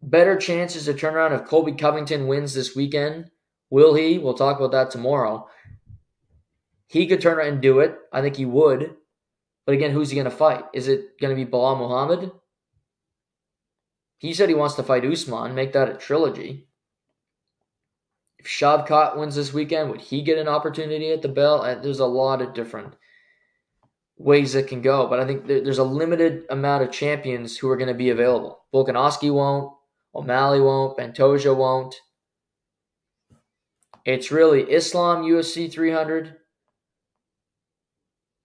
Better 0.00 0.36
chances 0.36 0.88
turn 1.00 1.14
around 1.14 1.32
if 1.32 1.44
Colby 1.44 1.72
Covington 1.72 2.28
wins 2.28 2.54
this 2.54 2.76
weekend 2.76 3.30
Will 3.72 3.94
he? 3.94 4.18
We'll 4.18 4.34
talk 4.34 4.58
about 4.58 4.72
that 4.72 4.90
tomorrow. 4.90 5.48
He 6.88 7.06
could 7.06 7.22
turn 7.22 7.38
around 7.38 7.48
and 7.48 7.62
do 7.62 7.80
it. 7.80 7.96
I 8.12 8.20
think 8.20 8.36
he 8.36 8.44
would. 8.44 8.94
But 9.64 9.72
again, 9.72 9.92
who's 9.92 10.10
he 10.10 10.14
going 10.14 10.26
to 10.26 10.30
fight? 10.30 10.64
Is 10.74 10.88
it 10.88 11.18
going 11.18 11.34
to 11.34 11.42
be 11.42 11.50
Belal 11.50 11.78
Muhammad? 11.78 12.32
He 14.18 14.34
said 14.34 14.50
he 14.50 14.54
wants 14.54 14.74
to 14.74 14.82
fight 14.82 15.06
Usman, 15.06 15.54
make 15.54 15.72
that 15.72 15.88
a 15.88 15.94
trilogy. 15.94 16.68
If 18.38 18.44
Shavkat 18.44 19.16
wins 19.16 19.36
this 19.36 19.54
weekend, 19.54 19.88
would 19.88 20.02
he 20.02 20.20
get 20.20 20.36
an 20.36 20.48
opportunity 20.48 21.10
at 21.10 21.22
the 21.22 21.28
belt? 21.28 21.64
Uh, 21.64 21.76
there's 21.76 22.00
a 22.00 22.04
lot 22.04 22.42
of 22.42 22.52
different 22.52 22.92
ways 24.18 24.54
it 24.54 24.68
can 24.68 24.82
go, 24.82 25.06
but 25.06 25.18
I 25.18 25.26
think 25.26 25.46
there's 25.46 25.78
a 25.78 25.84
limited 25.84 26.44
amount 26.50 26.82
of 26.82 26.92
champions 26.92 27.56
who 27.56 27.70
are 27.70 27.78
going 27.78 27.88
to 27.88 27.94
be 27.94 28.10
available. 28.10 28.66
Volkanovski 28.74 29.32
won't, 29.32 29.72
O'Malley 30.14 30.60
won't, 30.60 30.98
Pantoja 30.98 31.56
won't. 31.56 31.94
It's 34.04 34.32
really 34.32 34.62
Islam 34.62 35.22
UFC 35.22 35.70
300, 35.70 36.36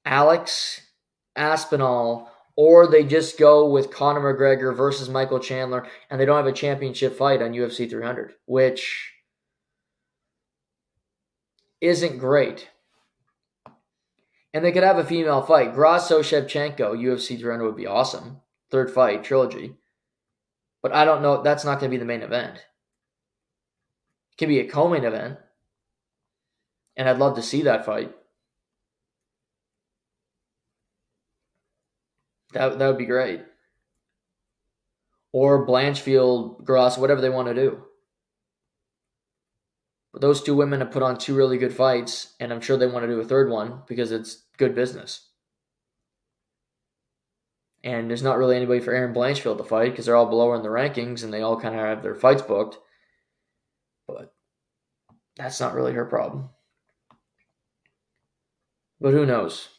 Alex 0.05 0.81
Aspinall, 1.35 2.31
or 2.55 2.87
they 2.87 3.03
just 3.03 3.39
go 3.39 3.69
with 3.69 3.91
Conor 3.91 4.21
McGregor 4.21 4.75
versus 4.75 5.09
Michael 5.09 5.39
Chandler 5.39 5.87
and 6.09 6.19
they 6.19 6.25
don't 6.25 6.37
have 6.37 6.47
a 6.47 6.51
championship 6.51 7.17
fight 7.17 7.41
on 7.41 7.53
UFC 7.53 7.89
300, 7.89 8.33
which 8.45 9.13
isn't 11.81 12.19
great. 12.19 12.69
And 14.53 14.63
they 14.63 14.71
could 14.71 14.83
have 14.83 14.97
a 14.97 15.05
female 15.05 15.41
fight. 15.41 15.73
Grasso 15.73 16.21
Shevchenko, 16.21 16.97
UFC 16.97 17.39
300 17.39 17.65
would 17.65 17.75
be 17.75 17.85
awesome. 17.85 18.41
Third 18.71 18.91
fight, 18.91 19.23
trilogy. 19.23 19.75
But 20.81 20.93
I 20.93 21.05
don't 21.05 21.21
know. 21.21 21.41
That's 21.43 21.65
not 21.65 21.79
going 21.79 21.91
to 21.91 21.95
be 21.95 21.99
the 21.99 22.05
main 22.05 22.21
event. 22.21 22.55
It 22.55 24.37
can 24.37 24.49
be 24.49 24.59
a 24.59 24.69
co 24.69 24.87
main 24.87 25.03
event 25.03 25.37
and 26.97 27.07
I'd 27.09 27.19
love 27.19 27.35
to 27.37 27.41
see 27.43 27.63
that 27.63 27.85
fight. 27.85 28.13
That 32.53 32.77
that 32.79 32.87
would 32.87 32.97
be 32.97 33.05
great. 33.05 33.41
or 35.31 35.67
Blanchfield, 35.67 36.63
Gross, 36.63 36.97
whatever 36.97 37.21
they 37.21 37.29
want 37.29 37.47
to 37.47 37.53
do. 37.53 37.83
But 40.11 40.21
those 40.21 40.41
two 40.41 40.55
women 40.55 40.79
have 40.79 40.91
put 40.91 41.03
on 41.03 41.17
two 41.17 41.35
really 41.35 41.57
good 41.57 41.73
fights, 41.73 42.35
and 42.39 42.51
I'm 42.51 42.61
sure 42.61 42.77
they 42.77 42.87
want 42.87 43.05
to 43.05 43.11
do 43.11 43.19
a 43.19 43.25
third 43.25 43.49
one 43.49 43.83
because 43.87 44.11
it's 44.11 44.45
good 44.57 44.73
business. 44.75 45.29
And 47.83 48.09
there's 48.09 48.23
not 48.23 48.37
really 48.37 48.55
anybody 48.55 48.79
for 48.79 48.93
Erin 48.93 49.13
Blanchfield 49.13 49.57
to 49.59 49.63
fight 49.63 49.91
because 49.91 50.05
they're 50.05 50.15
all 50.15 50.25
below 50.25 50.49
her 50.49 50.55
in 50.55 50.63
the 50.63 50.69
rankings 50.69 51.23
and 51.23 51.33
they 51.33 51.41
all 51.41 51.59
kind 51.59 51.75
of 51.75 51.81
have 51.81 52.03
their 52.03 52.15
fights 52.15 52.41
booked. 52.41 52.79
But 54.07 54.33
that's 55.35 55.59
not 55.59 55.73
really 55.75 55.93
her 55.93 56.05
problem. 56.05 56.49
But 58.99 59.13
who 59.13 59.25
knows? 59.25 59.69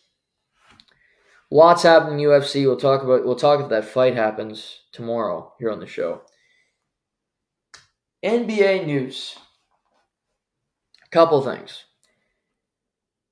Lots 1.51 1.82
happening 1.82 2.20
in 2.20 2.28
UFC. 2.28 2.65
We'll 2.65 2.77
talk 2.77 3.03
about 3.03 3.24
we'll 3.24 3.36
talk 3.36 3.61
if 3.61 3.70
that 3.70 3.85
fight 3.85 4.15
happens 4.15 4.81
tomorrow 4.93 5.55
here 5.59 5.70
on 5.70 5.81
the 5.81 5.86
show. 5.86 6.23
NBA 8.24 8.86
news. 8.86 9.36
A 11.05 11.09
couple 11.09 11.40
things. 11.40 11.85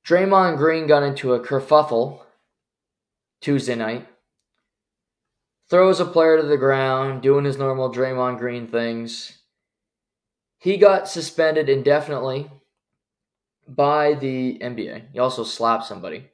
Draymond 0.06 0.56
Green 0.56 0.86
got 0.86 1.02
into 1.02 1.34
a 1.34 1.40
kerfuffle 1.40 2.20
Tuesday 3.40 3.74
night. 3.74 4.06
Throws 5.68 5.98
a 5.98 6.04
player 6.04 6.40
to 6.40 6.46
the 6.46 6.56
ground, 6.56 7.22
doing 7.22 7.44
his 7.44 7.58
normal 7.58 7.92
Draymond 7.92 8.38
Green 8.38 8.68
things. 8.68 9.40
He 10.58 10.76
got 10.76 11.08
suspended 11.08 11.68
indefinitely 11.68 12.48
by 13.68 14.14
the 14.14 14.59
NBA. 14.62 15.12
He 15.12 15.18
also 15.18 15.44
slapped 15.44 15.84
somebody. 15.84 16.30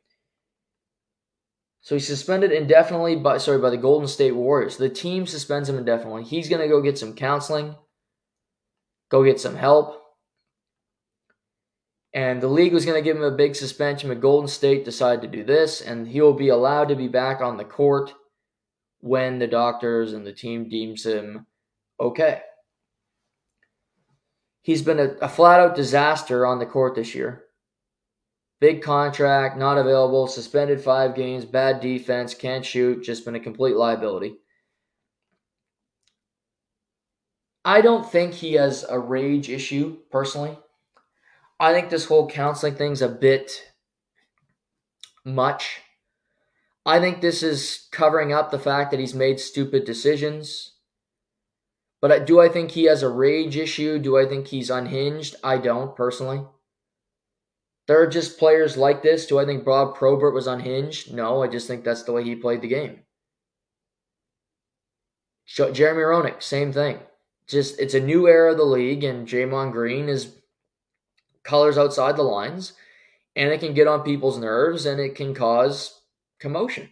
So 1.80 1.96
he's 1.96 2.06
suspended 2.06 2.52
indefinitely 2.52 3.16
by 3.16 3.38
sorry 3.38 3.58
by 3.58 3.70
the 3.70 3.76
Golden 3.76 4.06
State 4.06 4.32
Warriors. 4.32 4.76
The 4.76 4.88
team 4.88 5.26
suspends 5.26 5.68
him 5.68 5.78
indefinitely. 5.78 6.24
He's 6.24 6.48
gonna 6.48 6.68
go 6.68 6.80
get 6.80 6.96
some 6.96 7.14
counseling, 7.14 7.74
go 9.10 9.24
get 9.24 9.40
some 9.40 9.56
help. 9.56 10.00
And 12.14 12.40
the 12.40 12.48
league 12.48 12.72
was 12.72 12.86
gonna 12.86 13.02
give 13.02 13.16
him 13.16 13.24
a 13.24 13.32
big 13.32 13.56
suspension, 13.56 14.10
but 14.10 14.20
Golden 14.20 14.46
State 14.46 14.84
decided 14.84 15.22
to 15.22 15.36
do 15.36 15.42
this, 15.42 15.80
and 15.80 16.06
he'll 16.06 16.34
be 16.34 16.50
allowed 16.50 16.88
to 16.88 16.94
be 16.94 17.08
back 17.08 17.40
on 17.40 17.56
the 17.56 17.64
court 17.64 18.12
when 19.00 19.40
the 19.40 19.48
doctors 19.48 20.12
and 20.12 20.24
the 20.24 20.32
team 20.32 20.68
deems 20.68 21.04
him 21.04 21.46
okay. 21.98 22.42
He's 24.62 24.82
been 24.82 25.00
a, 25.00 25.08
a 25.20 25.28
flat 25.28 25.60
out 25.60 25.74
disaster 25.74 26.46
on 26.46 26.58
the 26.58 26.66
court 26.66 26.94
this 26.94 27.14
year. 27.14 27.44
Big 28.60 28.80
contract, 28.80 29.58
not 29.58 29.76
available, 29.76 30.28
suspended 30.28 30.80
five 30.80 31.16
games, 31.16 31.44
bad 31.44 31.80
defense, 31.80 32.32
can't 32.32 32.64
shoot, 32.64 33.02
just 33.02 33.24
been 33.24 33.34
a 33.34 33.40
complete 33.40 33.74
liability. 33.74 34.36
I 37.64 37.80
don't 37.80 38.10
think 38.10 38.34
he 38.34 38.54
has 38.54 38.84
a 38.88 38.98
rage 38.98 39.48
issue, 39.48 39.98
personally. 40.10 40.58
I 41.58 41.72
think 41.72 41.90
this 41.90 42.06
whole 42.06 42.28
counseling 42.28 42.74
thing's 42.74 43.02
a 43.02 43.08
bit 43.08 43.72
much. 45.24 45.80
I 46.84 46.98
think 46.98 47.20
this 47.20 47.42
is 47.42 47.88
covering 47.92 48.32
up 48.32 48.50
the 48.50 48.58
fact 48.58 48.90
that 48.90 48.98
he's 49.00 49.14
made 49.14 49.38
stupid 49.38 49.84
decisions. 49.84 50.72
But 52.02 52.26
do 52.26 52.40
I 52.40 52.48
think 52.50 52.72
he 52.72 52.84
has 52.84 53.02
a 53.02 53.08
rage 53.08 53.56
issue? 53.56 53.98
Do 53.98 54.18
I 54.18 54.26
think 54.26 54.48
he's 54.48 54.68
unhinged? 54.68 55.36
I 55.42 55.56
don't, 55.56 55.96
personally. 55.96 56.44
There 57.86 58.02
are 58.02 58.08
just 58.08 58.38
players 58.38 58.76
like 58.76 59.02
this. 59.02 59.26
Do 59.26 59.38
I 59.38 59.46
think 59.46 59.64
Bob 59.64 59.94
Probert 59.94 60.34
was 60.34 60.46
unhinged? 60.46 61.14
No, 61.14 61.42
I 61.42 61.48
just 61.48 61.66
think 61.66 61.84
that's 61.84 62.02
the 62.02 62.12
way 62.12 62.24
he 62.24 62.34
played 62.34 62.60
the 62.60 62.68
game. 62.68 63.00
Jeremy 65.46 66.02
Roenick, 66.02 66.42
same 66.42 66.72
thing. 66.72 66.98
Just 67.46 67.78
it's 67.80 67.94
a 67.94 68.00
new 68.00 68.26
era 68.26 68.52
of 68.52 68.56
the 68.56 68.64
league, 68.64 69.04
and 69.04 69.26
Draymond 69.26 69.72
Green 69.72 70.08
is 70.08 70.36
colors 71.42 71.76
outside 71.78 72.16
the 72.16 72.22
lines, 72.22 72.72
and 73.36 73.52
it 73.52 73.60
can 73.60 73.74
get 73.74 73.88
on 73.88 74.02
people's 74.02 74.38
nerves, 74.38 74.86
and 74.86 75.00
it 75.00 75.14
can 75.14 75.34
cause 75.34 76.00
commotion. 76.38 76.88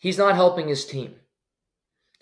He's 0.00 0.18
not 0.18 0.34
helping 0.34 0.68
his 0.68 0.86
team, 0.86 1.16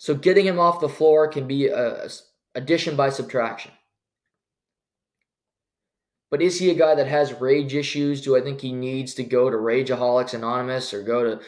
so 0.03 0.13
getting 0.13 0.45
him 0.45 0.59
off 0.59 0.81
the 0.81 0.89
floor 0.89 1.29
can 1.29 1.47
be 1.47 1.67
a 1.67 2.09
addition 2.55 2.97
by 2.97 3.09
subtraction. 3.09 3.71
But 6.29 6.41
is 6.41 6.59
he 6.59 6.69
a 6.69 6.75
guy 6.75 6.93
that 6.95 7.07
has 7.07 7.39
rage 7.39 7.73
issues? 7.73 8.21
Do 8.21 8.35
I 8.35 8.41
think 8.41 8.59
he 8.59 8.73
needs 8.73 9.13
to 9.13 9.23
go 9.23 9.49
to 9.49 9.55
Rageaholics 9.55 10.33
Anonymous 10.33 10.93
or 10.93 11.03
go 11.03 11.23
to 11.23 11.39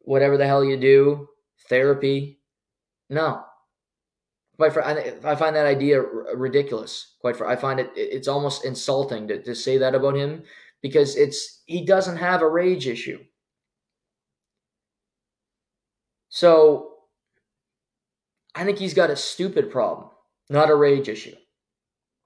whatever 0.00 0.36
the 0.36 0.48
hell 0.48 0.64
you 0.64 0.76
do, 0.76 1.28
therapy? 1.68 2.40
No. 3.08 3.44
I 4.58 4.68
find 4.70 5.54
that 5.54 5.66
idea 5.66 6.02
ridiculous. 6.02 7.14
Quite 7.20 7.36
for 7.36 7.46
I 7.46 7.54
find 7.54 7.78
it 7.78 7.92
it's 7.94 8.26
almost 8.26 8.64
insulting 8.64 9.28
to, 9.28 9.40
to 9.44 9.54
say 9.54 9.78
that 9.78 9.94
about 9.94 10.16
him 10.16 10.42
because 10.82 11.14
it's 11.14 11.62
he 11.66 11.86
doesn't 11.86 12.16
have 12.16 12.42
a 12.42 12.48
rage 12.48 12.88
issue. 12.88 13.20
So 16.30 16.91
I 18.54 18.64
think 18.64 18.78
he's 18.78 18.94
got 18.94 19.10
a 19.10 19.16
stupid 19.16 19.70
problem, 19.70 20.08
not 20.50 20.70
a 20.70 20.74
rage 20.74 21.08
issue. 21.08 21.34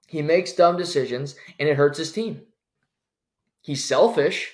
He 0.07 0.21
makes 0.21 0.53
dumb 0.53 0.77
decisions 0.77 1.35
and 1.59 1.67
it 1.67 1.77
hurts 1.77 1.97
his 1.97 2.11
team. 2.11 2.41
He's 3.61 3.83
selfish. 3.83 4.53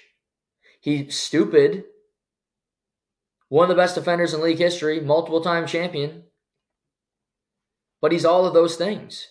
He's 0.82 1.18
stupid. 1.18 1.86
One 3.50 3.70
of 3.70 3.70
the 3.70 3.82
best 3.82 3.96
defenders 3.96 4.34
in 4.34 4.42
league 4.42 4.58
history, 4.58 5.00
multiple 5.00 5.42
time 5.42 5.68
champion. 5.68 6.24
But 8.02 8.12
he's 8.12 8.26
all 8.26 8.46
of 8.46 8.54
those 8.54 8.76
things. 8.76 9.28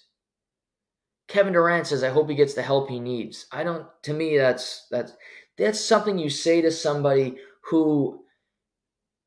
Kevin 1.28 1.52
Durant 1.52 1.86
says, 1.86 2.04
I 2.04 2.10
hope 2.10 2.28
he 2.28 2.36
gets 2.36 2.54
the 2.54 2.62
help 2.62 2.88
he 2.88 3.00
needs. 3.00 3.46
I 3.50 3.64
don't 3.64 3.86
to 4.02 4.12
me 4.12 4.36
that's 4.36 4.86
that's 4.90 5.12
that's 5.58 5.80
something 5.80 6.18
you 6.18 6.30
say 6.30 6.60
to 6.62 6.70
somebody 6.70 7.36
who 7.70 8.24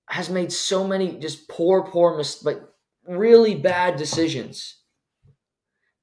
has 0.08 0.30
made 0.30 0.52
so 0.52 0.88
many 0.88 1.18
just 1.20 1.48
poor, 1.50 1.84
poor 1.84 2.16
mistakes. 2.16 2.60
Really 3.08 3.56
bad 3.56 3.98
decisions. 3.98 4.82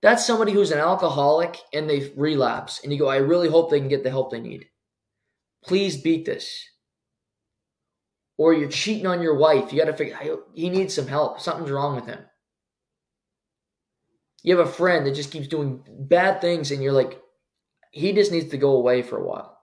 That's 0.03 0.27
somebody 0.27 0.53
who's 0.53 0.73
an 0.73 0.79
alcoholic 0.79 1.59
and 1.73 1.89
they 1.89 2.12
relapse, 2.16 2.81
and 2.83 2.93
you 2.93 2.99
go, 2.99 3.09
I 3.09 3.16
really 3.16 3.49
hope 3.49 3.70
they 3.70 3.79
can 3.79 3.89
get 3.89 4.03
the 4.03 4.11
help 4.11 4.31
they 4.31 4.41
need. 4.41 4.66
Please 5.65 5.97
beat 5.97 6.24
this. 6.24 6.65
Or 8.37 8.53
you're 8.53 8.69
cheating 8.69 9.07
on 9.07 9.23
your 9.23 9.37
wife. 9.37 9.73
You 9.73 9.79
got 9.79 9.91
to 9.91 9.97
figure, 9.97 10.19
he 10.55 10.70
needs 10.70 10.95
some 10.95 11.07
help. 11.07 11.41
Something's 11.41 11.70
wrong 11.70 11.95
with 11.95 12.07
him. 12.07 12.19
You 14.43 14.57
have 14.57 14.66
a 14.66 14.70
friend 14.70 15.07
that 15.07 15.15
just 15.15 15.31
keeps 15.31 15.47
doing 15.47 15.85
bad 15.87 16.41
things, 16.41 16.73
and 16.73 16.83
you're 16.83 16.93
like, 16.93 17.20
he 17.93 18.12
just 18.12 18.33
needs 18.33 18.51
to 18.51 18.59
go 18.59 18.73
away 18.73 19.03
for 19.03 19.19
a 19.19 19.24
while. 19.24 19.61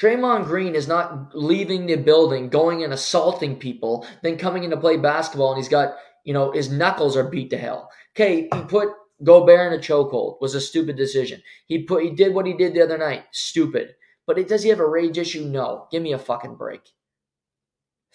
Draymond 0.00 0.44
Green 0.44 0.74
is 0.74 0.86
not 0.86 1.34
leaving 1.34 1.86
the 1.86 1.96
building, 1.96 2.48
going 2.48 2.84
and 2.84 2.92
assaulting 2.92 3.56
people, 3.56 4.06
then 4.22 4.38
coming 4.38 4.62
in 4.62 4.70
to 4.70 4.76
play 4.76 4.96
basketball, 4.96 5.52
and 5.52 5.58
he's 5.58 5.68
got, 5.68 5.96
you 6.24 6.32
know, 6.32 6.52
his 6.52 6.70
knuckles 6.70 7.16
are 7.16 7.28
beat 7.28 7.50
to 7.50 7.58
hell. 7.58 7.90
Okay, 8.14 8.48
he 8.52 8.60
put 8.68 8.90
Gobert 9.24 9.72
in 9.72 9.78
a 9.78 9.82
chokehold 9.82 10.40
was 10.40 10.54
a 10.54 10.60
stupid 10.60 10.96
decision. 10.96 11.42
He 11.66 11.82
put 11.82 12.04
he 12.04 12.10
did 12.10 12.34
what 12.34 12.46
he 12.46 12.52
did 12.52 12.74
the 12.74 12.82
other 12.82 12.98
night. 12.98 13.24
Stupid. 13.32 13.94
But 14.26 14.38
it, 14.38 14.48
does 14.48 14.62
he 14.62 14.68
have 14.68 14.80
a 14.80 14.88
rage 14.88 15.18
issue? 15.18 15.44
No. 15.44 15.88
Give 15.90 16.02
me 16.02 16.12
a 16.12 16.18
fucking 16.18 16.56
break. 16.56 16.82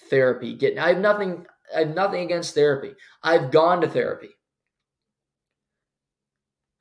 Therapy. 0.10 0.56
Get 0.56 0.78
I 0.78 0.90
have 0.90 1.00
nothing 1.00 1.46
I 1.76 1.80
have 1.80 1.96
nothing 1.96 2.24
against 2.24 2.56
therapy. 2.56 2.94
I've 3.22 3.52
gone 3.52 3.82
to 3.82 3.88
therapy. 3.88 4.30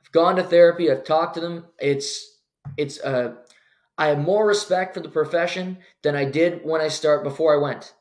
I've 0.05 0.13
gone 0.13 0.37
to 0.37 0.45
therapy. 0.45 0.91
I've 0.91 1.05
talked 1.05 1.35
to 1.35 1.41
them. 1.41 1.67
It's 1.81 2.39
it's 2.77 3.01
uh 3.01 3.35
I 3.99 4.09
have 4.09 4.19
more 4.19 4.47
respect 4.47 4.95
for 4.95 5.01
the 5.01 5.09
profession 5.09 5.79
than 6.03 6.17
I 6.17 6.25
did 6.25 6.65
when 6.65 6.81
I 6.81 6.89
start 6.89 7.25
before 7.25 7.55
I 7.55 7.63
went. 7.63 7.95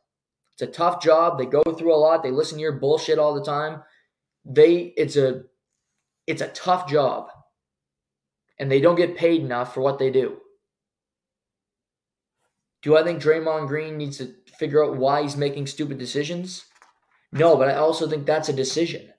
It's 0.54 0.62
a 0.62 0.68
tough 0.68 1.02
job. 1.02 1.38
They 1.38 1.46
go 1.46 1.64
through 1.64 1.94
a 1.94 1.98
lot. 1.98 2.24
They 2.24 2.32
listen 2.32 2.58
to 2.58 2.62
your 2.62 2.74
bullshit 2.74 3.20
all 3.20 3.34
the 3.34 3.44
time 3.44 3.82
they 4.46 4.94
it's 4.98 5.16
a 5.16 5.44
it's 6.28 6.42
a 6.42 6.48
tough 6.50 6.90
job 6.90 7.28
and 8.58 8.72
they 8.72 8.82
don't 8.82 8.96
get 8.96 9.18
paid 9.18 9.42
enough 9.42 9.74
for 9.74 9.82
what 9.82 10.00
they 10.00 10.12
do. 10.12 10.38
Do 12.82 12.98
I 12.98 13.04
think 13.04 13.22
Draymond 13.22 13.68
Green 13.68 13.98
needs 13.98 14.18
to 14.18 14.34
figure 14.58 14.84
out 14.84 14.98
why 14.98 15.22
he's 15.22 15.38
making 15.38 15.68
stupid 15.68 15.98
decisions? 15.98 16.66
No, 17.32 17.56
but 17.56 17.70
I 17.70 17.76
also 17.76 18.08
think 18.08 18.26
that's 18.26 18.50
a 18.50 18.54
decision. 18.54 19.14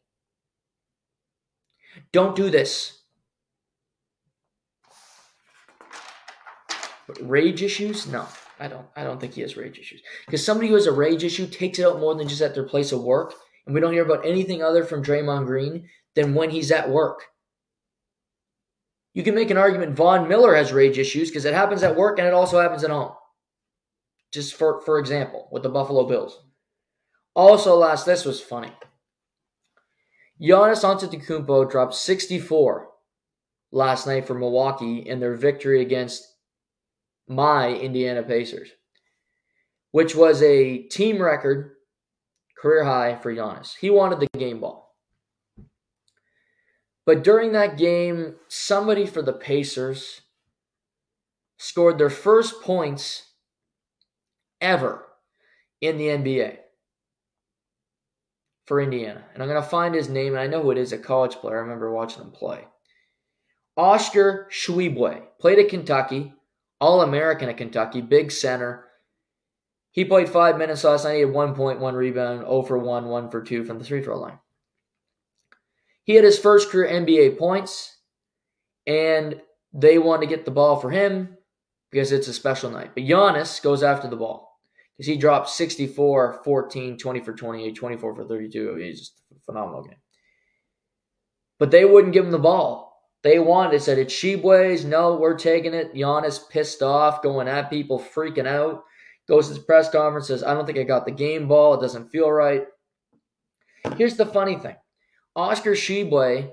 Don't 2.12 2.36
do 2.36 2.50
this. 2.50 3.01
But 7.14 7.28
rage 7.28 7.62
issues? 7.62 8.06
No, 8.06 8.26
I 8.58 8.68
don't. 8.68 8.86
I 8.96 9.04
don't 9.04 9.20
think 9.20 9.34
he 9.34 9.40
has 9.42 9.56
rage 9.56 9.78
issues. 9.78 10.02
Because 10.26 10.44
somebody 10.44 10.68
who 10.68 10.74
has 10.74 10.86
a 10.86 10.92
rage 10.92 11.24
issue 11.24 11.46
takes 11.46 11.78
it 11.78 11.86
out 11.86 12.00
more 12.00 12.14
than 12.14 12.28
just 12.28 12.42
at 12.42 12.54
their 12.54 12.64
place 12.64 12.92
of 12.92 13.02
work 13.02 13.34
and 13.66 13.74
we 13.74 13.80
don't 13.80 13.92
hear 13.92 14.04
about 14.04 14.26
anything 14.26 14.62
other 14.62 14.84
from 14.84 15.04
Draymond 15.04 15.46
Green 15.46 15.88
than 16.14 16.34
when 16.34 16.50
he's 16.50 16.72
at 16.72 16.90
work. 16.90 17.24
You 19.14 19.22
can 19.22 19.34
make 19.34 19.50
an 19.50 19.58
argument 19.58 19.96
Von 19.96 20.28
Miller 20.28 20.54
has 20.54 20.72
rage 20.72 20.98
issues 20.98 21.28
because 21.28 21.44
it 21.44 21.54
happens 21.54 21.82
at 21.82 21.96
work 21.96 22.18
and 22.18 22.26
it 22.26 22.34
also 22.34 22.60
happens 22.60 22.82
at 22.82 22.90
home. 22.90 23.12
Just 24.32 24.54
for, 24.54 24.80
for 24.80 24.98
example, 24.98 25.48
with 25.52 25.62
the 25.62 25.68
Buffalo 25.68 26.06
Bills. 26.08 26.42
Also, 27.34 27.76
last 27.76 28.06
this 28.06 28.24
was 28.24 28.40
funny. 28.40 28.72
Giannis 30.40 30.82
Antetokounmpo 30.82 31.70
dropped 31.70 31.94
64 31.94 32.88
last 33.70 34.06
night 34.06 34.26
for 34.26 34.34
Milwaukee 34.34 34.98
in 34.98 35.20
their 35.20 35.34
victory 35.34 35.82
against 35.82 36.31
my 37.34 37.68
Indiana 37.68 38.22
Pacers, 38.22 38.68
which 39.90 40.14
was 40.14 40.42
a 40.42 40.78
team 40.84 41.20
record 41.20 41.72
career 42.60 42.84
high 42.84 43.16
for 43.16 43.34
Giannis. 43.34 43.74
He 43.76 43.90
wanted 43.90 44.20
the 44.20 44.38
game 44.38 44.60
ball. 44.60 44.94
But 47.04 47.24
during 47.24 47.52
that 47.52 47.76
game, 47.76 48.36
somebody 48.48 49.06
for 49.06 49.22
the 49.22 49.32
Pacers 49.32 50.20
scored 51.58 51.98
their 51.98 52.10
first 52.10 52.62
points 52.62 53.32
ever 54.60 55.04
in 55.80 55.98
the 55.98 56.06
NBA 56.06 56.58
for 58.66 58.80
Indiana. 58.80 59.24
And 59.34 59.42
I'm 59.42 59.48
going 59.48 59.60
to 59.60 59.68
find 59.68 59.94
his 59.94 60.08
name, 60.08 60.32
and 60.32 60.40
I 60.40 60.46
know 60.46 60.62
who 60.62 60.70
it 60.70 60.78
is, 60.78 60.92
a 60.92 60.98
college 60.98 61.34
player. 61.36 61.56
I 61.56 61.62
remember 61.62 61.92
watching 61.92 62.22
him 62.22 62.30
play. 62.30 62.66
Oscar 63.76 64.48
Tshiebwe 64.50 65.22
played 65.40 65.58
at 65.58 65.68
Kentucky, 65.68 66.34
All 66.82 67.00
American 67.00 67.48
at 67.48 67.58
Kentucky, 67.58 68.00
big 68.00 68.32
center. 68.32 68.86
He 69.92 70.04
played 70.04 70.28
five 70.28 70.58
minutes 70.58 70.82
last 70.82 71.04
night. 71.04 71.14
He 71.14 71.20
had 71.20 71.30
one 71.30 71.54
point, 71.54 71.78
one 71.78 71.94
rebound, 71.94 72.40
0 72.40 72.62
for 72.62 72.76
1, 72.76 73.04
1 73.04 73.30
for 73.30 73.40
2 73.40 73.62
from 73.62 73.78
the 73.78 73.84
three 73.84 74.02
throw 74.02 74.18
line. 74.18 74.40
He 76.02 76.16
had 76.16 76.24
his 76.24 76.40
first 76.40 76.70
career 76.70 76.90
NBA 76.90 77.38
points, 77.38 77.98
and 78.84 79.40
they 79.72 79.98
want 79.98 80.22
to 80.22 80.26
get 80.26 80.44
the 80.44 80.50
ball 80.50 80.80
for 80.80 80.90
him 80.90 81.36
because 81.92 82.10
it's 82.10 82.26
a 82.26 82.32
special 82.32 82.68
night. 82.68 82.96
But 82.96 83.04
Giannis 83.04 83.62
goes 83.62 83.84
after 83.84 84.08
the 84.08 84.16
ball 84.16 84.58
because 84.96 85.06
he 85.06 85.16
dropped 85.16 85.50
64, 85.50 86.40
14, 86.44 86.98
20 86.98 87.20
for 87.20 87.32
28, 87.32 87.76
24 87.76 88.16
for 88.16 88.24
32. 88.24 88.74
He's 88.74 88.98
just 88.98 89.22
a 89.30 89.38
phenomenal 89.46 89.84
game. 89.84 90.00
But 91.60 91.70
they 91.70 91.84
wouldn't 91.84 92.12
give 92.12 92.24
him 92.24 92.32
the 92.32 92.40
ball. 92.40 92.91
They 93.22 93.38
wanted, 93.38 93.72
they 93.72 93.78
said, 93.78 93.98
it's 93.98 94.14
Tshiebwe's. 94.14 94.84
No, 94.84 95.16
we're 95.16 95.36
taking 95.36 95.74
it. 95.74 95.94
Giannis 95.94 96.48
pissed 96.48 96.82
off, 96.82 97.22
going 97.22 97.48
at 97.48 97.70
people, 97.70 98.00
freaking 98.00 98.48
out. 98.48 98.82
Goes 99.28 99.46
to 99.46 99.54
his 99.54 99.62
press 99.62 99.88
conference, 99.90 100.26
says, 100.26 100.42
I 100.42 100.54
don't 100.54 100.66
think 100.66 100.78
I 100.78 100.82
got 100.82 101.04
the 101.04 101.12
game 101.12 101.46
ball. 101.46 101.74
It 101.74 101.80
doesn't 101.80 102.10
feel 102.10 102.30
right. 102.30 102.64
Here's 103.96 104.16
the 104.16 104.26
funny 104.26 104.56
thing 104.56 104.76
Oscar 105.36 105.72
Tshiebwe 105.72 106.50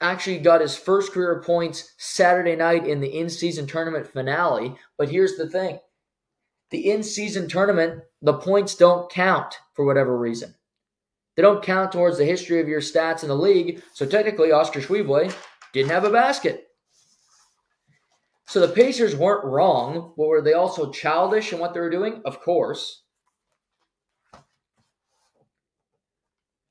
actually 0.00 0.38
got 0.38 0.60
his 0.60 0.76
first 0.76 1.12
career 1.12 1.40
points 1.44 1.94
Saturday 1.98 2.56
night 2.56 2.86
in 2.86 3.00
the 3.00 3.18
in 3.18 3.30
season 3.30 3.66
tournament 3.66 4.06
finale. 4.06 4.74
But 4.98 5.08
here's 5.08 5.36
the 5.36 5.48
thing 5.48 5.78
the 6.70 6.90
in 6.90 7.02
season 7.02 7.48
tournament, 7.48 8.02
the 8.20 8.34
points 8.34 8.74
don't 8.74 9.10
count 9.10 9.54
for 9.74 9.84
whatever 9.84 10.18
reason. 10.18 10.54
They 11.36 11.42
don't 11.42 11.62
count 11.62 11.92
towards 11.92 12.18
the 12.18 12.24
history 12.24 12.60
of 12.60 12.68
your 12.68 12.80
stats 12.80 13.22
in 13.22 13.28
the 13.28 13.36
league. 13.36 13.82
So 13.94 14.04
technically, 14.04 14.52
Oscar 14.52 14.80
Tshiebwe 14.80 15.34
didn't 15.72 15.90
have 15.90 16.04
a 16.04 16.10
basket. 16.10 16.68
So 18.46 18.60
the 18.60 18.68
Pacers 18.68 19.16
weren't 19.16 19.44
wrong, 19.44 20.12
but 20.16 20.26
were 20.26 20.42
they 20.42 20.52
also 20.52 20.90
childish 20.90 21.52
in 21.52 21.58
what 21.58 21.72
they 21.72 21.80
were 21.80 21.88
doing? 21.88 22.20
Of 22.24 22.40
course. 22.40 23.02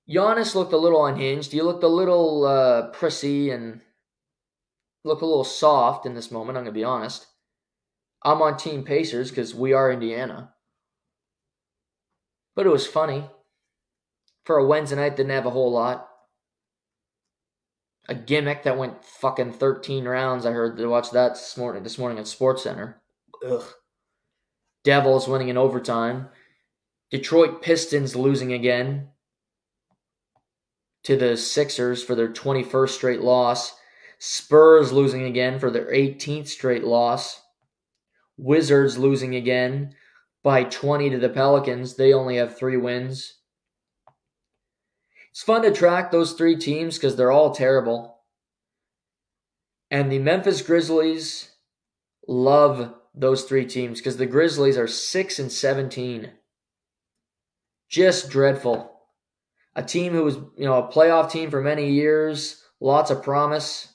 Giannis 0.08 0.56
looked 0.56 0.74
a 0.74 0.78
little 0.78 1.06
unhinged. 1.06 1.52
He 1.52 1.62
looked 1.62 1.84
a 1.84 1.88
little 1.88 2.46
uh, 2.46 2.90
prissy 2.90 3.50
and 3.50 3.82
looked 5.04 5.22
a 5.22 5.26
little 5.26 5.44
soft 5.44 6.06
in 6.06 6.14
this 6.14 6.32
moment, 6.32 6.58
I'm 6.58 6.66
going 6.66 6.74
to 6.74 6.80
be 6.80 6.84
honest. 6.84 7.26
I'm 8.24 8.42
on 8.42 8.58
Team 8.58 8.84
Pacers 8.84 9.30
because 9.30 9.56
we 9.56 9.74
are 9.74 9.92
Indiana. 9.92 10.54
But 12.56 12.68
it 12.68 12.70
was 12.70 12.86
funny. 12.86 13.28
For 14.44 14.58
a 14.58 14.66
Wednesday 14.66 14.98
night, 14.98 15.16
didn't 15.16 15.32
have 15.32 15.46
a 15.46 15.52
whole 15.52 15.72
lot. 15.72 16.11
A 18.08 18.16
gimmick 18.16 18.64
that 18.64 18.78
went 18.78 19.06
fucking 19.06 19.54
13 19.54 20.06
rounds. 20.06 20.46
I 20.46 20.52
heard 20.52 20.78
to 20.78 20.88
watch 20.88 21.12
that 21.12 21.36
this 21.36 21.56
morning, 21.56 21.84
this 21.84 21.98
morning 21.98 22.20
at 22.20 22.28
Sports 22.28 22.64
Center. 22.64 23.02
Ugh. 23.46 23.64
Devils 24.84 25.28
winning 25.28 25.50
in 25.50 25.58
overtime. 25.58 26.30
Detroit 27.12 27.62
Pistons 27.62 28.16
losing 28.16 28.54
again 28.54 29.10
to 31.04 31.18
the 31.18 31.38
Sixers 31.38 32.04
for 32.04 32.16
their 32.16 32.32
21st 32.32 32.90
straight 32.90 33.22
loss. 33.22 33.76
Spurs 34.20 34.92
losing 34.92 35.24
again 35.26 35.60
for 35.60 35.70
their 35.70 35.92
18th 35.92 36.48
straight 36.48 36.84
loss. 36.84 37.42
Wizards 38.38 38.98
losing 38.98 39.36
again 39.36 39.94
by 40.44 40.64
20 40.64 41.10
to 41.12 41.20
the 41.20 41.30
Pelicans. 41.30 41.96
They 41.96 42.14
only 42.14 42.38
have 42.38 42.58
three 42.58 42.78
wins. 42.78 43.41
It's 45.32 45.44
fun 45.44 45.62
to 45.64 45.72
track 45.72 46.12
those 46.12 46.34
three 46.34 46.56
teams 46.56 46.98
because 46.98 47.16
they're 47.16 47.32
all 47.32 47.52
terrible. 47.52 48.20
And 49.90 50.12
the 50.12 50.20
Memphis 50.20 50.62
Grizzlies 50.62 51.50
love 52.28 52.94
those 53.14 53.44
three 53.44 53.66
teams 53.66 54.00
because 54.00 54.18
the 54.18 54.26
Grizzlies 54.26 54.78
are 54.78 54.88
6 54.88 55.40
and 55.40 55.52
17. 55.52 56.32
Just 57.90 58.30
dreadful. 58.30 58.90
A 59.76 59.84
team 59.84 60.14
who 60.14 60.24
was, 60.24 60.36
you 60.36 60.66
know, 60.66 60.76
a 60.76 60.92
playoff 60.92 61.32
team 61.32 61.50
for 61.50 61.62
many 61.62 61.92
years, 61.92 62.64
lots 62.80 63.10
of 63.10 63.24
promise. 63.24 63.92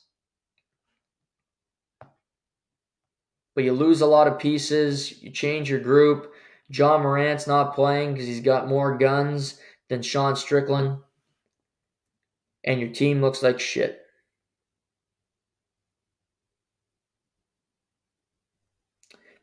but 3.56 3.64
you 3.64 3.72
lose 3.72 4.02
a 4.02 4.06
lot 4.06 4.28
of 4.28 4.38
pieces. 4.38 5.20
You 5.22 5.30
change 5.30 5.68
your 5.68 5.80
group. 5.80 6.32
Ja 6.68 6.98
Morant's 6.98 7.46
not 7.46 7.74
playing 7.74 8.12
because 8.12 8.26
he's 8.28 8.42
got 8.42 8.68
more 8.68 8.98
guns 8.98 9.58
than 9.88 10.02
Sean 10.02 10.36
Strickland. 10.36 10.98
And 12.66 12.80
your 12.80 12.90
team 12.90 13.20
looks 13.20 13.42
like 13.42 13.60
shit. 13.60 14.02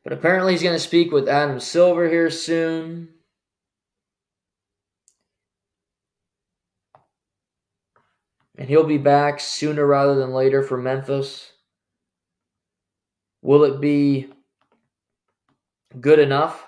But 0.04 0.12
apparently, 0.12 0.52
he's 0.52 0.64
going 0.64 0.76
to 0.76 0.80
speak 0.80 1.14
with 1.14 1.30
Adam 1.30 1.62
Silver 1.62 2.10
here 2.10 2.30
soon. 2.30 3.08
And 8.58 8.68
he'll 8.68 8.84
be 8.84 8.98
back 8.98 9.40
sooner 9.40 9.86
rather 9.86 10.16
than 10.16 10.32
later 10.32 10.62
for 10.62 10.78
Memphis. 10.78 11.54
Will 13.42 13.64
it 13.64 13.80
be 13.80 14.28
good 16.00 16.20
enough? 16.20 16.68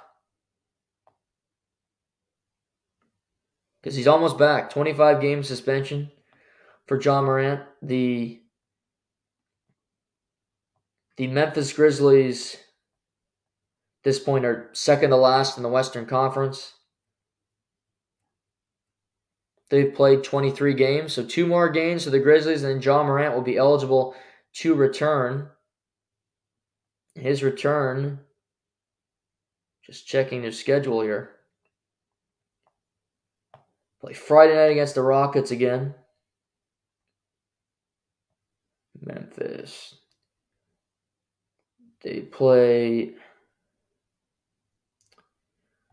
Because 3.82 3.96
he's 3.96 4.08
almost 4.08 4.38
back. 4.38 4.70
25 4.72 5.22
game 5.22 5.44
suspension 5.44 6.10
for 6.88 7.00
Ja 7.00 7.22
Morant. 7.22 7.62
The 7.82 8.42
the 11.18 11.28
Memphis 11.28 11.72
Grizzlies 11.74 12.58
this 14.04 14.20
point 14.20 14.46
are 14.46 14.70
second 14.74 15.10
to 15.10 15.16
last 15.16 15.58
in 15.58 15.64
the 15.64 15.70
Western 15.70 16.06
Conference. 16.06 16.74
They've 19.70 19.94
played 19.94 20.24
23 20.24 20.76
games, 20.76 21.14
so 21.14 21.26
two 21.26 21.48
more 21.48 21.70
games 21.70 22.04
for 22.04 22.12
the 22.12 22.20
Grizzlies, 22.20 22.62
and 22.62 22.76
then 22.76 22.82
Ja 22.82 23.04
Morant 23.04 23.34
will 23.34 23.42
be 23.42 23.58
eligible 23.58 24.16
to 24.58 24.76
return 24.76 25.50
his 27.16 27.42
return, 27.42 28.20
just 29.86 30.06
checking 30.06 30.42
their 30.42 30.52
schedule 30.52 31.02
here. 31.02 31.32
Play 34.02 34.14
Friday 34.14 34.54
night 34.54 34.72
against 34.72 34.96
the 34.96 35.02
Rockets 35.02 35.50
again. 35.50 35.96
Memphis. 39.02 39.96
They 42.02 42.22
play 42.22 43.16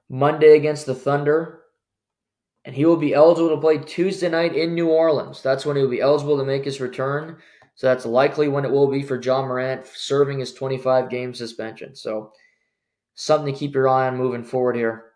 Monday 0.09 0.57
against 0.57 0.87
the 0.87 0.95
Thunder. 0.95 1.59
And 2.65 2.77
he 2.77 2.85
will 2.85 2.97
be 2.97 3.13
eligible 3.13 3.51
to 3.51 3.61
play 3.61 3.79
Tuesday 3.79 4.29
night 4.29 4.55
in 4.55 4.75
New 4.75 4.89
Orleans. 4.89 5.43
That's 5.43 5.67
when 5.67 5.77
he 5.77 5.83
will 5.83 5.91
be 5.91 6.01
eligible 6.01 6.39
to 6.39 6.45
make 6.45 6.65
his 6.65 6.81
return. 6.81 7.39
So 7.75 7.89
that's 7.89 8.07
likely 8.07 8.47
when 8.47 8.65
it 8.65 8.71
will 8.71 8.89
be 8.89 9.03
for 9.03 9.21
Ja 9.21 9.43
Morant 9.43 9.85
serving 9.87 10.39
his 10.39 10.55
25 10.55 11.11
game 11.11 11.35
suspension. 11.35 11.97
So 11.97 12.33
something 13.15 13.53
to 13.53 13.59
keep 13.59 13.75
your 13.75 13.89
eye 13.89 14.07
on 14.07 14.17
moving 14.17 14.45
forward 14.45 14.77
here. 14.77 15.07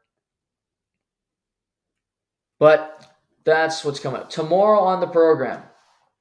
But 2.58 3.06
that's 3.44 3.84
what's 3.84 4.00
coming 4.00 4.22
up. 4.22 4.30
Tomorrow 4.30 4.80
on 4.80 5.00
the 5.00 5.06
program, 5.06 5.62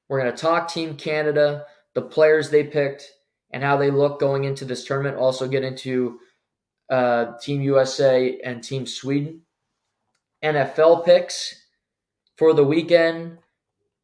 we're 0.08 0.20
going 0.20 0.32
to 0.32 0.40
talk 0.40 0.68
Team 0.68 0.96
Canada, 0.96 1.64
the 1.94 2.02
players 2.02 2.50
they 2.50 2.64
picked, 2.64 3.10
and 3.50 3.62
how 3.62 3.76
they 3.76 3.90
look 3.90 4.20
going 4.20 4.44
into 4.44 4.64
this 4.64 4.84
tournament. 4.84 5.16
Also, 5.16 5.48
get 5.48 5.64
into 5.64 6.18
uh, 6.90 7.32
Team 7.40 7.60
USA 7.62 8.38
and 8.44 8.62
Team 8.62 8.86
Sweden. 8.86 9.42
NFL 10.44 11.04
picks 11.04 11.66
for 12.36 12.52
the 12.52 12.64
weekend, 12.64 13.38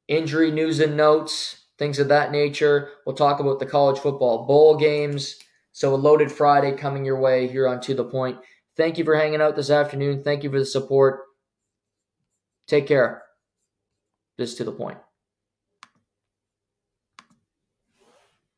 injury 0.09 0.51
news 0.51 0.81
and 0.81 0.97
notes 0.97 1.62
things 1.83 1.99
of 1.99 2.09
that 2.09 2.31
nature. 2.31 2.91
We'll 3.05 3.16
talk 3.16 3.41
about 3.41 3.59
the 3.59 3.66
college 3.66 3.99
football 3.99 4.47
bowl 4.47 4.77
games. 4.77 5.37
So, 5.73 5.95
a 5.95 5.97
loaded 5.97 6.31
Friday 6.31 6.77
coming 6.77 7.05
your 7.05 7.19
way 7.19 7.49
here 7.49 7.66
on 7.66 7.81
To 7.81 7.95
The 7.95 8.05
Point. 8.05 8.39
Thank 8.77 8.99
you 8.99 9.05
for 9.05 9.16
hanging 9.16 9.41
out 9.41 9.57
this 9.57 9.70
afternoon. 9.70 10.23
Thank 10.23 10.45
you 10.45 10.51
for 10.51 10.59
the 10.59 10.66
support. 10.66 11.23
Take 12.69 12.87
care. 12.87 13.23
This 14.39 14.55
to 14.57 14.65
the 14.65 14.73
point. 14.73 14.99